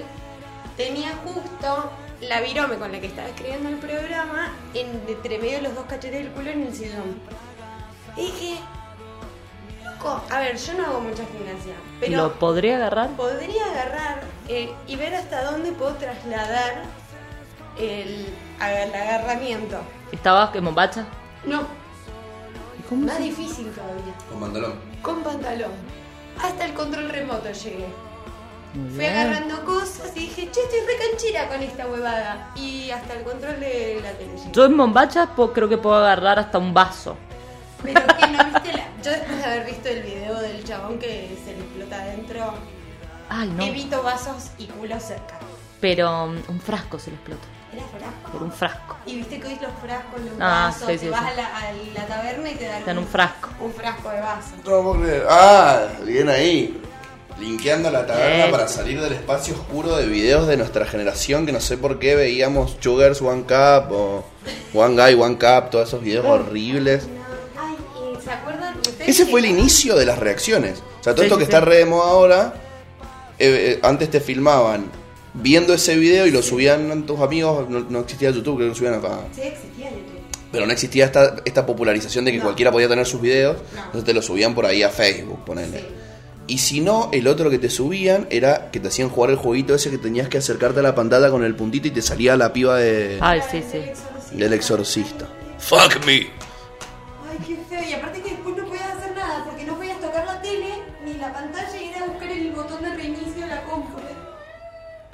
tenía 0.77 1.11
justo 1.25 1.93
la 2.21 2.41
virome 2.41 2.77
con 2.77 2.91
la 2.91 3.01
que 3.01 3.09
estaba 3.09 3.29
escribiendo 3.29 3.69
el 3.69 3.77
programa 3.77 4.53
en, 4.75 5.03
entre 5.09 5.39
medio 5.39 5.57
de 5.57 5.63
los 5.63 5.75
dos 5.75 5.85
cachetes 5.87 6.25
del 6.25 6.33
culo 6.33 6.51
en 6.51 6.63
el 6.67 6.75
sillón. 6.75 7.21
Y 8.17 8.23
dije, 8.27 8.59
loco, 9.85 10.21
a 10.31 10.39
ver, 10.41 10.57
yo 10.57 10.73
no 10.75 10.87
hago 10.87 11.01
mucha 11.01 11.23
gimnasia, 11.25 11.75
pero 12.01 12.17
¿Lo 12.17 12.33
podría 12.39 12.77
agarrar? 12.77 13.09
podría 13.11 13.65
agarrar 13.71 14.21
eh, 14.49 14.71
y 14.87 14.97
ver 14.97 15.15
hasta 15.15 15.45
dónde 15.51 15.73
puedo 15.73 15.95
trasladar 15.95 16.83
el, 17.79 18.27
el 18.61 18.95
agarramiento. 18.95 19.79
¿Estabas 20.13 20.55
en 20.55 20.65
bombacha? 20.65 21.07
No, 21.47 21.63
¿Y 22.79 22.83
cómo 22.89 23.07
más 23.07 23.17
se- 23.17 23.23
difícil 23.23 23.71
todavía. 23.73 24.15
Con 24.29 24.41
mandalón. 24.41 24.75
Con 25.03 25.23
pantalón. 25.23 25.71
Hasta 26.43 26.65
el 26.67 26.75
control 26.75 27.09
remoto 27.09 27.51
llegué. 27.51 27.87
Fui 28.95 29.05
agarrando 29.05 29.65
cosas 29.67 30.13
y 30.17 30.21
dije, 30.21 30.51
che, 30.51 30.61
estoy 30.63 30.81
re 30.81 30.95
canchera 31.11 31.47
con 31.49 31.63
esta 31.63 31.87
huevada. 31.87 32.51
Y 32.57 32.91
hasta 32.91 33.15
el 33.15 33.23
control 33.23 33.61
de 33.61 34.01
la 34.03 34.13
tele. 34.13 34.33
Yo 34.53 34.65
en 34.65 34.77
bombacha 34.77 35.29
creo 35.55 35.69
que 35.69 35.77
puedo 35.77 35.97
agarrar 35.97 36.39
hasta 36.39 36.57
un 36.59 36.73
vaso. 36.73 37.17
Pero 37.83 38.01
que 38.07 38.27
no 38.29 38.45
viste 38.45 38.73
la... 38.73 38.85
Yo 39.03 39.11
después 39.11 39.39
de 39.39 39.45
haber 39.45 39.67
visto 39.67 39.89
el 39.89 40.03
video 40.03 40.41
del 40.41 40.65
chabón 40.65 40.99
que 40.99 41.37
se 41.45 41.53
le 41.55 41.61
explota 41.61 42.03
adentro, 42.03 42.55
Ay, 43.29 43.49
no. 43.49 43.63
evito 43.65 44.03
vasos 44.03 44.51
y 44.59 44.67
culo 44.67 44.99
cerca. 45.01 45.39
Pero 45.81 46.25
um, 46.27 46.37
un 46.49 46.61
frasco 46.61 46.99
se 46.99 47.11
lo 47.11 47.17
explota. 47.17 47.43
Era 47.73 47.83
frasco. 47.87 48.31
Por 48.33 48.43
un 48.43 48.53
frasco. 48.53 48.97
Y 49.07 49.17
viste 49.17 49.41
que 49.41 49.47
hoy 49.49 49.59
los 49.61 49.73
frascos, 49.83 50.21
los 50.21 50.33
Ah, 50.39 50.67
vasos, 50.71 50.81
sí, 50.89 50.93
te 50.93 50.99
sí, 50.99 51.09
vas 51.09 51.21
sí. 51.23 51.27
A, 51.27 51.35
la, 51.35 51.47
a 51.47 51.73
la 51.95 52.07
taberna 52.07 52.51
y 52.51 52.55
te 52.55 52.67
dan 52.67 52.81
Te 52.81 52.87
dan 52.87 52.99
un 52.99 53.07
frasco. 53.07 53.49
un 53.61 53.73
frasco 53.73 54.11
de 54.11 54.21
vaso. 54.21 54.51
No 54.65 54.71
lo 54.71 54.83
puedo 54.83 55.01
creer. 55.03 55.27
Ah, 55.29 55.87
bien 56.05 56.29
ahí. 56.29 56.81
Linkeando 57.41 57.91
la 57.91 58.07
taberna 58.07 58.47
Eh. 58.47 58.51
para 58.51 58.69
salir 58.69 59.01
del 59.01 59.15
espacio 59.15 59.55
oscuro 59.55 59.97
de 59.97 60.07
videos 60.07 60.47
de 60.47 60.57
nuestra 60.59 60.85
generación 60.85 61.47
que 61.47 61.53
no 61.53 61.61
sé 61.61 61.79
por 61.79 61.99
qué 61.99 62.15
veíamos 62.15 62.77
Sugars 62.79 63.21
One 63.23 63.43
Cup 63.45 63.91
o 63.91 64.25
One 64.75 64.95
Guy 65.03 65.21
One 65.21 65.39
Cup, 65.39 65.71
todos 65.71 65.89
esos 65.89 66.03
videos 66.03 66.27
horribles. 66.27 67.09
Ay, 68.33 68.39
¿y 68.39 68.45
¿se 68.45 68.51
acuerdan? 68.53 68.79
ustedes 68.79 69.09
Ese 69.09 69.27
fue 69.27 69.41
el 69.41 69.47
inicio 69.47 69.97
de 69.97 70.07
las 70.07 70.19
reacciones. 70.19 70.83
O 71.01 71.03
sea, 71.05 71.15
todo 71.15 71.23
Sí, 71.23 71.27
esto 71.27 71.35
sí, 71.37 71.41
que 71.41 71.47
sí. 71.47 71.51
está 71.53 71.61
re 71.61 71.77
de 71.79 71.85
moda 71.87 72.11
ahora, 72.11 72.55
eh, 73.39 73.75
eh, 73.75 73.81
antes 73.83 74.11
te 74.11 74.21
filmaban 74.21 74.87
viendo 75.35 75.73
ese 75.75 75.97
video 75.97 76.27
y 76.27 76.31
lo 76.31 76.43
subían 76.43 76.91
a 76.91 77.07
tus 77.07 77.21
amigos, 77.21 77.69
no, 77.69 77.81
no 77.89 78.01
existía 78.01 78.31
YouTube, 78.31 78.57
creo 78.57 78.67
que 78.67 78.71
lo 78.71 78.75
subían 78.75 78.95
acá. 78.95 79.21
Sí, 79.35 79.41
existía 79.43 79.91
YouTube. 79.91 80.21
Pero 80.53 80.67
no 80.67 80.73
existía 80.73 81.07
esta, 81.07 81.37
esta 81.47 81.65
popularización 81.65 82.25
de 82.27 82.33
que 82.33 82.39
No. 82.39 82.45
cualquiera 82.45 82.71
podía 82.71 82.89
tener 82.89 83.07
sus 83.07 83.21
videos, 83.23 83.57
No. 83.75 83.79
entonces 83.87 84.05
te 84.05 84.13
lo 84.13 84.21
subían 84.23 84.55
por 84.55 84.67
ahí 84.67 84.83
a 84.83 84.91
Facebook, 84.91 85.45
ponele. 85.45 85.79
Sí. 85.81 85.87
Y 86.49 86.59
si 86.59 86.81
no, 86.81 87.09
el 87.13 87.29
otro 87.29 87.49
que 87.49 87.59
te 87.59 87.71
subían 87.71 88.27
era 88.29 88.71
que 88.71 88.81
te 88.81 88.89
hacían 88.89 89.09
jugar 89.09 89.31
el 89.31 89.37
jueguito 89.37 89.75
ese 89.75 89.91
que 89.91 89.97
tenías 89.99 90.29
que 90.29 90.39
acercarte 90.39 90.81
a 90.81 90.83
la 90.83 90.95
pantalla 90.95 91.31
con 91.31 91.45
el 91.45 91.55
puntito 91.55 91.89
y 91.89 91.93
te 91.93 92.03
salía 92.03 92.37
la 92.37 92.53
piba 92.53 92.77
de, 92.77 93.17
Ay, 93.21 93.41
sí, 93.51 93.63
sí. 93.71 93.79
del 94.37 94.53
exorcista. 94.53 95.27
Fuck 95.59 96.05
me. 96.05 96.27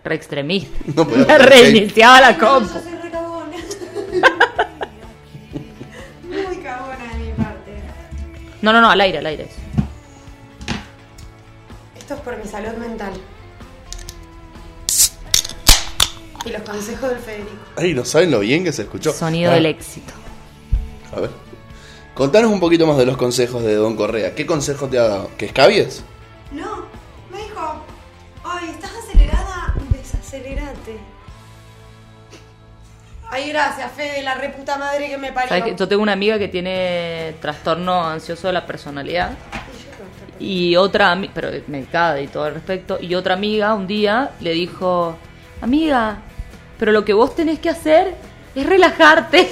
Re 0.09 0.15
extremista. 0.15 0.79
No 0.95 1.07
podía 1.07 1.27
Me 1.27 1.33
hacer 1.35 1.49
reiniciaba 1.49 2.21
la 2.21 2.39
compu. 2.39 2.75
Yo 2.75 2.81
soy 2.81 2.93
re 3.03 3.11
cagona. 3.11 3.57
Muy 6.25 6.57
cagona 6.59 7.13
de 7.13 7.19
mi 7.25 7.33
parte. 7.33 7.73
No, 8.63 8.73
no, 8.73 8.81
no, 8.81 8.91
al 8.91 9.01
aire, 9.01 9.19
al 9.19 9.27
aire. 9.27 9.49
Esto 11.99 12.15
es 12.15 12.21
por 12.21 12.37
mi 12.39 12.45
salud 12.51 12.73
mental. 12.79 13.13
Y 16.45 16.51
los 16.51 16.63
consejos 16.63 17.11
del 17.11 17.19
Federico. 17.19 17.51
Ay, 17.77 17.93
no 17.95 18.05
saben 18.05 18.31
lo 18.31 18.41
bien 18.41 18.65
que 18.65 18.73
se 18.73 18.83
escuchó. 18.83 19.13
Sonido 19.13 19.51
Ah, 19.51 19.55
del 19.57 19.67
éxito. 19.67 20.13
A 21.15 21.21
ver. 21.21 21.31
Contanos 22.15 22.51
un 22.51 22.61
poquito 22.61 22.87
más 22.87 22.97
de 22.97 23.05
los 23.07 23.17
consejos 23.17 23.63
de 23.63 23.75
Don 23.75 23.95
Correa. 23.97 24.35
¿Qué 24.35 24.47
consejos 24.47 24.91
te 24.91 24.99
ha 24.99 25.03
dado? 25.03 25.31
¿Que 25.37 25.47
escabies? 25.47 26.03
No, 26.53 26.87
Ay, 33.31 33.51
gracias, 33.51 33.93
Fede, 33.93 34.23
la 34.23 34.35
reputa 34.35 34.77
madre 34.79 35.09
que 35.09 35.19
me 35.19 35.33
parió. 35.33 35.49
¿Sabes 35.51 35.65
que 35.65 35.77
Yo 35.77 35.87
tengo 35.87 36.03
una 36.03 36.13
amiga 36.13 36.39
que 36.39 36.49
tiene 36.49 37.35
trastorno 37.41 38.07
ansioso 38.09 38.47
de 38.47 38.53
la 38.55 38.67
personalidad. 38.67 39.33
Y 40.41 40.77
otra, 40.77 41.13
ami- 41.15 41.31
pero 41.35 41.51
medicada 41.67 42.21
y 42.21 42.29
todo 42.29 42.45
al 42.45 42.55
respecto. 42.55 42.99
Y 43.01 43.15
otra 43.15 43.35
amiga 43.35 43.75
un 43.75 43.87
día 43.87 44.31
le 44.41 44.53
dijo, 44.53 45.19
amiga, 45.61 46.19
pero 46.79 46.93
lo 46.93 47.05
que 47.05 47.13
vos 47.13 47.35
tenés 47.35 47.59
que 47.59 47.69
hacer 47.71 48.15
es 48.55 48.65
relajarte. 48.67 49.51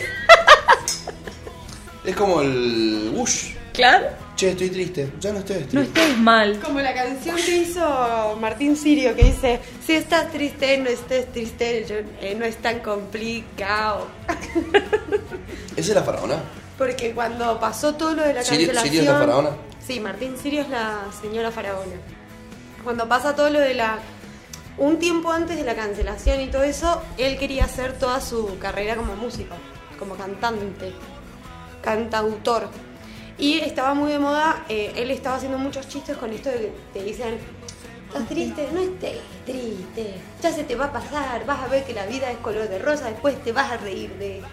Es 2.04 2.14
como 2.16 2.40
el... 2.40 3.12
Ush. 3.16 3.54
Claro. 3.72 4.06
Che, 4.36 4.50
estoy 4.50 4.68
triste. 4.68 5.12
Ya 5.18 5.32
no 5.32 5.38
estoy 5.38 5.56
triste. 5.64 5.74
No 5.76 5.80
estés 5.82 6.18
mal. 6.18 6.60
Como 6.60 6.78
la 6.80 6.92
canción 6.94 7.36
que 7.36 7.56
hizo 7.56 8.36
Martín 8.38 8.76
Sirio 8.76 9.16
que 9.16 9.24
dice, 9.24 9.60
si 9.84 9.94
estás 9.94 10.30
triste, 10.30 10.76
no 10.76 10.90
estés 10.90 11.32
triste, 11.32 11.86
yo- 11.88 11.96
eh, 12.20 12.34
no 12.38 12.44
es 12.44 12.56
tan 12.58 12.80
complicado. 12.80 14.06
¿Esa 15.76 15.88
es 15.90 15.94
la 15.94 16.02
faraona? 16.02 16.36
Porque 16.76 17.12
cuando 17.12 17.58
pasó 17.58 17.94
todo 17.94 18.12
lo 18.14 18.22
de 18.24 18.34
la 18.34 18.42
Sirio- 18.42 18.66
cancelación... 18.66 18.84
Sirio 18.94 19.00
es 19.00 19.06
la 19.08 19.18
faraona. 19.18 19.50
Sí, 19.86 20.00
Martín 20.00 20.36
Sirio 20.36 20.60
es 20.62 20.68
la 20.68 21.04
señora 21.22 21.50
faraona. 21.50 21.94
Cuando 22.84 23.08
pasa 23.08 23.34
todo 23.34 23.48
lo 23.48 23.58
de 23.60 23.72
la... 23.72 23.98
Un 24.76 24.98
tiempo 24.98 25.32
antes 25.32 25.56
de 25.56 25.64
la 25.64 25.74
cancelación 25.74 26.42
y 26.42 26.48
todo 26.48 26.62
eso, 26.62 27.00
él 27.16 27.38
quería 27.38 27.64
hacer 27.64 27.94
toda 27.94 28.20
su 28.20 28.58
carrera 28.58 28.96
como 28.96 29.16
músico, 29.16 29.54
como 29.98 30.14
cantante, 30.16 30.92
cantautor. 31.82 32.68
Y 33.38 33.58
estaba 33.60 33.92
muy 33.94 34.12
de 34.12 34.18
moda, 34.18 34.64
eh, 34.68 34.92
él 34.96 35.10
estaba 35.10 35.36
haciendo 35.36 35.58
muchos 35.58 35.88
chistes 35.88 36.16
con 36.16 36.32
esto 36.32 36.48
de 36.48 36.56
que 36.56 36.72
te 36.94 37.04
dicen, 37.04 37.38
¿estás 38.06 38.26
triste? 38.28 38.68
No 38.72 38.80
estés 38.80 39.18
triste, 39.44 40.14
ya 40.40 40.52
se 40.52 40.64
te 40.64 40.74
va 40.74 40.86
a 40.86 40.92
pasar, 40.92 41.44
vas 41.44 41.60
a 41.60 41.66
ver 41.68 41.84
que 41.84 41.92
la 41.92 42.06
vida 42.06 42.30
es 42.30 42.38
color 42.38 42.68
de 42.68 42.78
rosa, 42.78 43.10
después 43.10 43.42
te 43.44 43.52
vas 43.52 43.70
a 43.72 43.76
reír 43.76 44.10
de 44.14 44.38
esto. 44.38 44.48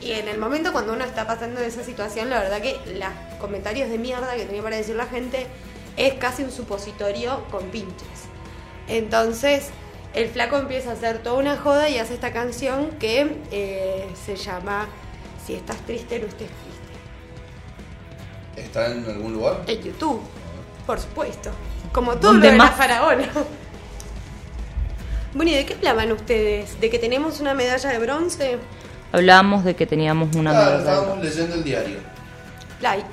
Y 0.00 0.12
en 0.12 0.28
el 0.28 0.38
momento 0.38 0.72
cuando 0.72 0.94
uno 0.94 1.04
está 1.04 1.26
pasando 1.26 1.60
esa 1.60 1.82
situación, 1.82 2.30
la 2.30 2.40
verdad 2.40 2.62
que 2.62 2.78
los 2.98 3.38
comentarios 3.38 3.90
de 3.90 3.98
mierda 3.98 4.34
que 4.36 4.44
tenía 4.44 4.62
para 4.62 4.76
decir 4.76 4.96
la 4.96 5.06
gente 5.06 5.46
es 5.98 6.14
casi 6.14 6.44
un 6.44 6.52
supositorio 6.52 7.44
con 7.50 7.64
pinches. 7.70 8.26
Entonces, 8.88 9.70
el 10.14 10.28
flaco 10.28 10.56
empieza 10.56 10.90
a 10.90 10.92
hacer 10.94 11.22
toda 11.22 11.38
una 11.38 11.56
joda 11.56 11.90
y 11.90 11.98
hace 11.98 12.14
esta 12.14 12.32
canción 12.32 12.90
que 12.98 13.36
eh, 13.50 14.06
se 14.24 14.36
llama 14.36 14.88
Si 15.44 15.54
estás 15.54 15.78
triste, 15.84 16.18
no 16.18 16.26
estés. 16.26 16.65
¿Está 18.56 18.90
en 18.90 19.04
algún 19.04 19.34
lugar? 19.34 19.62
En 19.66 19.82
YouTube, 19.82 20.20
por 20.86 20.98
supuesto. 21.00 21.50
Como 21.92 22.12
todo 22.16 22.32
lo 22.32 22.32
¿Dónde 22.34 22.50
de 22.52 22.58
la 22.58 22.64
más? 22.64 22.74
faraona. 22.76 23.28
Bueno, 25.34 25.50
¿y 25.50 25.54
de 25.54 25.66
qué 25.66 25.74
hablaban 25.74 26.10
ustedes? 26.12 26.80
¿De 26.80 26.88
que 26.88 26.98
tenemos 26.98 27.40
una 27.40 27.52
medalla 27.52 27.90
de 27.90 27.98
bronce? 27.98 28.56
Hablábamos 29.12 29.64
de 29.64 29.76
que 29.76 29.86
teníamos 29.86 30.34
una 30.34 30.50
Claro, 30.50 30.64
medalla 30.78 30.82
de 30.82 30.90
estábamos 30.90 31.24
leyendo 31.24 31.54
el 31.56 31.64
diario. 31.64 31.98
Like. 32.80 33.06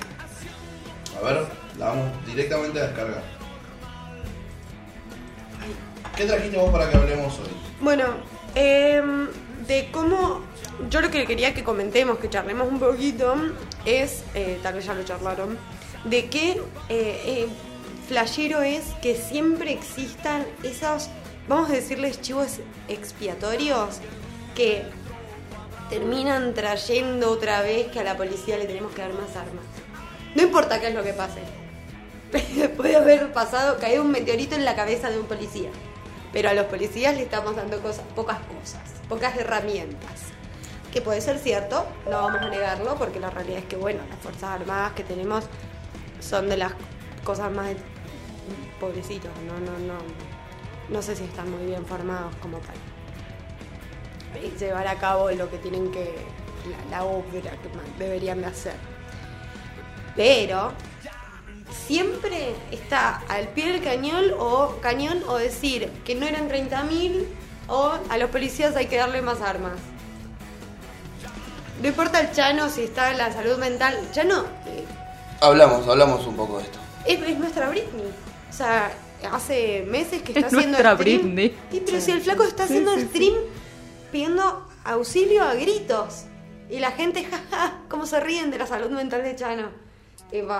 A 1.20 1.24
ver, 1.26 1.46
la 1.78 1.86
vamos 1.88 2.06
directamente 2.26 2.80
a 2.80 2.84
descargar. 2.86 3.22
¿Qué 6.16 6.24
trajiste 6.24 6.56
vos 6.56 6.70
para 6.70 6.88
que 6.88 6.96
hablemos 6.96 7.38
hoy? 7.40 7.48
Bueno, 7.82 8.04
em, 8.54 9.28
de 9.66 9.90
cómo. 9.92 10.40
Yo 10.90 11.00
lo 11.00 11.10
que 11.10 11.26
quería 11.26 11.54
que 11.54 11.62
comentemos, 11.62 12.18
que 12.18 12.28
charlemos 12.28 12.68
un 12.68 12.78
poquito, 12.78 13.34
es, 13.84 14.24
eh, 14.34 14.58
tal 14.62 14.74
vez 14.74 14.86
ya 14.86 14.94
lo 14.94 15.04
charlaron, 15.04 15.58
de 16.04 16.26
qué 16.28 16.60
eh, 16.88 17.46
eh, 17.48 17.48
es 18.10 18.84
que 19.00 19.16
siempre 19.16 19.72
existan 19.72 20.44
esos, 20.62 21.08
vamos 21.48 21.70
a 21.70 21.72
decirles, 21.72 22.20
chivos 22.20 22.60
expiatorios 22.88 24.00
que 24.54 24.82
terminan 25.88 26.54
trayendo 26.54 27.30
otra 27.30 27.62
vez 27.62 27.86
que 27.88 28.00
a 28.00 28.04
la 28.04 28.16
policía 28.16 28.56
le 28.58 28.66
tenemos 28.66 28.92
que 28.92 29.02
dar 29.02 29.12
más 29.12 29.36
armas. 29.36 29.64
No 30.34 30.42
importa 30.42 30.80
qué 30.80 30.88
es 30.88 30.94
lo 30.94 31.02
que 31.02 31.12
pase. 31.12 31.40
Puede 32.76 32.96
haber 32.96 33.32
pasado, 33.32 33.78
caído 33.78 34.02
un 34.02 34.10
meteorito 34.10 34.56
en 34.56 34.64
la 34.64 34.74
cabeza 34.74 35.10
de 35.10 35.18
un 35.18 35.26
policía. 35.26 35.70
Pero 36.32 36.48
a 36.48 36.54
los 36.54 36.66
policías 36.66 37.14
le 37.14 37.22
estamos 37.22 37.54
dando 37.54 37.80
cosas, 37.80 38.04
pocas 38.16 38.38
cosas, 38.40 38.82
pocas 39.08 39.36
herramientas. 39.36 40.22
Que 40.92 41.00
puede 41.00 41.20
ser 41.20 41.38
cierto, 41.38 41.86
no 42.04 42.22
vamos 42.22 42.40
a 42.40 42.48
negarlo, 42.48 42.94
porque 42.96 43.18
la 43.18 43.30
realidad 43.30 43.58
es 43.58 43.64
que, 43.64 43.76
bueno, 43.76 44.00
las 44.08 44.18
Fuerzas 44.20 44.60
Armadas 44.60 44.92
que 44.92 45.02
tenemos 45.02 45.44
son 46.20 46.48
de 46.48 46.56
las 46.56 46.72
cosas 47.24 47.50
más 47.50 47.70
pobrecitos, 48.80 49.30
no, 49.46 49.54
no, 49.54 49.78
no. 49.78 49.98
No 50.88 51.02
sé 51.02 51.16
si 51.16 51.24
están 51.24 51.50
muy 51.50 51.66
bien 51.66 51.84
formados 51.86 52.34
como 52.36 52.58
tal. 52.58 52.76
Y 54.42 54.56
llevar 54.58 54.86
a 54.86 54.96
cabo 54.96 55.30
lo 55.30 55.50
que 55.50 55.58
tienen 55.58 55.90
que, 55.90 56.14
la, 56.90 56.98
la 56.98 57.04
obra 57.04 57.52
que 57.52 58.04
deberían 58.04 58.40
de 58.40 58.46
hacer. 58.46 58.74
Pero 60.14 60.72
siempre 61.86 62.54
está 62.70 63.22
al 63.28 63.48
pie 63.48 63.72
del 63.72 63.82
cañón 63.82 64.26
o 64.38 64.76
cañón 64.80 65.22
o 65.26 65.36
decir 65.36 65.90
que 66.04 66.14
no 66.14 66.26
eran 66.26 66.48
30.000 66.48 67.26
o 67.68 67.94
a 68.08 68.18
los 68.18 68.30
policías 68.30 68.76
hay 68.76 68.86
que 68.86 68.96
darle 68.96 69.22
más 69.22 69.40
armas. 69.40 69.72
No 71.80 71.88
importa 71.88 72.20
el 72.20 72.30
Chano 72.32 72.68
si 72.68 72.84
está 72.84 73.10
en 73.10 73.18
la 73.18 73.32
salud 73.32 73.58
mental. 73.58 73.98
Chano 74.12 74.44
eh, 74.66 74.84
Hablamos, 75.40 75.86
hablamos 75.88 76.26
un 76.26 76.36
poco 76.36 76.58
de 76.58 76.64
esto. 76.64 76.78
es, 77.06 77.20
es 77.22 77.38
nuestra 77.38 77.68
Britney. 77.68 78.12
O 78.48 78.52
sea, 78.52 78.92
hace 79.32 79.84
meses 79.88 80.22
que 80.22 80.32
está 80.32 80.40
Es 80.40 80.46
haciendo 80.46 80.68
nuestra 80.78 80.94
stream. 80.96 81.20
Britney. 81.22 81.56
Sí, 81.70 81.82
pero 81.84 82.00
si 82.00 82.10
el 82.12 82.20
flaco 82.22 82.44
está 82.44 82.66
Sí, 82.66 82.74
haciendo 82.74 82.94
sí, 82.94 83.00
sí. 83.00 83.06
stream 83.08 83.34
pidiendo 84.12 84.66
auxilio 84.84 85.42
a 85.44 85.54
gritos. 85.54 86.24
Y 86.70 86.78
la 86.78 86.92
gente, 86.92 87.24
jaja, 87.50 87.78
cómo 87.88 88.06
se 88.06 88.20
ríen 88.20 88.50
de 88.50 88.58
la 88.58 88.66
salud 88.66 88.90
mental 88.90 89.22
de 89.24 89.34
Chano. 89.36 89.68
Tipo, 90.30 90.54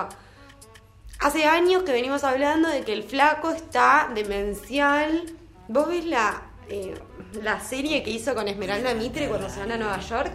hace 1.21 1.45
años 1.47 1.85
que 1.85 1.93
venimos 1.93 2.25
hablando 2.25 2.69
de 2.69 2.83
que 2.83 2.93
el 2.93 3.05
flaco 3.05 3.51
está 3.51 4.11
demencial. 4.15 5.23
¿Vos 5.69 5.89
ves 5.89 6.05
la, 6.05 6.43
eh, 6.69 6.95
la 7.43 7.61
serie 7.61 8.03
que 8.03 8.11
hizo 8.11 8.35
con 8.35 8.49
Esmeralda 8.49 8.95
Mitre 8.95 9.29
cuando 9.29 9.49
se 9.49 9.61
van 9.61 9.73
a 9.73 9.77
Nueva 9.77 10.01
York? 10.01 10.33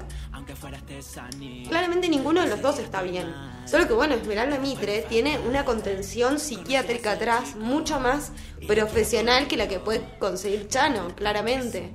Claramente 1.68 2.08
ninguno 2.10 2.42
de 2.42 2.48
los 2.48 2.62
dos 2.62 2.80
está 2.80 3.02
bien. 3.02 3.34
Solo 3.66 3.88
que 3.88 3.94
bueno, 3.94 4.16
Esmeralda 4.16 4.58
Mitre 4.58 5.06
tiene 5.10 5.38
una 5.40 5.66
contención 5.66 6.40
psiquiátrica 6.40 7.12
atrás 7.14 7.56
mucho 7.56 8.00
más 8.00 8.32
profesional 8.68 9.48
que 9.48 9.58
la 9.58 9.68
que 9.68 9.80
puede 9.80 10.02
conseguir 10.20 10.68
Chano, 10.68 11.14
claramente. 11.16 11.92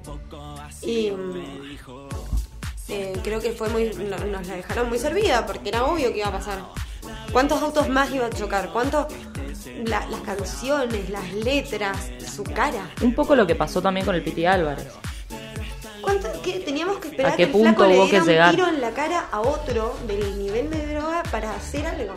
Y 0.82 1.10
mm, 1.10 1.76
eh, 2.88 3.12
creo 3.22 3.40
que 3.40 3.52
fue 3.52 3.68
muy. 3.70 3.90
no- 3.94 4.18
nos 4.26 4.46
la 4.46 4.56
dejaron 4.56 4.88
muy 4.88 4.98
servida 4.98 5.46
porque 5.46 5.70
era 5.70 5.84
obvio 5.86 6.12
que 6.12 6.18
iba 6.18 6.28
a 6.28 6.32
pasar. 6.32 6.58
¿Cuántos 7.32 7.62
autos 7.62 7.88
más 7.88 8.10
iba 8.12 8.26
a 8.26 8.30
chocar? 8.30 8.70
¿Cuántos? 8.72 9.06
la- 9.86 10.06
las 10.06 10.20
canciones, 10.20 11.10
las 11.10 11.32
letras, 11.32 12.10
su 12.34 12.44
cara. 12.44 12.90
Un 13.02 13.14
poco 13.14 13.34
lo 13.34 13.46
que 13.46 13.54
pasó 13.54 13.80
también 13.82 14.04
con 14.06 14.14
el 14.14 14.22
Piti 14.22 14.44
Álvarez. 14.46 14.88
¿Cuánto, 16.00 16.28
qué, 16.42 16.60
teníamos 16.60 16.98
que 16.98 17.08
esperar 17.08 17.32
¿A 17.32 17.36
qué 17.36 17.44
que 17.48 17.56
el 17.56 17.62
flaco 17.62 17.84
punto 17.84 17.86
le 18.04 18.10
que 18.10 18.20
un 18.20 18.26
llegar? 18.26 18.50
tiro 18.54 18.68
en 18.68 18.80
la 18.80 18.90
cara 18.90 19.26
a 19.32 19.40
otro 19.40 19.96
del 20.06 20.38
nivel 20.38 20.70
de 20.70 20.94
droga 20.94 21.22
para 21.30 21.54
hacer 21.54 21.86
algo? 21.86 22.14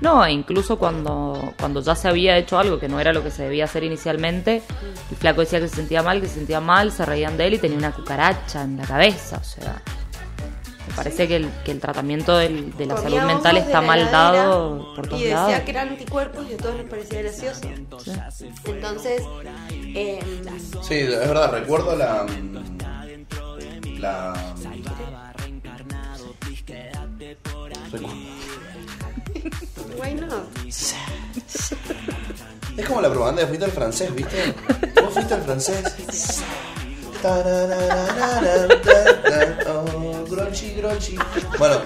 No, 0.00 0.24
e 0.24 0.32
incluso 0.32 0.78
cuando, 0.78 1.52
cuando 1.58 1.80
ya 1.82 1.94
se 1.94 2.08
había 2.08 2.36
hecho 2.38 2.58
algo 2.58 2.78
que 2.78 2.88
no 2.88 3.00
era 3.00 3.12
lo 3.12 3.22
que 3.22 3.30
se 3.30 3.42
debía 3.42 3.64
hacer 3.64 3.84
inicialmente, 3.84 4.62
el 5.10 5.16
flaco 5.16 5.40
decía 5.42 5.60
que 5.60 5.68
se 5.68 5.76
sentía 5.76 6.02
mal, 6.02 6.20
que 6.20 6.28
se 6.28 6.34
sentía 6.34 6.60
mal, 6.60 6.92
se 6.92 7.04
reían 7.04 7.36
de 7.36 7.48
él 7.48 7.54
y 7.54 7.58
tenía 7.58 7.76
una 7.78 7.92
cucaracha 7.92 8.62
en 8.62 8.76
la 8.78 8.84
cabeza. 8.86 9.38
O 9.40 9.44
sea, 9.44 9.82
me 10.88 10.94
parece 10.94 11.28
que 11.28 11.36
el, 11.36 11.50
que 11.64 11.70
el 11.72 11.80
tratamiento 11.80 12.36
del- 12.36 12.76
de 12.76 12.86
la 12.86 12.94
Comía 12.96 13.10
salud 13.20 13.26
mental 13.32 13.56
está 13.58 13.80
mal 13.80 14.10
dado 14.10 14.94
por 14.94 15.06
todos 15.06 15.20
Y 15.20 15.24
decía 15.24 15.36
lados. 15.48 15.60
que 15.64 15.70
eran 15.70 15.88
anticuerpos 15.88 16.46
y 16.50 16.54
a 16.54 16.56
todos 16.56 16.76
les 16.76 16.86
parecía 16.88 17.22
gracioso. 17.22 17.60
Entonces, 18.64 19.22
eh, 19.94 20.20
Sí, 20.82 20.94
es 20.94 21.10
verdad, 21.10 21.52
recuerdo 21.52 21.96
la. 21.96 22.26
La. 23.98 24.34
Recu- 27.90 28.08
why 29.98 30.14
not? 30.14 30.44
Es 32.76 32.86
como 32.86 33.00
la 33.00 33.08
propaganda 33.10 33.42
de 33.42 33.46
fuiste 33.48 33.64
al 33.64 33.72
francés, 33.72 34.14
¿viste? 34.14 34.54
¿Vos 35.02 35.12
fuiste 35.14 35.34
al 35.34 35.42
francés? 35.42 36.42
Oh. 39.66 39.84
Bueno, 41.58 41.82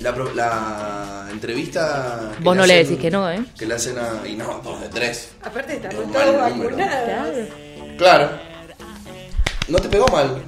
la, 0.00 0.14
pro- 0.14 0.32
la 0.34 1.28
entrevista. 1.30 2.32
Vos 2.40 2.56
no 2.56 2.62
hacen- 2.62 2.76
le 2.76 2.84
decís 2.84 2.98
que 2.98 3.10
no, 3.10 3.30
¿eh? 3.30 3.44
Que 3.58 3.66
le 3.66 3.74
hacen 3.74 3.98
a. 3.98 4.26
Y 4.26 4.34
no, 4.34 4.60
dos 4.64 4.80
de 4.80 4.88
tres. 4.88 5.30
Aparte 5.42 5.76
Es 5.76 5.84
estamos 5.84 6.06
un 6.06 6.12
todos 6.12 6.36
mal 6.36 6.50
número. 6.58 6.76
vacunados. 6.76 7.48
Claro. 7.98 8.30
No 9.68 9.78
te 9.78 9.88
pegó 9.88 10.06
mal. 10.08 10.42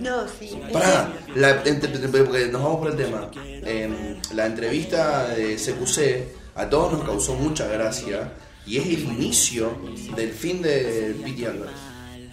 No, 0.00 0.26
sí. 0.38 0.60
es 0.66 0.72
Pará, 0.72 1.12
la, 1.34 1.50
entre- 1.64 1.90
porque 2.24 2.46
nos 2.46 2.62
vamos 2.62 2.78
por 2.78 2.90
el 2.90 2.96
tema. 2.96 3.30
Em, 3.44 4.16
la 4.34 4.46
entrevista 4.46 5.28
de 5.28 5.56
CQC 5.56 6.28
a 6.56 6.68
todos 6.68 6.92
nos 6.92 7.04
causó 7.04 7.34
mucha 7.34 7.66
gracia 7.66 8.32
y 8.66 8.78
es 8.78 8.86
el 8.86 9.00
inicio 9.00 9.76
del 10.16 10.32
fin 10.32 10.62
de 10.62 11.16
Piti 11.24 11.44
Álvarez. 11.44 11.74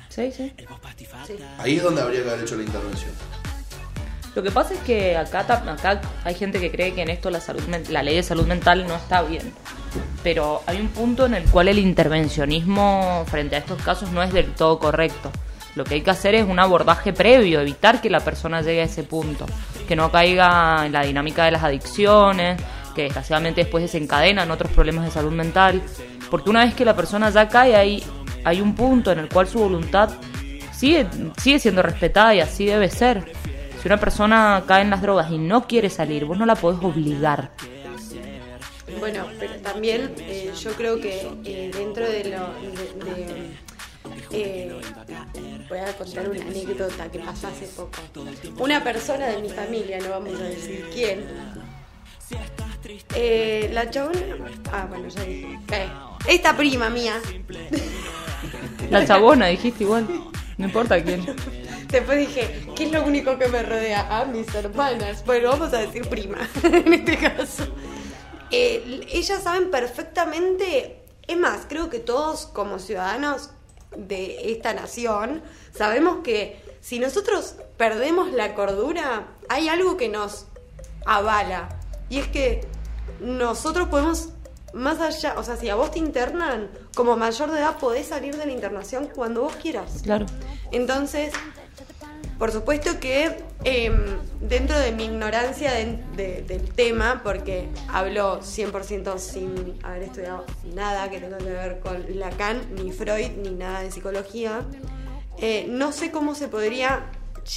Sí, 0.10 0.31
sí. 0.31 0.51
Ahí 1.57 1.77
es 1.77 1.84
donde 1.84 2.01
habría 2.01 2.23
que 2.23 2.30
haber 2.30 2.43
hecho 2.43 2.56
la 2.56 2.64
intervención. 2.64 3.11
Lo 4.35 4.43
que 4.43 4.51
pasa 4.51 4.73
es 4.73 4.80
que 4.81 5.18
acá, 5.18 5.39
acá 5.39 6.01
hay 6.23 6.35
gente 6.35 6.60
que 6.60 6.72
cree 6.72 6.93
que 6.93 7.01
en 7.01 7.10
esto 7.10 7.30
la, 7.30 7.41
salud, 7.41 7.61
la 7.89 8.03
ley 8.03 8.15
de 8.15 8.23
salud 8.23 8.45
mental 8.45 8.88
no 8.88 8.95
está 8.95 9.22
bien. 9.22 9.53
Pero 10.23 10.61
hay 10.65 10.80
un 10.80 10.89
punto 10.89 11.26
en 11.26 11.34
el 11.34 11.45
cual 11.45 11.68
el 11.68 11.80
intervencionismo 11.80 13.26
frente 13.27 13.56
a 13.56 13.60
estos 13.60 13.81
casos 13.81 14.11
no 14.11 14.22
es 14.22 14.31
del 14.31 14.53
todo 14.53 14.77
correcto. 14.80 15.31
Lo 15.76 15.84
que 15.84 15.95
hay 15.95 16.01
que 16.01 16.11
hacer 16.11 16.35
es 16.35 16.45
un 16.45 16.60
abordaje 16.60 17.14
previo, 17.14 17.61
evitar 17.61 18.01
que 18.01 18.10
la 18.10 18.19
persona 18.19 18.61
llegue 18.61 18.81
a 18.81 18.85
ese 18.85 19.03
punto, 19.03 19.45
que 19.88 19.95
no 19.95 20.11
caiga 20.11 20.85
en 20.85 20.91
la 20.91 21.03
dinámica 21.03 21.45
de 21.45 21.51
las 21.51 21.64
adicciones, 21.64 22.61
que 22.95 23.03
desgraciadamente 23.03 23.61
después 23.61 23.84
desencadenan 23.84 24.51
otros 24.51 24.72
problemas 24.72 25.06
de 25.06 25.11
salud 25.11 25.31
mental, 25.31 25.81
porque 26.30 26.49
una 26.49 26.65
vez 26.65 26.73
que 26.73 26.85
la 26.85 26.95
persona 26.95 27.30
ya 27.30 27.47
cae 27.47 27.76
ahí, 27.76 28.03
hay 28.43 28.61
un 28.61 28.76
punto 28.76 29.11
en 29.11 29.19
el 29.19 29.30
cual 29.30 29.47
su 29.47 29.60
voluntad 29.60 30.10
sigue, 30.72 31.07
sigue 31.41 31.60
siendo 31.60 31.81
respetada 31.81 32.35
y 32.35 32.39
así 32.39 32.65
debe 32.65 32.89
ser. 32.89 33.31
Si 33.81 33.88
una 33.88 33.97
persona 33.97 34.64
cae 34.68 34.81
en 34.81 34.89
las 34.89 35.01
drogas 35.01 35.31
y 35.31 35.38
no 35.38 35.65
quiere 35.68 35.89
salir, 35.89 36.26
vos 36.26 36.38
no 36.38 36.45
la 36.45 36.56
podés 36.56 36.84
obligar. 36.84 37.51
Bueno, 38.99 39.26
pero 39.39 39.53
también 39.61 40.14
eh, 40.18 40.51
yo 40.60 40.72
creo 40.72 40.99
que 40.99 41.31
eh, 41.45 41.72
dentro 41.73 42.06
de 42.06 42.26
lo. 42.26 42.49
eh, 44.31 44.73
voy 45.69 45.77
a 45.77 45.93
contar 45.97 46.30
una 46.30 46.41
anécdota 46.41 47.10
que 47.10 47.19
pasó 47.19 47.47
hace 47.47 47.68
poco. 47.68 48.01
Una 48.60 48.84
persona 48.84 49.27
de 49.27 49.41
mi 49.41 49.49
familia, 49.49 49.99
no 49.99 50.10
vamos 50.10 50.39
a 50.39 50.43
decir 50.43 50.89
quién. 50.93 51.26
Eh, 53.15 53.69
la 53.73 53.89
chabona. 53.89 54.19
Ah, 54.72 54.85
bueno, 54.89 55.07
ya 55.10 55.23
dije. 55.23 55.60
Eh, 55.72 55.89
esta 56.27 56.56
prima 56.56 56.89
mía. 56.89 57.19
La 58.89 59.06
chabona, 59.06 59.47
dijiste 59.47 59.84
igual. 59.84 60.07
No 60.57 60.65
importa 60.65 61.01
quién. 61.03 61.26
Después 61.89 62.18
dije, 62.19 62.65
¿qué 62.76 62.85
es 62.85 62.91
lo 62.91 63.03
único 63.03 63.38
que 63.38 63.47
me 63.47 63.61
rodea? 63.64 64.19
A 64.19 64.26
mis 64.26 64.53
hermanas. 64.53 65.23
Bueno, 65.26 65.49
vamos 65.49 65.73
a 65.73 65.80
decir 65.80 66.07
prima, 66.07 66.38
en 66.64 66.93
este 66.93 67.18
caso. 67.18 67.68
Eh, 68.51 69.07
ellas 69.11 69.43
saben 69.43 69.69
perfectamente, 69.69 71.03
es 71.27 71.38
más, 71.38 71.61
creo 71.68 71.89
que 71.89 71.99
todos 71.99 72.47
como 72.47 72.80
ciudadanos 72.80 73.51
de 73.95 74.51
esta 74.51 74.73
nación 74.73 75.41
sabemos 75.73 76.18
que 76.23 76.61
si 76.81 76.99
nosotros 76.99 77.56
perdemos 77.77 78.31
la 78.31 78.56
cordura, 78.56 79.27
hay 79.49 79.69
algo 79.69 79.97
que 79.97 80.10
nos 80.10 80.45
avala. 81.06 81.78
Y 82.10 82.18
es 82.19 82.27
que 82.27 82.61
nosotros 83.19 83.88
podemos 83.90 84.30
más 84.73 84.99
allá, 84.99 85.34
o 85.38 85.44
sea, 85.44 85.57
si 85.57 85.68
a 85.69 85.76
vos 85.76 85.91
te 85.91 85.99
internan, 85.99 86.69
como 86.95 87.18
mayor 87.18 87.52
de 87.52 87.60
edad 87.60 87.77
podés 87.77 88.07
salir 88.07 88.36
de 88.38 88.45
la 88.45 88.52
internación 88.52 89.10
cuando 89.15 89.41
vos 89.41 89.56
quieras. 89.56 90.02
Claro. 90.03 90.27
Entonces, 90.72 91.34
por 92.38 92.52
supuesto 92.52 92.99
que 92.99 93.36
em, 93.65 93.98
dentro 94.40 94.77
de 94.80 94.91
mi 94.94 95.06
ignorancia 95.06 95.72
de- 95.73 95.99
de- 96.15 96.41
del 96.44 96.72
tema, 96.73 97.22
porque 97.23 97.68
hablo 97.90 98.41
100% 98.41 99.18
sin 99.18 99.77
haber 99.84 100.03
estudiado 100.03 100.45
nada 100.73 101.10
que 101.10 101.19
tenga 101.19 101.38
que 101.40 101.45
ver 101.52 101.80
con 101.80 102.06
Lacan, 102.19 102.61
ni 102.76 102.91
Freud, 102.94 103.31
ni 103.44 103.49
nada 103.52 103.81
de 103.81 103.91
psicología, 103.91 104.61
eh, 105.40 105.65
no 105.68 105.91
sé 105.91 106.11
cómo 106.11 106.36
se 106.36 106.48
podría 106.48 107.06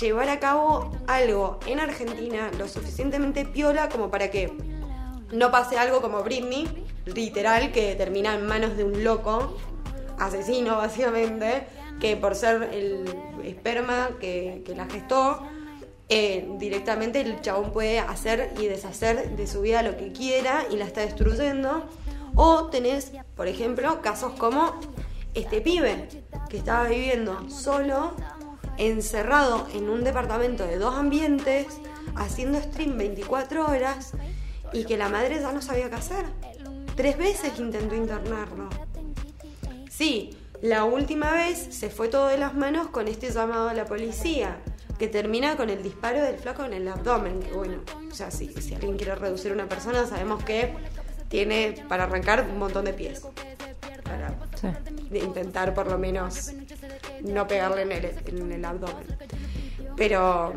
llevar 0.01 0.29
a 0.29 0.41
cabo 0.41 0.91
algo 1.07 1.59
en 1.67 1.81
Argentina 1.81 2.51
lo 2.59 2.69
suficientemente 2.69 3.45
piola 3.45 3.89
como 3.89 4.11
para 4.11 4.31
que 4.31 4.53
no 5.33 5.51
pase 5.51 5.79
algo 5.79 6.01
como 6.01 6.23
Britney, 6.23 6.69
literal, 7.07 7.73
que 7.73 7.95
termina 7.95 8.35
en 8.35 8.47
manos 8.47 8.77
de 8.77 8.85
un 8.85 9.03
loco, 9.03 9.57
asesino 10.19 10.77
básicamente, 10.77 11.67
que 12.01 12.17
por 12.17 12.35
ser 12.35 12.71
el 12.73 13.05
esperma 13.45 14.11
que, 14.21 14.63
que 14.65 14.75
la 14.75 14.87
gestó, 14.87 15.43
eh, 16.09 16.47
directamente 16.59 17.23
el 17.23 17.41
chabón 17.41 17.73
puede 17.73 17.99
hacer 17.99 18.53
y 18.59 18.67
deshacer 18.67 19.35
de 19.35 19.47
su 19.47 19.63
vida 19.63 19.83
lo 19.83 19.97
que 19.97 20.13
quiera 20.13 20.67
y 20.71 20.77
la 20.77 20.85
está 20.85 21.01
destruyendo. 21.01 21.85
O 22.35 22.67
tenés, 22.67 23.13
por 23.35 23.49
ejemplo, 23.49 24.03
casos 24.03 24.33
como 24.33 24.75
este 25.33 25.63
pibe 25.63 26.09
que 26.51 26.59
estaba 26.59 26.85
viviendo 26.89 27.49
solo, 27.49 28.13
encerrado 28.79 29.67
en 29.75 29.89
un 29.89 30.05
departamento 30.05 30.65
de 30.65 30.79
dos 30.79 30.95
ambientes, 30.95 31.67
haciendo 32.17 32.61
stream 32.61 32.99
24 32.99 33.67
horas 33.67 34.13
y 34.73 34.85
que 34.85 34.97
la 34.97 35.09
madre 35.09 35.41
ya 35.41 35.53
no 35.53 35.63
sabía 35.63 35.89
qué 35.89 35.97
hacer. 35.97 36.25
Tres 36.97 37.17
veces 37.19 37.59
intentó 37.59 37.95
internarlo. 37.95 38.69
Sí, 39.91 40.37
la 40.61 40.85
última 40.85 41.33
vez 41.33 41.59
se 41.71 41.91
fue 41.91 42.09
todo 42.09 42.29
de 42.29 42.39
las 42.39 42.55
manos 42.55 42.89
con 42.89 43.09
este 43.09 43.31
llamado 43.31 43.69
a 43.69 43.75
la 43.75 43.85
policía, 43.85 44.59
que 44.99 45.09
termina 45.09 45.57
con 45.57 45.71
el 45.71 45.83
disparo 45.83 46.23
del 46.23 46.37
flaco 46.37 46.65
en 46.65 46.75
el 46.75 46.89
abdomen. 46.89 47.41
Que 47.41 47.53
bueno, 47.53 47.79
o 48.11 48.15
sea, 48.15 48.31
si, 48.31 48.49
si 48.53 48.75
alguien 48.75 48.97
quiere 48.97 49.15
reducir 49.15 49.51
a 49.51 49.55
una 49.55 49.69
persona, 49.69 50.07
sabemos 50.07 50.45
que 50.45 50.75
tiene 51.33 51.75
para 51.89 52.05
arrancar 52.05 52.47
un 52.49 52.59
montón 52.59 52.85
de 52.85 52.93
pies. 52.93 53.23
Para 54.05 54.35
Sí. 54.61 55.19
intentar 55.19 55.75
por 55.75 55.87
lo 55.91 55.99
menos 55.99 56.53
no 57.23 57.49
pegarle 57.49 57.83
en 57.83 57.93
el, 57.93 58.05
en 58.27 58.53
el 58.53 58.65
abdomen. 58.65 59.07
Pero 59.97 60.53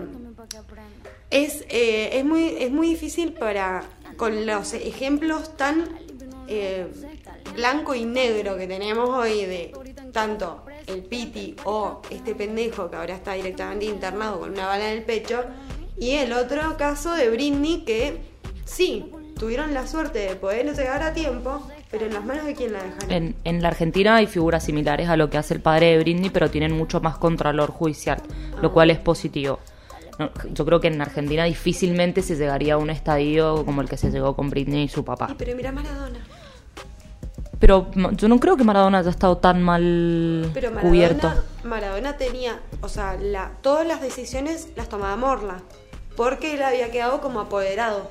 es, 1.32 1.66
eh, 1.70 2.10
es, 2.14 2.26
muy, 2.26 2.56
es 2.60 2.72
muy 2.72 2.90
difícil 2.90 3.34
para, 3.34 3.84
con 4.18 4.46
los 4.46 4.74
ejemplos 4.74 5.56
tan 5.58 5.86
eh, 6.48 6.88
blanco 7.56 7.96
y 7.96 8.06
negro 8.06 8.58
que 8.58 8.68
tenemos 8.68 9.10
hoy 9.10 9.46
de 9.46 9.74
tanto 10.12 10.66
el 10.88 11.02
Piti 11.04 11.56
o 11.64 12.02
este 12.10 12.36
pendejo 12.36 12.90
que 12.90 12.98
ahora 12.98 13.16
está 13.16 13.34
directamente 13.34 13.86
internado 13.86 14.42
con 14.42 14.52
una 14.52 14.68
bala 14.68 14.92
en 14.92 14.98
el 15.00 15.04
pecho, 15.04 15.44
y 15.98 16.12
el 16.12 16.34
otro 16.34 16.78
caso 16.78 17.14
de 17.14 17.30
Britney 17.30 17.84
que 17.86 18.20
sí, 18.66 19.12
tuvieron 19.38 19.74
la 19.74 19.86
suerte 19.88 20.20
de 20.20 20.36
poder 20.36 20.66
llegar 20.76 21.04
a 21.04 21.14
tiempo, 21.14 21.68
pero 21.92 22.06
en 22.06 22.14
las 22.14 22.26
manos 22.26 22.46
de 22.46 22.54
quién 22.56 22.74
la 22.74 22.84
dejaron. 22.84 23.12
En, 23.12 23.36
en 23.44 23.62
la 23.62 23.68
Argentina 23.70 24.16
hay 24.16 24.28
figuras 24.28 24.64
similares 24.64 25.10
a 25.10 25.18
lo 25.18 25.30
que 25.30 25.38
hace 25.38 25.54
el 25.54 25.62
padre 25.62 25.92
de 25.92 26.00
Britney, 26.00 26.30
pero 26.30 26.50
tienen 26.50 26.72
mucho 26.72 27.02
más 27.02 27.18
contralor 27.18 27.72
judicial, 27.72 28.22
lo 28.62 28.72
cual 28.74 28.90
es 28.92 28.98
positivo. 29.00 29.60
No, 30.18 30.30
yo 30.54 30.66
creo 30.66 30.80
que 30.80 30.88
en 30.88 31.02
Argentina 31.02 31.44
difícilmente 31.44 32.22
se 32.22 32.36
llegaría 32.36 32.76
a 32.76 32.78
un 32.78 32.90
estadio 32.90 33.66
como 33.66 33.82
el 33.82 33.90
que 33.90 33.98
se 33.98 34.12
llegó 34.12 34.36
con 34.36 34.50
Britney 34.50 34.84
y 34.84 34.88
su 34.88 35.04
papá. 35.04 35.36
pero 35.38 35.56
mira 35.56 35.72
Maradona. 35.72 36.20
Pero 37.60 37.90
yo 38.12 38.28
no 38.28 38.40
creo 38.40 38.58
que 38.58 38.64
Maradona 38.64 39.00
haya 39.00 39.10
estado 39.10 39.38
tan 39.38 39.62
mal 39.62 40.52
Pero 40.54 40.74
cubierto. 40.80 41.28
Maradona, 41.28 41.46
Maradona 41.64 42.18
tenía, 42.18 42.60
o 42.82 42.90
sea, 42.90 43.18
la, 43.20 43.52
todas 43.62 43.88
las 43.88 44.02
decisiones 44.02 44.70
las 44.76 44.90
tomaba 44.90 45.16
Morla, 45.16 45.62
porque 46.16 46.54
él 46.54 46.64
había 46.64 46.92
quedado 46.92 47.22
como 47.22 47.40
apoderado. 47.42 48.10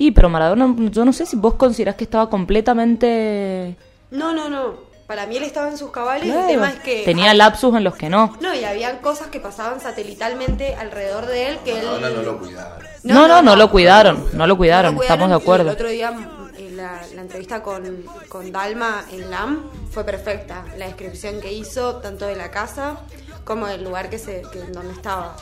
Y 0.00 0.12
pero 0.12 0.28
Maradona, 0.28 0.72
yo 0.90 1.04
no 1.04 1.12
sé 1.12 1.26
si 1.26 1.34
vos 1.34 1.54
considerás 1.54 1.96
que 1.96 2.04
estaba 2.04 2.30
completamente... 2.30 3.76
No, 4.12 4.32
no, 4.32 4.48
no. 4.48 4.74
Para 5.08 5.26
mí 5.26 5.36
él 5.38 5.42
estaba 5.42 5.68
en 5.68 5.76
sus 5.76 5.90
cabales. 5.90 6.26
Claro, 6.26 6.42
El 6.42 6.46
tema 6.46 6.68
es 6.68 6.78
que. 6.78 7.02
tenía 7.04 7.34
lapsus 7.34 7.74
en 7.74 7.82
los 7.82 7.96
que 7.96 8.08
no. 8.08 8.36
No, 8.40 8.54
y 8.54 8.62
habían 8.62 8.98
cosas 8.98 9.26
que 9.26 9.40
pasaban 9.40 9.80
satelitalmente 9.80 10.76
alrededor 10.76 11.26
de 11.26 11.48
él 11.48 11.58
que 11.64 11.80
él. 11.80 11.84
Maradona 11.84 12.10
no 12.10 12.22
lo 12.22 12.38
cuidaba. 12.38 12.78
No, 13.02 13.26
no, 13.26 13.42
no, 13.42 13.56
lo 13.56 13.70
cuidaron, 13.72 14.24
no 14.34 14.46
lo 14.46 14.56
cuidaron, 14.56 14.94
No 14.94 15.00
lo 15.00 15.02
estamos 15.02 15.28
de 15.30 15.34
cuidaron, 15.34 15.42
acuerdo. 15.42 15.70
El 15.70 15.74
otro 15.74 15.88
día, 15.88 16.12
eh, 16.58 16.70
la, 16.76 17.00
la 17.16 17.22
entrevista 17.22 17.60
con, 17.64 18.04
con 18.28 18.52
Dalma 18.52 19.04
en 19.10 19.30
LAM 19.32 19.64
fue 19.90 20.04
perfecta. 20.04 20.64
La 20.76 20.86
descripción 20.86 21.40
que 21.40 21.52
hizo, 21.52 21.96
tanto 21.96 22.24
de 22.26 22.36
la 22.36 22.52
casa 22.52 23.00
como 23.44 23.66
del 23.66 23.82
lugar 23.82 24.10
que 24.10 24.18
se, 24.18 24.42
que, 24.52 24.60
donde 24.60 24.92
estaba. 24.92 25.34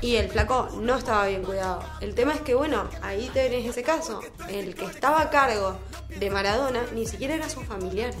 Y 0.00 0.16
el 0.16 0.28
flaco 0.28 0.68
no 0.80 0.96
estaba 0.96 1.26
bien 1.26 1.42
cuidado. 1.42 1.80
El 2.00 2.14
tema 2.14 2.32
es 2.32 2.40
que, 2.40 2.54
bueno, 2.54 2.84
ahí 3.02 3.30
tenés 3.32 3.66
ese 3.66 3.82
caso. 3.82 4.20
El 4.48 4.74
que 4.74 4.84
estaba 4.84 5.20
a 5.22 5.30
cargo 5.30 5.76
de 6.18 6.30
Maradona 6.30 6.82
ni 6.94 7.06
siquiera 7.06 7.34
era 7.34 7.48
su 7.48 7.62
familiar. 7.62 8.12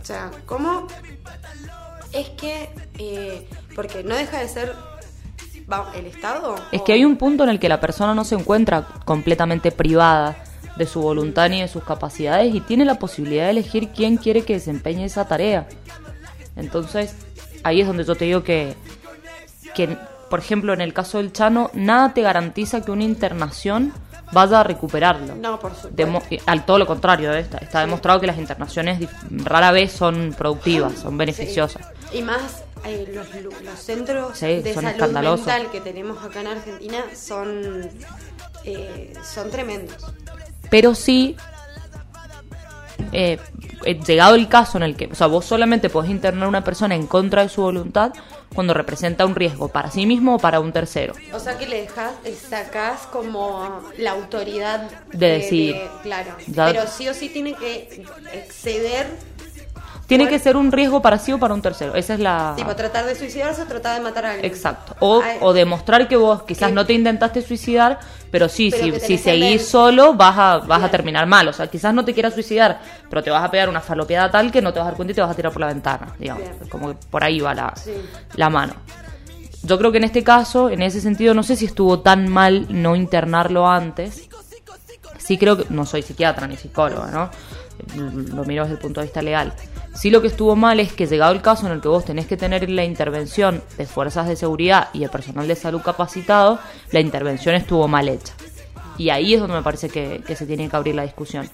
O 0.00 0.04
sea, 0.04 0.30
¿cómo? 0.44 0.86
Es 2.12 2.28
que, 2.30 2.68
eh, 2.98 3.48
porque 3.74 4.04
no 4.04 4.14
deja 4.14 4.40
de 4.40 4.48
ser 4.48 4.74
el 5.94 6.06
Estado. 6.06 6.56
Es 6.72 6.82
que 6.82 6.92
hay 6.92 7.04
un 7.04 7.16
punto 7.16 7.44
en 7.44 7.50
el 7.50 7.58
que 7.58 7.68
la 7.68 7.80
persona 7.80 8.14
no 8.14 8.24
se 8.24 8.34
encuentra 8.34 8.86
completamente 9.04 9.72
privada 9.72 10.36
de 10.76 10.86
su 10.86 11.00
voluntad 11.00 11.48
ni 11.48 11.62
de 11.62 11.68
sus 11.68 11.84
capacidades 11.84 12.54
y 12.54 12.60
tiene 12.60 12.84
la 12.84 12.98
posibilidad 12.98 13.44
de 13.44 13.50
elegir 13.50 13.88
quién 13.88 14.16
quiere 14.16 14.42
que 14.42 14.54
desempeñe 14.54 15.04
esa 15.04 15.26
tarea. 15.26 15.68
Entonces, 16.56 17.14
ahí 17.62 17.80
es 17.80 17.86
donde 17.86 18.04
yo 18.04 18.14
te 18.14 18.26
digo 18.26 18.42
que, 18.42 18.74
que 19.74 19.96
por 20.28 20.38
ejemplo, 20.40 20.72
en 20.72 20.80
el 20.80 20.92
caso 20.92 21.18
del 21.18 21.32
Chano, 21.32 21.70
nada 21.74 22.14
te 22.14 22.22
garantiza 22.22 22.82
que 22.84 22.90
una 22.90 23.04
internación 23.04 23.92
vaya 24.32 24.60
a 24.60 24.64
recuperarlo. 24.64 25.34
No, 25.36 25.58
por 25.60 25.72
supuesto. 25.74 25.96
Demo- 25.96 26.22
al 26.46 26.64
todo 26.66 26.78
lo 26.78 26.86
contrario, 26.86 27.32
¿eh? 27.32 27.40
está, 27.40 27.58
está 27.58 27.80
demostrado 27.80 28.20
que 28.20 28.26
las 28.26 28.38
internaciones 28.38 29.08
rara 29.30 29.70
vez 29.70 29.92
son 29.92 30.34
productivas, 30.36 30.94
son 30.98 31.16
beneficiosas. 31.16 31.86
Sí. 32.10 32.18
Y 32.18 32.22
más 32.22 32.64
eh, 32.84 33.10
los, 33.14 33.26
los 33.62 33.78
centros 33.78 34.36
Sí, 34.38 34.46
de 34.46 34.74
salud 34.74 35.12
mental 35.12 35.68
que 35.70 35.80
tenemos 35.80 36.22
acá 36.24 36.40
en 36.40 36.46
Argentina 36.48 37.04
son, 37.14 37.88
eh, 38.64 39.12
son 39.22 39.50
tremendos. 39.50 39.96
pero 40.70 40.94
sí 40.94 41.36
eh, 43.14 43.38
eh, 43.84 44.00
llegado 44.06 44.34
el 44.34 44.48
caso 44.48 44.76
en 44.78 44.84
el 44.84 44.96
que, 44.96 45.06
o 45.06 45.14
sea, 45.14 45.26
vos 45.26 45.44
solamente 45.44 45.88
podés 45.88 46.10
internar 46.10 46.46
a 46.46 46.48
una 46.48 46.64
persona 46.64 46.94
en 46.94 47.06
contra 47.06 47.42
de 47.42 47.48
su 47.48 47.62
voluntad 47.62 48.12
cuando 48.54 48.74
representa 48.74 49.26
un 49.26 49.34
riesgo 49.34 49.68
para 49.68 49.90
sí 49.90 50.06
mismo 50.06 50.36
o 50.36 50.38
para 50.38 50.60
un 50.60 50.72
tercero. 50.72 51.14
O 51.32 51.40
sea 51.40 51.58
que 51.58 51.66
le 51.66 51.82
dejas, 51.82 52.12
sacás 52.48 53.06
como 53.06 53.82
la 53.98 54.12
autoridad 54.12 54.90
De 55.12 55.30
decidir. 55.30 55.76
claro. 56.02 56.36
Pero 56.54 56.86
sí 56.86 57.08
o 57.08 57.14
sí 57.14 57.28
tiene 57.28 57.54
que 57.54 58.04
exceder, 58.32 59.06
Tiene 60.06 60.28
que 60.28 60.38
ser 60.38 60.56
un 60.56 60.70
riesgo 60.70 61.00
para 61.00 61.18
sí 61.18 61.32
o 61.32 61.38
para 61.38 61.54
un 61.54 61.62
tercero. 61.62 61.94
Esa 61.94 62.14
es 62.14 62.20
la... 62.20 62.52
tipo 62.56 62.74
tratar 62.76 63.06
de 63.06 63.14
suicidarse 63.14 63.62
o 63.62 63.66
tratar 63.66 63.96
de 63.96 64.02
matar 64.02 64.26
a 64.26 64.30
alguien. 64.32 64.44
Exacto. 64.52 64.94
O, 65.00 65.22
Ay, 65.22 65.38
o 65.40 65.52
demostrar 65.52 66.08
que 66.08 66.16
vos 66.16 66.42
quizás 66.42 66.72
no 66.72 66.84
te 66.84 66.92
intentaste 66.92 67.40
suicidar, 67.40 67.98
pero 68.30 68.48
sí, 68.48 68.70
Pero 68.70 68.98
si, 69.00 69.06
si 69.06 69.18
seguís 69.18 69.66
solo 69.66 70.14
vas 70.14 70.36
a, 70.36 70.58
vas 70.58 70.82
a 70.82 70.90
terminar 70.90 71.26
mal. 71.26 71.48
O 71.48 71.52
sea, 71.52 71.68
quizás 71.68 71.94
no 71.94 72.04
te 72.04 72.12
quieras 72.12 72.34
suicidar, 72.34 72.80
pero 73.08 73.22
te 73.22 73.30
vas 73.30 73.42
a 73.42 73.50
pegar 73.50 73.68
una 73.68 73.80
falopeada 73.80 74.30
tal 74.30 74.52
que 74.52 74.60
no 74.60 74.72
te 74.72 74.78
vas 74.78 74.86
a 74.86 74.90
dar 74.90 74.96
cuenta 74.96 75.12
y 75.12 75.14
te 75.14 75.20
vas 75.22 75.30
a 75.30 75.34
tirar 75.34 75.52
por 75.52 75.60
la 75.60 75.68
ventana. 75.68 76.14
Digamos. 76.18 76.42
Bien. 76.42 76.68
Como 76.68 76.88
que 76.90 76.96
por 77.10 77.24
ahí 77.24 77.40
va 77.40 77.54
la, 77.54 77.72
Sí. 77.76 77.92
la 78.34 78.50
mano. 78.50 78.74
Yo 79.62 79.78
creo 79.78 79.90
que 79.90 79.98
en 79.98 80.04
este 80.04 80.22
caso, 80.22 80.68
en 80.68 80.82
ese 80.82 81.00
sentido, 81.00 81.32
no 81.32 81.42
sé 81.42 81.56
si 81.56 81.64
estuvo 81.64 82.00
tan 82.00 82.28
mal 82.28 82.66
no 82.68 82.94
internarlo 82.94 83.66
antes. 83.66 84.28
Sí 85.16 85.38
creo 85.38 85.56
que, 85.56 85.64
no 85.70 85.86
soy 85.86 86.02
psiquiatra 86.02 86.46
ni 86.46 86.58
psicóloga, 86.58 87.10
¿no? 87.10 87.30
Lo 88.34 88.44
miro 88.44 88.64
desde 88.64 88.74
el 88.74 88.80
punto 88.80 89.00
de 89.00 89.06
vista 89.06 89.22
legal. 89.22 89.54
Sí 89.94 90.10
lo 90.10 90.20
que 90.20 90.26
estuvo 90.26 90.56
mal 90.56 90.80
es 90.80 90.92
que 90.92 91.06
llegado 91.06 91.32
el 91.32 91.40
caso 91.40 91.66
en 91.66 91.72
el 91.72 91.80
que 91.80 91.88
vos 91.88 92.04
tenés 92.04 92.26
que 92.26 92.36
tener 92.36 92.68
la 92.68 92.84
intervención 92.84 93.62
de 93.78 93.86
fuerzas 93.86 94.26
de 94.28 94.36
seguridad 94.36 94.88
y 94.92 94.98
de 95.00 95.08
personal 95.08 95.46
de 95.46 95.54
salud 95.54 95.80
capacitado, 95.82 96.58
la 96.90 97.00
intervención 97.00 97.54
estuvo 97.54 97.86
mal 97.88 98.08
hecha. 98.08 98.34
Y 98.98 99.10
ahí 99.10 99.34
es 99.34 99.40
donde 99.40 99.56
me 99.56 99.62
parece 99.62 99.88
que, 99.88 100.22
se 100.36 100.46
tiene 100.46 100.68
que 100.68 100.76
abrir 100.76 100.94
la 100.94 101.02
discusión. 101.04 101.48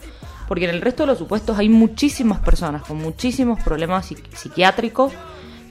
Porque 0.49 0.65
en 0.65 0.71
el 0.71 0.81
resto 0.81 1.03
de 1.05 1.09
los 1.09 1.19
supuestos 1.19 1.59
hay 1.59 1.69
muchísimas 1.69 2.41
personas 2.41 2.83
con 2.83 2.97
muchísimos 2.97 3.62
problemas 3.62 4.11
psiqui- 4.11 4.35
psiquiátricos 4.35 5.12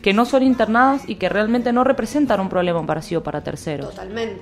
que 0.02 0.14
no 0.14 0.26
son 0.26 0.44
internadas 0.44 1.02
y 1.08 1.16
que 1.16 1.28
realmente 1.28 1.74
no 1.74 1.84
representan 1.84 2.40
un 2.40 2.50
problema 2.50 2.86
para 2.86 3.02
sí 3.02 3.16
o 3.16 3.24
para 3.24 3.42
terceros. 3.42 3.90
Totalmente. 3.90 4.42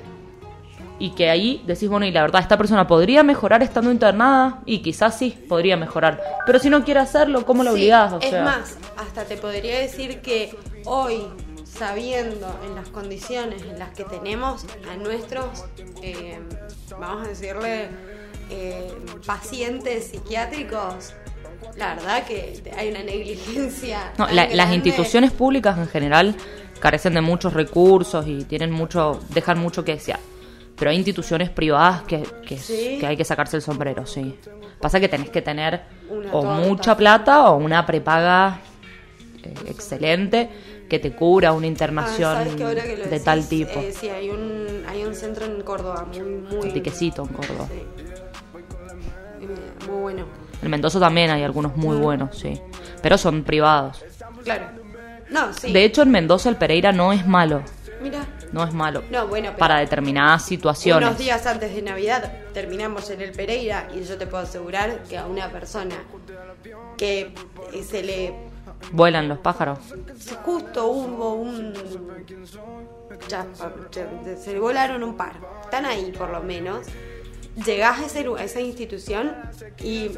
Y 0.99 1.11
que 1.11 1.29
ahí 1.29 1.61
decís, 1.67 1.89
bueno, 1.89 2.05
y 2.07 2.11
la 2.11 2.21
verdad, 2.23 2.41
esta 2.41 2.57
persona 2.57 2.87
podría 2.87 3.21
mejorar 3.23 3.61
estando 3.61 3.91
internada 3.91 4.61
y 4.65 4.79
quizás 4.79 5.17
sí, 5.17 5.37
podría 5.47 5.77
mejorar. 5.77 6.21
Pero 6.45 6.57
si 6.59 6.69
no 6.71 6.83
quiere 6.83 6.99
hacerlo, 7.01 7.45
¿cómo 7.45 7.63
la 7.63 7.69
Sí, 7.71 7.75
obligás? 7.77 8.13
O 8.13 8.19
es 8.19 8.29
sea, 8.31 8.43
más, 8.43 8.77
hasta 8.97 9.23
te 9.25 9.37
podría 9.37 9.79
decir 9.79 10.21
que 10.21 10.55
hoy, 10.85 11.21
sabiendo 11.65 12.47
en 12.65 12.73
las 12.75 12.87
condiciones 12.89 13.61
en 13.61 13.77
las 13.77 13.91
que 13.91 14.05
tenemos 14.05 14.65
a 14.91 14.95
nuestros, 14.97 15.65
eh, 16.01 16.39
vamos 16.99 17.25
a 17.25 17.29
decirle, 17.29 17.89
eh, 18.49 18.91
pacientes 19.25 20.07
psiquiátricos, 20.07 21.13
la 21.75 21.93
verdad 21.95 22.23
que 22.25 22.59
hay 22.75 22.89
una 22.89 23.03
negligencia. 23.03 24.13
No, 24.17 24.27
la- 24.29 24.47
las 24.47 24.73
instituciones 24.73 25.31
públicas 25.31 25.77
en 25.77 25.87
general 25.87 26.35
carecen 26.79 27.13
de 27.13 27.21
muchos 27.21 27.53
recursos 27.53 28.25
y 28.27 28.43
tienen 28.45 28.71
mucho, 28.71 29.19
dejan 29.29 29.59
mucho 29.59 29.83
que 29.85 29.93
desear. 29.93 30.19
Pero 30.77 30.91
hay 30.91 30.97
instituciones 30.97 31.49
privadas 31.49 32.03
que, 32.03 32.23
que, 32.45 32.57
Sí. 32.57 32.97
que 32.99 33.07
hay 33.07 33.17
que 33.17 33.25
sacarse 33.25 33.55
el 33.57 33.61
sombrero, 33.63 34.05
sí. 34.05 34.37
Pasa 34.79 34.99
que 34.99 35.07
tenés 35.09 35.29
que 35.31 35.41
tener 35.41 35.81
Una 36.09 36.29
o 36.33 36.41
torta. 36.43 36.53
mucha 36.67 36.97
plata 36.97 37.49
o 37.49 37.57
una 37.57 37.85
prepaga 37.85 38.59
eh, 39.43 39.53
excelente 39.67 40.49
que 40.87 40.99
te 40.99 41.11
cubra 41.13 41.51
una 41.51 41.65
Ah, 41.65 41.69
internación 41.69 42.33
¿sabes 42.33 42.55
que 42.55 42.63
ahora 42.63 42.83
que 42.83 42.89
lo 42.97 43.03
de 43.05 43.09
decís, 43.09 43.23
tal 43.25 43.47
tipo. 43.49 43.79
eh, 43.79 43.91
sí, 43.91 44.07
hay 44.09 44.29
un, 44.29 44.83
hay 44.87 45.03
un 45.03 45.15
centro 45.15 45.45
en 45.45 45.61
Córdoba 45.63 46.05
muy, 46.13 46.21
muy. 46.59 46.71
Tiquecito 46.71 47.23
en 47.23 47.27
Córdoba. 47.29 47.67
Sí. 47.69 47.79
Eh, 49.41 49.87
Muy 49.89 50.01
bueno. 50.01 50.25
En 50.61 50.69
Mendoza 50.71 50.99
también 50.99 51.29
hay 51.29 51.43
algunos 51.43 51.75
muy 51.75 51.97
Mm. 51.97 52.01
buenos, 52.01 52.37
sí. 52.37 52.59
Pero 53.01 53.17
son 53.17 53.43
privados. 53.43 54.03
Claro. 54.43 54.65
No, 55.29 55.53
sí. 55.53 55.71
De 55.71 55.83
hecho, 55.83 56.01
en 56.03 56.09
Mendoza 56.11 56.49
el 56.49 56.55
Pereira 56.55 56.91
no 56.91 57.11
es 57.13 57.25
malo. 57.27 57.61
Mira. 58.01 58.19
No 58.51 58.63
es 58.63 58.73
malo. 58.73 59.03
No, 59.09 59.27
bueno, 59.27 59.49
pero 59.49 59.59
Para 59.59 59.79
determinadas 59.79 60.45
situaciones. 60.45 61.07
Unos 61.07 61.19
días 61.19 61.45
antes 61.45 61.73
de 61.73 61.81
Navidad 61.81 62.31
terminamos 62.53 63.09
en 63.09 63.21
el 63.21 63.31
Pereira 63.31 63.87
y 63.95 64.03
yo 64.03 64.17
te 64.17 64.27
puedo 64.27 64.43
asegurar 64.43 65.03
que 65.03 65.17
a 65.17 65.25
una 65.25 65.49
persona 65.49 65.95
que 66.97 67.33
se 67.87 68.03
le 68.03 68.47
Vuelan 68.91 69.27
los 69.27 69.39
pájaros. 69.39 69.79
justo 70.45 70.87
hubo 70.87 71.33
un 71.33 71.73
se 74.37 74.53
le 74.53 74.59
volaron 74.59 75.03
un 75.03 75.17
par 75.17 75.33
están 75.63 75.85
ahí 75.85 76.11
por 76.11 76.29
lo 76.29 76.41
menos 76.43 76.85
llegás 77.65 77.99
a, 77.99 78.05
ese 78.05 78.25
a 78.37 78.43
esa 78.43 78.61
institución 78.61 79.35
y 79.81 80.11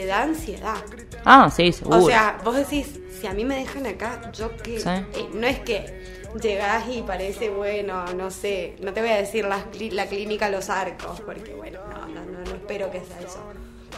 te 0.00 0.06
da 0.06 0.22
ansiedad 0.22 0.76
Ah, 1.24 1.50
sí, 1.54 1.72
seguro. 1.72 1.98
o 1.98 2.06
sea 2.06 2.38
vos 2.44 2.56
decís 2.56 2.98
si 3.20 3.26
a 3.26 3.32
mí 3.34 3.44
me 3.44 3.56
dejan 3.56 3.86
acá 3.86 4.30
yo 4.32 4.56
que 4.56 4.80
Sí. 4.80 4.88
eh, 4.88 5.28
no 5.34 5.46
es 5.46 5.58
que 5.60 6.02
llegás 6.42 6.84
y 6.88 7.02
parece 7.02 7.50
bueno 7.50 8.06
no 8.14 8.30
sé 8.30 8.76
no 8.80 8.92
te 8.92 9.00
voy 9.02 9.10
a 9.10 9.16
decir 9.16 9.44
la, 9.44 9.62
clínica 10.06 10.48
Los 10.48 10.70
Arcos 10.70 11.20
porque 11.20 11.52
bueno 11.54 11.80
no, 11.90 12.06
no, 12.08 12.24
no, 12.24 12.38
no 12.40 12.54
espero 12.54 12.90
que 12.90 13.00
sea 13.00 13.20
eso 13.20 13.40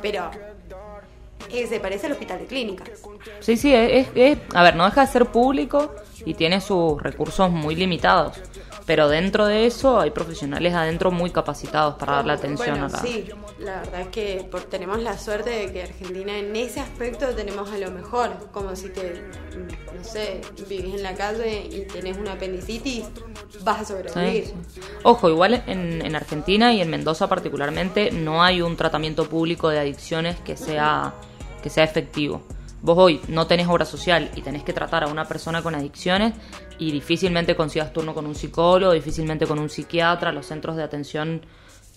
pero 0.02 0.30
eh, 1.50 1.66
se 1.68 1.78
parece 1.78 2.06
al 2.06 2.12
hospital 2.12 2.40
de 2.40 2.46
clínicas 2.46 2.88
Sí, 3.40 3.56
sí, 3.56 3.72
es, 3.74 4.08
es- 4.14 4.38
a 4.54 4.62
ver, 4.62 4.74
no 4.76 4.84
deja 4.84 5.02
de 5.02 5.06
ser 5.12 5.26
público 5.26 5.94
y 6.26 6.34
tiene 6.34 6.60
sus 6.60 7.00
recursos 7.02 7.50
muy 7.50 7.74
limitados. 7.74 8.36
Pero 8.86 9.08
dentro 9.08 9.46
de 9.46 9.64
eso 9.64 9.98
hay 9.98 10.10
profesionales 10.10 10.74
adentro 10.74 11.10
muy 11.10 11.30
capacitados 11.30 11.94
para 11.94 12.16
darle 12.16 12.32
atención 12.34 12.78
bueno, 12.78 12.86
a 12.86 12.88
la... 12.90 12.98
Sí, 12.98 13.24
la 13.58 13.76
verdad 13.80 14.00
es 14.02 14.08
que 14.08 14.46
por- 14.50 14.64
tenemos 14.64 14.98
la 15.02 15.16
suerte 15.16 15.48
de 15.48 15.72
que 15.72 15.82
Argentina 15.84 16.36
en 16.36 16.54
ese 16.54 16.80
aspecto 16.80 17.28
tenemos 17.34 17.72
a 17.72 17.78
lo 17.78 17.90
mejor, 17.90 18.50
como 18.52 18.76
si 18.76 18.90
te, 18.90 19.22
no 19.96 20.04
sé, 20.04 20.42
vivís 20.68 20.96
en 20.96 21.02
la 21.02 21.14
calle 21.14 21.66
y 21.70 21.86
tenés 21.86 22.18
una 22.18 22.32
apendicitis, 22.32 23.06
vas 23.62 23.80
a 23.80 23.84
sobrevivir. 23.86 24.48
Sí, 24.48 24.54
sí. 24.74 24.80
Ojo, 25.02 25.30
igual 25.30 25.62
en, 25.66 26.04
en 26.04 26.14
Argentina 26.14 26.74
y 26.74 26.82
en 26.82 26.90
Mendoza 26.90 27.26
particularmente 27.26 28.10
no 28.10 28.42
hay 28.42 28.60
un 28.60 28.76
tratamiento 28.76 29.26
público 29.30 29.70
de 29.70 29.78
adicciones 29.78 30.36
que 30.40 30.58
sea, 30.58 31.14
que 31.62 31.70
sea 31.70 31.84
efectivo. 31.84 32.42
Vos 32.84 32.98
hoy 32.98 33.18
no 33.28 33.46
tenés 33.46 33.66
obra 33.66 33.86
social 33.86 34.30
y 34.36 34.42
tenés 34.42 34.62
que 34.62 34.74
tratar 34.74 35.04
a 35.04 35.06
una 35.06 35.24
persona 35.24 35.62
con 35.62 35.74
adicciones 35.74 36.34
y 36.78 36.92
difícilmente 36.92 37.56
consigas 37.56 37.94
turno 37.94 38.12
con 38.12 38.26
un 38.26 38.34
psicólogo, 38.34 38.92
difícilmente 38.92 39.46
con 39.46 39.58
un 39.58 39.70
psiquiatra, 39.70 40.30
los 40.32 40.44
centros 40.44 40.76
de 40.76 40.82
atención 40.82 41.40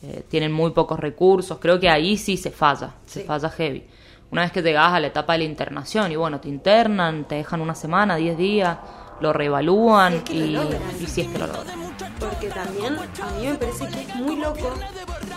eh, 0.01 0.23
tienen 0.29 0.53
muy 0.53 0.71
pocos 0.71 0.97
recursos, 0.97 1.57
creo 1.59 1.77
que 1.77 1.89
ahí 1.89 2.15
sí 2.15 2.37
se 2.37 2.51
falla, 2.51 2.91
se 3.05 3.25
falla 3.25 3.49
heavy. 3.49 3.83
Una 4.31 4.43
vez 4.43 4.53
que 4.53 4.61
llegas 4.61 4.93
a 4.93 5.01
la 5.01 5.07
etapa 5.07 5.33
de 5.33 5.39
la 5.39 5.43
internación 5.43 6.09
y 6.09 6.15
bueno, 6.15 6.39
te 6.39 6.47
internan, 6.47 7.27
te 7.27 7.35
dejan 7.35 7.59
una 7.59 7.75
semana, 7.75 8.15
10 8.15 8.37
días, 8.37 8.77
lo 9.19 9.33
reevalúan 9.33 10.13
Si 10.13 10.17
es 10.17 10.23
que 10.23 10.33
lo 10.35 10.45
y, 10.45 10.51
logran. 10.51 10.81
y 10.99 11.05
si 11.05 11.21
es 11.21 11.27
que 11.27 11.37
lo 11.37 11.47
logran. 11.47 11.87
Porque 12.19 12.49
también 12.49 12.97
a 12.97 13.31
mí 13.39 13.47
me 13.47 13.55
parece 13.55 13.87
que 13.87 14.01
es 14.01 14.15
muy 14.15 14.35
loco 14.37 14.73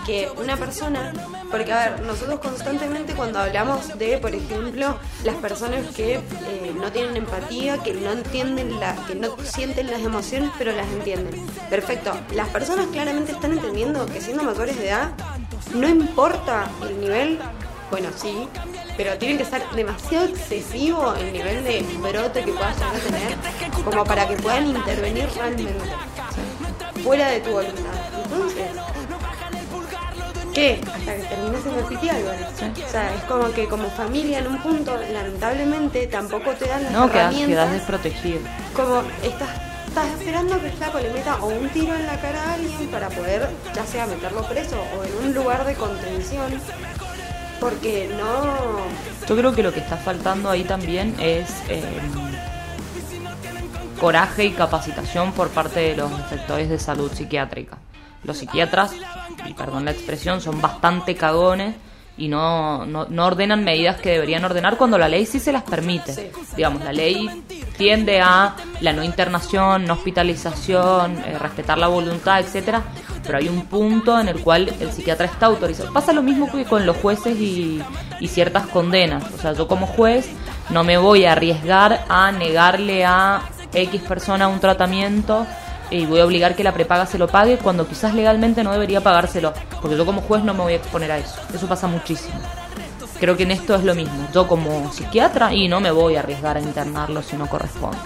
que 0.06 0.30
una 0.38 0.56
persona, 0.56 1.12
porque 1.50 1.72
a 1.72 1.90
ver, 1.90 2.02
nosotros 2.06 2.40
constantemente 2.40 3.12
cuando 3.14 3.38
hablamos 3.38 3.98
de, 3.98 4.16
por 4.18 4.34
ejemplo, 4.34 4.96
las 5.24 5.36
personas 5.36 5.86
que 5.94 6.14
eh, 6.14 6.74
no 6.74 6.90
tienen 6.90 7.16
empatía, 7.16 7.78
que 7.78 7.92
no 7.94 8.10
entienden 8.12 8.80
la, 8.80 8.96
que 9.06 9.14
no 9.14 9.36
sienten 9.42 9.90
las 9.90 10.00
emociones, 10.00 10.50
pero 10.58 10.72
las 10.72 10.88
entienden. 10.88 11.46
Perfecto. 11.68 12.12
Las 12.34 12.48
personas 12.48 12.86
claramente 12.86 13.32
están 13.32 13.52
entendiendo 13.52 14.06
que 14.06 14.20
siendo 14.20 14.42
mayores 14.42 14.78
de 14.78 14.88
edad, 14.88 15.10
no 15.74 15.86
importa 15.88 16.66
el 16.88 16.98
nivel, 17.00 17.38
bueno 17.90 18.08
sí, 18.16 18.48
pero 18.96 19.16
tiene 19.18 19.38
que 19.38 19.44
ser 19.44 19.62
demasiado 19.74 20.26
excesivo 20.26 21.14
el 21.14 21.32
nivel 21.32 21.64
de 21.64 21.82
brote 22.00 22.44
que 22.44 22.52
puedas 22.52 22.76
llegar 22.76 22.94
a 22.96 22.98
tener 22.98 23.84
como 23.84 24.04
para 24.04 24.26
que 24.28 24.36
puedan 24.36 24.66
intervenir 24.68 25.28
realmente 25.34 25.72
fuera 27.02 27.28
de 27.28 27.40
tu 27.40 27.50
voluntad. 27.52 27.94
Entonces, 28.24 28.66
¿qué? 30.54 30.80
Hasta 30.86 31.16
que 31.16 31.22
termines 31.22 31.66
en 31.66 31.74
el 31.78 31.84
pitial, 31.84 32.22
O 32.86 32.90
sea, 32.90 33.14
es 33.14 33.22
como 33.24 33.50
que 33.52 33.66
como 33.68 33.88
familia 33.90 34.38
en 34.40 34.46
un 34.48 34.58
punto, 34.62 34.96
lamentablemente, 35.12 36.06
tampoco 36.08 36.50
te 36.52 36.66
dan 36.66 36.82
las 36.84 36.92
No, 36.92 37.04
herramientas. 37.06 37.72
desprotegido. 37.72 38.40
Como 38.74 39.02
estás, 39.22 39.48
estás 39.88 40.06
esperando 40.18 40.60
que 40.60 40.66
el 40.66 40.72
flaco 40.72 40.98
le 40.98 41.10
meta 41.10 41.36
o 41.40 41.46
un 41.46 41.68
tiro 41.70 41.94
en 41.94 42.06
la 42.06 42.20
cara 42.20 42.42
a 42.42 42.54
alguien 42.54 42.88
para 42.90 43.08
poder, 43.08 43.48
ya 43.74 43.86
sea 43.86 44.06
meterlo 44.06 44.42
preso 44.42 44.76
o 44.98 45.04
en 45.04 45.26
un 45.28 45.34
lugar 45.34 45.64
de 45.64 45.74
contención. 45.74 46.60
Porque 47.60 48.08
no. 48.18 49.26
Yo 49.28 49.36
creo 49.36 49.54
que 49.54 49.62
lo 49.62 49.72
que 49.72 49.80
está 49.80 49.96
faltando 49.96 50.50
ahí 50.50 50.64
también 50.64 51.14
es 51.20 51.62
eh, 51.68 51.82
coraje 54.00 54.46
y 54.46 54.52
capacitación 54.52 55.32
por 55.32 55.50
parte 55.50 55.80
de 55.80 55.96
los 55.96 56.10
inspectores 56.10 56.68
de 56.68 56.78
salud 56.78 57.12
psiquiátrica. 57.12 57.78
Los 58.24 58.38
psiquiatras, 58.38 58.92
y 59.46 59.54
perdón 59.54 59.84
la 59.84 59.90
expresión, 59.92 60.40
son 60.40 60.60
bastante 60.60 61.14
cagones 61.14 61.76
y 62.20 62.28
no, 62.28 62.84
no, 62.84 63.06
no 63.08 63.26
ordenan 63.26 63.64
medidas 63.64 63.98
que 63.98 64.10
deberían 64.10 64.44
ordenar 64.44 64.76
cuando 64.76 64.98
la 64.98 65.08
ley 65.08 65.24
sí 65.24 65.40
se 65.40 65.52
las 65.52 65.62
permite. 65.62 66.30
Digamos, 66.54 66.84
la 66.84 66.92
ley 66.92 67.30
tiende 67.78 68.20
a 68.20 68.54
la 68.82 68.92
no 68.92 69.02
internación, 69.02 69.86
no 69.86 69.94
hospitalización, 69.94 71.16
eh, 71.16 71.38
respetar 71.38 71.78
la 71.78 71.88
voluntad, 71.88 72.38
etcétera, 72.40 72.82
pero 73.24 73.38
hay 73.38 73.48
un 73.48 73.64
punto 73.64 74.20
en 74.20 74.28
el 74.28 74.40
cual 74.42 74.70
el 74.80 74.92
psiquiatra 74.92 75.24
está 75.24 75.46
autorizado. 75.46 75.90
Pasa 75.94 76.12
lo 76.12 76.22
mismo 76.22 76.52
que 76.52 76.66
con 76.66 76.84
los 76.84 76.98
jueces 76.98 77.38
y, 77.40 77.82
y 78.20 78.28
ciertas 78.28 78.66
condenas. 78.66 79.24
O 79.32 79.38
sea, 79.38 79.54
yo 79.54 79.66
como 79.66 79.86
juez 79.86 80.28
no 80.68 80.84
me 80.84 80.98
voy 80.98 81.24
a 81.24 81.32
arriesgar 81.32 82.04
a 82.10 82.30
negarle 82.32 83.06
a 83.06 83.40
X 83.72 84.02
persona 84.02 84.46
un 84.48 84.60
tratamiento 84.60 85.46
y 85.90 86.06
voy 86.06 86.20
a 86.20 86.24
obligar 86.24 86.54
que 86.54 86.64
la 86.64 86.72
prepaga 86.72 87.06
se 87.06 87.18
lo 87.18 87.28
pague 87.28 87.58
cuando 87.58 87.86
quizás 87.86 88.14
legalmente 88.14 88.62
no 88.62 88.72
debería 88.72 89.00
pagárselo, 89.00 89.52
porque 89.80 89.96
yo 89.96 90.06
como 90.06 90.22
juez 90.22 90.44
no 90.44 90.54
me 90.54 90.62
voy 90.62 90.72
a 90.74 90.76
exponer 90.76 91.10
a 91.12 91.18
eso. 91.18 91.40
Eso 91.52 91.66
pasa 91.66 91.86
muchísimo. 91.86 92.38
Creo 93.18 93.36
que 93.36 93.42
en 93.42 93.50
esto 93.50 93.74
es 93.74 93.84
lo 93.84 93.94
mismo. 93.94 94.28
Yo 94.32 94.48
como 94.48 94.90
psiquiatra 94.92 95.52
y 95.52 95.68
no 95.68 95.80
me 95.80 95.90
voy 95.90 96.16
a 96.16 96.20
arriesgar 96.20 96.56
a 96.56 96.60
internarlo 96.60 97.22
si 97.22 97.36
no 97.36 97.48
corresponde. 97.48 97.98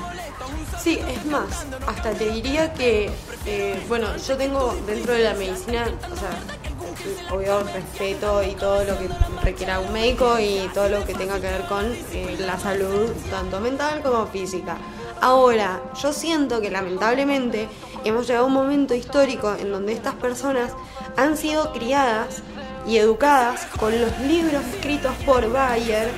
Sí, 0.81 0.99
es 1.09 1.25
más, 1.27 1.65
hasta 1.87 2.11
te 2.11 2.29
diría 2.29 2.75
que, 2.75 3.11
eh, 3.47 3.83
bueno, 3.89 4.09
yo 4.17 4.37
tengo 4.37 4.77
dentro 4.87 5.15
de 5.15 5.25
la 5.25 5.33
medicina, 5.33 5.87
o 6.13 6.17
sea, 6.17 7.35
obvio 7.35 7.63
respeto 7.63 8.43
y 8.43 8.55
todo 8.55 8.85
lo 8.85 8.99
que 8.99 9.09
requiera 9.43 9.81
un 9.81 9.93
médico 9.93 10.39
y 10.39 10.69
todo 10.75 10.89
lo 10.89 11.05
que 11.07 11.15
tenga 11.15 11.41
que 11.41 11.49
ver 11.49 11.65
con 11.67 11.87
eh, 12.13 12.37
la 12.39 12.59
salud, 12.59 13.11
tanto 13.31 13.61
mental 13.61 14.03
como 14.03 14.27
física. 14.27 14.77
Ahora, 15.25 15.81
yo 16.03 16.13
siento 16.13 16.61
que 16.61 16.71
lamentablemente 16.71 17.67
hemos 18.05 18.27
llegado 18.27 18.45
a 18.45 18.49
un 18.49 18.53
momento 18.53 18.95
histórico 18.95 19.55
en 19.59 19.73
donde 19.73 19.95
estas 19.95 20.13
personas 20.17 20.73
han 21.17 21.39
sido 21.39 21.73
criadas 21.73 22.43
y 22.87 22.99
educadas 22.99 23.65
con 23.81 23.99
los 23.99 24.19
libros 24.19 24.63
escritos 24.75 25.15
por 25.25 25.51
Bayer, 25.51 26.11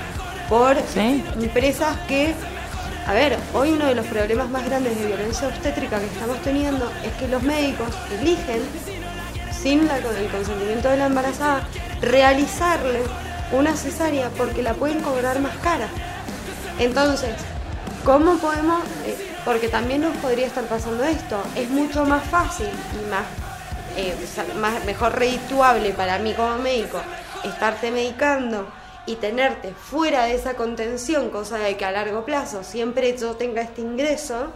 por 0.48 0.74
Sí. 0.92 1.22
empresas 1.40 1.96
que 2.08 2.34
a 3.06 3.12
ver, 3.12 3.38
hoy 3.54 3.70
uno 3.70 3.86
de 3.86 3.94
los 3.94 4.06
problemas 4.06 4.50
más 4.50 4.64
grandes 4.64 4.98
de 4.98 5.06
violencia 5.06 5.46
obstétrica 5.46 6.00
que 6.00 6.06
estamos 6.06 6.42
teniendo 6.42 6.90
es 7.04 7.12
que 7.12 7.28
los 7.28 7.44
médicos 7.44 7.86
eligen, 8.20 8.60
sin 9.62 9.86
la- 9.86 9.98
el 9.98 10.28
consentimiento 10.32 10.88
de 10.88 10.96
la 10.96 11.06
embarazada, 11.06 11.68
realizarle 12.00 13.02
una 13.52 13.76
cesárea 13.76 14.30
porque 14.30 14.64
la 14.64 14.74
pueden 14.74 15.00
cobrar 15.00 15.38
más 15.38 15.56
cara. 15.58 15.86
Entonces, 16.80 17.30
¿cómo 18.06 18.38
podemos? 18.38 18.82
eh, 19.04 19.16
porque 19.44 19.68
también 19.68 20.00
nos 20.00 20.16
podría 20.18 20.46
estar 20.46 20.64
pasando 20.64 21.04
esto. 21.04 21.42
Es 21.56 21.68
mucho 21.68 22.04
más 22.04 22.24
fácil 22.24 22.68
y 22.68 23.10
más, 23.10 23.26
eh, 23.96 24.14
más 24.60 24.84
mejor 24.84 25.18
redituable 25.18 25.90
para 25.90 26.18
mí 26.18 26.32
como 26.32 26.56
médico 26.58 26.98
estarte 27.44 27.90
medicando 27.90 28.66
y 29.06 29.16
tenerte 29.16 29.72
fuera 29.72 30.24
de 30.24 30.34
esa 30.34 30.54
contención, 30.54 31.30
cosa 31.30 31.58
de 31.58 31.76
que 31.76 31.84
a 31.84 31.90
largo 31.90 32.24
plazo 32.24 32.64
siempre 32.64 33.16
yo 33.18 33.34
tenga 33.34 33.62
este 33.62 33.82
ingreso, 33.82 34.52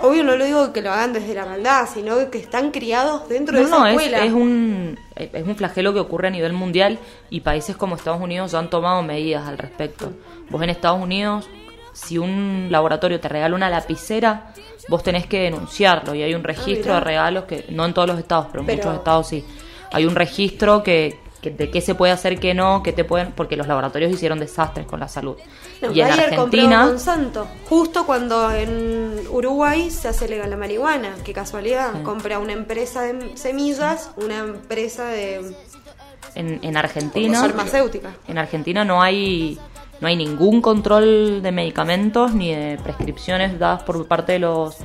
Obvio 0.00 0.24
no 0.24 0.36
lo 0.36 0.44
digo 0.44 0.72
que 0.72 0.82
lo 0.82 0.90
hagan 0.90 1.12
desde 1.12 1.34
la 1.34 1.46
maldad, 1.46 1.88
sino 1.92 2.28
que 2.28 2.38
están 2.38 2.72
criados 2.72 3.28
dentro 3.28 3.56
de 3.56 3.62
esa 3.62 3.78
no, 3.78 3.86
es, 3.86 3.92
escuela. 3.92 4.24
es 4.24 4.32
un, 4.32 4.98
es 5.14 5.46
un 5.46 5.54
flagelo 5.54 5.94
que 5.94 6.00
ocurre 6.00 6.28
a 6.28 6.30
nivel 6.32 6.52
mundial 6.52 6.98
y 7.30 7.42
países 7.42 7.76
como 7.76 7.94
Estados 7.94 8.20
Unidos 8.20 8.50
ya 8.50 8.58
han 8.58 8.70
tomado 8.70 9.04
medidas 9.04 9.46
al 9.46 9.56
respecto. 9.56 10.12
Vos 10.50 10.60
en 10.62 10.70
Estados 10.70 11.00
Unidos, 11.00 11.48
si 11.94 12.18
un 12.18 12.66
laboratorio 12.70 13.18
te 13.20 13.28
regala 13.28 13.54
una 13.56 13.70
lapicera, 13.70 14.52
vos 14.88 15.02
tenés 15.02 15.26
que 15.26 15.40
denunciarlo 15.44 16.14
y 16.14 16.22
hay 16.22 16.34
un 16.34 16.44
registro 16.44 16.92
Ah, 16.92 16.96
mirá. 16.96 16.98
de 16.98 17.04
regalos 17.04 17.44
que, 17.44 17.64
no 17.70 17.86
en 17.86 17.94
todos 17.94 18.06
los 18.08 18.18
estados, 18.18 18.48
pero 18.50 18.60
en 18.60 18.66
Pero- 18.66 18.78
muchos 18.78 18.94
estados 18.98 19.28
sí. 19.28 19.44
Hay 19.92 20.04
un 20.04 20.14
registro 20.16 20.82
que, 20.82 21.18
que- 21.40 21.50
de 21.50 21.70
qué 21.70 21.80
se 21.80 21.94
puede 21.94 22.12
hacer, 22.12 22.38
qué 22.40 22.52
no, 22.52 22.82
qué 22.82 22.92
te 22.92 23.04
pueden, 23.04 23.30
porque 23.32 23.56
los 23.56 23.66
laboratorios 23.68 24.10
hicieron 24.12 24.38
desastres 24.40 24.86
con 24.86 24.98
la 25.00 25.06
salud. 25.08 25.36
No, 25.80 25.92
y 25.92 26.00
en 26.00 26.10
Argentina, 26.10 26.86
Monsanto, 26.86 27.46
justo 27.68 28.04
cuando 28.06 28.50
en 28.50 29.20
Uruguay 29.30 29.90
se 29.90 30.08
hace 30.08 30.28
legal 30.28 30.50
la 30.50 30.56
marihuana. 30.56 31.14
Qué 31.24 31.32
casualidad. 31.32 31.92
Sí. 31.94 32.02
Compra 32.02 32.38
una 32.40 32.52
empresa 32.54 33.02
de 33.02 33.36
semillas, 33.36 34.10
una 34.16 34.38
empresa 34.38 35.06
de 35.06 35.54
en, 36.34 36.58
en 36.62 36.76
Argentina, 36.76 37.40
farmacéutica. 37.40 38.10
En 38.26 38.38
Argentina 38.38 38.84
no 38.84 39.00
hay 39.02 39.58
no 40.00 40.08
hay 40.08 40.16
ningún 40.16 40.60
control 40.60 41.42
de 41.42 41.52
medicamentos 41.52 42.34
ni 42.34 42.54
de 42.54 42.78
prescripciones 42.82 43.58
dadas 43.58 43.82
por 43.84 44.06
parte 44.06 44.32
de 44.32 44.38
los 44.40 44.76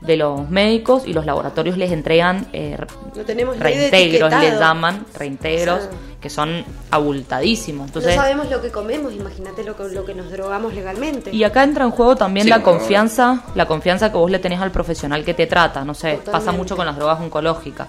de 0.00 0.16
los 0.16 0.48
médicos 0.48 1.02
y 1.06 1.12
los 1.12 1.26
laboratorios 1.26 1.76
les 1.76 1.92
entregan 1.92 2.46
eh, 2.54 2.74
No 3.14 3.22
tenemos 3.22 3.58
reintegros, 3.58 4.32
les 4.40 4.58
llaman 4.58 5.04
reintegros, 5.14 5.78
O 5.78 5.82
sea, 5.82 5.90
que 6.22 6.30
son 6.30 6.64
abultadísimos. 6.90 7.88
Entonces, 7.88 8.16
no 8.16 8.22
sabemos 8.22 8.48
lo 8.50 8.62
que 8.62 8.70
comemos, 8.70 9.12
imagínate 9.12 9.62
lo 9.62 9.76
que, 9.76 9.84
lo 9.90 10.06
que 10.06 10.14
nos 10.14 10.30
drogamos 10.32 10.72
legalmente. 10.72 11.30
y 11.34 11.44
acá 11.44 11.64
entra 11.64 11.84
en 11.84 11.90
juego 11.90 12.16
también 12.16 12.44
Sí, 12.44 12.50
la 12.50 12.62
confianza, 12.62 13.42
la 13.54 13.66
confianza 13.66 14.10
que 14.10 14.16
vos 14.16 14.30
le 14.30 14.38
tenés 14.38 14.60
al 14.60 14.70
profesional 14.70 15.22
que 15.22 15.34
te 15.34 15.46
trata. 15.46 15.84
No 15.84 15.92
sé, 15.92 16.18
pasa 16.30 16.50
mucho 16.50 16.76
con 16.76 16.86
las 16.86 16.96
drogas 16.96 17.20
oncológicas. 17.20 17.88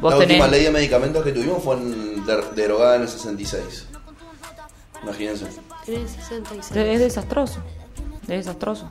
Vos 0.00 0.14
la 0.14 0.18
tenés, 0.18 0.38
última 0.40 0.48
ley 0.48 0.64
de 0.64 0.70
medicamentos 0.72 1.22
que 1.24 1.30
tuvimos 1.30 1.62
fue 1.62 1.76
en- 1.76 2.26
de- 2.26 2.42
derogada 2.56 2.96
en 2.96 3.02
el 3.02 3.08
66. 3.08 3.86
Imagínense. 5.04 5.46
Tenés 5.88 6.10
66. 6.10 6.76
Es 6.76 7.00
desastroso, 7.00 7.60
es 8.22 8.28
desastroso. 8.28 8.90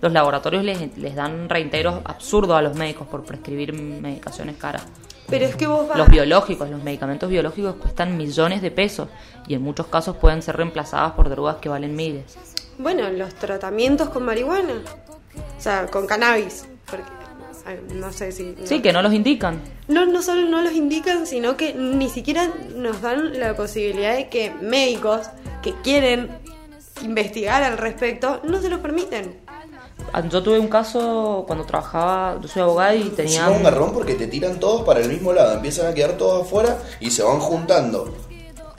Los 0.00 0.12
laboratorios 0.12 0.62
les, 0.62 0.96
les 0.96 1.16
dan 1.16 1.48
reintegros 1.48 2.02
absurdos 2.04 2.56
a 2.56 2.62
los 2.62 2.76
médicos 2.76 3.08
por 3.08 3.24
prescribir 3.24 3.72
medicaciones 3.72 4.56
caras. 4.56 4.84
Pero 5.28 5.44
es 5.44 5.56
que 5.56 5.66
vos 5.66 5.88
vas... 5.88 5.98
Los 5.98 6.08
biológicos, 6.08 6.70
los 6.70 6.80
medicamentos 6.84 7.28
biológicos 7.28 7.74
cuestan 7.76 8.16
millones 8.16 8.62
de 8.62 8.70
pesos 8.70 9.08
y 9.48 9.54
en 9.54 9.62
muchos 9.62 9.88
casos 9.88 10.16
pueden 10.16 10.40
ser 10.40 10.56
reemplazadas 10.56 11.14
por 11.14 11.28
drogas 11.28 11.56
que 11.56 11.68
valen 11.68 11.96
miles. 11.96 12.36
Bueno, 12.78 13.10
los 13.10 13.34
tratamientos 13.34 14.08
con 14.10 14.24
marihuana. 14.24 14.82
O 15.58 15.60
sea, 15.60 15.86
con 15.86 16.06
cannabis. 16.06 16.64
Porque, 16.88 17.23
no 17.94 18.12
sé 18.12 18.32
si... 18.32 18.54
Sí, 18.64 18.82
que 18.82 18.92
no 18.92 19.02
los 19.02 19.12
indican. 19.12 19.60
No, 19.88 20.06
no 20.06 20.22
solo 20.22 20.48
no 20.48 20.62
los 20.62 20.72
indican, 20.72 21.26
sino 21.26 21.56
que 21.56 21.74
ni 21.74 22.08
siquiera 22.08 22.50
nos 22.76 23.00
dan 23.00 23.38
la 23.38 23.54
posibilidad 23.56 24.14
de 24.14 24.28
que 24.28 24.50
médicos 24.60 25.28
que 25.62 25.74
quieren 25.82 26.30
investigar 27.02 27.62
al 27.62 27.78
respecto 27.78 28.40
no 28.44 28.60
se 28.60 28.68
los 28.68 28.80
permiten. 28.80 29.36
Ah, 30.12 30.22
Yo 30.28 30.42
tuve 30.42 30.58
un 30.58 30.68
caso 30.68 31.44
cuando 31.46 31.64
trabajaba, 31.64 32.38
yo 32.40 32.48
soy 32.48 32.62
abogada 32.62 32.94
y 32.94 33.04
tenía... 33.10 33.40
Encima 33.40 33.50
un 33.56 33.62
garrón 33.62 33.92
porque 33.92 34.14
te 34.14 34.26
tiran 34.26 34.60
todos 34.60 34.82
para 34.82 35.00
el 35.00 35.08
mismo 35.08 35.32
lado, 35.32 35.54
empiezan 35.54 35.86
a 35.86 35.94
quedar 35.94 36.12
todos 36.12 36.46
afuera 36.46 36.78
y 37.00 37.10
se 37.10 37.22
van 37.22 37.40
juntando. 37.40 38.14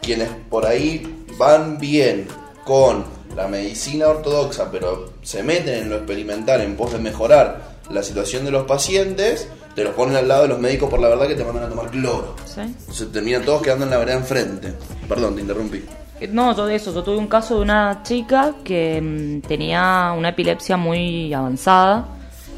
Quienes 0.02 0.30
por 0.50 0.66
ahí 0.66 1.26
van 1.38 1.80
bien 1.80 2.28
con 2.64 3.04
la 3.36 3.48
medicina 3.48 4.08
ortodoxa, 4.08 4.72
pero 4.72 5.14
se 5.24 5.44
meten 5.44 5.84
en 5.84 5.90
lo 5.90 5.98
experimental 5.98 6.62
en 6.62 6.78
pos 6.78 6.94
de 6.94 7.00
mejorar 7.00 7.75
la 7.90 8.02
situación 8.04 8.46
de 8.46 8.52
los 8.52 8.64
pacientes, 8.66 9.48
te 9.76 9.84
los 9.84 9.94
ponen 9.94 10.16
al 10.16 10.28
lado 10.28 10.44
de 10.44 10.48
los 10.50 10.60
médicos 10.60 10.90
por 10.90 11.00
la 11.00 11.10
verdad 11.10 11.28
que 11.28 11.36
te 11.36 11.44
mandan 11.44 11.64
a 11.66 11.70
tomar 11.70 11.90
cloro. 11.90 12.36
¿Sí? 12.46 12.62
Se 12.92 13.06
terminan 13.08 13.44
todos 13.44 13.62
quedando 13.62 13.86
en 13.86 13.92
la 13.92 13.98
vereda 13.98 14.18
enfrente. 14.18 14.74
Perdón, 15.08 15.36
te 15.36 15.42
interrumpí. 15.42 15.84
Eh, 16.20 16.28
No, 16.28 16.56
yo 16.56 16.66
de 16.66 16.76
eso, 16.76 16.94
yo 16.94 17.04
tuve 17.04 17.18
un 17.18 17.28
caso 17.28 17.56
de 17.58 17.62
una 17.62 18.02
chica 18.04 18.56
que 18.64 19.02
mm, 19.02 19.48
tenía 19.48 20.14
una 20.18 20.30
epilepsia 20.30 20.78
muy 20.78 21.34
avanzada, 21.34 22.08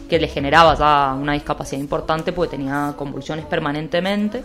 que 0.08 0.20
le 0.20 0.28
generaba 0.28 0.76
ya 0.76 1.14
una 1.20 1.34
discapacidad 1.34 1.82
importante 1.82 2.32
porque 2.32 2.56
tenía 2.58 2.94
convulsiones 2.98 3.46
permanentemente. 3.46 4.44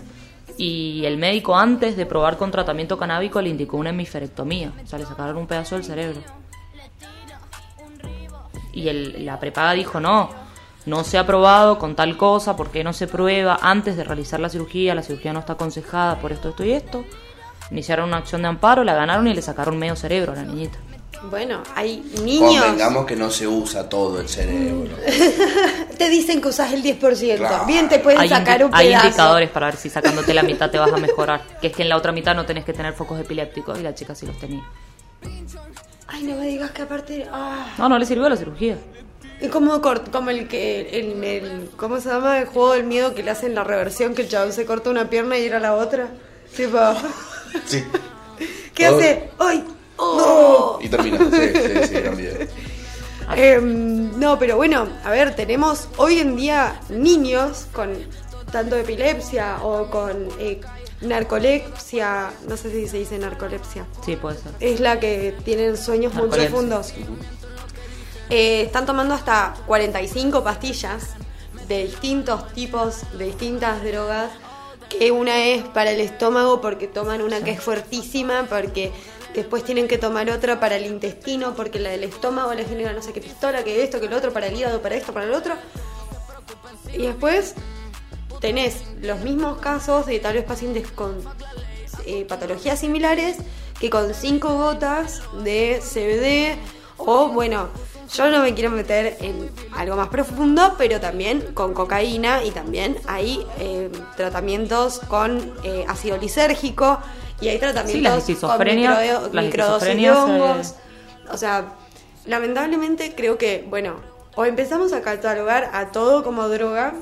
Y 0.59 1.05
el 1.07 1.17
médico 1.19 1.57
antes 1.57 1.97
de 1.97 2.05
probar 2.05 2.37
con 2.37 2.51
tratamiento 2.51 2.99
canábico 2.99 3.41
le 3.41 3.49
indicó 3.51 3.77
una 3.79 3.91
hemisferectomía, 3.91 4.73
o 4.83 4.87
sea, 4.87 4.99
le 4.99 5.07
sacaron 5.07 5.37
un 5.37 5.47
pedazo 5.47 5.77
del 5.77 5.85
cerebro. 5.85 6.21
Y 8.73 8.89
el- 8.89 9.25
la 9.27 9.39
prepaga 9.39 9.73
dijo, 9.73 10.01
no, 10.01 10.31
no 10.87 11.05
se 11.05 11.19
ha 11.19 11.27
probado 11.27 11.79
con 11.79 11.95
tal 11.95 12.17
cosa, 12.17 12.57
porque 12.57 12.83
no 12.85 12.93
se 12.93 13.07
prueba 13.07 13.59
antes 13.63 13.97
de 13.97 14.05
realizar 14.05 14.41
la 14.41 14.49
cirugía? 14.49 14.95
La 14.95 15.03
cirugía 15.03 15.33
no 15.33 15.41
está 15.41 15.53
aconsejada 15.55 16.19
por 16.19 16.33
esto, 16.33 16.49
esto 16.51 16.65
y 16.65 16.73
esto. 16.73 17.05
Iniciaron 17.71 18.09
una 18.09 18.19
acción 18.19 18.43
de 18.43 18.49
amparo, 18.49 18.85
la 18.85 18.95
ganaron 18.95 19.27
y 19.29 19.35
le 19.35 19.43
sacaron 19.43 19.79
medio 19.79 19.97
cerebro 19.97 20.33
a 20.33 20.37
la 20.37 20.43
niñita. 20.43 20.79
Bueno, 21.31 21.63
hay 21.77 22.03
niños... 22.25 22.65
Convengamos 22.65 23.07
que 23.07 23.15
no 23.15 23.31
se 23.31 23.47
usa 23.47 23.89
todo 23.89 24.21
el 24.21 24.29
cerebro. 24.29 24.91
Te 25.97 26.09
dicen 26.09 26.41
que 26.43 26.49
usas 26.49 26.73
el 26.73 26.83
10%. 26.83 27.37
Claro. 27.37 27.65
Bien, 27.65 27.89
te 27.89 28.01
pueden 28.01 28.21
Hay, 28.21 28.29
sacar 28.29 28.65
un 28.65 28.75
hay 28.75 28.89
pedazo. 28.89 29.07
indicadores 29.07 29.51
para 29.51 29.67
ver 29.67 29.77
si 29.77 29.89
sacándote 29.89 30.35
la 30.35 30.43
mitad 30.43 30.69
te 30.69 30.79
vas 30.81 30.93
a 30.93 30.97
mejorar. 30.97 31.41
Que 31.61 31.69
es 31.69 31.77
que 31.77 31.83
en 31.83 31.91
la 31.91 31.97
otra 31.97 32.11
mitad 32.11 32.35
no 32.35 32.45
tenés 32.45 32.65
que 32.65 32.73
tener 32.73 32.93
focos 32.95 33.21
epilépticos 33.21 33.79
y 33.79 33.83
la 33.83 33.95
chica 33.95 34.17
sí 34.17 34.27
los 34.27 34.37
tenía. 34.37 34.65
Ay, 36.09 36.25
no 36.25 36.37
me 36.37 36.47
digas 36.49 36.73
que 36.73 36.83
aparte... 36.83 37.27
Ah, 37.33 37.67
No, 37.79 37.89
no 37.89 37.99
le 37.99 38.05
sirvió 38.05 38.29
la 38.29 38.37
cirugía. 38.37 38.77
Es 39.43 39.51
como, 39.51 39.81
como 39.81 40.31
el 40.31 40.49
que... 40.49 40.89
El, 40.99 41.23
el- 41.25 41.71
¿Cómo 41.77 42.01
se 42.01 42.09
llama? 42.09 42.39
El 42.39 42.47
juego 42.47 42.73
del 42.73 42.85
miedo 42.85 43.15
que 43.15 43.23
le 43.23 43.31
hacen 43.31 43.55
la 43.55 43.65
reversión, 43.65 44.15
que 44.15 44.23
el 44.23 44.29
chabón 44.29 44.53
se 44.53 44.65
corta 44.65 44.91
una 44.91 45.11
pierna 45.11 45.39
y 45.39 45.45
era 45.47 45.59
la 45.61 45.75
otra. 45.75 46.09
Tipo... 46.57 46.79
Sí. 47.67 47.85
¿Qué 48.75 48.87
hace? 48.87 49.31
¡Ay! 49.39 49.65
¡Oh! 49.97 50.79
Y 50.81 50.89
termina. 50.89 51.19
Sí, 51.19 51.53
sí, 51.55 51.87
sí. 51.89 51.97
Em, 53.37 54.19
no, 54.19 54.39
pero 54.39 54.57
bueno, 54.57 54.89
a 55.05 55.11
ver, 55.11 55.35
tenemos 55.37 55.89
hoy 55.97 56.19
en 56.19 56.37
día 56.37 56.81
niños 56.91 57.67
con 57.73 57.91
tanto 58.51 58.77
epilepsia 58.77 59.59
o 59.63 59.89
con 59.89 60.29
eh, 60.39 60.61
narcolepsia, 61.01 62.31
no 62.49 62.57
sé 62.57 62.71
si 62.71 62.89
se 62.89 62.99
dice 62.99 63.19
narcolepsia, 63.19 63.87
Sí, 64.05 64.17
puede 64.17 64.37
ser. 64.39 64.53
es 64.61 64.81
la 64.81 65.01
que 65.01 65.35
tienen 65.45 65.77
sueños 65.77 66.13
muy 66.15 66.29
profundos. 66.29 66.93
Eh, 68.31 68.63
están 68.63 68.87
tomando 68.87 69.15
hasta 69.15 69.55
45 69.67 70.43
pastillas 70.43 71.11
de 71.69 71.85
distintos 71.85 72.53
tipos, 72.53 73.03
de 73.17 73.27
distintas 73.27 73.83
drogas, 73.83 74.31
que 74.89 75.11
una 75.11 75.45
es 75.45 75.63
para 75.63 75.91
el 75.91 76.01
estómago 76.01 76.61
porque 76.61 76.87
toman 76.87 77.23
una 77.23 77.43
que 77.43 77.53
es 77.53 77.63
fuertísima, 77.63 78.47
porque 78.49 78.93
después 79.35 79.65
tienen 79.65 79.89
que 79.89 79.99
tomar 79.99 80.29
otra 80.31 80.61
para 80.61 80.77
el 80.77 80.87
intestino, 80.87 81.55
porque 81.55 81.79
la 81.79 81.91
del 81.91 82.05
estómago 82.05 82.53
les 82.55 82.69
genera 82.69 82.93
no 82.93 83.03
sé 83.03 83.13
qué 83.13 83.21
pistola, 83.21 83.65
que 83.65 83.83
esto, 83.83 84.01
que 84.01 84.09
lo 84.09 84.17
otro, 84.17 84.33
para 84.33 84.49
el 84.49 84.57
hígado, 84.57 84.83
para 84.83 84.95
esto, 84.95 85.13
para 85.13 85.27
el 85.27 85.33
otro. 85.33 85.55
Y 86.93 87.07
después 87.07 87.55
tenés 88.41 88.83
los 89.01 89.21
mismos 89.21 89.59
casos 89.59 90.07
de 90.07 90.19
tal 90.19 90.35
vez 90.35 90.45
pacientes 90.45 90.91
con 90.91 91.17
eh, 92.05 92.25
patologías 92.25 92.81
similares 92.81 93.39
que 93.79 93.89
con 93.89 94.15
cinco 94.15 94.55
gotas 94.55 95.23
de 95.43 95.81
CBD 95.81 96.59
o 96.99 97.29
bueno, 97.29 97.69
yo 98.13 98.31
no 98.31 98.43
me 98.43 98.53
quiero 98.55 98.71
meter 98.71 99.17
en 99.21 99.51
algo 99.75 99.97
más 99.97 100.09
profundo, 100.09 100.75
pero 100.79 101.01
también 101.01 101.53
con 101.55 101.73
cocaína 101.75 102.45
y 102.45 102.51
también 102.51 102.97
hay 103.07 103.45
eh, 103.59 103.91
tratamientos 104.17 105.01
con 105.09 105.53
eh, 105.65 105.85
ácido 105.89 106.17
lisérgico 106.19 106.99
y 107.41 107.49
hay 107.49 107.59
tratamientos 107.59 108.25
Sí, 108.25 108.33
las 108.35 108.41
con 108.41 108.59
micro- 108.67 109.31
microdosis 109.33 109.97
de 109.97 110.11
hongos. 110.11 110.71
eh, 110.71 111.29
O 111.33 111.37
sea, 111.37 111.73
lamentablemente 112.27 113.15
creo 113.17 113.39
que, 113.39 113.65
bueno, 113.69 113.95
o 114.37 114.45
empezamos 114.45 114.93
a 114.93 115.01
catalogar 115.03 115.71
a 115.73 115.91
todo 115.93 116.23
como 116.23 116.49
droga, 116.49 116.95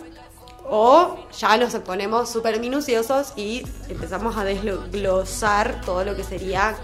o 0.73 1.17
ya 1.37 1.57
nos 1.57 1.75
ponemos 1.77 2.29
súper 2.31 2.61
minuciosos 2.61 3.33
y 3.37 3.65
empezamos 3.89 4.37
a 4.37 4.45
desglosar 4.45 5.81
todo 5.85 6.05
lo 6.05 6.15
que 6.15 6.23
sería 6.25 6.77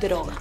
droga. 0.00 0.34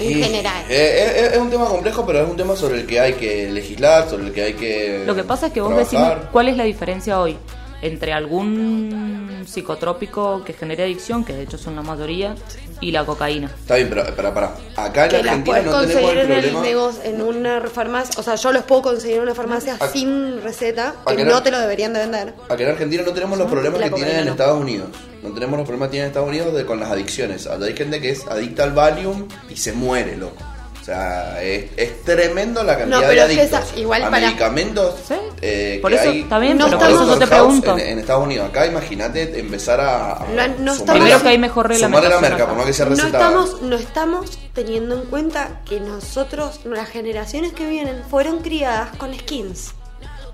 En 0.00 0.22
general. 0.22 0.64
Eh, 0.68 1.12
eh, 1.16 1.30
es 1.32 1.38
un 1.38 1.50
tema 1.50 1.66
complejo, 1.66 2.04
pero 2.06 2.22
es 2.22 2.28
un 2.28 2.36
tema 2.36 2.56
sobre 2.56 2.80
el 2.80 2.86
que 2.86 3.00
hay 3.00 3.14
que 3.14 3.50
legislar, 3.50 4.08
sobre 4.08 4.26
el 4.26 4.32
que 4.32 4.42
hay 4.42 4.54
que. 4.54 5.04
Lo 5.06 5.14
que 5.14 5.24
pasa 5.24 5.46
es 5.46 5.52
que 5.52 5.60
vos 5.60 5.70
trabajar. 5.74 6.16
decís 6.18 6.28
cuál 6.32 6.48
es 6.48 6.56
la 6.56 6.64
diferencia 6.64 7.20
hoy 7.20 7.36
entre 7.82 8.12
algún 8.12 9.42
psicotrópico 9.46 10.42
que 10.44 10.52
genere 10.52 10.84
adicción, 10.84 11.24
que 11.24 11.32
de 11.34 11.42
hecho 11.42 11.58
son 11.58 11.76
la 11.76 11.82
mayoría, 11.82 12.34
y 12.80 12.90
la 12.90 13.04
cocaína. 13.04 13.46
Está 13.48 13.76
bien, 13.76 13.88
pero 13.88 14.04
para, 14.16 14.32
para. 14.34 14.54
Acá 14.76 15.04
en 15.04 15.10
Que 15.10 15.16
Argentina 15.16 15.62
no 15.62 15.62
tenemos 15.62 15.74
conseguir 15.80 16.10
el 16.18 16.18
en, 16.18 16.32
el 16.32 16.40
problema. 16.40 16.62
negocio, 16.62 17.02
en 17.04 17.22
una 17.22 17.60
farmacia, 17.62 18.14
o 18.18 18.22
sea, 18.22 18.34
yo 18.36 18.52
los 18.52 18.64
puedo 18.64 18.82
conseguir 18.82 19.16
en 19.18 19.22
una 19.22 19.34
farmacia 19.34 19.78
Ac- 19.78 19.92
sin 19.92 20.42
receta, 20.42 20.94
que 21.06 21.24
no 21.24 21.42
te 21.42 21.50
lo 21.50 21.58
deberían 21.60 21.92
de 21.92 22.00
vender. 22.00 22.34
Acá 22.48 22.62
en 22.62 22.70
Argentina 22.70 23.02
no 23.04 23.12
tenemos 23.12 23.38
los 23.38 23.50
problemas 23.50 23.80
La 23.80 23.88
que 23.88 23.94
tienen 23.96 24.16
en 24.16 24.24
no. 24.26 24.30
Estados 24.32 24.60
Unidos. 24.60 24.88
No 25.22 25.32
tenemos 25.32 25.56
los 25.58 25.66
problemas 25.66 25.88
que 25.88 25.92
tienen 25.92 26.06
en 26.06 26.10
Estados 26.10 26.28
Unidos 26.28 26.54
de, 26.54 26.66
con 26.66 26.80
las 26.80 26.90
adicciones. 26.90 27.46
Allá 27.46 27.66
hay 27.66 27.76
gente 27.76 28.00
que 28.00 28.10
es 28.10 28.26
adicta 28.26 28.64
al 28.64 28.72
Valium 28.72 29.28
y 29.48 29.56
se 29.56 29.72
muere, 29.72 30.16
loco. 30.16 30.36
O 30.82 30.84
sea, 30.84 31.40
es, 31.40 31.70
es 31.76 32.02
tremendo 32.02 32.60
la 32.64 32.76
cantidad 32.76 33.00
No, 33.02 33.06
pero 33.06 33.26
de 33.28 33.34
es 33.34 33.34
que 33.36 33.40
adictos 33.56 33.70
esa- 33.70 33.78
igual 33.78 34.02
a 34.02 34.10
para- 34.10 34.26
medicamentos. 34.26 34.94
Sí. 35.06 35.14
eh, 35.40 35.78
Por 35.80 35.92
que 35.92 35.96
eso, 35.96 36.08
hay 36.10 36.22
bien, 36.40 36.58
No 36.58 36.64
en 36.64 36.70
pero 36.72 36.78
por 36.80 36.90
eso 36.90 36.98
Doctor 36.98 37.14
yo 37.14 37.18
te 37.20 37.26
pregunto. 37.28 37.72
En, 37.78 37.86
en 37.86 37.98
Estados 38.00 38.24
Unidos, 38.24 38.48
acá 38.50 38.66
imagínate 38.66 39.38
empezar 39.38 39.80
a, 39.80 40.12
a 40.14 40.26
No- 40.26 40.48
no 40.58 40.72
estamos- 40.72 41.00
Primero 41.00 41.22
que 41.22 41.28
hay 41.28 41.38
mejor 41.38 41.66
sumarle 41.72 41.78
la 42.08 42.16
reglamentación 42.16 42.20
merca, 42.20 42.34
acá. 42.34 42.46
por 42.48 42.56
más 42.58 42.66
que 42.66 42.72
sea 42.72 42.86
No 42.86 42.94
estamos, 42.94 43.62
no 43.62 43.76
estamos 43.76 44.38
teniendo 44.54 44.96
en 45.00 45.04
cuenta 45.08 45.60
que 45.64 45.78
nosotros, 45.78 46.60
las 46.64 46.88
generaciones 46.88 47.52
que 47.52 47.64
vienen, 47.68 48.02
fueron 48.10 48.40
criadas 48.40 48.88
con 48.96 49.14
skins. 49.14 49.74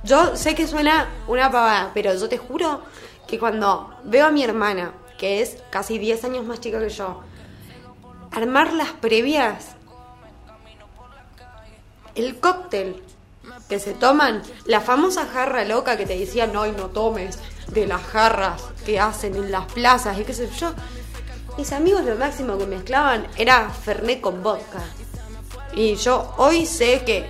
Yo 0.02 0.34
sé 0.34 0.54
que 0.54 0.66
suena 0.66 1.08
una 1.26 1.50
pavada, 1.50 1.90
pero 1.92 2.14
yo 2.14 2.26
te 2.26 2.38
juro 2.38 2.80
que 3.26 3.38
cuando 3.38 3.94
veo 4.04 4.24
a 4.26 4.30
mi 4.30 4.42
hermana, 4.44 4.92
que 5.18 5.42
es 5.42 5.58
casi 5.68 5.98
10 5.98 6.24
años 6.24 6.46
más 6.46 6.58
chica 6.60 6.78
que 6.80 6.88
yo, 6.88 7.20
armar 8.30 8.72
las 8.72 8.88
previas, 8.92 9.76
el 12.18 12.40
cóctel 12.40 13.02
que 13.68 13.78
se 13.78 13.94
toman, 13.94 14.42
la 14.64 14.80
famosa 14.80 15.26
jarra 15.26 15.64
loca 15.64 15.96
que 15.96 16.06
te 16.06 16.18
decía 16.18 16.46
no 16.46 16.66
y 16.66 16.72
no 16.72 16.88
tomes 16.88 17.38
de 17.68 17.86
las 17.86 18.02
jarras 18.02 18.62
que 18.84 18.98
hacen 18.98 19.36
en 19.36 19.50
las 19.50 19.70
plazas 19.72 20.18
y 20.18 20.24
qué 20.24 20.34
sé 20.34 20.48
yo. 20.58 20.74
Mis 21.56 21.72
amigos 21.72 22.04
lo 22.04 22.16
máximo 22.16 22.58
que 22.58 22.66
mezclaban 22.66 23.26
era 23.36 23.68
Fernet 23.70 24.20
con 24.20 24.42
vodka. 24.42 24.82
Y 25.74 25.96
yo 25.96 26.34
hoy 26.38 26.66
sé 26.66 27.02
que 27.04 27.26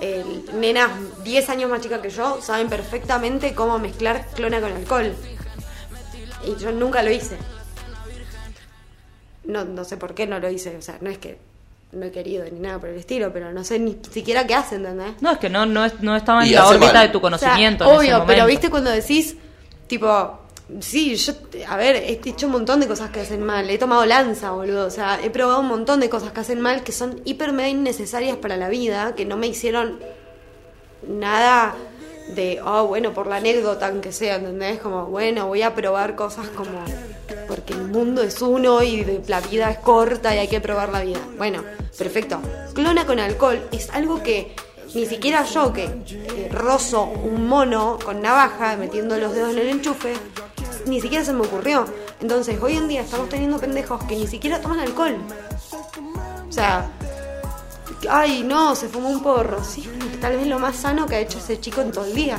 eh, 0.00 0.44
nenas 0.54 0.90
10 1.22 1.48
años 1.50 1.70
más 1.70 1.80
chicas 1.80 2.00
que 2.00 2.10
yo 2.10 2.40
saben 2.40 2.68
perfectamente 2.68 3.54
cómo 3.54 3.78
mezclar 3.78 4.26
clona 4.34 4.60
con 4.60 4.72
alcohol. 4.72 5.14
Y 6.44 6.56
yo 6.56 6.72
nunca 6.72 7.02
lo 7.02 7.10
hice. 7.10 7.36
No, 9.44 9.64
no 9.64 9.84
sé 9.84 9.96
por 9.96 10.14
qué 10.14 10.26
no 10.26 10.38
lo 10.38 10.50
hice. 10.50 10.76
O 10.76 10.82
sea, 10.82 10.98
no 11.00 11.10
es 11.10 11.18
que 11.18 11.38
no 11.92 12.04
he 12.06 12.10
querido 12.10 12.44
ni 12.50 12.58
nada 12.60 12.78
por 12.78 12.88
el 12.90 12.96
estilo, 12.96 13.32
pero 13.32 13.52
no 13.52 13.64
sé 13.64 13.78
ni 13.78 13.96
siquiera 14.10 14.46
qué 14.46 14.54
hacen, 14.54 14.84
¿entendés? 14.84 15.20
No, 15.22 15.30
es 15.32 15.38
que 15.38 15.48
no, 15.48 15.64
no, 15.66 15.84
es- 15.84 16.00
no 16.00 16.14
estaba 16.16 16.42
en 16.44 16.50
Y 16.50 16.52
la 16.54 16.66
órbita 16.68 16.92
mal. 16.92 17.06
de 17.06 17.12
tu 17.12 17.18
O 17.18 17.20
sea, 17.20 17.38
conocimiento. 17.38 17.84
ese 17.84 17.94
obvio, 17.96 18.24
pero 18.26 18.46
viste 18.46 18.68
cuando 18.70 18.90
decís, 18.90 19.36
tipo, 19.86 20.40
sí, 20.80 21.14
yo, 21.16 21.32
a 21.68 21.76
ver, 21.76 21.96
he 21.96 22.20
hecho 22.24 22.46
un 22.46 22.52
montón 22.52 22.80
de 22.80 22.88
cosas 22.88 23.10
que 23.10 23.20
hacen 23.20 23.42
mal. 23.42 23.70
He 23.70 23.78
tomado 23.78 24.04
lanza, 24.04 24.50
boludo. 24.50 24.86
O 24.86 24.90
sea, 24.90 25.20
he 25.22 25.30
probado 25.30 25.60
un 25.60 25.68
montón 25.68 26.00
de 26.00 26.10
cosas 26.10 26.32
que 26.32 26.40
hacen 26.40 26.60
mal 26.60 26.82
que 26.82 26.92
son 26.92 27.20
hiper 27.24 27.52
mega 27.52 27.68
innecesarias 27.68 28.36
para 28.36 28.56
la 28.56 28.68
vida, 28.68 29.14
que 29.14 29.24
no 29.24 29.36
me 29.36 29.46
hicieron 29.46 29.98
nada 31.08 31.74
de, 32.28 32.60
oh, 32.64 32.86
bueno, 32.86 33.12
por 33.12 33.26
la 33.26 33.36
anécdota, 33.36 33.88
aunque 33.88 34.12
sea, 34.12 34.36
¿entendés? 34.36 34.80
Como, 34.80 35.06
bueno, 35.06 35.46
voy 35.46 35.62
a 35.62 35.74
probar 35.74 36.16
cosas 36.16 36.48
como, 36.48 36.84
porque 37.46 37.72
el 37.72 37.84
mundo 37.84 38.22
es 38.22 38.42
uno 38.42 38.82
y 38.82 39.22
la 39.26 39.40
vida 39.40 39.70
es 39.70 39.78
corta 39.78 40.34
y 40.34 40.38
hay 40.38 40.48
que 40.48 40.60
probar 40.60 40.90
la 40.90 41.02
vida. 41.02 41.20
Bueno, 41.36 41.62
perfecto. 41.96 42.40
Clona 42.74 43.06
con 43.06 43.20
alcohol 43.20 43.68
es 43.72 43.90
algo 43.90 44.22
que 44.22 44.54
ni 44.94 45.06
siquiera 45.06 45.44
yo, 45.44 45.72
que 45.72 45.88
rozo 46.50 47.04
un 47.04 47.46
mono 47.46 47.98
con 48.04 48.22
navaja 48.22 48.76
metiendo 48.76 49.16
los 49.18 49.34
dedos 49.34 49.52
en 49.52 49.58
el 49.58 49.68
enchufe, 49.68 50.14
ni 50.86 51.00
siquiera 51.00 51.24
se 51.24 51.32
me 51.32 51.42
ocurrió. 51.42 51.84
Entonces, 52.20 52.58
hoy 52.62 52.76
en 52.76 52.88
día 52.88 53.02
estamos 53.02 53.28
teniendo 53.28 53.58
pendejos 53.58 54.02
que 54.04 54.16
ni 54.16 54.26
siquiera 54.26 54.60
toman 54.60 54.80
alcohol. 54.80 55.16
O 56.48 56.52
sea, 56.52 56.90
ay, 58.10 58.42
no, 58.44 58.74
se 58.74 58.88
fumó 58.88 59.08
un 59.10 59.22
porro. 59.22 59.62
Sí, 59.64 59.88
tal 60.20 60.36
vez 60.36 60.46
lo 60.46 60.58
más 60.58 60.76
sano 60.76 61.06
que 61.06 61.16
ha 61.16 61.20
hecho 61.20 61.38
ese 61.38 61.60
chico 61.60 61.80
en 61.80 61.92
todo 61.92 62.04
el 62.06 62.14
día. 62.14 62.38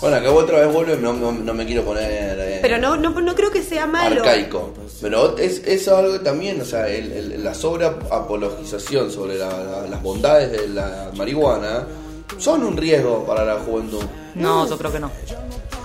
Bueno, 0.00 0.16
acá 0.16 0.30
otra 0.32 0.60
vez 0.60 0.72
vuelvo 0.72 0.94
y 0.94 0.98
no, 0.98 1.12
no- 1.12 1.32
no 1.32 1.54
me 1.54 1.64
quiero 1.64 1.84
poner 1.84 2.36
eh, 2.40 2.58
Pero 2.60 2.78
no, 2.78 2.96
no, 2.96 3.10
no 3.20 3.34
creo 3.34 3.50
que 3.50 3.62
sea 3.62 3.86
malo. 3.86 4.16
arcaico. 4.22 4.72
Pero 5.00 5.36
es, 5.38 5.62
es 5.64 5.86
algo 5.88 6.20
también, 6.20 6.60
o 6.60 6.64
sea, 6.64 6.88
el- 6.88 7.12
el- 7.12 7.44
la 7.44 7.54
sobreapologización 7.54 9.10
sobre 9.10 9.36
la- 9.38 9.62
la- 9.62 9.86
las 9.88 10.02
bondades 10.02 10.50
de 10.52 10.68
la 10.68 11.10
marihuana 11.16 11.86
son 12.38 12.62
un 12.64 12.76
riesgo 12.76 13.24
para 13.24 13.44
la 13.44 13.54
juventud. 13.60 14.02
No, 14.34 14.68
yo 14.68 14.76
creo 14.78 14.92
que 14.92 15.00
no. 15.00 15.10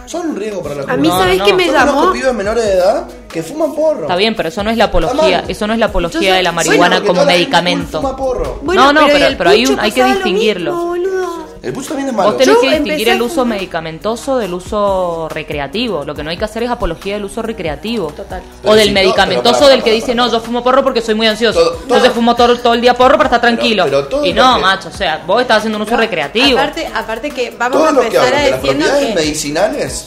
Son 0.08 0.30
un 0.30 0.36
riesgo 0.36 0.62
para 0.64 0.76
la 0.76 0.82
A 0.82 0.86
juventud. 0.86 1.02
mí, 1.04 1.08
No, 1.10 1.18
¿sabés 1.20 1.38
no, 1.38 1.46
qué 1.46 1.52
no. 1.52 1.58
me 1.58 1.66
Yo 1.68 1.74
llamó? 1.74 1.92
conozco 1.94 2.14
pibes 2.14 2.34
menores 2.34 2.64
de 2.64 2.74
edad 2.74 3.08
que 3.30 3.44
fuman 3.44 3.76
porro. 3.76 4.02
Está 4.02 4.16
bien, 4.16 4.36
pero 4.36 4.50
eso 4.50 4.64
no 4.64 4.70
es 4.72 4.78
la 4.78 4.86
apología, 4.86 5.44
eso 5.48 5.68
no 5.68 5.74
es 5.74 5.80
la 5.80 5.86
apología 5.88 6.18
Entonces, 6.20 6.38
de 6.38 6.44
la 6.44 6.52
bueno, 6.52 6.70
marihuana 6.70 7.02
como 7.06 7.26
medicamento. 7.26 8.02
Fuma 8.02 8.16
porro. 8.16 8.60
No, 8.64 8.94
no, 8.94 9.08
y 9.08 9.12
pero- 9.12 9.26
el 9.28 9.38
pero 9.38 9.50
hay 9.52 9.66
un- 9.68 9.80
hay 9.80 9.92
que 9.92 10.04
distinguirlo. 10.06 10.72
mismo, 10.72 10.86
boludo. 10.88 11.47
El 11.68 11.74
pucho 11.74 11.90
también 11.90 12.08
es 12.08 12.14
malo. 12.16 12.30
Vos 12.30 12.38
tenés 12.38 12.56
Yo 12.56 12.62
que 12.62 12.70
distinguir 12.70 13.10
el 13.10 13.22
uso 13.22 13.44
medicamentoso 13.46 14.38
del 14.38 14.54
uso 14.54 15.28
recreativo. 15.30 16.06
Lo 16.06 16.16
que 16.16 16.24
no 16.24 16.30
hay 16.30 16.38
que 16.38 16.46
hacer 16.46 16.64
es 16.64 16.70
apología 16.70 17.16
del 17.16 17.26
uso 17.26 17.42
recreativo. 17.42 18.08
Total. 18.12 18.42
Pero 18.62 18.74
O 18.74 18.76
del 18.76 18.88
si 18.88 18.94
medicamentoso 18.94 19.60
para, 19.60 19.72
del 19.72 19.80
que 19.80 19.84
para, 19.90 19.94
dice, 19.96 20.08
para. 20.08 20.16
no, 20.16 20.32
yo 20.32 20.40
fumo 20.40 20.64
porro 20.64 20.84
porque 20.84 21.02
soy 21.02 21.16
muy 21.16 21.28
ansioso. 21.28 21.60
Todo- 21.60 21.72
todo- 21.72 21.82
Entonces 21.84 22.12
fumo 22.14 22.36
todo, 22.36 22.58
todo 22.58 22.74
el 22.74 22.80
día 22.82 22.94
porro 22.94 23.18
para 23.18 23.28
estar 23.28 23.42
tranquilo. 23.42 23.84
pero 23.84 24.08
todo 24.08 24.26
y 24.26 24.32
no, 24.34 24.56
que- 24.56 24.62
macho, 24.62 24.88
o 24.88 24.92
sea, 24.92 25.24
vos 25.28 25.42
estás 25.42 25.58
haciendo 25.58 25.78
un 25.78 25.82
uso 25.84 25.98
recreativo. 25.98 26.58
Aparte, 26.58 26.88
aparte 26.96 27.32
que 27.32 27.50
vamos 27.52 27.82
a 27.82 28.00
que 28.00 28.06
empezar 28.06 28.26
hablan 28.28 28.40
a 28.40 28.44
de 28.46 28.52
las 28.52 28.62
decirnos 28.62 28.88
propiedades 28.90 29.08
que... 29.10 29.16
medicinales 29.16 30.06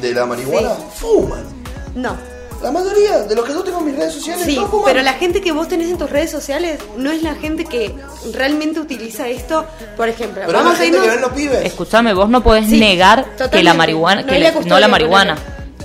de 0.00 0.14
la 0.14 0.24
marihuana 0.26 0.70
fuman. 0.94 1.44
No. 1.94 2.37
La 2.62 2.72
mayoría 2.72 3.20
de 3.20 3.34
los 3.36 3.44
que 3.44 3.52
yo 3.52 3.62
tengo 3.62 3.78
en 3.78 3.86
mis 3.86 3.96
redes 3.96 4.14
sociales 4.14 4.44
Sí, 4.44 4.56
todos 4.56 4.82
pero 4.84 5.00
la 5.02 5.12
gente 5.12 5.40
que 5.40 5.52
vos 5.52 5.68
tenés 5.68 5.90
en 5.90 5.98
tus 5.98 6.10
redes 6.10 6.30
sociales 6.30 6.80
no 6.96 7.10
es 7.10 7.22
la 7.22 7.34
gente 7.34 7.64
que 7.64 7.94
realmente 8.32 8.80
utiliza 8.80 9.28
esto. 9.28 9.64
Por 9.96 10.08
ejemplo, 10.08 10.42
Pero 10.44 10.58
vamos 10.58 10.78
la 10.78 10.84
a 10.84 10.86
irnos... 10.86 11.06
Escúchame, 11.62 12.14
vos 12.14 12.28
no 12.28 12.42
podés 12.42 12.66
Sí, 12.66 12.80
negar 12.80 13.26
que 13.50 13.62
la 13.62 13.74
marihuana, 13.74 14.22
No 14.22 14.28
que 14.28 14.38
la 14.40 14.48
no 14.50 14.56
custodia, 14.56 14.80
la 14.80 14.88
marihuana. 14.88 15.36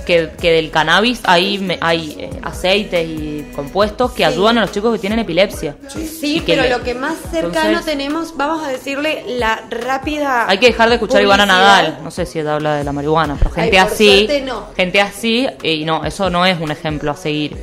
Que, 0.04 0.30
que 0.40 0.52
del 0.52 0.70
cannabis 0.70 1.20
hay, 1.24 1.58
me- 1.58 1.78
hay 1.80 2.16
eh, 2.18 2.30
aceites 2.42 3.06
y 3.08 3.46
compuestos 3.54 4.12
que 4.12 4.18
Sí. 4.18 4.24
ayudan 4.24 4.58
a 4.58 4.60
los 4.62 4.72
chicos 4.72 4.92
que 4.92 4.98
tienen 4.98 5.18
epilepsia. 5.18 5.76
Sí, 5.88 6.42
pero 6.46 6.62
le- 6.62 6.70
lo 6.70 6.82
que 6.82 6.94
más 6.94 7.14
cercano 7.30 7.68
Entonces- 7.68 7.84
tenemos, 7.84 8.36
vamos 8.36 8.62
a 8.64 8.68
decirle 8.68 9.24
la 9.38 9.62
rápida. 9.70 10.48
Hay 10.48 10.58
que 10.58 10.66
dejar 10.66 10.88
de 10.88 10.94
escuchar 10.96 11.20
a 11.20 11.22
Ivana 11.22 11.44
publicidad. 11.44 11.82
Nadal. 11.82 11.98
No 12.04 12.10
sé 12.10 12.26
si 12.26 12.38
ella 12.38 12.54
habla 12.54 12.76
de 12.76 12.84
la 12.84 12.92
marihuana, 12.92 13.36
pero 13.38 13.50
gente 13.50 13.78
Ay, 13.78 13.84
por 13.84 13.92
así, 13.94 14.28
no. 14.44 14.66
gente 14.76 15.00
así, 15.00 15.46
y 15.62 15.84
no, 15.84 16.04
eso 16.04 16.30
no 16.30 16.44
es 16.46 16.60
un 16.60 16.70
ejemplo 16.70 17.10
a 17.10 17.16
seguir. 17.16 17.56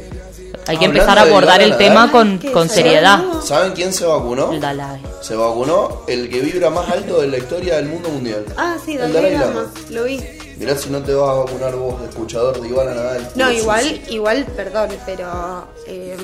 Hay 0.67 0.77
que 0.77 0.85
Hablando 0.85 0.99
empezar 1.01 1.17
a 1.17 1.21
abordar 1.23 1.61
el 1.61 1.75
tema 1.75 2.11
con, 2.11 2.37
con 2.53 2.69
¿Se 2.69 2.75
seriedad. 2.75 3.19
¿Saben 3.43 3.73
quién 3.73 3.91
se 3.91 4.05
vacunó? 4.05 4.51
El 4.53 4.61
Dalai. 4.61 5.01
Se 5.21 5.35
vacunó 5.35 6.03
el 6.07 6.29
que 6.29 6.39
vibra 6.39 6.69
más 6.69 6.87
alto 6.89 7.19
de 7.19 7.27
la 7.27 7.37
historia 7.39 7.77
del 7.77 7.87
mundo 7.87 8.09
mundial. 8.09 8.45
Ah, 8.57 8.75
sí, 8.85 8.93
el 8.93 9.11
Dalai 9.11 9.31
Dalai 9.31 9.31
Lama, 9.39 9.53
Lama. 9.61 9.71
lo 9.89 10.03
vi. 10.03 10.19
Mirá 10.61 10.77
si 10.77 10.91
no 10.91 11.01
te 11.01 11.11
vas 11.15 11.27
a 11.29 11.33
vacunar 11.39 11.75
vos, 11.75 11.99
escuchador 12.07 12.61
de 12.61 12.67
Ivana 12.69 12.93
Nadal. 12.93 13.31
No, 13.33 13.51
igual, 13.51 13.83
sucio. 13.83 14.13
igual, 14.13 14.45
perdón, 14.55 14.89
pero 15.07 15.67
eh, 15.87 16.15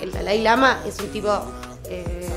el 0.00 0.10
Dalai 0.10 0.42
Lama 0.42 0.80
es 0.84 0.98
un 0.98 1.06
tipo 1.10 1.30
eh, 1.88 2.28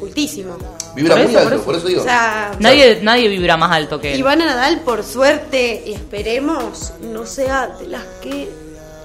cultísimo. 0.00 0.56
Vibra 0.96 1.14
Por 1.14 1.24
muy 1.26 1.32
eso, 1.32 1.38
por 1.38 1.42
alto, 1.42 1.54
eso. 1.54 1.64
por 1.64 1.74
eso 1.76 1.86
digo. 1.86 2.00
O 2.00 2.04
sea, 2.04 2.56
Nadie, 2.58 2.98
nadie 3.02 3.28
vibra 3.28 3.56
más 3.56 3.70
alto 3.70 4.00
que 4.00 4.14
él. 4.14 4.18
Ivana 4.18 4.46
Nadal, 4.46 4.80
por 4.80 5.04
suerte, 5.04 5.84
y 5.86 5.92
esperemos, 5.92 6.92
no 7.02 7.24
sea 7.24 7.68
de 7.68 7.86
las 7.86 8.02
que 8.20 8.50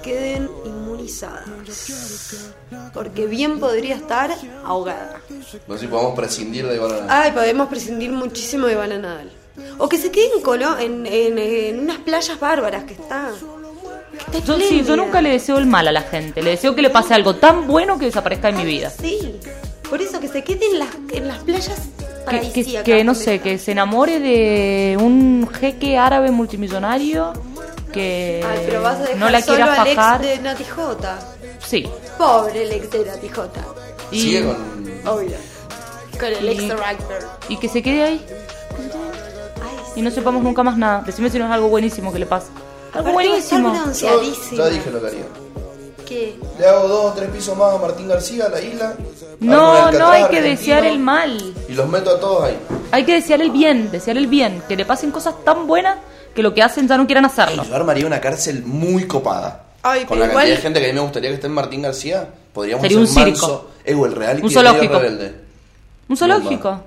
queden 0.02 0.50
inmunizadas. 0.64 1.44
Porque 2.92 3.26
bien 3.26 3.60
podría 3.60 3.94
estar 3.94 4.34
ahogada. 4.64 5.20
No 5.68 5.74
sé 5.74 5.80
si 5.82 5.86
podemos 5.86 6.16
prescindir 6.16 6.66
de 6.66 6.74
Ivana 6.74 6.94
Nadal. 7.02 7.08
Ay, 7.10 7.30
podemos 7.30 7.68
prescindir 7.68 8.10
muchísimo 8.10 8.66
de 8.66 8.72
Ivana 8.72 8.98
Nadal. 8.98 9.30
O 9.78 9.88
que 9.88 9.96
se 9.98 10.10
quede 10.10 10.28
en, 10.36 10.42
Colo- 10.42 10.78
en, 10.78 11.06
en- 11.06 11.38
en 11.38 11.78
unas 11.80 11.98
playas 11.98 12.38
bárbaras 12.38 12.84
que 12.84 12.94
está. 12.94 13.30
que 14.30 14.38
está 14.38 14.46
Yo, 14.58 14.58
sí, 14.60 14.84
yo 14.86 14.96
nunca 14.96 15.20
le 15.22 15.30
deseo 15.30 15.58
el 15.58 15.66
mal 15.66 15.88
a 15.88 15.92
la 15.92 16.02
gente. 16.02 16.42
Le 16.42 16.50
deseo 16.50 16.74
que 16.74 16.82
le 16.82 16.90
pase 16.90 17.14
algo 17.14 17.36
tan 17.36 17.66
bueno 17.66 17.98
que 17.98 18.06
desaparezca 18.06 18.48
de 18.48 18.54
mi 18.54 18.64
vida. 18.64 18.90
Sí, 18.90 19.36
por 19.88 20.00
eso 20.02 20.20
que 20.20 20.28
se 20.28 20.44
quede 20.44 20.66
en 20.66 20.78
las, 20.78 20.88
en 21.12 21.28
las 21.28 21.38
playas 21.38 21.78
Que, 22.28 22.52
que, 22.52 22.82
que, 22.82 23.04
no 23.04 23.14
sé, 23.14 23.40
que 23.40 23.58
se 23.58 23.72
enamore 23.72 24.20
de 24.20 24.96
un 25.00 25.48
jeque 25.52 25.96
árabe 25.96 26.30
multimillonario 26.30 27.32
que 27.92 28.44
Ay, 28.46 28.62
pero 28.66 28.82
vas 28.82 28.98
a 28.98 29.02
dejar 29.02 29.16
no 29.16 29.30
la 29.30 29.40
solo 29.42 29.56
quiera 29.56 29.80
al 29.82 29.86
ex 29.88 29.96
fajar. 29.96 30.20
de 30.22 30.38
Nati 30.38 30.64
J. 30.64 31.18
Sí. 31.66 31.88
Pobre 32.18 32.62
el 32.64 32.72
ex 32.72 32.90
de 32.90 33.04
Nati 33.04 33.28
J. 33.28 33.50
Y, 34.12 34.20
Sigue 34.20 34.44
con. 34.44 34.56
Obvio. 35.16 35.36
Con 36.20 36.28
el 36.28 36.44
Y- 36.44 36.48
ex 36.50 36.68
de 36.68 36.76
y 37.48 37.56
que 37.56 37.68
se 37.68 37.82
quede 37.82 38.04
ahí. 38.04 38.24
Y 39.96 40.02
no 40.02 40.10
sepamos 40.10 40.42
nunca 40.42 40.62
más 40.62 40.76
nada. 40.76 41.02
Decime 41.04 41.30
si 41.30 41.38
no 41.38 41.46
es 41.46 41.50
algo 41.50 41.68
buenísimo 41.68 42.12
que 42.12 42.18
le 42.18 42.26
pasa. 42.26 42.48
Algo 42.92 43.12
buenísimo. 43.12 43.72
Yo 43.92 44.22
ya 44.56 44.68
dije 44.68 44.90
lo 44.90 45.00
que 45.00 45.06
haría. 45.06 45.24
¿Qué? 46.06 46.36
Le 46.58 46.66
hago 46.66 46.88
dos 46.88 47.04
o 47.12 47.14
tres 47.14 47.30
pisos 47.30 47.56
más 47.56 47.74
a 47.74 47.78
Martín 47.78 48.08
García, 48.08 48.46
a 48.46 48.48
la 48.48 48.60
isla. 48.60 48.94
No, 49.40 49.90
no 49.92 50.08
hay 50.08 50.24
que 50.28 50.42
desear 50.42 50.84
el 50.84 50.98
mal. 50.98 51.54
Y 51.68 51.72
los 51.74 51.88
meto 51.88 52.10
a 52.10 52.20
todos 52.20 52.44
ahí. 52.44 52.58
Hay 52.90 53.04
que 53.04 53.14
desear 53.14 53.40
el 53.42 53.50
bien, 53.50 53.90
desear 53.90 54.16
el 54.16 54.26
bien. 54.26 54.62
Que 54.68 54.76
le 54.76 54.84
pasen 54.84 55.10
cosas 55.12 55.34
tan 55.44 55.66
buenas 55.66 55.96
que 56.34 56.42
lo 56.42 56.52
que 56.52 56.62
hacen 56.62 56.88
ya 56.88 56.96
no 56.96 57.06
quieran 57.06 57.24
hacerlo. 57.26 57.62
Yo 57.64 57.74
armaría 57.74 58.06
una 58.06 58.20
cárcel 58.20 58.62
muy 58.64 59.06
copada. 59.06 59.64
Ay, 59.82 60.04
Con 60.04 60.18
la 60.18 60.26
igual- 60.26 60.38
cantidad 60.44 60.56
de 60.56 60.62
gente 60.62 60.80
que 60.80 60.86
a 60.86 60.88
mí 60.88 60.94
me 60.94 61.00
gustaría 61.00 61.30
que 61.30 61.34
esté 61.36 61.46
en 61.46 61.52
Martín 61.54 61.82
García, 61.82 62.28
podríamos 62.52 62.82
Sería 62.82 62.98
hacer 63.02 63.08
un 63.28 63.32
circo. 63.32 63.46
manso. 63.48 63.70
Eh, 63.84 63.92
el 63.92 64.12
reality 64.12 64.46
Un 64.46 64.50
zoológico. 64.52 64.94
Rebelde. 64.98 65.34
Un 66.08 66.16
zoológico. 66.16 66.80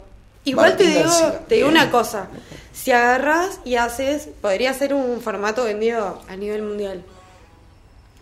Igual 0.45 0.77
te 0.77 0.83
digo, 0.83 1.03
García. 1.03 1.39
te 1.47 1.55
digo 1.55 1.67
una 1.67 1.89
cosa. 1.89 2.27
Si 2.73 2.91
agarras 2.91 3.59
y 3.63 3.75
haces, 3.75 4.29
podría 4.41 4.73
ser 4.73 4.93
un 4.93 5.21
formato 5.21 5.63
vendido 5.63 6.21
a 6.27 6.35
nivel 6.35 6.63
mundial. 6.63 7.03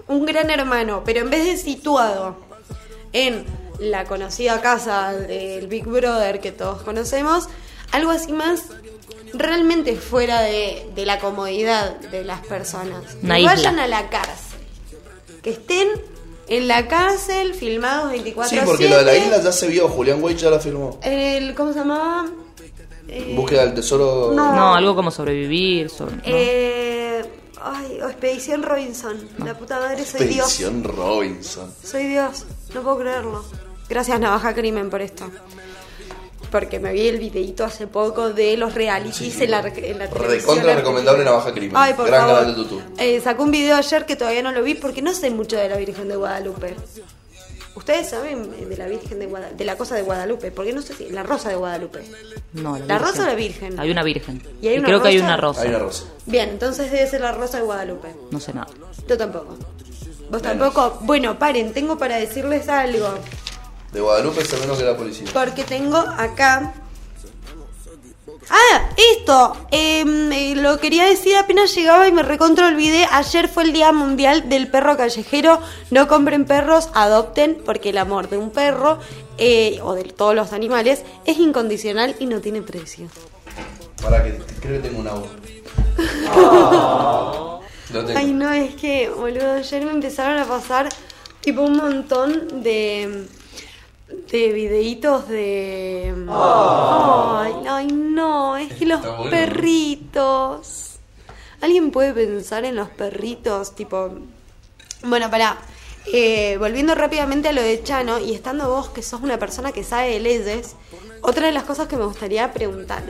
Un 0.07 0.25
gran 0.25 0.49
hermano, 0.49 1.03
pero 1.05 1.21
en 1.21 1.29
vez 1.29 1.45
de 1.45 1.57
situado 1.57 2.37
en 3.13 3.45
la 3.79 4.05
conocida 4.05 4.61
casa 4.61 5.13
del 5.13 5.67
Big 5.67 5.85
Brother 5.85 6.39
que 6.39 6.51
todos 6.51 6.81
conocemos, 6.83 7.49
algo 7.91 8.11
así 8.11 8.31
más 8.31 8.63
realmente 9.33 9.95
fuera 9.95 10.41
de, 10.41 10.89
de 10.93 11.05
la 11.05 11.19
comodidad 11.19 11.95
de 11.99 12.23
las 12.23 12.45
personas. 12.45 13.17
Una 13.23 13.35
que 13.35 13.41
isla. 13.41 13.55
vayan 13.55 13.79
a 13.79 13.87
la 13.87 14.09
cárcel. 14.09 14.59
Que 15.41 15.51
estén 15.51 15.87
en 16.57 16.67
la 16.67 16.87
cárcel, 16.87 17.53
filmados 17.53 18.11
24 18.11 18.49
Sí, 18.49 18.59
porque 18.65 18.89
lo 18.89 18.97
de 18.97 19.03
la 19.05 19.15
isla 19.17 19.41
ya 19.41 19.51
se 19.51 19.67
vio, 19.67 19.87
Julián 19.87 20.21
Weich 20.23 20.37
ya 20.39 20.49
la 20.49 20.59
firmó. 20.59 20.99
El, 21.01 21.53
¿Cómo 21.55 21.71
se 21.73 21.79
llamaba? 21.79 22.25
Eh, 23.07 23.33
Búsqueda 23.35 23.65
del 23.65 23.73
tesoro. 23.73 24.31
No. 24.33 24.53
No, 24.55 24.75
algo 24.75 24.95
como 24.95 25.11
sobrevivir. 25.11 25.89
sobre- 25.89 26.15
no. 26.17 26.21
eh, 26.25 27.25
ay, 27.61 27.99
o 28.01 28.07
Expedición 28.09 28.63
Robinson. 28.63 29.17
La 29.43 29.57
puta 29.57 29.79
madre, 29.79 30.05
soy 30.05 30.27
Dios. 30.27 30.47
Expedición 30.47 30.83
Robinson. 30.83 31.73
Soy 31.83 32.05
Dios, 32.07 32.45
no 32.73 32.81
puedo 32.81 32.99
creerlo. 32.99 33.43
Gracias 33.89 34.19
Navaja 34.19 34.53
Crimen 34.53 34.89
por 34.89 35.01
esto. 35.01 35.29
Porque 36.51 36.79
me 36.79 36.91
vi 36.91 37.07
el 37.07 37.17
videito 37.17 37.63
hace 37.63 37.87
poco 37.87 38.31
de 38.33 38.57
los 38.57 38.73
realities 38.75 39.39
en 39.39 39.51
la, 39.51 39.59
en 39.61 39.97
la 39.99 40.09
televisión 40.09 40.29
Recontra 40.57 40.75
recomendable 40.75 41.23
Navaja 41.23 41.53
Crimen. 41.53 41.71
Ay, 41.75 41.93
por 41.93 42.07
Gran 42.07 42.21
favor. 42.27 42.39
canal 42.39 42.55
de 42.55 42.61
YouTube. 42.61 42.83
Eh, 42.97 43.21
sacó 43.21 43.43
un 43.43 43.51
video 43.51 43.77
ayer 43.77 44.05
que 44.05 44.15
todavía 44.17 44.43
no 44.43 44.51
lo 44.51 44.61
vi 44.61 44.75
porque 44.75 45.01
no 45.01 45.13
sé 45.13 45.29
mucho 45.29 45.55
de 45.55 45.69
la 45.69 45.77
Virgen 45.77 46.09
de 46.09 46.15
Guadalupe. 46.17 46.75
Ustedes 47.73 48.09
saben 48.09 48.51
eh, 48.59 48.65
de 48.65 48.75
la 48.75 48.87
Virgen 48.87 49.17
de 49.19 49.27
Guadalupe, 49.27 49.55
de 49.57 49.65
la 49.65 49.77
cosa 49.77 49.95
de 49.95 50.01
Guadalupe, 50.01 50.51
porque 50.51 50.73
no 50.73 50.81
sé 50.81 50.93
si 50.93 51.09
la 51.09 51.23
rosa 51.23 51.47
de 51.47 51.55
Guadalupe. 51.55 52.01
No, 52.51 52.77
¿La 52.85 52.99
rosa 52.99 53.23
o 53.23 53.25
la 53.27 53.33
virgen? 53.35 53.79
Hay 53.79 53.89
una 53.89 54.03
virgen. 54.03 54.43
¿Y 54.61 54.67
hay 54.67 54.77
una 54.77 54.87
creo 54.87 55.01
que 55.01 55.07
hay 55.07 55.19
una 55.19 55.37
rosa. 55.37 55.61
Hay 55.61 55.69
una 55.69 55.79
rosa. 55.79 56.03
Bien, 56.25 56.49
entonces 56.49 56.91
debe 56.91 57.07
ser 57.07 57.21
la 57.21 57.31
rosa 57.31 57.59
de 57.59 57.63
Guadalupe. 57.63 58.09
No 58.29 58.41
sé 58.41 58.53
nada. 58.53 58.67
Yo 59.07 59.17
tampoco. 59.17 59.55
Vos 60.29 60.41
tampoco. 60.41 60.97
Bueno, 61.01 61.39
paren, 61.39 61.71
tengo 61.71 61.97
para 61.97 62.17
decirles 62.17 62.67
algo. 62.67 63.07
De 63.91 63.99
Guadalupe 63.99 64.41
es 64.41 64.53
el 64.53 64.61
menos 64.61 64.77
que 64.77 64.85
la 64.85 64.95
policía. 64.95 65.27
Porque 65.33 65.63
tengo 65.63 65.97
acá. 65.97 66.73
Ah, 68.49 68.89
esto. 68.97 69.55
em, 69.71 70.31
eh, 70.31 70.55
lo 70.55 70.79
quería 70.79 71.05
decir 71.05 71.35
apenas 71.35 71.75
llegaba 71.75 72.07
y 72.07 72.11
me 72.11 72.23
recontra 72.23 72.67
olvidé. 72.67 73.05
Ayer 73.11 73.47
fue 73.47 73.63
el 73.63 73.73
Día 73.73 73.91
Mundial 73.91 74.49
del 74.49 74.69
Perro 74.69 74.97
Callejero. 74.97 75.59
No 75.89 76.07
compren 76.07 76.45
perros, 76.45 76.89
adopten, 76.93 77.61
porque 77.65 77.89
el 77.89 77.97
amor 77.97 78.29
de 78.29 78.37
un 78.37 78.49
perro 78.49 78.99
eh, 79.37 79.79
o 79.83 79.93
de 79.93 80.03
todos 80.03 80.35
los 80.35 80.53
animales 80.53 81.03
es 81.25 81.37
incondicional 81.37 82.15
y 82.19 82.25
no 82.25 82.39
tiene 82.39 82.61
precio. 82.61 83.07
Para 84.01 84.23
que 84.23 84.39
creo 84.61 84.81
que 84.81 84.87
tengo 84.87 85.01
un 85.01 85.07
agua. 85.07 85.27
Lo 87.93 88.05
tengo. 88.05 88.19
Ay, 88.19 88.31
no, 88.31 88.51
es 88.51 88.75
que, 88.75 89.09
boludo, 89.09 89.53
ayer 89.53 89.85
me 89.85 89.91
empezaron 89.91 90.37
a 90.39 90.45
pasar 90.45 90.87
tipo 91.41 91.61
un 91.61 91.75
montón 91.77 92.63
de 92.63 93.27
de 94.31 94.51
videitos 94.53 95.27
de 95.27 96.13
ay, 96.29 97.53
ay, 97.67 97.87
no, 97.87 98.57
es 98.57 98.73
que 98.73 98.85
los 98.85 99.01
bueno. 99.01 99.29
perritos. 99.29 100.99
¿Alguien 101.61 101.91
puede 101.91 102.13
pensar 102.13 102.65
en 102.65 102.75
los 102.75 102.89
perritos? 102.89 103.75
Tipo, 103.75 104.11
bueno, 105.03 105.29
pará. 105.29 105.57
Eh, 106.11 106.57
volviendo 106.57 106.95
rápidamente 106.95 107.49
a 107.49 107.51
lo 107.53 107.61
de 107.61 107.83
Chano 107.83 108.19
y 108.19 108.33
estando 108.33 108.67
vos 108.69 108.89
que 108.89 109.03
sos 109.03 109.21
una 109.21 109.37
persona 109.37 109.71
que 109.71 109.83
sabe 109.83 110.09
de 110.09 110.19
leyes, 110.19 110.75
otra 111.21 111.45
de 111.47 111.51
las 111.51 111.63
cosas 111.63 111.87
que 111.87 111.95
me 111.95 112.05
gustaría 112.05 112.51
preguntar, 112.51 113.03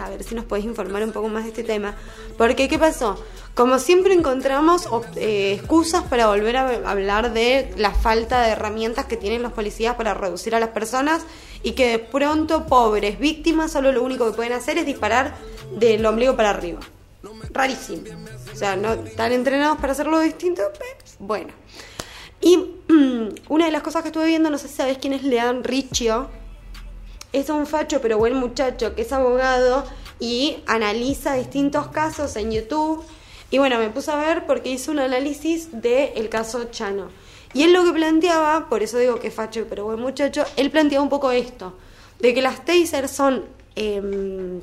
a 0.00 0.10
ver 0.10 0.22
si 0.22 0.34
nos 0.34 0.44
podés 0.44 0.64
informar 0.64 1.02
un 1.02 1.12
poco 1.12 1.28
más 1.28 1.44
de 1.44 1.50
este 1.50 1.64
tema, 1.64 1.96
porque 2.38 2.68
¿qué 2.68 2.78
pasó? 2.78 3.22
Como 3.54 3.78
siempre 3.78 4.14
encontramos 4.14 4.88
eh, 5.16 5.54
excusas 5.58 6.04
para 6.04 6.28
volver 6.28 6.56
a 6.56 6.90
hablar 6.90 7.32
de 7.32 7.72
la 7.76 7.90
falta 7.90 8.42
de 8.42 8.50
herramientas 8.50 9.06
que 9.06 9.16
tienen 9.16 9.42
los 9.42 9.52
policías 9.52 9.96
para 9.96 10.14
reducir 10.14 10.54
a 10.54 10.60
las 10.60 10.68
personas 10.70 11.22
y 11.62 11.72
que 11.72 11.88
de 11.88 11.98
pronto 11.98 12.66
pobres 12.66 13.18
víctimas 13.18 13.72
solo 13.72 13.90
lo 13.92 14.02
único 14.02 14.26
que 14.26 14.36
pueden 14.36 14.52
hacer 14.52 14.78
es 14.78 14.86
disparar 14.86 15.34
del 15.72 16.04
ombligo 16.06 16.36
para 16.36 16.50
arriba. 16.50 16.80
Rarísimo. 17.50 18.02
O 18.52 18.56
sea, 18.56 18.76
no 18.76 18.92
están 18.92 19.32
entrenados 19.32 19.78
para 19.78 19.92
hacerlo 19.92 20.20
distinto, 20.20 20.62
pero 20.78 21.16
bueno. 21.18 21.52
Y 22.40 22.58
una 23.48 23.66
de 23.66 23.72
las 23.72 23.82
cosas 23.82 24.02
que 24.02 24.08
estuve 24.08 24.26
viendo, 24.26 24.50
no 24.50 24.58
sé 24.58 24.68
si 24.68 24.74
sabes 24.74 24.98
quién 24.98 25.12
es 25.12 25.24
Lean 25.24 25.64
Riccio, 25.64 26.28
es 27.40 27.50
un 27.50 27.66
facho 27.66 28.00
pero 28.00 28.18
buen 28.18 28.34
muchacho 28.34 28.94
que 28.94 29.02
es 29.02 29.12
abogado 29.12 29.84
y 30.18 30.58
analiza 30.66 31.34
distintos 31.34 31.88
casos 31.88 32.34
en 32.36 32.50
YouTube. 32.50 33.04
Y 33.50 33.58
bueno, 33.58 33.78
me 33.78 33.90
puse 33.90 34.10
a 34.10 34.16
ver 34.16 34.46
porque 34.46 34.70
hizo 34.70 34.90
un 34.90 34.98
análisis 34.98 35.68
del 35.72 36.28
caso 36.28 36.64
Chano. 36.70 37.08
Y 37.52 37.62
él 37.62 37.72
lo 37.72 37.84
que 37.84 37.92
planteaba, 37.92 38.68
por 38.68 38.82
eso 38.82 38.98
digo 38.98 39.20
que 39.20 39.30
facho 39.30 39.66
pero 39.68 39.84
buen 39.84 40.00
muchacho, 40.00 40.44
él 40.56 40.70
planteaba 40.70 41.02
un 41.02 41.10
poco 41.10 41.30
esto, 41.30 41.74
de 42.18 42.34
que 42.34 42.42
las 42.42 42.64
tasers 42.64 43.10
son... 43.10 43.44
em, 43.74 44.60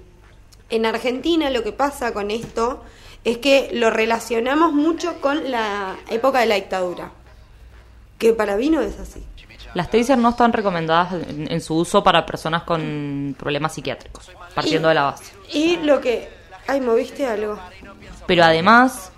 en 0.69 0.85
Argentina 0.87 1.51
lo 1.51 1.63
que 1.63 1.71
pasa 1.71 2.13
con 2.13 2.31
esto 2.31 2.81
es 3.23 3.37
que 3.37 3.69
lo 3.73 3.91
relacionamos 3.91 4.73
mucho 4.73 5.21
con 5.21 5.51
la 5.51 5.95
época 6.09 6.39
de 6.39 6.47
la 6.47 6.55
dictadura. 6.55 7.11
Que 8.17 8.33
para 8.33 8.57
mí 8.57 8.71
no 8.71 8.81
es 8.81 8.99
así. 8.99 9.23
Las 9.73 9.89
tasers 9.89 10.19
no 10.19 10.29
están 10.29 10.53
recomendadas 10.53 11.13
en, 11.27 11.51
en 11.51 11.61
su 11.61 11.75
uso 11.75 12.03
para 12.03 12.25
personas 12.25 12.63
con 12.63 13.35
problemas 13.39 13.73
psiquiátricos, 13.73 14.29
partiendo 14.53 14.87
Y- 14.87 14.89
de 14.89 14.95
la 14.95 15.03
base. 15.03 15.33
Y 15.51 15.77
lo 15.77 15.99
que... 16.01 16.29
Ay, 16.67 16.79
moviste 16.79 17.25
algo. 17.25 17.57
Pero 18.25 18.43
además, 18.43 19.11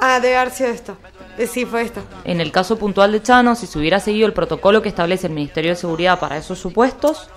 Ah, 0.00 0.20
debe 0.20 0.36
haber 0.36 0.52
sido 0.52 0.70
esto. 0.70 0.96
Eh, 1.38 1.46
Sí, 1.46 1.64
fue 1.64 1.82
esto. 1.82 2.02
en 2.24 2.40
el 2.40 2.52
caso 2.52 2.78
puntual 2.78 3.12
de 3.12 3.22
Chano, 3.22 3.54
si 3.54 3.66
se 3.66 3.78
hubiera 3.78 3.98
seguido 4.00 4.26
el 4.26 4.32
protocolo 4.34 4.80
que 4.82 4.88
establece 4.90 5.26
el 5.26 5.32
Ministerio 5.32 5.70
de 5.70 5.76
Seguridad 5.76 6.18
para 6.20 6.36
esos 6.36 6.58
supuestos, 6.58 7.28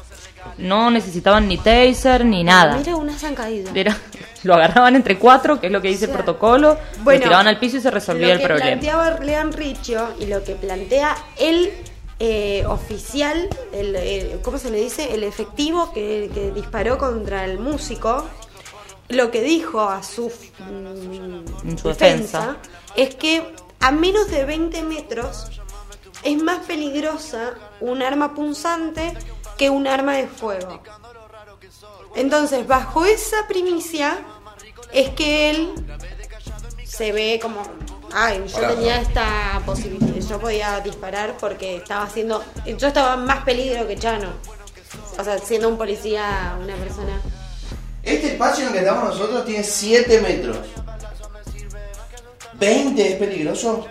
no 0.58 0.90
necesitaban 0.91 1.48
ni 1.48 1.58
taser 1.58 2.24
ni 2.26 2.44
nada. 2.44 2.78
Mira, 2.78 2.96
una 2.98 3.18
zancadilla. 3.18 3.72
Era, 3.74 3.98
lo 4.44 4.56
agarraban 4.56 4.96
entre 4.96 5.18
cuatro, 5.18 5.60
que 5.60 5.68
es 5.68 5.74
lo 5.74 5.82
que 5.82 5.88
dice 5.90 6.06
el 6.06 6.12
O 6.12 6.14
sea, 6.16 6.24
protocolo, 6.24 6.78
bueno, 7.04 7.20
lo 7.20 7.24
tiraban 7.26 7.48
al 7.48 7.60
piso 7.60 7.78
y 7.78 7.82
se 7.82 7.91
resolvía 7.91 8.28
lo 8.28 8.34
el 8.34 8.40
que 8.40 8.46
problema. 8.48 8.68
planteaba 8.72 9.10
Lean 9.20 9.52
Riccio 9.54 10.10
y 10.20 10.26
lo 10.28 10.44
que 10.44 10.56
plantea 10.56 11.16
el 11.38 11.72
eh, 12.20 12.66
oficial, 12.68 13.48
el, 13.72 13.96
el- 13.96 14.41
¿cómo 14.41 14.58
se 14.58 14.70
le 14.70 14.80
dice? 14.82 15.14
El 15.14 15.24
efectivo 15.24 15.91
que, 15.94 16.30
que 16.34 16.52
disparó 16.52 16.98
contra 16.98 17.46
el 17.46 17.60
músico, 17.60 18.26
lo 19.08 19.32
que 19.32 19.41
dijo 19.41 19.82
a 19.82 20.04
su, 20.04 20.28
mm, 20.60 21.76
defensa. 21.84 22.58
es 22.96 23.16
que 23.16 23.54
a 23.80 23.91
menos 23.91 24.30
de 24.30 24.46
20 24.46 24.84
metros 24.84 25.48
es 26.24 26.41
más 26.44 26.66
peligrosa 26.66 27.54
un 27.80 28.02
arma 28.04 28.36
punzante 28.36 29.14
que 29.58 29.70
un 29.70 29.88
arma 29.88 30.14
de 30.16 30.28
fuego. 30.28 30.82
Entonces, 32.16 32.68
bajo 32.68 33.06
esa 33.06 33.48
primicia, 33.48 34.20
es 34.91 35.10
que 35.12 35.50
él 35.52 35.74
se 36.84 37.12
ve 37.12 37.40
como, 37.41 37.62
ay, 38.14 38.44
yo 38.48 38.68
tenía 38.68 39.02
esta 39.02 39.61
posibilidad, 39.65 40.27
yo 40.27 40.40
podía 40.40 40.80
disparar 40.80 41.38
porque 41.40 41.77
estaba 41.77 42.03
haciendo, 42.03 42.44
yo 42.65 42.88
estaba 42.88 43.15
en 43.15 43.26
más 43.26 43.44
peligro 43.44 43.88
que 43.88 43.98
Chano. 43.98 44.34
O 45.18 45.23
sea, 45.23 45.38
siendo 45.38 45.69
un 45.69 45.77
policía, 45.77 46.57
una 46.61 46.76
persona. 46.76 47.22
Este 48.03 48.34
espacio 48.34 48.64
en 48.64 48.68
el 48.69 48.73
que 48.73 48.80
estamos 48.80 49.03
nosotros 49.03 49.45
tiene 49.45 49.64
7 49.64 50.22
metros. 50.22 50.57
20 52.60 53.07
es 53.07 53.15
peligroso. 53.15 53.86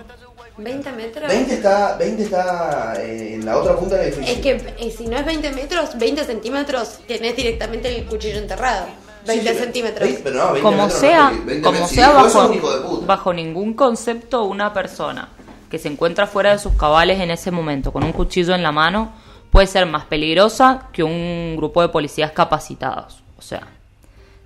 20 0.59 0.93
metros. 0.93 1.29
20 1.29 1.55
está, 1.55 1.97
20 1.97 2.23
está 2.23 2.95
eh, 2.99 3.35
en 3.35 3.47
la 3.47 3.59
otra 3.59 3.77
punta 3.77 3.97
del 3.97 4.09
edificio. 4.09 4.35
Es 4.35 4.41
que 4.41 4.75
eh, 4.79 4.95
si 4.97 5.07
no 5.07 5.17
es 5.17 5.25
20 5.25 5.53
metros, 5.53 5.97
20 5.97 6.25
centímetros, 6.25 6.99
tenés 7.07 7.37
directamente 7.37 7.97
el 7.97 8.07
cuchillo 8.07 8.39
enterrado. 8.39 8.87
20 9.29 9.43
Sí, 9.45 9.49
pero- 9.53 9.65
centímetros. 9.65 10.01
veinte- 10.09 10.21
pero 10.25 10.37
no, 10.37 10.45
20 10.53 10.63
como 10.63 10.77
metros 10.85 11.01
sea, 11.01 11.25
es 11.27 11.31
peli- 11.37 11.45
20 11.47 11.63
como 11.63 11.73
metros. 11.73 11.91
sea 11.91 12.11
bajo, 12.13 13.03
bajo 13.07 13.33
ningún 13.33 13.75
concepto 13.75 14.45
una 14.45 14.73
persona 14.73 15.29
que 15.71 15.79
se 15.79 15.89
encuentra 15.89 16.27
fuera 16.27 16.51
de 16.53 16.59
sus 16.59 16.73
cabales 16.75 17.21
en 17.21 17.31
ese 17.31 17.51
momento 17.51 17.93
con 17.93 18.03
un 18.03 18.13
cuchillo 18.13 18.55
en 18.55 18.63
la 18.63 18.73
mano 18.73 19.13
puede 19.51 19.67
ser 19.67 19.87
más 19.87 20.05
peligrosa 20.07 20.89
que 20.93 21.03
un 21.03 21.55
grupo 21.57 21.81
de 21.83 21.89
policías 21.89 22.33
capacitados. 22.33 23.23
O 23.39 23.43
sea, 23.43 23.67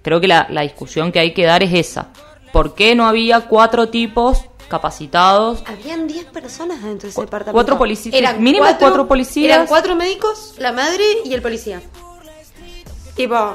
creo 0.02 0.20
que 0.20 0.28
la, 0.28 0.46
la 0.50 0.60
discusión 0.62 1.10
que 1.12 1.18
hay 1.20 1.32
que 1.32 1.44
dar 1.44 1.62
es 1.62 1.72
esa. 1.72 2.08
¿Por 2.52 2.74
qué 2.74 2.94
no 2.94 3.06
había 3.06 3.40
cuatro 3.42 3.88
tipos 3.88 4.44
capacitados? 4.68 5.62
Habían 5.66 6.06
10 6.06 6.26
personas 6.26 6.82
dentro 6.82 7.06
de 7.06 7.08
ese 7.10 7.20
departamento. 7.20 7.52
cuatro 7.52 7.78
policías, 7.78 8.38
mínimo 8.38 8.66
cuatro 8.78 9.06
policías. 9.08 9.54
Eran 9.56 9.66
cuatro 9.66 9.96
médicos, 9.96 10.54
la 10.58 10.72
madre 10.72 11.04
y 11.24 11.32
el 11.34 11.40
policía. 11.42 11.80
Tipo, 13.16 13.54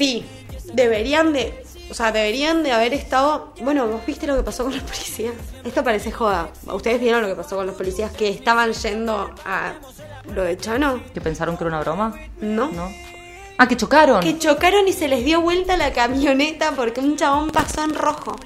sí, 0.00 0.24
deberían 0.72 1.34
de, 1.34 1.62
o 1.90 1.94
sea, 1.94 2.10
deberían 2.10 2.62
de 2.62 2.72
haber 2.72 2.94
estado, 2.94 3.52
bueno, 3.60 3.86
vos 3.86 4.00
viste 4.06 4.26
lo 4.26 4.34
que 4.34 4.42
pasó 4.42 4.64
con 4.64 4.72
los 4.72 4.82
policías. 4.82 5.34
Esto 5.62 5.84
parece 5.84 6.10
joda. 6.10 6.48
¿Ustedes 6.66 6.98
vieron 7.00 7.20
lo 7.20 7.28
que 7.28 7.34
pasó 7.34 7.56
con 7.56 7.66
los 7.66 7.74
policías 7.76 8.10
que 8.12 8.30
estaban 8.30 8.72
yendo 8.72 9.30
a 9.44 9.74
lo 10.32 10.42
de 10.42 10.56
Chano? 10.56 11.02
¿Que 11.12 11.20
pensaron 11.20 11.58
que 11.58 11.64
era 11.64 11.68
una 11.68 11.80
broma? 11.80 12.18
No. 12.40 12.70
¿No? 12.70 12.90
Ah, 13.58 13.68
que 13.68 13.76
chocaron. 13.76 14.22
Que 14.22 14.38
chocaron 14.38 14.88
y 14.88 14.94
se 14.94 15.06
les 15.06 15.22
dio 15.22 15.42
vuelta 15.42 15.76
la 15.76 15.92
camioneta 15.92 16.72
porque 16.72 17.00
un 17.00 17.16
chabón 17.18 17.50
pasó 17.50 17.84
en 17.84 17.94
rojo. 17.94 18.36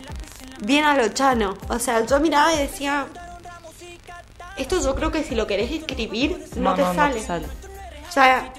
Bien 0.65 0.85
a 0.85 0.97
lo 0.97 1.07
Chano. 1.09 1.57
O 1.69 1.79
sea, 1.79 2.05
yo 2.05 2.19
miraba 2.19 2.53
y 2.53 2.59
decía, 2.59 3.07
Esto 4.57 4.81
yo 4.83 4.97
creo 4.97 5.13
que 5.13 5.23
si 5.23 5.37
lo 5.37 5.47
querés 5.47 5.71
escribir, 5.71 6.45
no, 6.57 6.71
No, 6.71 6.75
te, 6.75 6.83
no, 6.83 6.89
no 6.89 6.95
sale. 6.95 7.21
te 7.21 7.27
sale. 7.27 7.47
O 8.09 8.13
sea, 8.13 8.53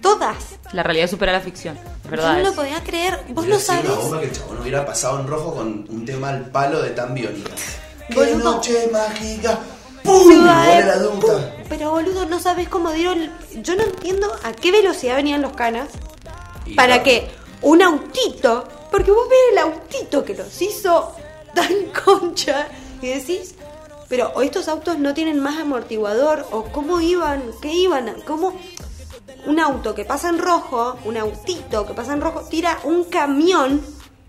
todas. 0.00 0.36
La 0.72 0.82
realidad 0.82 1.08
supera 1.08 1.32
la 1.32 1.40
ficción. 1.40 1.78
Es 2.04 2.10
verdad. 2.10 2.36
Yo 2.38 2.42
no 2.44 2.48
lo 2.50 2.54
podía 2.54 2.82
creer. 2.82 3.18
Vos 3.30 3.44
Hubiera 3.44 3.56
no 3.56 3.60
sido 3.60 3.74
sabés. 3.76 3.90
una 3.90 3.98
bomba 4.00 4.20
que 4.20 4.26
el 4.26 4.32
chabón 4.32 4.58
hubiera 4.60 4.86
pasado 4.86 5.20
en 5.20 5.26
rojo 5.26 5.54
con 5.54 5.86
un 5.88 6.04
tema 6.04 6.28
al 6.30 6.46
palo 6.50 6.82
de 6.82 6.90
tan 6.90 7.14
biónica. 7.14 7.50
¡Qué 8.08 8.14
Boludo. 8.14 8.38
noche 8.54 8.88
mágica! 8.92 9.58
¡Pum! 10.02 10.22
Ciudad 10.32 10.64
Igual 10.64 10.66
de- 10.66 10.78
era 10.78 10.92
adulta. 10.94 11.26
¡Pum! 11.26 11.42
Pero 11.68 11.90
boludo, 11.90 12.24
no 12.26 12.40
sabes 12.40 12.68
cómo 12.68 12.90
dieron. 12.92 13.30
Yo 13.62 13.76
no 13.76 13.82
entiendo 13.82 14.28
a 14.44 14.52
qué 14.52 14.72
velocidad 14.72 15.16
venían 15.16 15.42
los 15.42 15.52
canas 15.52 15.88
Y 16.64 16.74
para 16.74 17.02
claro, 17.02 17.04
que 17.04 17.30
un 17.60 17.82
autito, 17.82 18.66
porque 18.90 19.10
vos 19.10 19.28
ves 19.28 19.38
el 19.52 19.58
autito 19.58 20.24
que 20.24 20.34
los 20.34 20.62
hizo 20.62 21.14
tan 21.54 21.72
concha 22.04 22.68
y 23.02 23.08
decís, 23.08 23.54
pero 24.08 24.32
o 24.34 24.40
estos 24.42 24.68
autos 24.68 24.98
no 24.98 25.12
tienen 25.12 25.38
más 25.40 25.58
amortiguador 25.60 26.46
o 26.52 26.64
cómo 26.64 27.00
iban, 27.02 27.42
qué 27.60 27.70
iban, 27.72 28.14
cómo 28.26 28.54
un 29.46 29.58
auto 29.60 29.94
que 29.94 30.04
pasa 30.04 30.28
en 30.28 30.38
rojo, 30.38 30.98
un 31.04 31.16
autito 31.16 31.86
que 31.86 31.94
pasa 31.94 32.12
en 32.12 32.20
rojo 32.20 32.42
tira 32.48 32.78
un 32.84 33.04
camión 33.04 33.80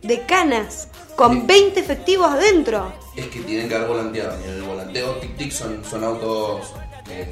de 0.01 0.21
canas 0.25 0.87
con 1.15 1.45
20 1.45 1.79
efectivos 1.79 2.29
adentro. 2.31 2.91
Es 3.15 3.27
que 3.27 3.39
tienen 3.41 3.67
que 3.67 3.75
haber 3.75 3.87
volanteado. 3.89 4.39
Y 4.39 4.43
en 4.45 4.55
el 4.55 4.61
volanteo, 4.63 5.19
tic-tic 5.19 5.51
son, 5.51 5.83
son 5.83 6.03
autos 6.03 6.67
que 7.05 7.27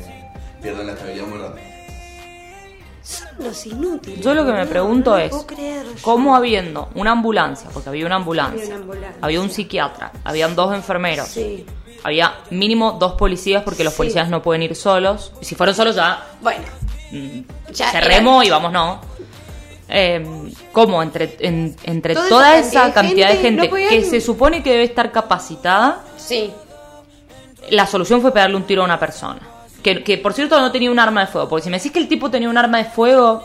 pierden 0.61 0.87
la 0.87 0.93
estabilidad 0.93 1.27
muy 1.27 1.37
rápido. 1.39 1.67
Son 3.03 3.27
los 3.39 3.65
inútiles. 3.65 4.19
Yo 4.19 4.33
lo 4.33 4.45
que 4.45 4.51
me 4.51 4.65
pregunto 4.65 5.11
no 5.11 5.17
es, 5.17 5.33
creer. 5.45 5.85
¿cómo 6.01 6.35
habiendo 6.35 6.89
una 6.95 7.11
ambulancia? 7.11 7.69
Porque 7.73 7.87
había 7.87 8.05
una 8.05 8.15
ambulancia. 8.17 8.63
Había 8.63 8.75
una 8.75 8.81
ambulancia. 8.83 9.17
había 9.21 9.41
un 9.41 9.49
psiquiatra, 9.49 10.11
habían 10.25 10.55
dos 10.57 10.75
enfermeros. 10.75 11.29
Sí. 11.29 11.65
Había 12.03 12.33
mínimo 12.51 12.97
dos 12.99 13.13
policías 13.13 13.63
porque 13.63 13.85
los 13.85 13.93
Sí. 13.93 13.97
policías 13.97 14.27
no 14.29 14.41
pueden 14.41 14.63
ir 14.63 14.75
solos. 14.75 15.31
Y 15.41 15.45
si 15.45 15.55
fueron 15.55 15.73
solos 15.73 15.95
ya 15.95 16.21
Bueno, 16.41 16.65
Ya 17.73 17.91
cerremos 17.91 18.45
y 18.45 18.49
vamos, 18.49 18.71
no. 18.71 19.01
Eh, 19.89 20.51
¿Cómo? 20.73 21.01
Entre, 21.01 21.37
en- 21.39 21.75
entre 21.83 22.13
Toda 22.13 22.29
toda 22.29 22.57
esa 22.57 22.91
cantidad 22.91 22.93
cantidad 22.93 23.27
de 23.29 23.33
de 23.35 23.41
gente, 23.41 23.61
gente 23.61 23.63
no 23.67 23.69
podían- 23.69 23.89
que 23.89 24.03
se 24.03 24.19
supone 24.21 24.61
que 24.61 24.71
debe 24.71 24.83
estar 24.83 25.11
capacitada, 25.13 26.03
sí. 26.17 26.51
la 27.69 27.87
solución 27.87 28.21
fue 28.21 28.31
pegarle 28.33 28.55
un 28.57 28.63
tiro 28.63 28.81
a 28.81 28.85
una 28.85 28.99
persona. 28.99 29.39
Que, 29.81 30.03
que, 30.03 30.17
por 30.17 30.33
cierto 30.33 30.59
no 30.59 30.71
tenía 30.71 30.91
un 30.91 30.99
arma 30.99 31.21
de 31.21 31.27
fuego. 31.27 31.47
Porque 31.47 31.63
si 31.63 31.69
me 31.69 31.77
decís 31.77 31.91
que 31.93 31.99
el 31.99 32.09
tipo 32.09 32.29
tenía 32.29 32.49
un 32.49 32.57
arma 32.57 32.79
de 32.79 32.85
fuego, 32.85 33.43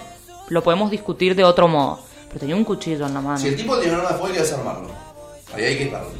lo 0.48 0.62
podemos 0.62 0.90
discutir 0.90 1.36
de 1.36 1.44
otro 1.44 1.68
modo. 1.68 2.00
Pero 2.28 2.40
tenía 2.40 2.56
un 2.56 2.64
cuchillo 2.64 3.06
en 3.06 3.14
la 3.14 3.20
mano. 3.20 3.38
Si 3.38 3.46
el 3.48 3.56
tipo 3.56 3.76
tiene 3.78 3.94
un 3.94 4.00
arma 4.00 4.10
de 4.10 4.14
fuego, 4.18 4.26
hay 4.28 4.32
que 4.34 4.40
desarmarlo. 4.40 4.88
Ahí 5.54 5.64
hay 5.64 5.76
que 5.76 5.84
dispararlo. 5.84 6.12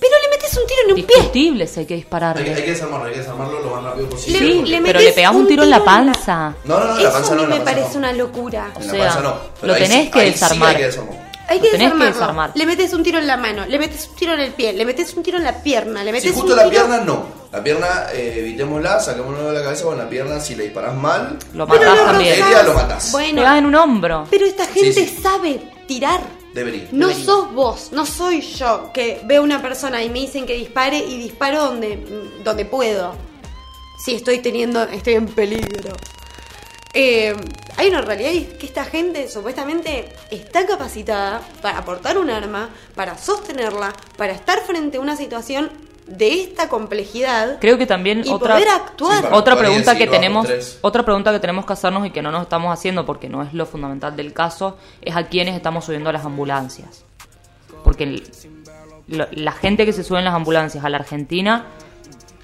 Pero 0.00 0.12
le 0.22 0.28
metes 0.30 0.56
un 0.56 0.66
tiro 0.66 0.80
en 0.86 0.90
un 0.90 1.06
pie. 1.06 1.16
Discutible 1.16 1.66
si 1.66 1.80
hay 1.80 1.86
que 1.86 1.94
Hay 1.94 2.00
que, 2.00 2.04
dispararle. 2.04 2.54
hay 2.54 2.62
que 2.64 2.70
desarmarlo, 2.70 3.06
hay 3.06 3.12
que 3.12 3.18
desarmarlo 3.18 3.60
lo 3.60 3.70
más 3.70 3.84
rápido 3.84 4.08
posible. 4.08 4.38
Sí, 4.38 4.62
Le- 4.62 4.80
le 4.80 4.82
pero 4.82 5.00
le 5.00 5.12
pegas 5.12 5.34
un 5.34 5.46
tiro 5.46 5.62
en 5.62 5.70
la 5.70 5.78
la- 5.78 5.84
panza. 5.84 6.54
No, 6.64 6.80
no, 6.80 6.84
no, 6.86 6.92
Eso 6.94 7.02
la 7.02 7.12
panza 7.12 7.32
a 7.32 7.36
no, 7.36 7.42
mí 7.42 7.48
la 7.48 7.54
me 7.58 7.60
panza 7.60 7.72
parece 7.80 7.92
no. 7.92 7.98
una 7.98 8.12
locura. 8.12 8.72
En 8.76 8.82
O 8.82 8.86
la 8.86 8.92
sea, 8.92 9.04
panza 9.04 9.20
no. 9.20 9.34
Pero 9.60 9.66
lo 9.66 9.74
ahí 9.74 9.82
tenés 9.82 10.04
sí- 10.06 10.10
que 10.10 10.20
ahí 10.20 10.26
sí 10.26 10.32
desarmar. 10.32 10.68
hay 10.70 10.76
que 10.76 10.86
desarmarlo. 10.86 11.20
Hay 11.48 11.58
que 11.60 11.68
tenés 11.70 11.92
que 11.92 12.04
desarmar. 12.04 12.50
Le 12.54 12.64
metes 12.66 12.92
un 12.92 13.02
tiro 13.02 13.18
en 13.18 13.26
la 13.26 13.36
mano, 13.36 13.66
le 13.66 13.78
metes 13.78 14.08
un 14.08 14.14
tiro 14.16 14.34
en 14.34 14.40
el 14.40 14.52
pie, 14.52 14.72
le 14.72 14.84
metes 14.84 15.12
un 15.14 15.22
tiro 15.24 15.36
en 15.36 15.42
la 15.44 15.62
pierna, 15.62 16.04
le 16.04 16.12
metes 16.12 16.30
Si 16.30 16.36
justo 16.36 16.52
un 16.52 16.56
la 16.56 16.62
tiro... 16.70 16.86
pierna, 16.86 17.04
no. 17.04 17.24
La 17.52 17.60
pierna, 17.62 17.88
eh, 18.14 18.36
evitémosla, 18.38 19.00
saquémosla 19.00 19.42
de 19.48 19.52
la 19.58 19.62
cabeza 19.64 19.84
con 19.84 19.98
la 19.98 20.08
pierna. 20.08 20.38
Si 20.38 20.54
le 20.54 20.62
disparás 20.64 20.94
mal, 20.94 21.36
Lo 21.52 21.66
matás 21.66 21.84
lo 21.98 22.04
también. 22.04 22.38
lo 22.64 22.72
matás. 22.74 23.10
Bueno, 23.10 23.34
Pegas 23.42 23.58
en 23.58 23.66
un 23.66 23.74
hombro. 23.74 24.26
pero 24.30 24.46
esta 24.46 24.64
gente 24.66 24.92
Sí, 24.92 25.06
sí. 25.08 25.18
sabe 25.22 25.60
tirar. 25.88 26.20
Debería. 26.54 26.88
No 26.92 27.08
Debería. 27.08 27.24
sos 27.24 27.52
vos, 27.52 27.90
no 27.92 28.06
soy 28.06 28.40
yo 28.40 28.90
que 28.92 29.20
veo 29.24 29.42
una 29.42 29.60
persona 29.62 30.02
y 30.02 30.10
me 30.10 30.20
dicen 30.20 30.46
que 30.46 30.54
dispare 30.54 30.98
y 30.98 31.18
disparo 31.18 31.64
donde, 31.66 31.96
donde 32.44 32.64
puedo. 32.64 33.14
Si 34.04 34.14
estoy 34.14 34.38
teniendo, 34.38 34.82
estoy 34.84 35.14
en 35.14 35.26
peligro. 35.26 35.92
Eh, 36.92 37.34
hay 37.76 37.88
una 37.88 38.00
realidad 38.00 38.32
y 38.32 38.38
es 38.38 38.48
que 38.54 38.66
esta 38.66 38.84
gente 38.84 39.28
supuestamente 39.28 40.12
está 40.30 40.66
capacitada 40.66 41.40
para 41.62 41.78
aportar 41.78 42.18
un 42.18 42.30
arma, 42.30 42.70
para 42.94 43.16
sostenerla, 43.16 43.92
para 44.16 44.32
estar 44.32 44.60
frente 44.66 44.96
a 44.96 45.00
una 45.00 45.16
situación 45.16 45.70
de 46.10 46.42
esta 46.42 46.68
complejidad 46.68 47.58
Creo 47.60 47.78
que 47.78 47.86
también 47.86 48.22
y 48.26 48.30
otra 48.30 48.54
poder 48.54 48.68
actuar. 48.68 49.20
Sí, 49.22 49.28
otra 49.32 49.56
pregunta 49.56 49.92
que 49.94 50.00
decir, 50.06 50.10
tenemos 50.10 50.46
tres. 50.46 50.78
otra 50.82 51.04
pregunta 51.04 51.32
que 51.32 51.38
tenemos 51.38 51.64
que 51.64 51.72
hacernos 51.72 52.04
y 52.06 52.10
que 52.10 52.20
no 52.20 52.30
nos 52.32 52.42
estamos 52.42 52.72
haciendo 52.72 53.06
porque 53.06 53.28
no 53.28 53.42
es 53.42 53.54
lo 53.54 53.64
fundamental 53.64 54.16
del 54.16 54.32
caso 54.32 54.76
es 55.00 55.14
a 55.16 55.24
quiénes 55.28 55.54
estamos 55.54 55.84
subiendo 55.84 56.10
a 56.10 56.12
las 56.12 56.24
ambulancias 56.24 57.04
porque 57.84 58.04
el- 58.04 58.30
lo- 59.08 59.28
la 59.30 59.52
gente 59.52 59.86
que 59.86 59.92
se 59.92 60.02
sube 60.04 60.18
en 60.18 60.24
las 60.24 60.34
ambulancias 60.34 60.84
a 60.84 60.88
la 60.90 60.96
Argentina 60.98 61.66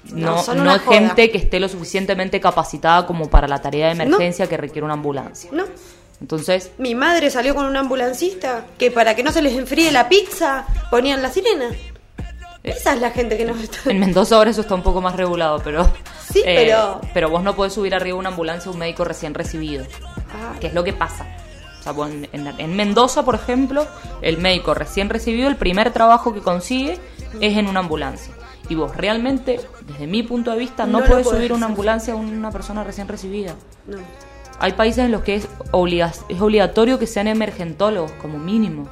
No, 0.05 0.41
no, 0.55 0.75
es 0.75 0.81
joda. 0.83 0.97
gente 0.97 1.29
que 1.31 1.37
esté 1.37 1.59
lo 1.59 1.67
suficientemente 1.67 2.39
capacitada 2.39 3.05
como 3.05 3.29
para 3.29 3.47
la 3.47 3.61
tarea 3.61 3.87
de 3.87 3.91
emergencia 4.01 4.47
que 4.47 4.55
requiere 4.55 4.85
una 4.85 4.93
ambulancia 4.93 5.49
¿No? 5.51 5.65
entonces 6.21 6.71
Mi 6.77 6.95
madre 6.95 7.29
salió 7.29 7.53
con 7.53 7.65
un 7.65 7.75
ambulancista 7.75 8.65
que 8.77 8.91
para 8.91 9.15
que 9.15 9.23
no 9.23 9.31
se 9.33 9.41
les 9.41 9.53
enfríe 9.57 9.91
la 9.91 10.07
pizza 10.07 10.65
ponían 10.89 11.21
la 11.21 11.29
sirena. 11.31 11.69
Esa 12.69 12.93
es 12.93 13.01
la 13.01 13.11
gente 13.11 13.37
que 13.37 13.45
nos 13.45 13.59
está... 13.61 13.89
en 13.89 13.99
Mendoza 13.99 14.35
ahora 14.35 14.49
eso 14.51 14.61
está 14.61 14.75
un 14.75 14.83
poco 14.83 15.01
más 15.01 15.15
regulado 15.15 15.59
pero 15.63 15.83
eh, 15.83 15.87
Sí, 16.33 16.41
pero- 16.45 17.01
pero 17.13 17.29
vos 17.29 17.41
no 17.43 17.55
podés 17.55 17.73
subir 17.73 17.95
arriba 17.95 18.15
de 18.15 18.19
una 18.19 18.29
ambulancia 18.29 18.69
a 18.69 18.73
un 18.73 18.79
médico 18.79 19.03
recién 19.03 19.33
recibido 19.33 19.85
Ah, 20.33 20.53
que 20.59 20.67
es 20.67 20.73
lo 20.73 20.83
que 20.83 20.91
pasa. 20.93 21.25
O 21.79 21.83
sea, 21.83 21.91
vos 21.93 22.09
en, 22.09 22.27
en- 22.33 22.53
en 22.59 22.75
Mendoza, 22.75 23.23
por 23.23 23.35
ejemplo, 23.35 23.87
el 24.21 24.37
médico 24.39 24.73
recién 24.73 25.09
recibido, 25.09 25.47
el 25.47 25.55
primer 25.55 25.91
trabajo 25.93 26.33
que 26.33 26.41
consigue 26.41 26.99
es 27.39 27.57
en 27.57 27.67
una 27.67 27.79
ambulancia. 27.79 28.33
Y 28.69 28.75
vos 28.75 28.95
realmente, 28.97 29.61
desde 29.87 30.05
mi 30.05 30.21
punto 30.23 30.51
de 30.51 30.57
vista, 30.57 30.85
no, 30.85 30.99
No 30.99 31.05
podés 31.05 31.27
subir 31.29 31.53
una 31.53 31.67
ambulancia 31.67 32.13
a 32.13 32.17
una 32.17 32.51
persona 32.51 32.83
recién 32.83 33.07
recibida. 33.07 33.55
no. 33.87 33.97
Hay 34.59 34.73
países 34.73 35.05
en 35.05 35.11
los 35.11 35.21
que 35.21 35.35
es, 35.35 35.47
obliga- 35.71 36.11
es 36.29 36.41
obligatorio 36.41 36.97
que 36.99 37.05
sean 37.07 37.27
emergentólogos, 37.27 38.11
como 38.13 38.39
mínimo. 38.39 38.89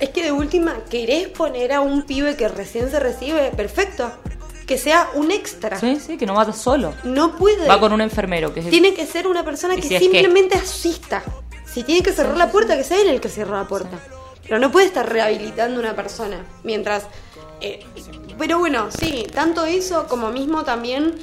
Es 0.00 0.10
que 0.10 0.22
de 0.22 0.32
última, 0.32 0.76
querés 0.88 1.28
poner 1.28 1.72
a 1.72 1.80
un 1.80 2.02
pibe 2.02 2.36
que 2.36 2.48
recién 2.48 2.90
se 2.90 2.98
recibe, 2.98 3.50
perfecto. 3.56 4.10
Que 4.66 4.78
sea 4.78 5.10
un 5.14 5.30
extra. 5.30 5.78
Sí, 5.78 5.98
sí, 6.04 6.16
que 6.16 6.26
no 6.26 6.34
vaya 6.34 6.52
solo. 6.52 6.94
No 7.04 7.36
puede. 7.36 7.66
Va 7.68 7.78
con 7.80 7.92
un 7.92 8.00
enfermero, 8.00 8.54
que 8.54 8.60
es 8.60 8.70
Tiene 8.70 8.94
que 8.94 9.04
ser 9.04 9.26
una 9.26 9.44
persona 9.44 9.74
que 9.76 9.82
si 9.82 9.94
es 9.94 10.00
que- 10.00 10.04
simplemente 10.06 10.56
asista. 10.56 11.22
Si 11.66 11.82
tiene 11.84 12.02
que 12.02 12.12
cerrar 12.12 12.36
la 12.36 12.50
puerta, 12.50 12.76
que 12.76 12.84
sea 12.84 13.00
él 13.00 13.08
el 13.08 13.20
que 13.20 13.28
cierra 13.28 13.58
la 13.58 13.68
puerta. 13.68 13.98
Pero 14.42 14.58
no 14.58 14.72
puede 14.72 14.86
estar 14.86 15.08
rehabilitando 15.08 15.76
a 15.76 15.80
una 15.80 15.94
persona. 15.96 16.44
Mientras. 16.64 17.04
eh, 17.60 17.84
pero 18.38 18.58
bueno, 18.58 18.88
sí, 18.90 19.26
tanto 19.34 19.64
eso 19.66 20.06
como 20.08 20.30
mismo 20.30 20.64
también 20.64 21.14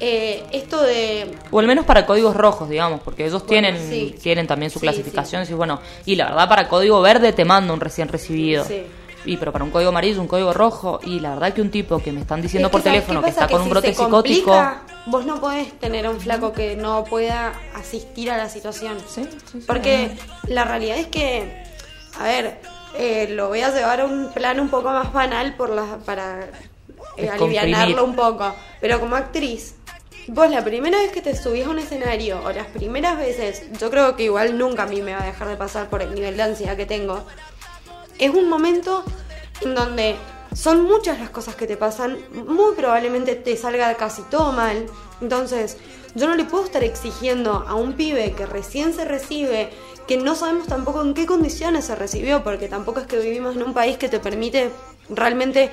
eh, 0.00 0.44
esto 0.52 0.82
de. 0.82 1.30
O 1.50 1.60
al 1.60 1.66
menos 1.66 1.84
para 1.84 2.06
códigos 2.06 2.34
rojos, 2.34 2.68
digamos, 2.68 3.00
porque 3.00 3.26
ellos 3.26 3.44
Bueno, 3.46 3.68
tienen, 3.68 3.88
sí. 3.90 4.16
tienen 4.22 4.46
también 4.46 4.70
su 4.70 4.78
Sí, 4.78 4.86
clasificación. 4.86 5.44
Y 5.48 5.52
bueno, 5.54 5.80
y 6.06 6.16
la 6.16 6.26
verdad, 6.30 6.48
para 6.48 6.68
código 6.68 7.00
verde 7.02 7.32
te 7.32 7.44
mando 7.44 7.74
un 7.74 7.80
recién 7.80 8.08
recibido. 8.08 8.64
Sí. 8.64 8.82
Y 9.26 9.36
pero 9.36 9.52
para 9.52 9.64
un 9.64 9.70
código 9.70 9.90
amarillo, 9.90 10.20
un 10.20 10.26
código 10.28 10.52
rojo. 10.54 10.98
Y 11.04 11.20
la 11.20 11.30
verdad 11.34 11.52
que 11.52 11.60
un 11.60 11.70
tipo 11.70 11.98
que 12.02 12.10
me 12.12 12.20
están 12.22 12.40
diciendo 12.40 12.68
Es 12.68 12.72
por 12.72 12.80
¿sabes 12.82 12.94
teléfono 13.04 13.22
que 13.22 13.28
está 13.28 13.46
con 13.48 13.60
un 13.60 13.68
brote 13.68 13.88
se 13.88 13.94
psicótico. 13.94 14.50
complica, 14.50 14.82
vos 15.06 15.26
no 15.26 15.38
podés 15.40 15.78
tener 15.78 16.06
a 16.06 16.10
un 16.10 16.18
flaco 16.20 16.52
que 16.52 16.74
no 16.76 17.04
pueda 17.04 17.52
asistir 17.74 18.30
a 18.30 18.38
la 18.38 18.48
situación. 18.48 18.96
Sí, 19.06 19.24
sí, 19.24 19.38
sí. 19.52 19.64
Porque 19.66 20.12
la 20.48 20.64
realidad 20.64 20.96
es 20.96 21.08
que, 21.08 21.64
a 22.18 22.24
ver, 22.24 22.60
eh, 22.96 23.28
lo 23.32 23.48
voy 23.48 23.60
a 23.60 23.70
llevar 23.74 24.00
a 24.00 24.04
un 24.06 24.30
plano 24.32 24.62
un 24.62 24.70
poco 24.70 24.88
más 24.88 25.12
banal 25.12 25.54
por 25.54 25.68
la, 25.68 25.98
para 26.06 26.46
eh, 27.18 27.28
alivianarlo 27.28 28.04
un 28.06 28.16
poco. 28.16 28.54
Pero 28.80 29.00
como 29.00 29.16
actriz, 29.16 29.74
vos 30.32 30.48
la 30.48 30.62
primera 30.62 30.98
vez 30.98 31.10
que 31.10 31.22
te 31.22 31.34
subís 31.34 31.66
a 31.66 31.70
un 31.70 31.80
escenario 31.80 32.40
o 32.44 32.52
las 32.52 32.68
primeras 32.68 33.18
veces, 33.18 33.64
yo 33.80 33.90
creo 33.90 34.14
que 34.14 34.24
igual 34.24 34.56
nunca 34.56 34.84
a 34.84 34.86
mí 34.86 35.02
me 35.02 35.12
va 35.12 35.22
a 35.22 35.26
dejar 35.26 35.48
de 35.48 35.56
pasar 35.56 35.90
por 35.90 36.02
el 36.02 36.14
nivel 36.14 36.36
de 36.36 36.44
ansiedad 36.44 36.76
que 36.76 36.86
tengo, 36.86 37.24
es 38.18 38.30
un 38.32 38.48
momento 38.48 39.02
en 39.62 39.74
donde 39.74 40.14
son 40.54 40.84
muchas 40.84 41.18
las 41.18 41.30
cosas 41.30 41.56
que 41.56 41.66
te 41.66 41.76
pasan, 41.76 42.18
muy 42.32 42.76
probablemente 42.76 43.34
te 43.34 43.56
salga 43.56 43.92
casi 43.94 44.22
todo 44.22 44.52
mal. 44.52 44.86
Entonces, 45.20 45.78
yo 46.14 46.28
no 46.28 46.34
le 46.34 46.44
puedo 46.44 46.64
estar 46.64 46.84
exigiendo 46.84 47.64
a 47.66 47.74
un 47.74 47.94
pibe 47.94 48.32
que 48.32 48.46
recién 48.46 48.94
se 48.94 49.04
recibe, 49.04 49.70
que 50.06 50.16
no 50.16 50.36
sabemos 50.36 50.68
tampoco 50.68 51.02
en 51.02 51.14
qué 51.14 51.26
condiciones 51.26 51.86
se 51.86 51.96
recibió, 51.96 52.44
porque 52.44 52.68
tampoco 52.68 53.00
es 53.00 53.06
que 53.06 53.18
vivimos 53.18 53.56
en 53.56 53.64
un 53.64 53.74
país 53.74 53.96
que 53.96 54.08
te 54.08 54.20
permite 54.20 54.70
realmente 55.08 55.70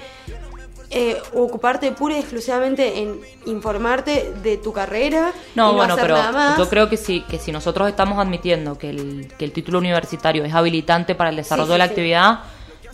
eh, 0.89 1.17
ocuparte 1.33 1.91
pura 1.91 2.15
y 2.15 2.19
exclusivamente 2.19 2.99
en 2.99 3.19
informarte 3.45 4.33
de 4.41 4.57
tu 4.57 4.71
carrera 4.71 5.33
No, 5.55 5.69
y 5.69 5.71
no 5.71 5.73
bueno, 5.77 5.93
hacer 5.95 6.05
pero 6.05 6.17
nada 6.17 6.31
más. 6.31 6.57
yo 6.57 6.69
creo 6.69 6.89
que 6.89 6.95
sí, 6.97 7.25
que 7.29 7.39
si 7.39 7.51
nosotros 7.51 7.89
estamos 7.89 8.17
admitiendo 8.19 8.77
que 8.77 8.89
el, 8.91 9.31
que 9.37 9.43
el 9.45 9.51
título 9.51 9.79
universitario 9.79 10.45
es 10.45 10.53
habilitante 10.53 11.13
para 11.15 11.29
el 11.29 11.35
desarrollo 11.35 11.65
Sí, 11.65 11.69
sí, 11.69 11.73
de 11.73 11.77
la 11.77 11.85
sí. 11.85 11.89
actividad, 11.91 12.39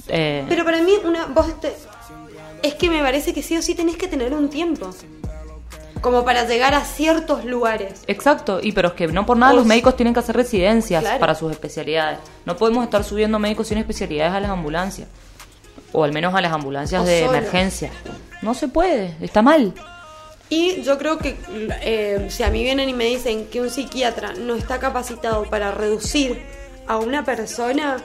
eh, 0.07 0.45
Pero 0.49 0.65
para 0.65 0.81
mí, 0.81 0.93
una, 1.05 1.25
vos 1.27 1.59
te- 1.61 1.75
es 2.63 2.73
que 2.75 2.89
me 2.89 3.01
parece 3.01 3.33
que 3.33 3.43
sí 3.43 3.57
o 3.57 3.61
sí 3.61 3.75
tenés 3.75 3.95
que 3.97 4.07
tener 4.07 4.33
un 4.33 4.49
tiempo. 4.49 4.89
Como 6.01 6.25
para 6.25 6.45
llegar 6.45 6.73
a 6.73 6.81
ciertos 6.83 7.45
lugares. 7.45 8.01
Exacto, 8.07 8.59
y 8.61 8.73
pero 8.73 8.89
es 8.89 8.93
que 8.95 9.07
no 9.07 9.25
por 9.25 9.37
nada 9.37 9.53
los 9.53 9.65
médicos 9.65 9.95
tienen 9.95 10.13
que 10.13 10.19
hacer 10.19 10.35
residencias 10.35 11.01
Claro. 11.01 11.19
para 11.19 11.33
sus 11.35 11.49
especialidades. 11.51 12.19
No 12.45 12.57
podemos 12.57 12.83
estar 12.83 13.03
subiendo 13.05 13.39
médicos 13.39 13.67
sin 13.69 13.77
especialidades 13.77 14.33
a 14.33 14.39
las 14.41 14.49
ambulancias. 14.49 15.07
O 15.93 16.03
al 16.03 16.11
menos 16.11 16.33
a 16.35 16.41
las 16.41 16.51
ambulancias 16.51 17.01
O 17.01 17.05
de 17.05 17.23
emergencia. 17.23 17.91
No 18.41 18.53
se 18.53 18.67
puede, 18.67 19.15
está 19.21 19.41
mal. 19.41 19.73
Y 20.49 20.81
yo 20.83 20.97
creo 20.97 21.17
que 21.17 21.37
eh, 21.81 22.27
si 22.29 22.43
a 22.43 22.49
mí 22.49 22.61
vienen 22.63 22.89
y 22.89 22.93
me 22.93 23.05
dicen 23.05 23.45
que 23.47 23.61
un 23.61 23.69
psiquiatra 23.69 24.33
no 24.33 24.53
está 24.55 24.79
capacitado 24.79 25.43
para 25.49 25.71
reducir 25.71 26.43
a 26.85 26.97
una 26.97 27.23
persona, 27.23 27.97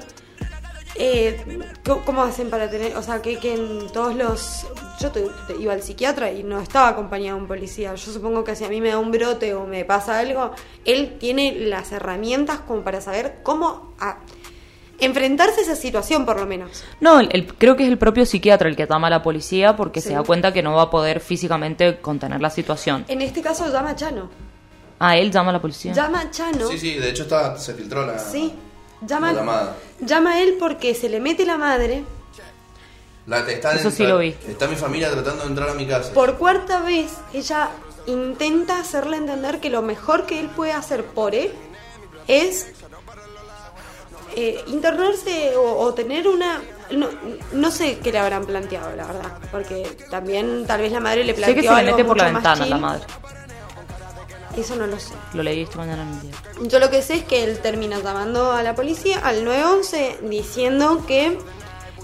eh, 0.95 1.45
¿cómo- 1.85 2.05
¿cómo 2.05 2.23
hacen 2.23 2.49
para 2.51 2.71
tener, 2.71 2.97
o 2.97 3.03
sea, 3.03 3.21
que, 3.23 3.39
que 3.39 3.55
en 3.55 3.89
todos 3.93 4.15
los... 4.15 4.67
Yo 5.01 5.11
te- 5.13 5.27
te 5.47 5.57
iba 5.61 5.73
al 5.73 5.83
psiquiatra 5.83 6.33
y 6.33 6.43
no 6.43 6.61
estaba 6.61 6.89
acompañado 6.89 7.37
de 7.37 7.43
un 7.43 7.49
policía. 7.49 7.95
Yo 7.95 8.13
supongo 8.13 8.43
que 8.45 8.57
si 8.57 8.65
a 8.65 8.69
mí 8.69 8.81
me 8.81 8.89
da 8.89 8.99
un 8.99 9.13
brote 9.13 9.55
o 9.55 9.65
me 9.67 9.85
pasa 9.85 10.19
algo, 10.19 10.53
él 10.85 11.19
tiene 11.21 11.53
las 11.53 11.93
herramientas 11.93 12.61
como 12.61 12.83
para 12.83 13.01
saber 13.01 13.39
cómo 13.45 13.95
a- 14.01 14.19
enfrentarse 15.01 15.61
a 15.61 15.63
esa 15.65 15.77
situación, 15.77 16.25
por 16.27 16.39
lo 16.41 16.47
menos. 16.47 16.83
No, 17.01 17.21
el- 17.21 17.29
el- 17.33 17.47
creo 17.55 17.77
que 17.77 17.85
es 17.85 17.89
el 17.89 17.99
propio 17.99 18.27
psiquiatra 18.27 18.69
el 18.69 18.77
que 18.77 18.87
llama 18.87 19.07
a 19.07 19.11
la 19.11 19.23
policía 19.23 19.77
porque 19.77 20.01
Sí. 20.01 20.09
se 20.09 20.15
da 20.15 20.23
cuenta 20.23 20.53
que 20.53 20.63
no 20.63 20.75
va 20.75 20.83
a 20.83 20.91
poder 20.91 21.21
físicamente 21.21 22.01
contener 22.01 22.41
la 22.41 22.51
situación. 22.51 23.05
En 23.09 23.23
este 23.23 23.41
caso 23.43 23.71
llama 23.73 23.91
a 23.91 23.97
Chano. 23.97 24.29
Ah, 24.99 25.17
él 25.17 25.31
llama 25.31 25.51
a 25.51 25.53
la 25.55 25.61
policía. 25.61 25.93
Llama 25.93 26.21
a 26.23 26.31
Chano. 26.31 26.67
Sí, 26.69 26.79
sí, 26.79 26.95
de 26.95 27.11
hecho 27.11 27.23
está, 27.23 27.57
se 27.59 27.75
filtró 27.75 28.05
la, 28.05 28.19
Sí. 28.19 28.53
Llama, 29.07 29.33
la 29.33 29.39
llamada. 29.41 29.77
llama 30.01 30.33
a 30.33 30.43
él 30.43 30.57
porque 30.59 30.93
se 30.95 31.09
le 31.09 31.21
mete 31.21 31.47
la 31.47 31.57
madre. 31.57 32.03
La, 33.27 33.41
está 33.41 33.75
Eso 33.75 33.91
sí 33.91 34.05
lo 34.07 34.19
vi. 34.19 34.35
Está 34.49 34.67
mi 34.67 34.75
familia 34.75 35.11
tratando 35.11 35.43
de 35.45 35.51
entrar 35.51 35.69
a 35.69 35.75
mi 35.75 35.87
casa. 35.87 36.13
Por 36.15 36.37
cuarta 36.39 36.81
vez, 36.81 37.13
ella 37.35 37.69
intenta 38.07 38.81
hacerle 38.81 39.19
entender 39.19 39.61
que 39.61 39.69
lo 39.71 39.83
mejor 39.83 40.25
que 40.25 40.41
él 40.41 40.49
puede 40.49 40.73
hacer 40.73 41.05
por 41.05 41.35
él 41.35 41.53
es 42.27 42.69
eh, 44.41 44.63
internarse 44.69 45.57
o, 45.57 45.79
o 45.79 45.95
tener 45.95 46.29
una... 46.29 46.63
No, 46.93 47.09
no 47.53 47.71
sé 47.71 47.99
qué 47.99 48.13
le 48.13 48.19
habrán 48.19 48.47
planteado, 48.47 48.95
la 48.95 49.07
verdad. 49.07 49.39
Porque 49.51 49.85
también 50.11 50.65
tal 50.67 50.81
vez 50.81 50.93
la 50.93 51.01
madre 51.01 51.25
le 51.25 51.33
sé 51.35 51.39
planteó 51.41 51.55
que 51.57 51.63
se 51.63 51.69
algo 51.69 51.91
mete 51.91 52.05
por 52.05 52.17
la 52.17 52.25
ventana 52.31 52.57
la 52.57 52.65
chill. 52.67 52.79
madre. 52.81 53.05
Eso 54.57 54.77
no 54.77 54.87
lo 54.87 54.99
sé. 54.99 55.15
Lo 55.35 55.43
leí 55.43 55.63
esta 55.63 55.79
mañana 55.79 56.03
en 56.03 56.09
el 56.09 56.21
día. 56.21 56.33
Yo 56.63 56.79
lo 56.79 56.89
que 56.91 57.03
sé 57.03 57.15
es 57.15 57.25
que 57.25 57.45
él 57.45 57.59
termina 57.59 57.99
llamando 58.01 58.53
a 58.53 58.63
la 58.63 58.75
policía, 58.75 59.19
al 59.25 59.45
911, 59.45 60.21
diciendo 60.23 61.05
que 61.07 61.39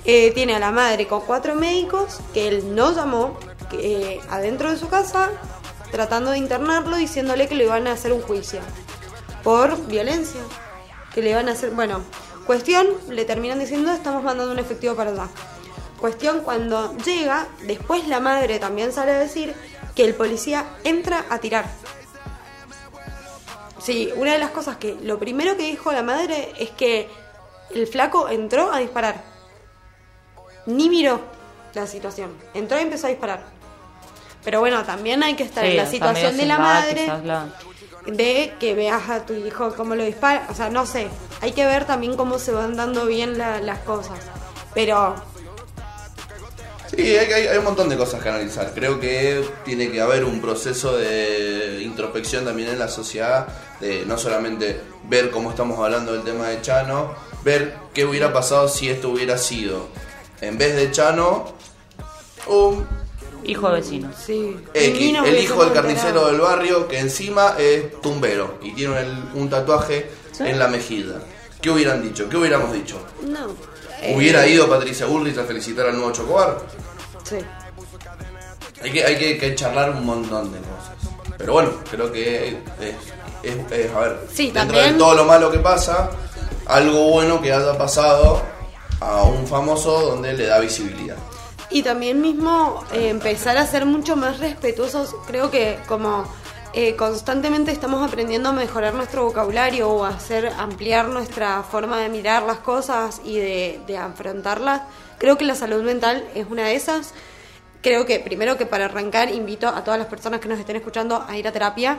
eh, 0.05 0.33
tiene 0.33 0.55
a 0.55 0.59
la 0.59 0.71
madre 0.71 1.07
con 1.07 1.21
cuatro 1.23 1.55
médicos, 1.55 2.21
que 2.33 2.49
él 2.49 2.75
no 2.75 2.93
llamó, 2.95 3.39
que, 3.71 4.15
eh, 4.15 4.21
adentro 4.29 4.71
de 4.71 4.77
su 4.77 4.89
casa, 4.89 5.31
tratando 5.91 6.31
de 6.33 6.39
internarlo, 6.39 6.97
diciéndole 6.97 7.49
que 7.49 7.55
le 7.55 7.65
iban 7.65 7.87
a 7.87 7.93
hacer 7.93 8.13
un 8.13 8.23
juicio 8.23 8.61
por 9.43 9.87
violencia. 9.87 10.41
Que 11.15 11.23
le 11.23 11.31
iban 11.31 11.49
a 11.49 11.53
hacer, 11.53 11.71
bueno, 11.71 12.03
cuestión, 12.47 12.87
le 13.09 13.25
terminan 13.25 13.59
diciendo, 13.59 13.93
estamos 13.93 14.23
mandando 14.23 14.53
un 14.53 14.59
efectivo 14.59 14.95
para 14.95 15.11
allá. 15.11 15.29
Cuestión, 16.01 16.41
cuando 16.41 16.97
llega, 16.99 17.47
después 17.63 18.07
la 18.09 18.21
madre 18.21 18.59
también 18.59 18.93
sale 18.93 19.13
a 19.13 19.19
decir 19.19 19.55
que 19.95 20.05
el 20.05 20.15
policía 20.15 20.67
entra 20.85 21.25
a 21.31 21.39
tirar. 21.39 21.67
Sí, 23.81 24.11
una 24.17 24.33
de 24.33 24.39
las 24.39 24.51
cosas 24.51 24.77
que 24.77 24.97
lo 25.03 25.19
primero 25.19 25.57
que 25.57 25.65
dijo 25.65 25.93
la 25.93 26.03
madre 26.03 26.53
es 26.59 26.71
que 26.71 27.09
el 27.75 27.87
flaco 27.87 28.29
entró 28.29 28.73
a 28.73 28.79
disparar. 28.79 29.23
Ni 30.67 30.89
miró 30.89 31.21
la 31.75 31.87
situación. 31.87 32.35
Entró 32.55 32.79
y 32.79 32.83
empezó 32.83 33.07
a 33.07 33.11
disparar. 33.11 33.45
Pero 34.43 34.61
bueno, 34.61 34.85
también 34.85 35.23
hay 35.23 35.35
que 35.35 35.43
estar 35.43 35.65
Sí, 35.65 35.71
en 35.71 35.77
la 35.77 35.87
situación 35.87 36.37
de 36.37 36.47
la 36.47 36.59
madre 36.59 37.01
quizás 37.03 37.23
de 38.07 38.55
que 38.61 38.75
veas 38.75 39.09
a 39.11 39.25
tu 39.27 39.33
hijo 39.35 39.75
cómo 39.77 39.95
lo 39.95 40.05
dispara. 40.05 40.47
O 40.51 40.55
sea, 40.55 40.69
no 40.71 40.87
sé. 40.87 41.09
Hay 41.41 41.53
que 41.53 41.65
ver 41.67 41.85
también 41.87 42.17
cómo 42.17 42.39
se 42.39 42.53
van 42.53 42.77
dando 42.77 43.07
bien 43.07 43.39
la- 43.39 43.61
las 43.61 43.79
cosas. 43.81 44.19
Pero 44.75 45.15
Sí, 46.97 47.17
hay, 47.17 47.33
hay- 47.33 47.47
hay 47.49 47.59
un 47.59 47.65
montón 47.65 47.89
de 47.89 47.97
cosas 47.97 48.23
que 48.23 48.29
analizar. 48.29 48.73
Creo 48.73 49.01
que 49.01 49.45
tiene 49.65 49.91
que 49.91 50.01
haber 50.01 50.25
un 50.25 50.41
proceso 50.41 50.97
de 50.97 51.81
introspección 51.83 52.45
también 52.45 52.69
en 52.69 52.79
la 52.79 52.87
sociedad, 52.89 53.49
de 53.81 54.05
no 54.07 54.17
solamente 54.17 54.81
ver 55.09 55.31
cómo 55.33 55.51
estamos 55.51 55.79
hablando 55.81 56.13
del 56.13 56.23
tema 56.23 56.49
de 56.49 56.61
Chano, 56.63 57.13
ver 57.43 57.75
qué 57.93 58.05
hubiera 58.05 58.33
pasado 58.33 58.69
si 58.69 58.89
esto 58.91 59.09
hubiera 59.09 59.39
sido, 59.39 59.89
en 60.41 60.57
vez 60.57 60.77
de 60.77 60.93
Chano, 60.93 61.47
un 62.47 62.87
Hijo 63.45 63.69
de 63.69 63.75
vecino. 63.77 64.11
sí. 64.19 64.57
X, 64.73 65.17
el 65.25 65.39
hijo 65.39 65.65
del 65.65 65.73
carnicero 65.75 66.27
del 66.27 66.41
barrio, 66.41 66.89
que 66.89 66.99
encima 66.99 67.55
es 67.59 68.01
tumbero 68.01 68.59
y 68.63 68.73
tiene 68.73 69.01
el- 69.01 69.25
un 69.35 69.49
tatuaje 69.51 70.11
en 70.39 70.59
la 70.59 70.69
mejilla. 70.69 71.17
¿Qué 71.61 71.71
hubieran 71.71 72.03
dicho? 72.03 72.29
¿Qué 72.29 72.37
hubiéramos 72.37 72.73
dicho? 72.73 72.99
No. 73.23 73.49
Eh, 74.03 74.15
¿Hubiera 74.17 74.47
ido 74.47 74.69
Patricia 74.69 75.07
Bullrich 75.07 75.39
a 75.39 75.45
felicitar 75.45 75.87
al 75.87 75.97
nuevo 75.97 76.13
Chocobar? 76.13 76.59
Sí. 77.23 77.37
Hay 78.83 78.91
que, 78.93 79.05
hay 79.05 79.17
que, 79.19 79.39
que 79.39 79.55
charlar 79.55 79.91
un 79.91 80.05
montón 80.05 80.53
de 80.53 80.59
cosas. 80.59 81.37
Pero 81.39 81.53
bueno, 81.55 81.71
creo 81.91 82.13
que 82.13 82.49
es, 82.49 82.55
es- 83.43 83.57
es, 83.71 83.93
a 83.95 84.01
ver, 84.01 84.21
Sí, 84.33 84.45
dentro 84.51 84.63
también- 84.75 84.93
de 84.95 84.99
todo 84.99 85.15
lo 85.15 85.25
malo 85.25 85.51
que 85.51 85.59
pasa, 85.59 86.11
algo 86.67 87.11
bueno 87.11 87.41
que 87.41 87.53
haya 87.53 87.77
pasado 87.79 88.43
a 89.01 89.23
un 89.25 89.47
famoso 89.47 90.01
donde 90.03 90.33
le 90.35 90.47
da 90.47 90.59
visibilidad. 90.61 91.17
Y 91.75 91.83
también 91.83 92.21
mismo 92.21 92.85
eh, 92.93 93.09
empezar 93.09 93.59
a 93.59 93.67
ser 93.67 93.85
mucho 93.85 94.15
más 94.15 94.39
respetuosos. 94.39 95.13
Creo 95.27 95.51
que 95.51 95.77
como 95.89 96.25
eh, 96.73 96.95
constantemente 96.95 97.73
estamos 97.73 98.01
aprendiendo 98.09 98.51
a 98.51 98.53
mejorar 98.53 98.95
nuestro 98.95 99.25
vocabulario 99.25 99.91
o 99.91 100.05
a 100.05 100.11
hacer 100.11 100.53
ampliar 100.57 101.09
nuestra 101.09 101.65
forma 101.65 101.99
de 101.99 102.09
mirar 102.09 102.45
las 102.45 102.59
cosas 102.59 103.21
y 103.25 103.39
de, 103.39 103.81
de 103.89 103.99
afrontarlas, 103.99 104.83
creo 105.19 105.37
que 105.37 105.45
la 105.45 105.57
salud 105.57 105.83
mental 105.83 106.25
es 106.37 106.47
una 106.49 106.63
de 106.63 106.77
esas. 106.77 107.13
Creo 107.83 108.07
que 108.07 108.21
primero 108.21 108.57
que 108.57 108.67
para 108.67 108.85
arrancar 108.85 109.33
invito 109.33 109.67
a 109.67 109.83
todas 109.83 109.99
las 109.99 110.07
personas 110.07 110.39
que 110.39 110.47
nos 110.47 110.61
estén 110.61 110.77
escuchando 110.77 111.25
a 111.27 111.37
ir 111.37 111.49
a 111.49 111.51
terapia. 111.51 111.99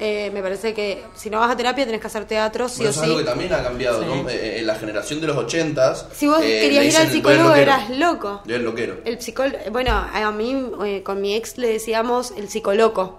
Eh, 0.00 0.30
me 0.34 0.42
parece 0.42 0.74
que 0.74 1.04
si 1.14 1.30
no 1.30 1.38
vas 1.38 1.50
a 1.52 1.56
terapia 1.56 1.84
tenés 1.84 2.00
que 2.00 2.06
hacer 2.08 2.24
teatro, 2.24 2.68
sí 2.68 2.78
Bueno, 2.78 2.88
o 2.88 2.90
eso 2.90 3.00
es 3.00 3.04
sí. 3.06 3.10
algo 3.12 3.18
que 3.18 3.24
también 3.30 3.52
ha 3.52 3.62
cambiado, 3.62 4.04
¿no? 4.04 4.28
Eh, 4.28 4.58
En 4.58 4.66
la 4.66 4.74
generación 4.74 5.20
de 5.20 5.26
los 5.28 5.36
ochentas. 5.36 6.06
Si 6.12 6.26
vos 6.26 6.40
eh, 6.42 6.60
querías 6.60 6.84
ir 6.86 6.96
al 6.96 7.06
dicen, 7.06 7.22
"Tú 7.22 7.28
eres 7.28 7.40
psicólogo 7.40 7.48
loquero". 7.48 7.62
eras 7.62 7.90
loco. 7.90 8.42
Yo 8.44 8.56
el 8.56 8.64
loquero. 8.64 8.96
El 9.04 9.20
psicólogo, 9.20 9.58
bueno, 9.70 9.92
a 9.92 10.32
mí 10.32 10.70
eh, 10.84 11.02
con 11.04 11.20
mi 11.20 11.34
ex 11.36 11.56
le 11.58 11.68
decíamos 11.68 12.32
el 12.36 12.48
psicoloco. 12.48 13.18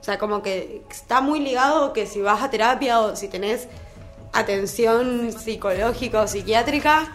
O 0.00 0.04
sea, 0.04 0.18
como 0.18 0.42
que 0.42 0.82
está 0.90 1.20
muy 1.20 1.40
ligado 1.40 1.92
que 1.92 2.06
si 2.06 2.20
vas 2.22 2.42
a 2.42 2.50
terapia 2.50 3.00
o 3.00 3.14
si 3.14 3.28
tenés 3.28 3.68
atención 4.32 5.30
psicológica 5.32 6.22
o 6.22 6.26
psiquiátrica, 6.26 7.12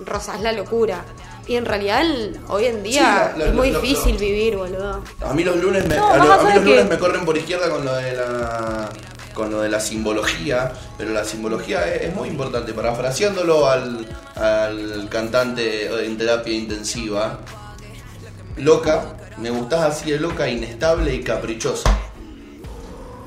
rozás 0.00 0.40
la 0.40 0.52
locura. 0.52 1.04
Y 1.48 1.56
en 1.56 1.64
realidad 1.64 2.02
el- 2.02 2.38
hoy 2.48 2.66
en 2.66 2.82
día 2.82 3.32
Sí, 3.34 3.38
la- 3.38 3.44
la- 3.44 3.50
es 3.50 3.54
muy 3.54 3.70
difícil 3.70 4.18
vivir, 4.18 4.56
boludo. 4.56 5.02
A 5.22 5.32
mí 5.32 5.42
los 5.44 5.56
lunes 5.56 5.86
me, 5.88 5.96
No, 5.96 6.08
a, 6.08 6.16
lo- 6.18 6.32
a 6.32 6.38
mí 6.38 6.44
los 6.44 6.52
que- 6.52 6.60
lunes 6.70 6.88
me 6.88 6.98
corren 6.98 7.24
por 7.24 7.36
izquierda 7.38 7.70
con 7.70 7.84
lo 7.84 7.94
de 7.94 8.12
la 8.14 8.88
con 9.34 9.52
lo 9.52 9.60
de 9.62 9.68
la 9.68 9.78
simbología, 9.78 10.72
pero 10.98 11.12
la 11.12 11.24
simbología 11.24 11.86
es, 11.94 12.02
es 12.08 12.14
muy 12.14 12.28
importante. 12.28 12.72
Parafraseándolo 12.72 13.68
al, 13.70 14.04
al 14.34 15.08
cantante 15.08 16.04
en 16.04 16.18
terapia 16.18 16.52
intensiva, 16.52 17.38
loca, 18.56 19.14
me 19.36 19.50
gustás 19.50 19.82
así 19.96 20.10
de 20.10 20.18
loca, 20.18 20.48
inestable 20.48 21.14
y 21.14 21.22
caprichosa. 21.22 21.88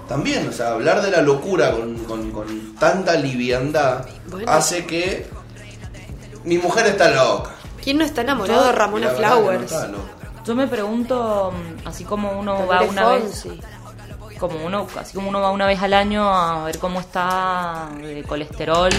También, 0.10 0.50
o 0.50 0.52
sea, 0.52 0.72
hablar 0.74 1.02
de 1.02 1.12
la 1.12 1.22
locura 1.22 1.72
con, 1.72 1.96
con- 2.00 2.32
con 2.32 2.76
tanta 2.76 3.16
liviandad 3.16 4.06
Bueno. 4.28 4.52
hace 4.52 4.86
que 4.86 5.26
mi 6.44 6.58
mujer 6.58 6.88
está 6.88 7.10
loca. 7.12 7.52
¿Quién 7.84 7.98
no 7.98 8.04
está 8.06 8.22
enamorado 8.22 8.66
de 8.66 8.72
Ramona 8.72 9.12
no 9.12 9.18
Flowers? 9.18 9.64
está. 9.72 9.90
Yo 10.46 10.56
me 10.56 10.68
pregunto, 10.68 11.52
mm, 11.54 11.88
así 11.88 12.04
como 12.04 12.32
uno 12.40 12.66
va 12.68 12.82
una 12.82 13.10
vez, 13.10 13.48
como 14.40 14.66
uno, 14.66 14.88
así 15.00 15.14
como 15.14 15.30
uno 15.30 15.40
va 15.40 15.52
una 15.52 15.68
vez 15.68 15.82
al 15.82 15.94
año 15.94 16.28
a 16.28 16.66
ver 16.66 16.80
cómo 16.80 17.00
está 17.00 17.90
de 17.98 18.24
colesterol 18.24 18.90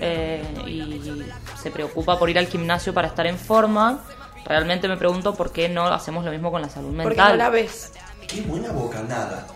eh, 0.00 0.44
y 0.66 1.24
se 1.60 1.70
preocupa 1.72 2.16
por 2.18 2.30
ir 2.30 2.38
al 2.38 2.46
gimnasio 2.46 2.94
para 2.94 3.08
estar 3.08 3.26
en 3.26 3.36
forma, 3.38 4.00
realmente 4.44 4.86
me 4.86 4.96
pregunto 4.96 5.34
por 5.34 5.50
qué 5.50 5.68
no 5.68 5.86
hacemos 5.86 6.24
lo 6.24 6.30
mismo 6.30 6.52
con 6.52 6.62
la 6.62 6.68
salud 6.68 6.90
Porque 6.90 7.08
mental. 7.08 7.32
no 7.32 7.36
la 7.38 7.50
ves. 7.50 7.92
Qué 8.28 8.42
buena 8.42 8.70
bocanada. 8.72 9.46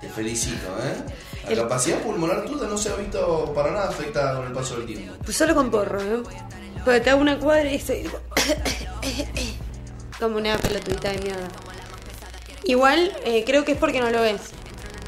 Te 0.00 0.08
felicito, 0.08 0.66
¿eh? 0.82 1.14
La 1.44 1.50
El- 1.50 1.58
capacidad 1.58 1.98
pulmonar 2.00 2.44
tuya 2.44 2.66
no 2.66 2.76
se 2.76 2.90
ha 2.90 2.96
visto 2.96 3.52
para 3.54 3.70
nada 3.70 3.88
afectada 3.88 4.36
con 4.36 4.46
el 4.48 4.52
paso 4.52 4.76
del 4.78 4.86
tiempo. 4.86 5.14
Pues 5.24 5.36
solo 5.36 5.54
con 5.54 5.70
porro, 5.70 6.00
¿eh? 6.00 6.22
Porque 6.84 7.00
te 7.00 7.10
hago 7.10 7.20
una 7.20 7.38
cuadra 7.38 7.70
y 7.70 7.76
estoy 7.76 8.02
tipo, 8.02 8.18
como 10.20 10.36
una 10.38 10.56
pelotudita 10.58 11.10
de 11.12 11.18
mierda. 11.18 11.48
Igual 12.64 13.12
eh, 13.24 13.44
creo 13.44 13.64
que 13.64 13.72
es 13.72 13.78
porque 13.78 14.00
no 14.00 14.10
lo 14.10 14.20
ves. 14.20 14.40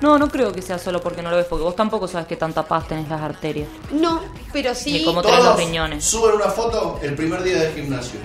No, 0.01 0.19
no 0.19 0.29
creo 0.29 0.53
que 0.53 0.61
sea 0.61 0.79
solo 0.79 1.01
porque 1.01 1.23
no 1.23 1.31
lo 1.31 1.37
ves, 1.37 1.47
porque 1.49 1.63
vos 1.65 1.77
tampoco 1.77 2.09
sabes 2.09 2.27
qué 2.27 2.37
tanta 2.37 2.67
paz 2.67 2.89
tenés 2.89 3.09
las 3.09 3.21
arterias. 3.21 3.69
No, 3.93 4.21
pero 4.53 4.75
sí. 4.75 4.93
Ni 4.93 5.05
cómo 5.05 5.23
tenés 5.23 5.43
los 5.45 5.57
riñones. 5.57 6.05
suben 6.05 6.35
una 6.35 6.49
foto 6.51 6.99
el 7.03 7.15
primer 7.15 7.43
día 7.43 7.61
del 7.63 7.73
gimnasio. 7.75 8.19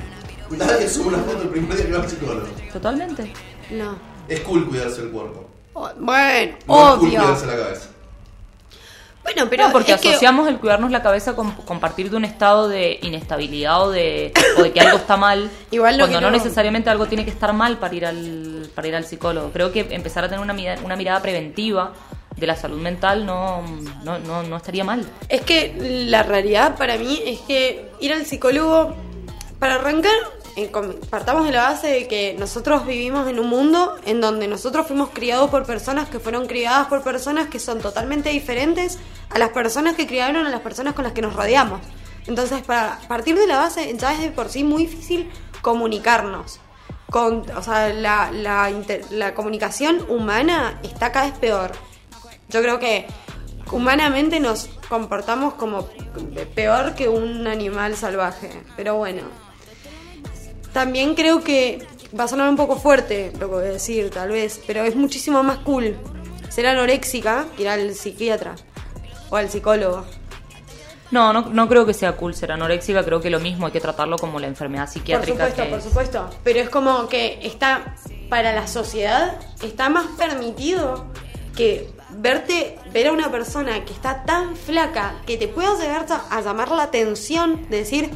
Nadie 0.49 0.89
sube 0.89 1.09
una 1.09 1.19
foto 1.19 1.43
el 1.43 1.49
primer 1.49 1.77
día 1.77 1.85
que 1.85 1.91
va 1.93 2.03
al 2.03 2.09
psicólogo. 2.09 2.47
Totalmente. 2.73 3.31
No. 3.71 3.95
Es 4.27 4.39
cool 4.41 4.67
cuidarse 4.67 5.01
el 5.01 5.09
cuerpo. 5.11 5.47
O- 5.73 5.89
bueno, 5.99 6.57
No 6.67 6.91
es 6.93 6.97
cool 6.97 7.07
obvio. 7.07 7.19
cuidarse 7.19 7.45
la 7.45 7.55
cabeza. 7.55 7.89
Bueno, 9.33 9.49
pero 9.49 9.67
No, 9.67 9.71
porque 9.73 9.95
que- 9.97 10.09
asociamos 10.09 10.47
el 10.47 10.57
cuidarnos 10.57 10.91
la 10.91 11.01
cabeza 11.01 11.35
con, 11.35 11.51
con 11.51 11.79
partir 11.79 12.09
de 12.09 12.17
un 12.17 12.25
estado 12.25 12.67
de 12.69 12.99
inestabilidad 13.03 13.81
o 13.83 13.91
de, 13.91 14.33
o 14.57 14.63
de 14.63 14.71
que 14.71 14.79
algo 14.81 14.97
está 14.97 15.17
mal, 15.17 15.49
Igual 15.71 15.97
lo 15.97 16.03
cuando 16.05 16.21
no 16.21 16.27
no- 16.31 16.37
necesariamente 16.37 16.89
algo 16.89 17.05
tiene 17.07 17.25
que 17.25 17.31
estar 17.31 17.53
mal 17.53 17.77
para 17.77 17.95
ir 17.95 18.05
al, 18.05 18.69
para 18.73 18.87
ir 18.87 18.95
al 18.95 19.05
psicólogo. 19.05 19.51
Creo 19.51 19.71
que 19.71 19.87
empezar 19.91 20.23
a 20.23 20.27
tener 20.29 20.41
una 20.41 20.53
mirada, 20.53 20.81
una 20.83 20.95
mirada 20.95 21.21
preventiva 21.21 21.93
de 22.35 22.47
la 22.47 22.55
salud 22.55 22.79
mental 22.79 23.25
no, 23.25 23.61
no, 24.03 24.17
no, 24.19 24.43
no 24.43 24.57
estaría 24.57 24.83
mal. 24.83 25.05
Es 25.27 25.41
que 25.41 25.75
la 26.07 26.23
realidad 26.23 26.77
para 26.77 26.97
mí 26.97 27.21
es 27.25 27.39
que 27.41 27.91
ir 27.99 28.13
al 28.13 28.25
psicólogo, 28.25 28.95
para 29.59 29.75
arrancar, 29.75 30.13
eh, 30.55 30.71
partamos 31.09 31.45
de 31.45 31.51
la 31.51 31.63
base 31.63 31.87
de 31.87 32.07
que 32.07 32.35
nosotros 32.39 32.85
vivimos 32.85 33.27
en 33.27 33.39
un 33.39 33.47
mundo 33.49 33.95
en 34.05 34.21
donde 34.21 34.47
nosotros 34.47 34.87
fuimos 34.87 35.09
criados 35.09 35.49
por 35.49 35.65
personas 35.65 36.07
que 36.07 36.19
fueron 36.19 36.47
criadas 36.47 36.87
por 36.87 37.03
personas 37.03 37.47
que 37.49 37.59
son 37.59 37.79
totalmente 37.81 38.29
diferentes 38.29 38.97
a 39.29 39.39
las 39.39 39.49
personas 39.49 39.95
que 39.95 40.07
criaron 40.07 40.45
a 40.45 40.49
las 40.49 40.61
personas 40.61 40.93
con 40.93 41.03
las 41.03 41.13
que 41.13 41.21
nos 41.21 41.35
rodeamos. 41.35 41.81
Entonces, 42.27 42.61
para 42.61 42.99
partir 43.07 43.37
de 43.37 43.47
la 43.47 43.57
base, 43.57 43.95
ya 43.97 44.13
es 44.13 44.19
de 44.19 44.31
por 44.31 44.49
sí 44.49 44.63
muy 44.63 44.85
difícil 44.85 45.29
comunicarnos. 45.61 46.59
Con, 47.09 47.49
o 47.51 47.63
sea, 47.63 47.89
la, 47.89 48.31
la 48.31 49.33
comunicación 49.33 50.05
humana 50.09 50.79
está 50.83 51.11
cada 51.11 51.25
vez 51.25 51.37
peor. 51.39 51.71
Yo 52.49 52.61
creo 52.61 52.79
que 52.79 53.07
humanamente 53.71 54.39
nos 54.39 54.69
comportamos 54.89 55.55
como 55.55 55.87
peor 56.55 56.93
que 56.93 57.09
un 57.09 57.47
animal 57.47 57.95
salvaje. 57.95 58.63
Pero 58.75 58.95
bueno. 58.95 59.23
También 60.73 61.15
creo 61.15 61.43
que 61.43 61.85
va 62.17 62.25
a 62.25 62.27
sonar 62.27 62.47
un 62.47 62.55
poco 62.55 62.75
fuerte 62.75 63.31
lo 63.39 63.49
que 63.49 63.55
voy 63.55 63.65
a 63.65 63.71
decir, 63.71 64.11
tal 64.11 64.29
vez, 64.29 64.61
pero 64.67 64.83
es 64.83 64.95
muchísimo 64.95 65.41
más 65.41 65.59
cool 65.59 65.97
ser 66.49 66.67
anoréxica 66.67 67.45
que 67.55 67.63
ir 67.63 67.69
al 67.69 67.93
psiquiatra 67.93 68.55
o 69.29 69.35
al 69.35 69.49
psicólogo. 69.49 70.05
No, 71.11 71.33
no, 71.33 71.41
no 71.49 71.67
creo 71.67 71.85
que 71.87 71.93
sea 71.95 72.11
cool 72.15 72.35
ser 72.35 72.51
anoréxica, 72.51 73.03
creo 73.03 73.19
que 73.19 73.31
lo 73.31 73.39
mismo 73.39 73.65
hay 73.65 73.71
que 73.71 73.79
tratarlo 73.81 74.17
como 74.17 74.39
la 74.39 74.45
enfermedad 74.47 74.83
Por 74.85 74.93
psiquiátrica. 74.93 75.47
supuesto, 75.47 75.63
que 75.63 75.69
por 75.69 75.79
es. 75.79 75.83
supuesto. 75.85 76.29
Pero 76.43 76.59
es 76.59 76.69
como 76.69 77.07
que 77.09 77.39
está, 77.41 77.95
para 78.29 78.53
la 78.53 78.67
sociedad, 78.67 79.39
está 79.63 79.89
más 79.89 80.05
permitido 80.17 81.07
que 81.55 81.89
verte, 82.11 82.77
ver 82.93 83.07
a 83.07 83.11
una 83.11 83.31
persona 83.31 83.83
que 83.85 83.93
está 83.93 84.23
tan 84.23 84.55
flaca 84.55 85.15
que 85.25 85.35
te 85.37 85.47
pueda 85.47 85.73
llegar 85.79 86.05
a 86.29 86.41
llamar 86.41 86.69
la 86.69 86.83
atención 86.83 87.67
de 87.69 87.77
decir, 87.77 88.11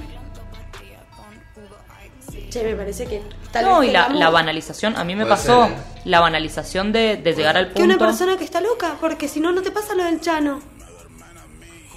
che, 2.50 2.64
me 2.64 2.76
parece 2.76 3.06
que 3.06 3.22
tal 3.52 3.66
No, 3.66 3.80
vez 3.80 3.90
y 3.90 3.92
la, 3.92 4.30
banalización, 4.30 4.96
a 4.98 5.04
mí 5.04 5.16
me 5.16 5.26
pasó 5.26 5.64
ser, 5.66 5.74
¿eh? 5.74 5.82
la 6.06 6.20
banalización 6.20 6.92
de, 6.92 7.18
de 7.18 7.34
llegar 7.34 7.58
al 7.58 7.66
punto... 7.68 7.78
que 7.80 7.84
una 7.84 7.98
persona 7.98 8.38
que 8.38 8.44
está 8.44 8.62
loca, 8.62 8.98
porque 9.02 9.28
si 9.28 9.40
no, 9.40 9.52
no 9.52 9.62
te 9.62 9.72
pasa 9.72 9.96
lo 9.96 10.04
del 10.04 10.22
chano. 10.22 10.62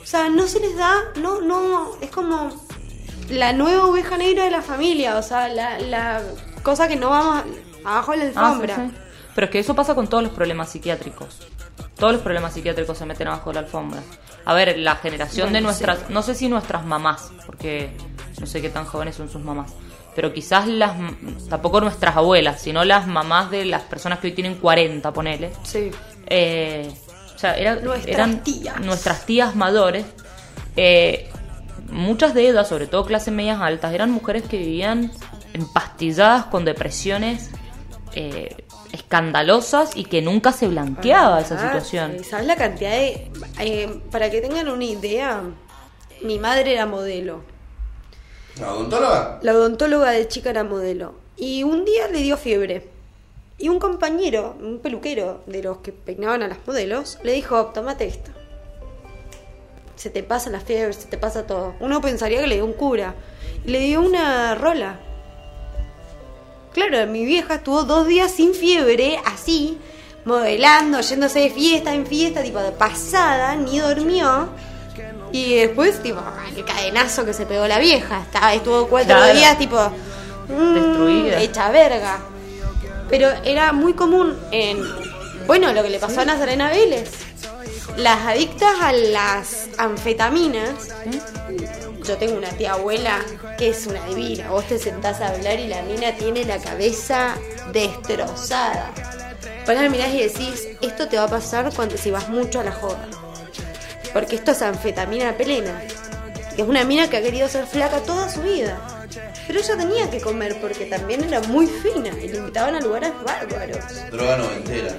O 0.07 0.09
sea, 0.09 0.29
no 0.29 0.47
se 0.47 0.61
les 0.61 0.77
da, 0.77 0.95
no, 1.21 1.41
no, 1.41 1.97
es 2.01 2.11
como 2.11 2.51
la 3.29 3.53
nueva 3.53 3.87
oveja 3.87 4.17
negra 4.17 4.45
de 4.45 4.53
la 4.53 4.63
familia, 4.63 5.17
o 5.17 5.23
sea, 5.23 5.49
la, 5.49 5.81
la 5.81 6.23
cosa 6.63 6.87
que 6.87 6.95
no 6.95 7.11
vamos 7.11 7.43
abajo 7.85 8.13
de 8.13 8.19
la 8.19 8.25
Ah, 8.27 8.31
sí, 8.33 8.39
alfombra. 8.39 8.77
sí. 8.77 8.83
Pero 9.35 9.45
es 9.47 9.51
que 9.51 9.59
eso 9.59 9.75
pasa 9.75 9.97
con 9.97 10.07
todos 10.07 10.23
los 10.23 10.33
problemas 10.33 10.71
psiquiátricos. 10.71 11.41
Todos 11.97 12.13
los 12.13 12.23
problemas 12.23 12.55
psiquiátricos 12.55 12.97
se 12.97 13.05
meten 13.05 13.27
abajo 13.27 13.51
de 13.51 13.55
la 13.55 13.61
alfombra. 13.63 14.01
A 14.45 14.55
ver, 14.55 14.79
la 14.79 14.95
generación 14.95 15.53
de 15.53 15.61
nuestras, 15.61 16.09
no 16.09 16.23
sé 16.23 16.37
si 16.37 16.49
nuestras 16.49 16.85
mamás, 16.87 17.33
porque 17.45 17.91
no 18.39 18.47
sé 18.47 18.63
qué 18.63 18.69
tan 18.69 18.85
jóvenes 18.85 19.17
son 19.17 19.29
sus 19.29 19.43
mamás, 19.43 19.73
pero 20.15 20.33
quizás 20.33 20.69
las, 20.69 20.93
tampoco 21.51 21.81
nuestras 21.81 22.17
abuelas, 22.17 22.63
sino 22.63 22.85
las 22.85 23.09
mamás 23.09 23.51
de 23.51 23.65
las 23.65 23.83
personas 23.83 24.21
que 24.21 24.29
hoy 24.29 24.35
tienen 24.35 24.55
40, 24.55 25.13
ponele. 25.13 25.51
Sí. 25.65 25.91
Eh, 26.29 26.95
o 27.37 27.39
sea, 27.39 27.55
era- 27.57 27.77
Nuestras 27.77 28.07
eran 28.15 28.43
tías. 28.43 28.81
nuestras 28.81 29.27
tías 29.27 29.55
mayores. 29.55 30.05
eh, 30.77 31.31
muchas 31.91 32.35
de 32.35 32.49
ellas, 32.49 32.67
sobre 32.69 32.87
todo 32.89 33.05
clases 33.07 33.33
medias 33.33 33.61
altas, 33.61 33.95
eran 33.95 34.11
mujeres 34.11 34.43
que 34.43 34.59
vivían 34.59 35.13
empastilladas 35.53 36.47
con 36.47 36.65
depresiones 36.65 37.51
eh, 38.15 38.65
escandalosas 38.93 39.97
y 39.97 40.05
que 40.05 40.21
nunca 40.23 40.53
se 40.53 40.69
blanqueaba 40.69 41.41
esa 41.41 41.55
Ah, 41.57 41.63
situación. 41.63 42.17
¿y 42.21 42.25
¿Sabes 42.25 42.47
la 42.47 42.57
cantidad 42.57 42.91
de.? 42.91 43.31
eh, 43.61 44.01
para 44.11 44.31
que 44.31 44.41
tengan 44.41 44.69
una 44.69 44.85
idea, 44.85 45.43
mi 46.23 46.39
madre 46.39 46.73
era 46.73 46.87
modelo. 46.87 47.43
¿La 48.59 48.73
odontóloga? 48.73 49.39
La 49.43 49.53
odontóloga 49.53 50.11
de 50.13 50.27
chica 50.29 50.51
era 50.51 50.65
modelo. 50.65 51.15
Y 51.37 51.63
un 51.63 51.85
día 51.85 52.09
le 52.09 52.23
dio 52.23 52.37
fiebre. 52.39 52.89
Y 53.59 53.69
un 53.71 53.79
compañero, 53.79 54.55
un 54.61 54.81
peluquero 54.81 55.43
de 55.47 55.63
los 55.63 55.79
que 55.79 55.93
peinaban 55.93 56.43
a 56.43 56.49
las 56.49 56.59
modelos, 56.67 57.19
le 57.23 57.33
dijo, 57.33 57.67
tomate 57.67 58.07
esto. 58.07 58.31
Se 59.95 60.11
te 60.11 60.23
pasa 60.23 60.51
la 60.51 60.61
fiebre, 60.61 60.93
se 60.93 61.07
te 61.09 61.17
pasa 61.17 61.47
todo. 61.47 61.75
Uno 61.81 62.01
pensaría 62.03 62.41
que 62.41 62.47
le 62.47 62.57
dio 62.57 62.65
un 62.67 62.75
cura. 62.75 63.15
Y 63.65 63.71
le 63.71 63.81
dio 63.81 64.03
una 64.03 64.55
rola. 64.55 65.01
Claro, 66.75 67.07
mi 67.07 67.25
vieja 67.25 67.55
estuvo 67.55 67.85
dos 67.85 68.07
días 68.07 68.31
sin 68.31 68.53
fiebre, 68.53 69.19
así, 69.25 69.79
modelando, 70.27 71.01
yéndose 71.01 71.41
de 71.41 71.51
fiesta 71.51 71.95
en 71.95 72.07
fiesta, 72.07 72.43
tipo 72.43 72.59
de 72.59 72.73
pasada, 72.73 73.57
ni 73.57 73.79
durmió. 73.81 74.51
Y 75.33 75.55
después, 75.57 76.03
tipo, 76.03 76.21
el 76.55 76.65
cadenazo 76.67 77.25
que 77.25 77.33
se 77.33 77.47
pegó 77.47 77.67
la 77.67 77.79
vieja. 77.79 78.21
Estaba, 78.21 78.53
estuvo 78.53 78.87
cuatro 78.89 79.17
Claro. 79.17 79.35
días, 79.35 79.59
tipo, 79.59 79.79
mm, 80.49 80.75
Destruida. 80.75 81.41
hecha 81.41 81.71
verga. 81.71 82.19
Pero 83.09 83.31
era 83.45 83.73
muy 83.73 83.95
común 83.95 84.37
en, 84.51 84.83
bueno, 85.47 85.73
lo 85.73 85.83
que 85.83 85.91
le 85.91 85.99
pasó 85.99 86.23
a 86.23 86.25
Nazarena 86.25 86.71
Vélez. 86.71 87.11
Las 87.97 88.27
adictas 88.27 88.75
a 88.81 88.93
las 88.93 89.69
anfetaminas. 89.79 90.89
Yo 92.05 92.17
tengo 92.19 92.37
una 92.37 92.51
tía 92.51 92.75
abuela 92.75 93.21
que 93.59 93.71
es 93.71 93.87
una 93.87 94.05
divina. 94.07 94.51
Vos 94.51 94.67
te 94.67 94.79
sentás 94.79 95.21
a 95.21 95.29
hablar 95.29 95.59
y 95.59 95.69
la 95.69 95.83
mina 95.83 96.13
tiene 96.13 96.45
la 96.45 96.59
cabeza 96.59 97.37
destrozada. 97.73 98.93
Vos 99.67 99.75
la 99.75 99.89
mirás 99.89 100.15
y 100.15 100.23
decís, 100.23 100.69
esto 100.81 101.09
te 101.09 101.17
va 101.17 101.25
a 101.25 101.29
pasar 101.29 101.73
cuando 101.75 101.97
si 101.97 102.11
vas 102.11 102.29
mucho 102.29 102.61
a 102.61 102.65
la 102.65 102.73
joda. 102.73 103.09
Porque 104.13 104.37
esto 104.37 104.53
es 104.53 104.63
anfetamina 104.63 105.37
plena. 105.37 105.83
Que 106.55 106.63
es 106.63 106.69
una 106.69 106.85
mina 106.85 107.09
que 107.09 107.17
ha 107.17 107.23
querido 107.23 107.49
ser 107.49 107.67
flaca 107.67 108.01
toda 108.01 108.29
su 108.29 108.43
vida. 108.43 109.06
Pero 109.47 109.61
ella 109.61 109.77
tenía 109.77 110.11
que 110.11 110.21
comer 110.21 110.57
porque 110.61 110.87
también 110.87 111.23
era 111.25 111.41
muy 111.43 111.67
fina 111.67 112.11
y 112.23 112.29
le 112.29 112.39
invitaban 112.39 112.75
a 112.75 112.81
lugares 112.81 113.13
bárbaros. 113.25 114.11
Droga 114.11 114.37
noventera. 114.39 114.93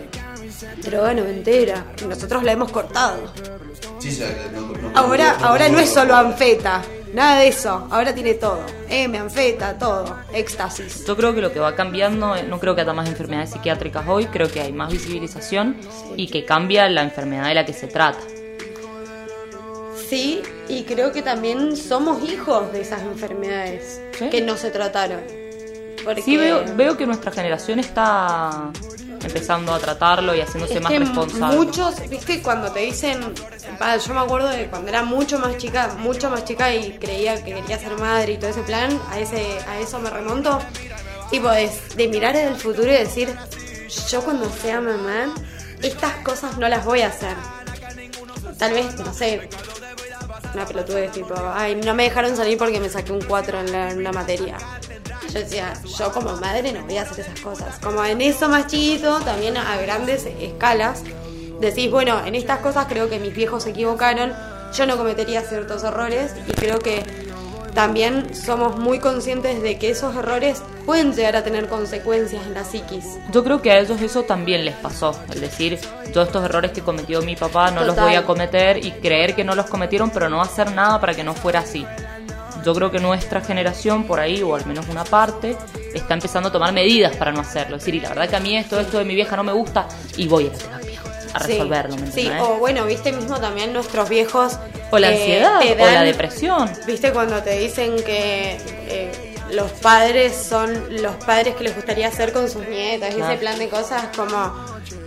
Droga 0.84 1.14
noventera. 1.14 1.86
Nosotros 2.07 2.44
la 2.44 2.52
hemos 2.53 2.72
cortado. 2.72 3.32
Sí, 3.99 4.11
sí, 4.11 4.24
no, 4.53 4.61
no- 4.61 4.98
Ahora, 4.98 5.38
no- 5.40 5.45
ahora 5.48 5.69
no 5.69 5.80
es 5.80 5.90
solo 5.91 6.15
anfeta. 6.15 6.82
Nada 7.14 7.40
de 7.40 7.48
eso. 7.48 7.88
Ahora 7.90 8.14
tiene 8.14 8.36
todo. 8.36 8.60
M, 8.90 9.18
anfeta, 9.18 9.78
todo. 9.78 10.18
Éxtasis. 10.34 11.06
Yo 11.06 11.15
creo 11.15 11.34
que 11.34 11.41
lo 11.41 11.52
que 11.52 11.60
va 11.60 11.76
cambiando, 11.76 12.36
eh, 12.36 12.44
no 12.44 12.60
creo 12.60 12.76
que 12.76 12.82
haya 12.82 12.94
más 12.94 13.07
enfermedades 13.07 13.52
psiquiátricas 13.52 14.06
hoy, 14.07 14.26
creo 14.28 14.52
que 14.52 14.61
hay 14.61 14.72
más 14.74 14.91
visibilización 14.91 15.78
y 16.15 16.28
que 16.30 16.45
cambia 16.45 16.88
la 16.90 17.03
enfermedad 17.03 17.48
de 17.48 17.56
la 17.56 17.65
que 17.65 17.74
se 17.74 17.88
trata. 17.88 18.19
Sí, 20.09 20.41
y 20.69 20.84
creo 20.84 21.11
que 21.11 21.21
también 21.21 21.75
somos 21.75 22.23
hijos 22.29 22.71
de 22.71 22.81
esas 22.81 23.01
enfermedades 23.01 24.01
Sí. 24.17 24.29
que 24.29 24.41
no 24.41 24.55
se 24.57 24.71
trataron. 24.71 25.21
Porque 26.03 26.21
Sí, 26.21 26.38
veo, 26.38 26.63
veo 26.75 26.95
que 26.95 27.05
nuestra 27.05 27.31
generación 27.31 27.79
está 27.79 28.71
empezando 29.21 29.73
a 29.73 29.79
tratarlo 29.79 30.34
y 30.35 30.39
haciéndose 30.39 30.75
es 30.75 30.81
más 30.81 30.91
que 30.93 30.99
responsable. 30.99 31.57
muchos, 31.57 32.09
viste, 32.09 32.41
cuando 32.41 32.71
te 32.71 32.79
dicen, 32.81 33.19
yo 34.05 34.13
me 34.13 34.19
acuerdo 34.21 34.47
de 34.49 34.67
cuando 34.67 34.88
era 34.89 35.03
mucho 35.03 35.39
más 35.39 35.57
chica, 35.57 35.89
mucho 35.97 36.29
más 36.29 36.45
chica 36.45 36.73
y 36.73 36.93
creía 36.97 37.43
que 37.43 37.53
quería 37.55 37.77
ser 37.77 37.97
madre 37.97 38.34
y 38.34 38.38
todo 38.38 38.51
ese 38.51 38.61
plan, 38.61 38.97
a 39.09 39.19
ese, 39.19 39.57
a 39.67 39.79
eso 39.79 39.99
me 39.99 40.09
remonto. 40.09 40.59
Tipo, 41.29 41.51
es 41.51 41.97
de 41.97 42.07
mirar 42.07 42.35
en 42.38 42.47
el 42.49 42.55
futuro 42.55 42.88
y 42.89 42.95
decir, 42.95 43.34
yo 44.09 44.21
cuando 44.21 44.49
sea 44.49 44.79
mamá, 44.79 45.34
estas 45.81 46.13
cosas 46.23 46.57
no 46.57 46.69
las 46.69 46.85
voy 46.85 47.01
a 47.01 47.07
hacer. 47.07 47.35
Tal 48.57 48.71
vez, 48.73 48.95
no 48.99 49.13
sé, 49.13 49.49
una 50.53 50.65
pelotudez, 50.65 51.11
tipo, 51.11 51.34
ay, 51.53 51.76
no 51.76 51.94
me 51.94 52.03
dejaron 52.03 52.36
salir 52.36 52.57
porque 52.57 52.80
me 52.80 52.90
saqué 52.90 53.11
un 53.11 53.22
4 53.22 53.60
en, 53.60 53.72
la- 53.72 53.91
en 53.91 53.98
una 53.99 54.11
materia. 54.11 54.57
Yo 55.34 55.40
decía, 55.40 55.74
yo 55.98 56.11
como 56.11 56.36
madre 56.38 56.72
no 56.72 56.84
voy 56.86 56.98
a 56.98 57.02
hacer 57.03 57.19
esas 57.26 57.40
cosas. 57.41 57.80
Como 57.80 58.03
en 58.06 58.22
eso 58.22 58.48
más 58.49 58.68
chiquito, 58.68 59.19
también 59.22 59.57
a 59.57 59.78
grandes 59.78 60.26
escalas, 60.26 61.03
decís, 61.60 61.91
bueno, 61.91 62.26
en 62.26 62.36
estas 62.36 62.60
cosas 62.60 62.86
creo 62.88 63.10
que 63.10 63.19
mis 63.19 63.34
viejos 63.36 63.64
se 63.64 63.72
equivocaron, 63.72 64.34
yo 64.74 64.86
no 64.86 64.98
cometería 64.98 65.41
ciertos 65.41 65.84
errores 65.84 66.32
y 66.48 66.52
creo 66.53 66.80
que 66.80 67.03
también 67.77 68.33
somos 68.33 68.79
muy 68.79 68.97
conscientes 68.97 69.61
de 69.61 69.77
que 69.77 69.91
esos 69.91 70.15
errores 70.15 70.63
pueden 70.83 71.13
llegar 71.13 71.35
a 71.35 71.43
tener 71.43 71.67
consecuencias 71.67 72.43
en 72.47 72.55
la 72.55 72.63
psiquis. 72.63 73.05
Yo 73.31 73.43
creo 73.43 73.61
que 73.61 73.69
a 73.69 73.77
ellos 73.77 74.01
eso 74.01 74.23
también 74.23 74.65
les 74.65 74.73
pasó, 74.73 75.15
el 75.31 75.41
decir, 75.41 75.79
todos 76.11 76.25
estos 76.25 76.43
errores 76.43 76.71
que 76.71 76.81
cometió 76.81 77.21
mi 77.21 77.35
papá 77.35 77.69
no 77.69 77.83
los 77.83 77.95
voy 77.95 78.15
a 78.15 78.25
cometer 78.25 78.83
y 78.83 78.93
creer 78.93 79.35
que 79.35 79.43
no 79.43 79.53
los 79.53 79.67
cometieron, 79.67 80.09
pero 80.09 80.27
no 80.27 80.41
hacer 80.41 80.71
nada 80.71 80.99
para 80.99 81.13
que 81.13 81.23
no 81.23 81.35
fuera 81.35 81.59
así. 81.59 81.85
Yo 82.65 82.73
creo 82.73 82.89
que 82.89 82.97
nuestra 82.99 83.41
generación 83.41 84.05
por 84.05 84.19
ahí, 84.19 84.41
o 84.41 84.55
al 84.55 84.65
menos 84.65 84.87
una 84.89 85.03
parte, 85.03 85.55
está 85.93 86.15
empezando 86.15 86.49
a 86.49 86.51
tomar 86.51 86.73
medidas 86.73 87.15
para 87.15 87.31
no 87.31 87.41
hacerlo. 87.41 87.75
Es 87.75 87.83
decir, 87.83 87.93
y 87.93 87.99
la 87.99 88.09
verdad 88.09 88.27
que 88.27 88.35
a 88.37 88.39
mí 88.39 88.57
esto, 88.57 88.79
esto 88.79 88.97
de 88.97 89.05
mi 89.05 89.13
vieja 89.13 89.35
no 89.35 89.43
me 89.43 89.53
gusta 89.53 89.87
y 90.17 90.27
voy 90.27 90.47
a 90.47 90.51
la 90.51 90.57
terapia. 90.57 90.99
a 91.33 91.39
Sí. 91.43 91.51
resolverlo, 91.51 91.95
¿me 91.97 92.11
Sí, 92.11 92.21
entendés? 92.21 92.41
o 92.41 92.55
bueno, 92.57 92.85
viste 92.85 93.11
mismo 93.11 93.39
también 93.39 93.71
nuestros 93.71 94.09
viejos. 94.09 94.57
O 94.91 94.99
la 94.99 95.11
eh, 95.11 95.15
ansiedad, 95.15 95.59
o 95.80 95.91
la 95.91 96.03
depresión. 96.03 96.72
Viste 96.85 97.11
cuando 97.11 97.41
te 97.43 97.59
dicen 97.59 97.95
que 98.03 98.57
eh, 98.88 99.35
los 99.51 99.72
padres 99.72 100.35
son 100.35 101.01
los 101.01 101.15
padres 101.26 101.55
que 101.55 101.64
les 101.65 101.76
gustaría 101.76 102.07
hacer 102.07 102.31
con 102.34 102.49
sus 102.49 102.65
nietas 102.68 103.14
Claro. 103.14 103.31
ese 103.31 103.39
plan 103.39 103.59
de 103.59 103.69
cosas 103.69 104.05
como 104.15 104.53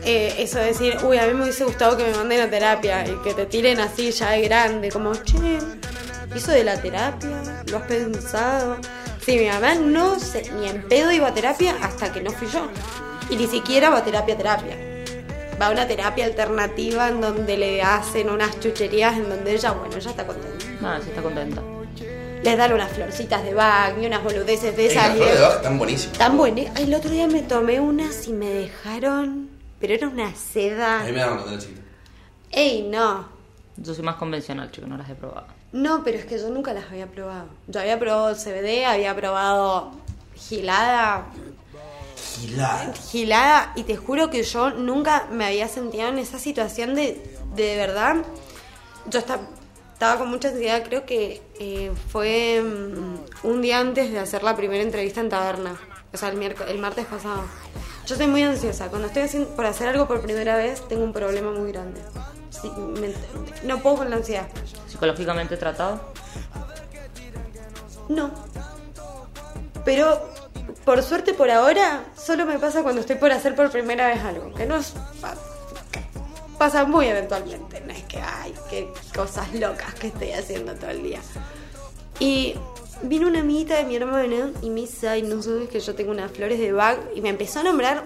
eh, 0.05 0.35
eso 0.39 0.59
de 0.59 0.67
decir, 0.67 0.97
uy, 1.03 1.19
a 1.19 1.27
mí 1.27 1.35
me 1.35 1.43
hubiese 1.45 1.65
gustado 1.65 1.97
que 1.97 2.05
me 2.05 2.13
manden 2.15 2.41
a 2.41 2.51
terapia 2.51 3.05
y 3.07 3.15
que 3.23 3.35
te 3.35 3.47
tiren 3.47 3.81
así 3.81 4.11
ya 4.13 4.31
de 4.31 4.43
grande, 4.43 4.91
como, 4.91 5.15
che, 5.15 5.59
¿eso 6.35 6.53
de 6.53 6.65
la 6.65 6.81
terapia? 6.81 7.43
¿Lo 7.67 7.79
has 7.79 7.85
pensado? 7.85 8.79
Sí, 9.25 9.37
mi 9.37 9.47
mamá 9.49 9.75
no 9.75 10.19
sé, 10.19 10.51
ni 10.59 10.69
en 10.69 10.89
pedo 10.89 11.13
iba 11.13 11.29
a 11.29 11.35
terapia 11.35 11.75
hasta 11.83 12.11
que 12.13 12.23
no 12.23 12.31
fui 12.31 12.49
yo. 12.49 12.67
Y 13.29 13.37
ni 13.37 13.47
siquiera 13.47 13.91
va 13.91 13.99
a 13.99 14.05
terapia, 14.05 14.37
terapia. 14.37 14.77
Va 15.61 15.67
a 15.67 15.71
una 15.73 15.87
terapia 15.87 16.25
alternativa 16.25 17.09
en 17.09 17.21
donde 17.21 17.57
le 17.59 17.83
hacen 17.83 18.31
unas 18.31 18.59
chucherías 18.61 19.17
en 19.17 19.29
donde 19.29 19.53
ella, 19.53 19.73
bueno, 19.73 19.95
ella 19.95 20.11
está 20.11 20.27
contenta. 20.27 20.67
Nada, 20.81 21.01
sí 21.03 21.11
está 21.11 21.23
contenta. 21.23 21.63
Les 22.43 22.57
dan 22.57 22.73
unas 22.73 22.91
florcitas 22.91 23.45
de 23.45 23.53
bag 23.53 24.03
y 24.03 24.07
unas 24.07 24.25
boludeces 24.25 24.75
de 24.75 24.87
esas. 24.87 25.09
las 25.09 25.17
flores 25.17 25.35
de 25.35 25.41
Bach 25.43 25.57
están 25.57 25.79
buenísimas. 25.79 26.17
Tan 26.17 26.37
buenas. 26.39 26.67
Ay, 26.75 26.85
el 26.85 26.95
otro 26.95 27.11
día 27.11 27.27
me 27.27 27.43
tomé 27.43 27.79
unas 27.79 28.27
y 28.27 28.33
me 28.33 28.49
dejaron. 28.49 29.51
Pero 29.79 29.93
era 29.93 30.09
una 30.09 30.35
seda. 30.35 31.01
A 31.01 31.05
mí 31.05 31.13
me 31.13 31.19
daban 31.19 31.37
cuando 31.37 31.53
era 31.53 31.61
chiquito. 31.61 31.83
Ey, 32.51 32.89
no. 32.91 33.29
Yo 33.77 33.95
soy 33.95 34.05
más 34.05 34.17
convencional, 34.17 34.71
chico, 34.71 34.87
no 34.87 34.97
las 34.97 35.11
he 35.11 35.15
probado. 35.15 35.47
No, 35.73 36.03
pero 36.03 36.19
es 36.19 36.25
que 36.25 36.39
yo 36.39 36.49
nunca 36.49 36.73
las 36.73 36.87
había 36.91 37.07
probado. 37.07 37.49
Yo 37.67 37.81
había 37.81 37.99
probado 37.99 38.35
CBD, 38.35 38.87
había 38.87 39.15
probado 39.15 39.93
gilada, 40.35 41.27
Gilada. 42.21 42.93
gilada, 43.11 43.73
y 43.77 43.83
te 43.85 43.97
juro 43.97 44.31
que 44.31 44.43
yo 44.43 44.71
nunca 44.71 45.27
me 45.31 45.45
había 45.47 45.69
sentido 45.69 46.09
en 46.09 46.19
esa 46.19 46.39
situación 46.39 46.95
de, 46.95 47.37
de 47.55 47.77
verdad. 47.77 48.17
Yo 49.07 49.19
esta- 49.19 49.41
estaba 49.93 50.19
con 50.19 50.29
mucha 50.31 50.49
ansiedad, 50.49 50.83
creo 50.85 51.05
que 51.05 51.43
eh, 51.59 51.93
fue 52.11 52.63
mm, 52.63 53.47
un 53.49 53.63
día 53.63 53.79
antes 53.81 54.11
de 54.11 54.19
hacer 54.19 54.43
la 54.43 54.57
primera 54.57 54.83
entrevista 54.83 55.21
en 55.21 55.29
taberna, 55.29 55.79
o 56.13 56.17
sea, 56.17 56.29
el, 56.31 56.37
miércoles, 56.37 56.71
el 56.73 56.79
martes 56.79 57.07
pasado. 57.07 57.43
Yo 58.07 58.17
soy 58.17 58.27
muy 58.27 58.43
ansiosa, 58.43 58.89
cuando 58.89 59.09
estoy 59.09 59.23
haciendo, 59.25 59.51
por 59.55 59.67
hacer 59.67 59.89
algo 59.89 60.09
por 60.09 60.21
primera 60.23 60.57
vez 60.57 60.87
tengo 60.89 61.05
un 61.05 61.13
problema 61.13 61.51
muy 61.53 61.71
grande. 61.73 62.01
Sí, 62.51 62.69
me- 63.01 63.13
no 63.69 63.79
puedo 63.81 63.97
con 63.97 64.11
la 64.11 64.17
ansiedad. 64.17 64.49
Psicológicamente 64.89 65.57
tratado. 65.57 66.01
No. 68.09 68.31
Pero 69.85 70.21
por 70.91 71.05
suerte 71.05 71.35
por 71.35 71.49
ahora 71.53 72.03
solo 72.17 72.45
me 72.47 72.59
pasa 72.59 72.83
cuando 72.83 73.01
estoy 73.03 73.15
por 73.15 73.31
hacer 73.31 73.55
por 73.55 73.71
primera 73.71 74.09
vez 74.09 74.19
algo, 74.25 74.53
que 74.53 74.67
no 74.67 74.75
es 74.77 74.93
pa- 75.21 75.37
pasa 76.59 76.85
muy 76.85 77.07
eventualmente, 77.07 77.81
no 77.81 77.93
es 77.93 78.03
que 78.07 78.19
ay, 78.21 78.53
qué 78.69 78.89
cosas 79.15 79.55
locas 79.55 79.95
que 79.95 80.09
estoy 80.09 80.33
haciendo 80.33 80.75
todo 80.75 80.91
el 80.91 81.05
día. 81.05 81.21
Y 82.19 82.57
vino 83.03 83.29
una 83.29 83.39
amiguita 83.39 83.77
de 83.77 83.85
mi 83.85 83.95
hermana 83.95 84.51
y 84.63 84.71
me 84.71 84.81
dice, 84.81 85.09
ay, 85.09 85.23
no 85.23 85.41
sabes 85.41 85.69
que 85.69 85.79
yo 85.79 85.95
tengo 85.95 86.11
unas 86.11 86.33
flores 86.33 86.59
de 86.59 86.73
Bach 86.73 86.99
y 87.15 87.21
me 87.21 87.29
empezó 87.29 87.61
a 87.61 87.63
nombrar 87.63 88.03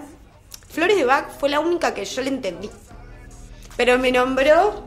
flores 0.69 0.95
de 0.95 1.05
Bach 1.05 1.25
fue 1.39 1.49
la 1.49 1.59
única 1.61 1.91
que 1.95 2.05
yo 2.05 2.21
le 2.21 2.29
entendí. 2.29 2.69
Pero 3.77 3.97
me 3.97 4.11
nombró 4.11 4.83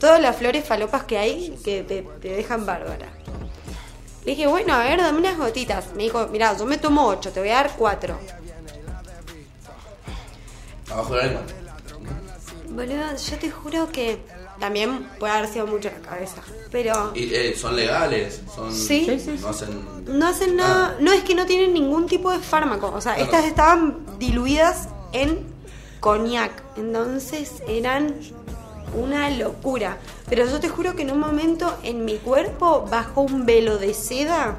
todas 0.00 0.20
las 0.20 0.34
flores 0.34 0.64
falopas 0.64 1.04
que 1.04 1.18
hay 1.18 1.56
que 1.64 1.84
te, 1.84 2.02
te 2.20 2.30
dejan 2.30 2.66
bárbara. 2.66 3.12
Le 4.24 4.32
dije, 4.32 4.46
bueno, 4.46 4.74
a 4.74 4.78
ver, 4.78 5.00
dame 5.00 5.18
unas 5.18 5.36
gotitas. 5.36 5.86
Me 5.96 6.04
dijo, 6.04 6.28
mira, 6.28 6.56
yo 6.56 6.64
me 6.66 6.78
tomo 6.78 7.06
ocho, 7.08 7.32
te 7.32 7.40
voy 7.40 7.48
a 7.50 7.54
dar 7.54 7.72
cuatro. 7.76 8.18
Abajo 10.90 11.14
de 11.14 11.20
la 11.20 11.26
lengua. 11.26 11.42
Boludo, 12.68 13.16
yo 13.30 13.38
te 13.38 13.50
juro 13.50 13.90
que 13.90 14.18
también 14.60 15.08
puede 15.18 15.32
haber 15.32 15.48
sido 15.50 15.66
mucho 15.66 15.90
la 15.90 16.08
cabeza. 16.08 16.40
Pero 16.70 17.12
Y, 17.14 17.34
eh, 17.34 17.54
son 17.56 17.76
legales, 17.76 18.40
son. 18.54 18.72
Sí. 18.72 19.06
Sí. 19.18 19.38
No 19.40 19.48
hacen. 19.48 19.84
no 20.06 20.26
hacen 20.26 20.56
nada. 20.56 20.96
No 21.00 21.12
es 21.12 21.22
que 21.24 21.34
no 21.34 21.44
tienen 21.46 21.74
ningún 21.74 22.06
tipo 22.06 22.30
de 22.30 22.38
fármaco. 22.38 22.92
O 22.94 23.00
sea, 23.00 23.14
Claro. 23.14 23.30
estas 23.30 23.44
estaban 23.46 24.18
diluidas 24.18 24.88
en 25.12 25.46
coñac. 26.00 26.52
Entonces 26.76 27.62
eran 27.66 28.14
una 28.94 29.30
locura. 29.30 29.98
Pero 30.28 30.46
yo 30.46 30.60
te 30.60 30.68
juro 30.68 30.94
que 30.94 31.02
en 31.02 31.10
un 31.10 31.18
momento 31.18 31.78
en 31.82 32.04
mi 32.04 32.18
cuerpo 32.18 32.86
bajó 32.90 33.22
un 33.22 33.46
velo 33.46 33.78
de 33.78 33.94
seda 33.94 34.56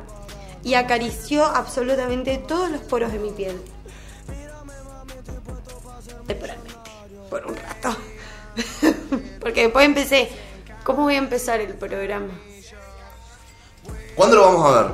y 0.63 0.75
acarició 0.75 1.45
absolutamente 1.45 2.37
todos 2.37 2.69
los 2.69 2.81
poros 2.81 3.11
de 3.11 3.19
mi 3.19 3.31
piel. 3.31 3.59
Temporalmente, 6.27 6.73
por 7.29 7.45
un 7.45 7.55
rato. 7.55 7.95
Porque 9.39 9.63
después 9.63 9.85
empecé, 9.85 10.29
¿cómo 10.83 11.03
voy 11.03 11.15
a 11.15 11.17
empezar 11.17 11.59
el 11.59 11.73
programa? 11.73 12.33
¿Cuándo 14.15 14.37
lo 14.37 14.41
vamos 14.43 14.65
a 14.65 14.81
ver? 14.81 14.91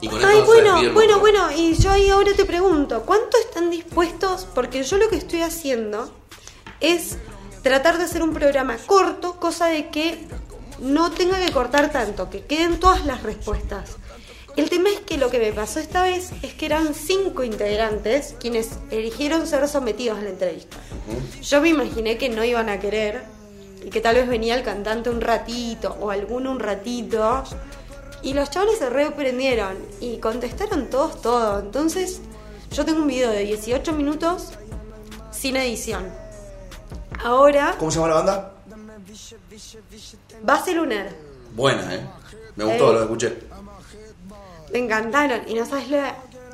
Y 0.00 0.08
con 0.08 0.24
Ay, 0.24 0.42
bueno, 0.42 0.92
bueno, 0.92 1.20
bueno, 1.20 1.52
y 1.52 1.74
yo 1.74 1.90
ahí 1.90 2.10
ahora 2.10 2.32
te 2.34 2.44
pregunto, 2.44 3.02
¿cuánto 3.06 3.38
están 3.38 3.70
dispuestos? 3.70 4.46
Porque 4.54 4.82
yo 4.82 4.98
lo 4.98 5.08
que 5.08 5.16
estoy 5.16 5.42
haciendo 5.42 6.10
es 6.80 7.16
tratar 7.66 7.98
de 7.98 8.04
hacer 8.04 8.22
un 8.22 8.32
programa 8.32 8.76
corto, 8.86 9.40
cosa 9.40 9.66
de 9.66 9.88
que 9.88 10.20
no 10.78 11.10
tenga 11.10 11.44
que 11.44 11.50
cortar 11.50 11.90
tanto, 11.90 12.30
que 12.30 12.42
queden 12.42 12.78
todas 12.78 13.04
las 13.04 13.24
respuestas. 13.24 13.96
El 14.54 14.70
tema 14.70 14.88
es 14.88 15.00
que 15.00 15.18
lo 15.18 15.30
que 15.30 15.40
me 15.40 15.52
pasó 15.52 15.80
esta 15.80 16.04
vez 16.04 16.30
es 16.42 16.54
que 16.54 16.66
eran 16.66 16.94
cinco 16.94 17.42
integrantes 17.42 18.36
quienes 18.38 18.70
eligieron 18.92 19.48
ser 19.48 19.66
sometidos 19.66 20.16
a 20.16 20.22
la 20.22 20.30
entrevista. 20.30 20.76
Yo 21.42 21.60
me 21.60 21.70
imaginé 21.70 22.16
que 22.18 22.28
no 22.28 22.44
iban 22.44 22.68
a 22.68 22.78
querer 22.78 23.24
y 23.84 23.90
que 23.90 24.00
tal 24.00 24.14
vez 24.14 24.28
venía 24.28 24.54
el 24.54 24.62
cantante 24.62 25.10
un 25.10 25.20
ratito 25.20 25.96
o 26.00 26.10
alguno 26.10 26.52
un 26.52 26.60
ratito. 26.60 27.42
Y 28.22 28.34
los 28.34 28.48
chavales 28.48 28.78
se 28.78 28.90
reprendieron 28.90 29.76
y 30.00 30.18
contestaron 30.18 30.88
todos 30.88 31.20
todo. 31.20 31.58
Entonces, 31.58 32.20
yo 32.70 32.84
tengo 32.84 33.00
un 33.00 33.08
video 33.08 33.32
de 33.32 33.40
18 33.40 33.92
minutos 33.92 34.52
sin 35.32 35.56
edición. 35.56 36.25
Ahora, 37.24 37.74
¿Cómo 37.78 37.90
se 37.90 37.96
llama 37.98 38.08
la 38.08 38.14
banda? 38.16 38.52
base 40.42 40.74
lunar. 40.74 41.08
Buena, 41.54 41.94
eh. 41.94 42.00
Me 42.56 42.64
gustó, 42.64 42.90
Eh. 42.90 42.94
lo 42.94 43.02
escuché. 43.02 43.38
Me 44.72 44.78
encantaron. 44.80 45.42
Y 45.46 45.54
no 45.54 45.64
sabes 45.66 45.88
lo. 45.90 45.98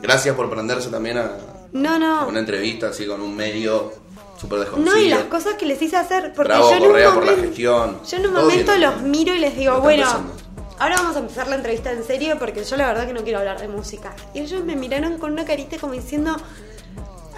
Gracias 0.01 0.34
por 0.36 0.51
prenderse 0.51 0.89
también 0.90 1.18
a, 1.18 1.32
No, 1.72 1.94
a 1.94 1.98
no. 1.98 2.28
una 2.28 2.39
entrevista 2.40 2.89
así 2.89 3.06
con 3.06 3.20
un 3.20 3.34
medio 3.34 3.93
súper 4.39 4.60
desconocido. 4.60 4.94
No, 4.97 5.01
y 5.01 5.09
las 5.09 5.24
cosas 5.24 5.55
que 5.55 5.66
les 5.66 5.80
hice 5.80 5.97
hacer. 5.97 6.32
Porque 6.34 6.48
Bravo, 6.52 6.70
yo 6.70 6.76
en 6.76 6.84
Correa, 6.84 7.09
un 7.09 7.14
por 7.14 7.24
la 7.24 7.30
momento. 7.32 7.48
gestión. 7.48 8.01
Yo 8.09 8.16
en 8.16 8.26
un 8.26 8.32
momento 8.34 8.72
bien. 8.76 8.80
los 8.80 9.02
miro 9.02 9.34
y 9.34 9.39
les 9.39 9.56
digo, 9.56 9.80
bueno, 9.80 10.02
empezando. 10.05 10.34
ahora 10.78 10.97
vamos 10.97 11.16
a 11.16 11.18
empezar 11.20 11.48
la 11.48 11.56
entrevista 11.56 11.93
en 11.93 12.05
serio 12.05 12.36
porque 12.39 12.64
yo 12.64 12.76
la 12.76 12.86
verdad 12.89 13.06
que 13.06 13.12
no 13.12 13.22
quiero 13.22 13.39
hablar 13.39 13.60
de 13.60 13.68
música. 13.68 14.14
Y 14.34 14.40
ellos 14.40 14.64
me 14.64 14.74
miraron 14.76 15.18
con 15.18 15.32
una 15.32 15.44
carita 15.44 15.78
como 15.78 15.93
diciendo, 15.94 16.36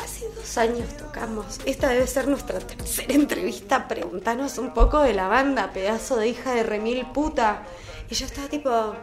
hace 0.05 0.26
dos 0.35 0.59
años 0.59 0.86
tocamos, 0.97 1.60
esta 1.64 1.89
debe 1.89 2.06
ser 2.06 2.28
nuestra 2.28 2.59
tercera 2.59 3.14
entrevista, 3.14 3.89
preguntanos 3.89 4.59
un 4.59 4.74
poco 4.74 5.01
de 5.01 5.14
la 5.14 5.28
banda, 5.28 5.72
pedazo 5.72 6.16
de 6.16 6.28
hija 6.28 6.52
de 6.52 6.62
remil 6.62 7.06
puta. 7.06 7.62
Y 8.10 8.14
yo 8.14 8.26
estaba 8.26 8.48
tipo, 8.48 8.94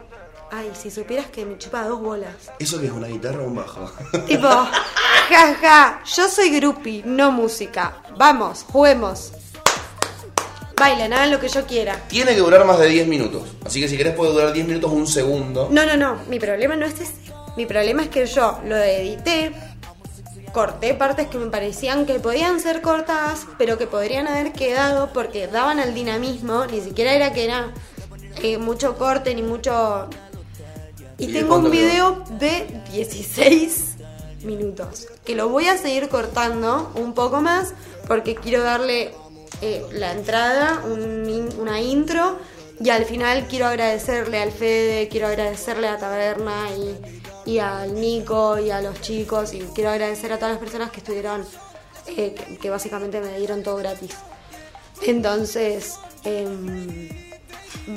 ay, 0.52 0.70
si 0.80 0.90
supieras 0.90 1.26
que 1.26 1.44
me 1.44 1.58
chupa 1.58 1.84
dos 1.84 2.00
bolas. 2.00 2.34
¿Eso 2.58 2.80
que 2.80 2.86
es 2.86 2.92
una 2.92 3.08
guitarra 3.08 3.42
o 3.42 3.46
un 3.46 3.56
bajo? 3.56 3.90
Tipo, 4.26 4.48
ja, 4.48 5.54
ja, 5.60 6.02
yo 6.04 6.28
soy 6.28 6.50
grupi, 6.50 7.02
no 7.04 7.32
música. 7.32 8.02
Vamos, 8.16 8.64
juguemos. 8.70 9.32
Bailen, 10.76 11.12
hagan 11.12 11.30
lo 11.30 11.40
que 11.40 11.48
yo 11.48 11.66
quiera. 11.66 11.96
Tiene 12.08 12.34
que 12.34 12.40
durar 12.40 12.64
más 12.64 12.78
de 12.78 12.86
10 12.86 13.06
minutos. 13.06 13.56
Así 13.64 13.80
que 13.80 13.88
si 13.88 13.96
querés 13.96 14.14
puede 14.14 14.32
durar 14.32 14.52
10 14.52 14.66
minutos 14.66 14.90
un 14.90 15.06
segundo. 15.06 15.68
No, 15.70 15.84
no, 15.84 15.96
no. 15.96 16.16
Mi 16.28 16.38
problema 16.38 16.76
no 16.76 16.86
es 16.86 17.00
ese. 17.00 17.32
Mi 17.56 17.66
problema 17.66 18.02
es 18.02 18.08
que 18.08 18.24
yo 18.24 18.60
lo 18.64 18.76
edité, 18.76 19.52
corté 20.52 20.94
partes 20.94 21.28
que 21.28 21.38
me 21.38 21.46
parecían 21.50 22.06
que 22.06 22.20
podían 22.20 22.60
ser 22.60 22.82
cortadas, 22.82 23.46
pero 23.58 23.78
que 23.78 23.86
podrían 23.86 24.28
haber 24.28 24.52
quedado 24.52 25.12
porque 25.12 25.46
daban 25.46 25.78
al 25.80 25.94
dinamismo. 25.94 26.66
Ni 26.66 26.80
siquiera 26.80 27.14
era 27.14 27.32
que 27.32 27.44
era 27.44 27.72
eh, 28.42 28.58
mucho 28.58 28.96
corte 28.96 29.34
ni 29.34 29.42
mucho. 29.42 30.08
Y 31.18 31.26
¿Y 31.26 31.32
de 31.32 31.40
tengo 31.40 31.56
un 31.56 31.70
quedó? 31.70 31.70
video 31.70 32.24
de 32.38 32.66
16 32.92 33.96
minutos 34.44 35.06
que 35.24 35.34
lo 35.34 35.48
voy 35.48 35.66
a 35.66 35.78
seguir 35.78 36.08
cortando 36.08 36.90
un 36.96 37.14
poco 37.14 37.40
más 37.40 37.74
porque 38.08 38.34
quiero 38.34 38.62
darle 38.62 39.14
eh, 39.60 39.86
la 39.92 40.12
entrada, 40.12 40.82
un 40.84 41.48
una 41.58 41.80
intro 41.80 42.38
y 42.80 42.90
al 42.90 43.04
final 43.04 43.46
quiero 43.48 43.66
agradecerle 43.66 44.42
al 44.42 44.50
Fede, 44.50 45.08
quiero 45.08 45.28
agradecerle 45.28 45.86
a 45.86 45.98
Taberna 45.98 46.68
y, 46.76 47.21
y 47.44 47.58
al 47.58 47.94
Nico 47.94 48.58
y 48.58 48.70
a 48.70 48.80
los 48.80 49.00
chicos 49.00 49.52
y 49.54 49.60
quiero 49.74 49.90
agradecer 49.90 50.32
a 50.32 50.36
todas 50.36 50.52
las 50.52 50.60
personas 50.60 50.90
que 50.90 50.98
estuvieron, 50.98 51.44
eh, 52.06 52.34
que, 52.34 52.58
que 52.58 52.70
básicamente 52.70 53.20
me 53.20 53.38
dieron 53.38 53.62
todo 53.62 53.76
gratis. 53.76 54.12
Entonces, 55.02 55.96
em, 56.24 57.08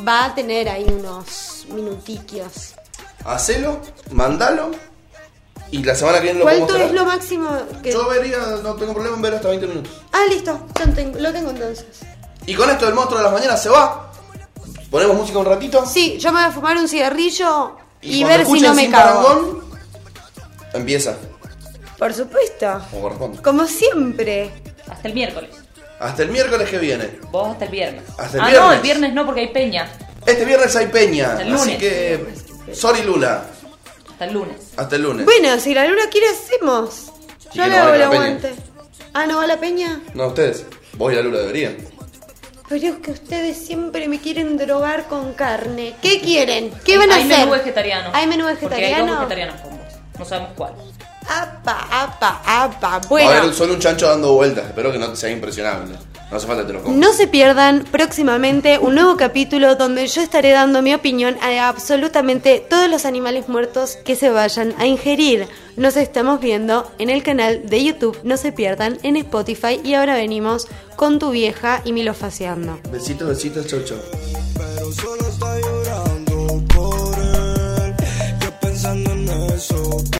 va 0.07 0.25
a 0.25 0.35
tener 0.35 0.69
ahí 0.69 0.85
unos 0.85 1.65
minutiquios. 1.69 2.73
Hacelo, 3.23 3.79
mandalo 4.11 4.71
Y 5.71 5.83
la 5.83 5.95
semana 5.95 6.19
que 6.19 6.25
viene 6.25 6.39
lo 6.39 6.45
¿Cuánto 6.45 6.75
es 6.75 6.91
lo 6.91 7.05
máximo 7.05 7.49
que.? 7.81 7.91
Yo 7.91 8.07
vería, 8.07 8.37
no 8.63 8.75
tengo 8.75 8.93
problema 8.93 9.15
en 9.15 9.21
ver 9.21 9.35
hasta 9.35 9.49
20 9.49 9.67
minutos. 9.67 10.01
Ah, 10.11 10.25
listo, 10.29 10.59
lo 10.79 10.93
tengo, 10.93 11.19
lo 11.19 11.33
tengo 11.33 11.49
entonces. 11.51 11.85
Y 12.45 12.53
con 12.53 12.69
esto 12.69 12.85
del 12.85 12.93
monstruo 12.93 13.17
de 13.17 13.23
las 13.23 13.33
mañanas 13.33 13.61
se 13.61 13.69
va. 13.69 14.11
Ponemos 14.91 15.15
música 15.17 15.39
un 15.39 15.45
ratito. 15.45 15.85
Sí, 15.85 16.17
yo 16.19 16.31
me 16.31 16.39
voy 16.39 16.49
a 16.49 16.51
fumar 16.51 16.77
un 16.77 16.87
cigarrillo 16.87 17.75
y, 18.05 18.23
ver 18.23 18.45
si 18.45 18.61
no 18.61 18.73
me 18.73 18.89
cago. 18.89 19.23
Parangón, 19.23 19.69
empieza, 20.73 21.17
Por 21.97 22.13
supuesto. 22.13 22.81
como 22.91 23.01
corresponde. 23.03 23.41
Como 23.41 23.67
siempre. 23.67 24.51
Hasta 24.87 25.07
el 25.07 25.13
miércoles. 25.13 25.49
Hasta 25.99 26.23
el 26.23 26.29
miércoles 26.29 26.69
que 26.69 26.77
viene. 26.77 27.09
Vos 27.31 27.51
hasta 27.51 27.65
el 27.65 27.71
viernes. 27.71 28.03
Hasta 28.17 28.37
el 28.37 28.43
ah, 28.43 28.45
no, 28.45 28.51
viernes. 28.51 28.75
el 28.75 28.81
viernes 28.81 29.13
no, 29.13 29.25
porque 29.25 29.41
hay 29.41 29.47
peña. 29.47 29.91
Este 30.25 30.45
viernes 30.45 30.75
hay 30.75 30.87
peña. 30.87 31.31
Hasta 31.31 31.41
el 31.43 31.53
Así 31.53 31.71
lunes. 31.71 31.79
que. 31.79 32.73
Sorry 32.73 33.03
Lula. 33.03 33.45
Hasta 34.11 34.25
el 34.25 34.33
lunes. 34.33 34.57
Hasta 34.77 34.95
el 34.95 35.01
lunes. 35.03 35.25
Bueno, 35.25 35.59
si 35.59 35.73
la 35.73 35.85
luna 35.85 36.03
quiere, 36.11 36.27
hacemos. 36.27 37.11
¿Y 37.53 37.57
Yo 37.57 37.63
le 37.65 37.77
no 37.77 37.83
hago 37.83 37.93
el 37.93 38.01
aguante. 38.03 38.53
Ah, 39.13 39.25
¿no 39.25 39.37
va 39.37 39.47
la 39.47 39.57
peña? 39.59 40.01
No, 40.13 40.27
ustedes. 40.27 40.65
Vos 40.97 41.11
y 41.11 41.15
la 41.15 41.21
Lula 41.21 41.39
deberían. 41.39 41.77
Pero 42.67 42.87
es 42.87 42.95
que 42.95 43.11
ustedes 43.11 43.57
siempre 43.65 44.07
me 44.07 44.19
quieren 44.19 44.57
drogar 44.57 45.05
con 45.07 45.33
carne. 45.33 45.93
¿Qué 46.01 46.19
quieren? 46.19 46.71
¿Qué 46.83 46.97
van 46.97 47.11
a 47.11 47.15
hay 47.15 47.23
hacer? 47.23 47.39
menú 47.39 47.51
vegetariano. 47.51 48.09
¿Hay 48.13 48.27
menú 48.27 48.45
Porque 48.45 48.57
hay 48.57 48.61
dos 48.63 48.69
vegetariano? 48.71 49.15
vegetarianos 49.17 49.61
con 49.61 49.71
vos. 49.71 49.79
No 50.19 50.25
sabemos 50.25 50.51
cuál. 50.55 50.73
Apa, 51.27 51.87
apa, 51.91 52.41
apa. 52.45 52.89
Va 52.89 52.95
a 52.95 53.07
Bueno. 53.07 53.29
haber 53.29 53.53
solo 53.53 53.73
un 53.73 53.79
chancho 53.79 54.07
dando 54.07 54.33
vueltas. 54.33 54.65
Espero 54.65 54.91
que 54.91 54.97
no 54.97 55.09
te 55.09 55.15
sea 55.15 55.29
impresionable. 55.29 55.95
No 56.31 56.37
hace 56.37 56.47
falta 56.47 56.65
te 56.65 56.73
lo. 56.73 56.81
No 56.81 57.13
se 57.13 57.27
pierdan 57.27 57.83
próximamente 57.91 58.79
un 58.79 58.95
nuevo 58.95 59.15
capítulo 59.15 59.75
donde 59.75 60.07
yo 60.07 60.21
estaré 60.21 60.51
dando 60.51 60.81
mi 60.81 60.93
opinión 60.93 61.37
a 61.41 61.69
absolutamente 61.69 62.65
todos 62.67 62.89
los 62.89 63.05
animales 63.05 63.47
muertos 63.47 63.97
que 64.03 64.15
se 64.15 64.29
vayan 64.29 64.73
a 64.79 64.87
ingerir. 64.87 65.47
Nos 65.77 65.97
estamos 65.97 66.39
viendo 66.39 66.91
en 66.97 67.09
el 67.09 67.21
canal 67.21 67.69
de 67.69 67.83
YouTube, 67.83 68.17
no 68.23 68.37
se 68.37 68.51
pierdan 68.51 68.97
en 69.03 69.17
Spotify 69.17 69.79
y 69.83 69.93
ahora 69.93 70.15
venimos 70.15 70.67
con 70.95 71.19
tu 71.19 71.31
vieja 71.31 71.81
y 71.85 71.93
milofaseando. 71.93 72.79
Besitos, 72.91 73.27
besitos, 73.27 73.67
chau. 73.67 73.97
Pero 74.57 74.91
solo 74.93 75.27
está 75.27 75.59
llorando 75.59 76.63
por 76.73 77.19
él, 77.19 77.93
yo 78.41 78.51
pensando 78.61 79.11
en 79.11 79.29
eso. 79.53 80.05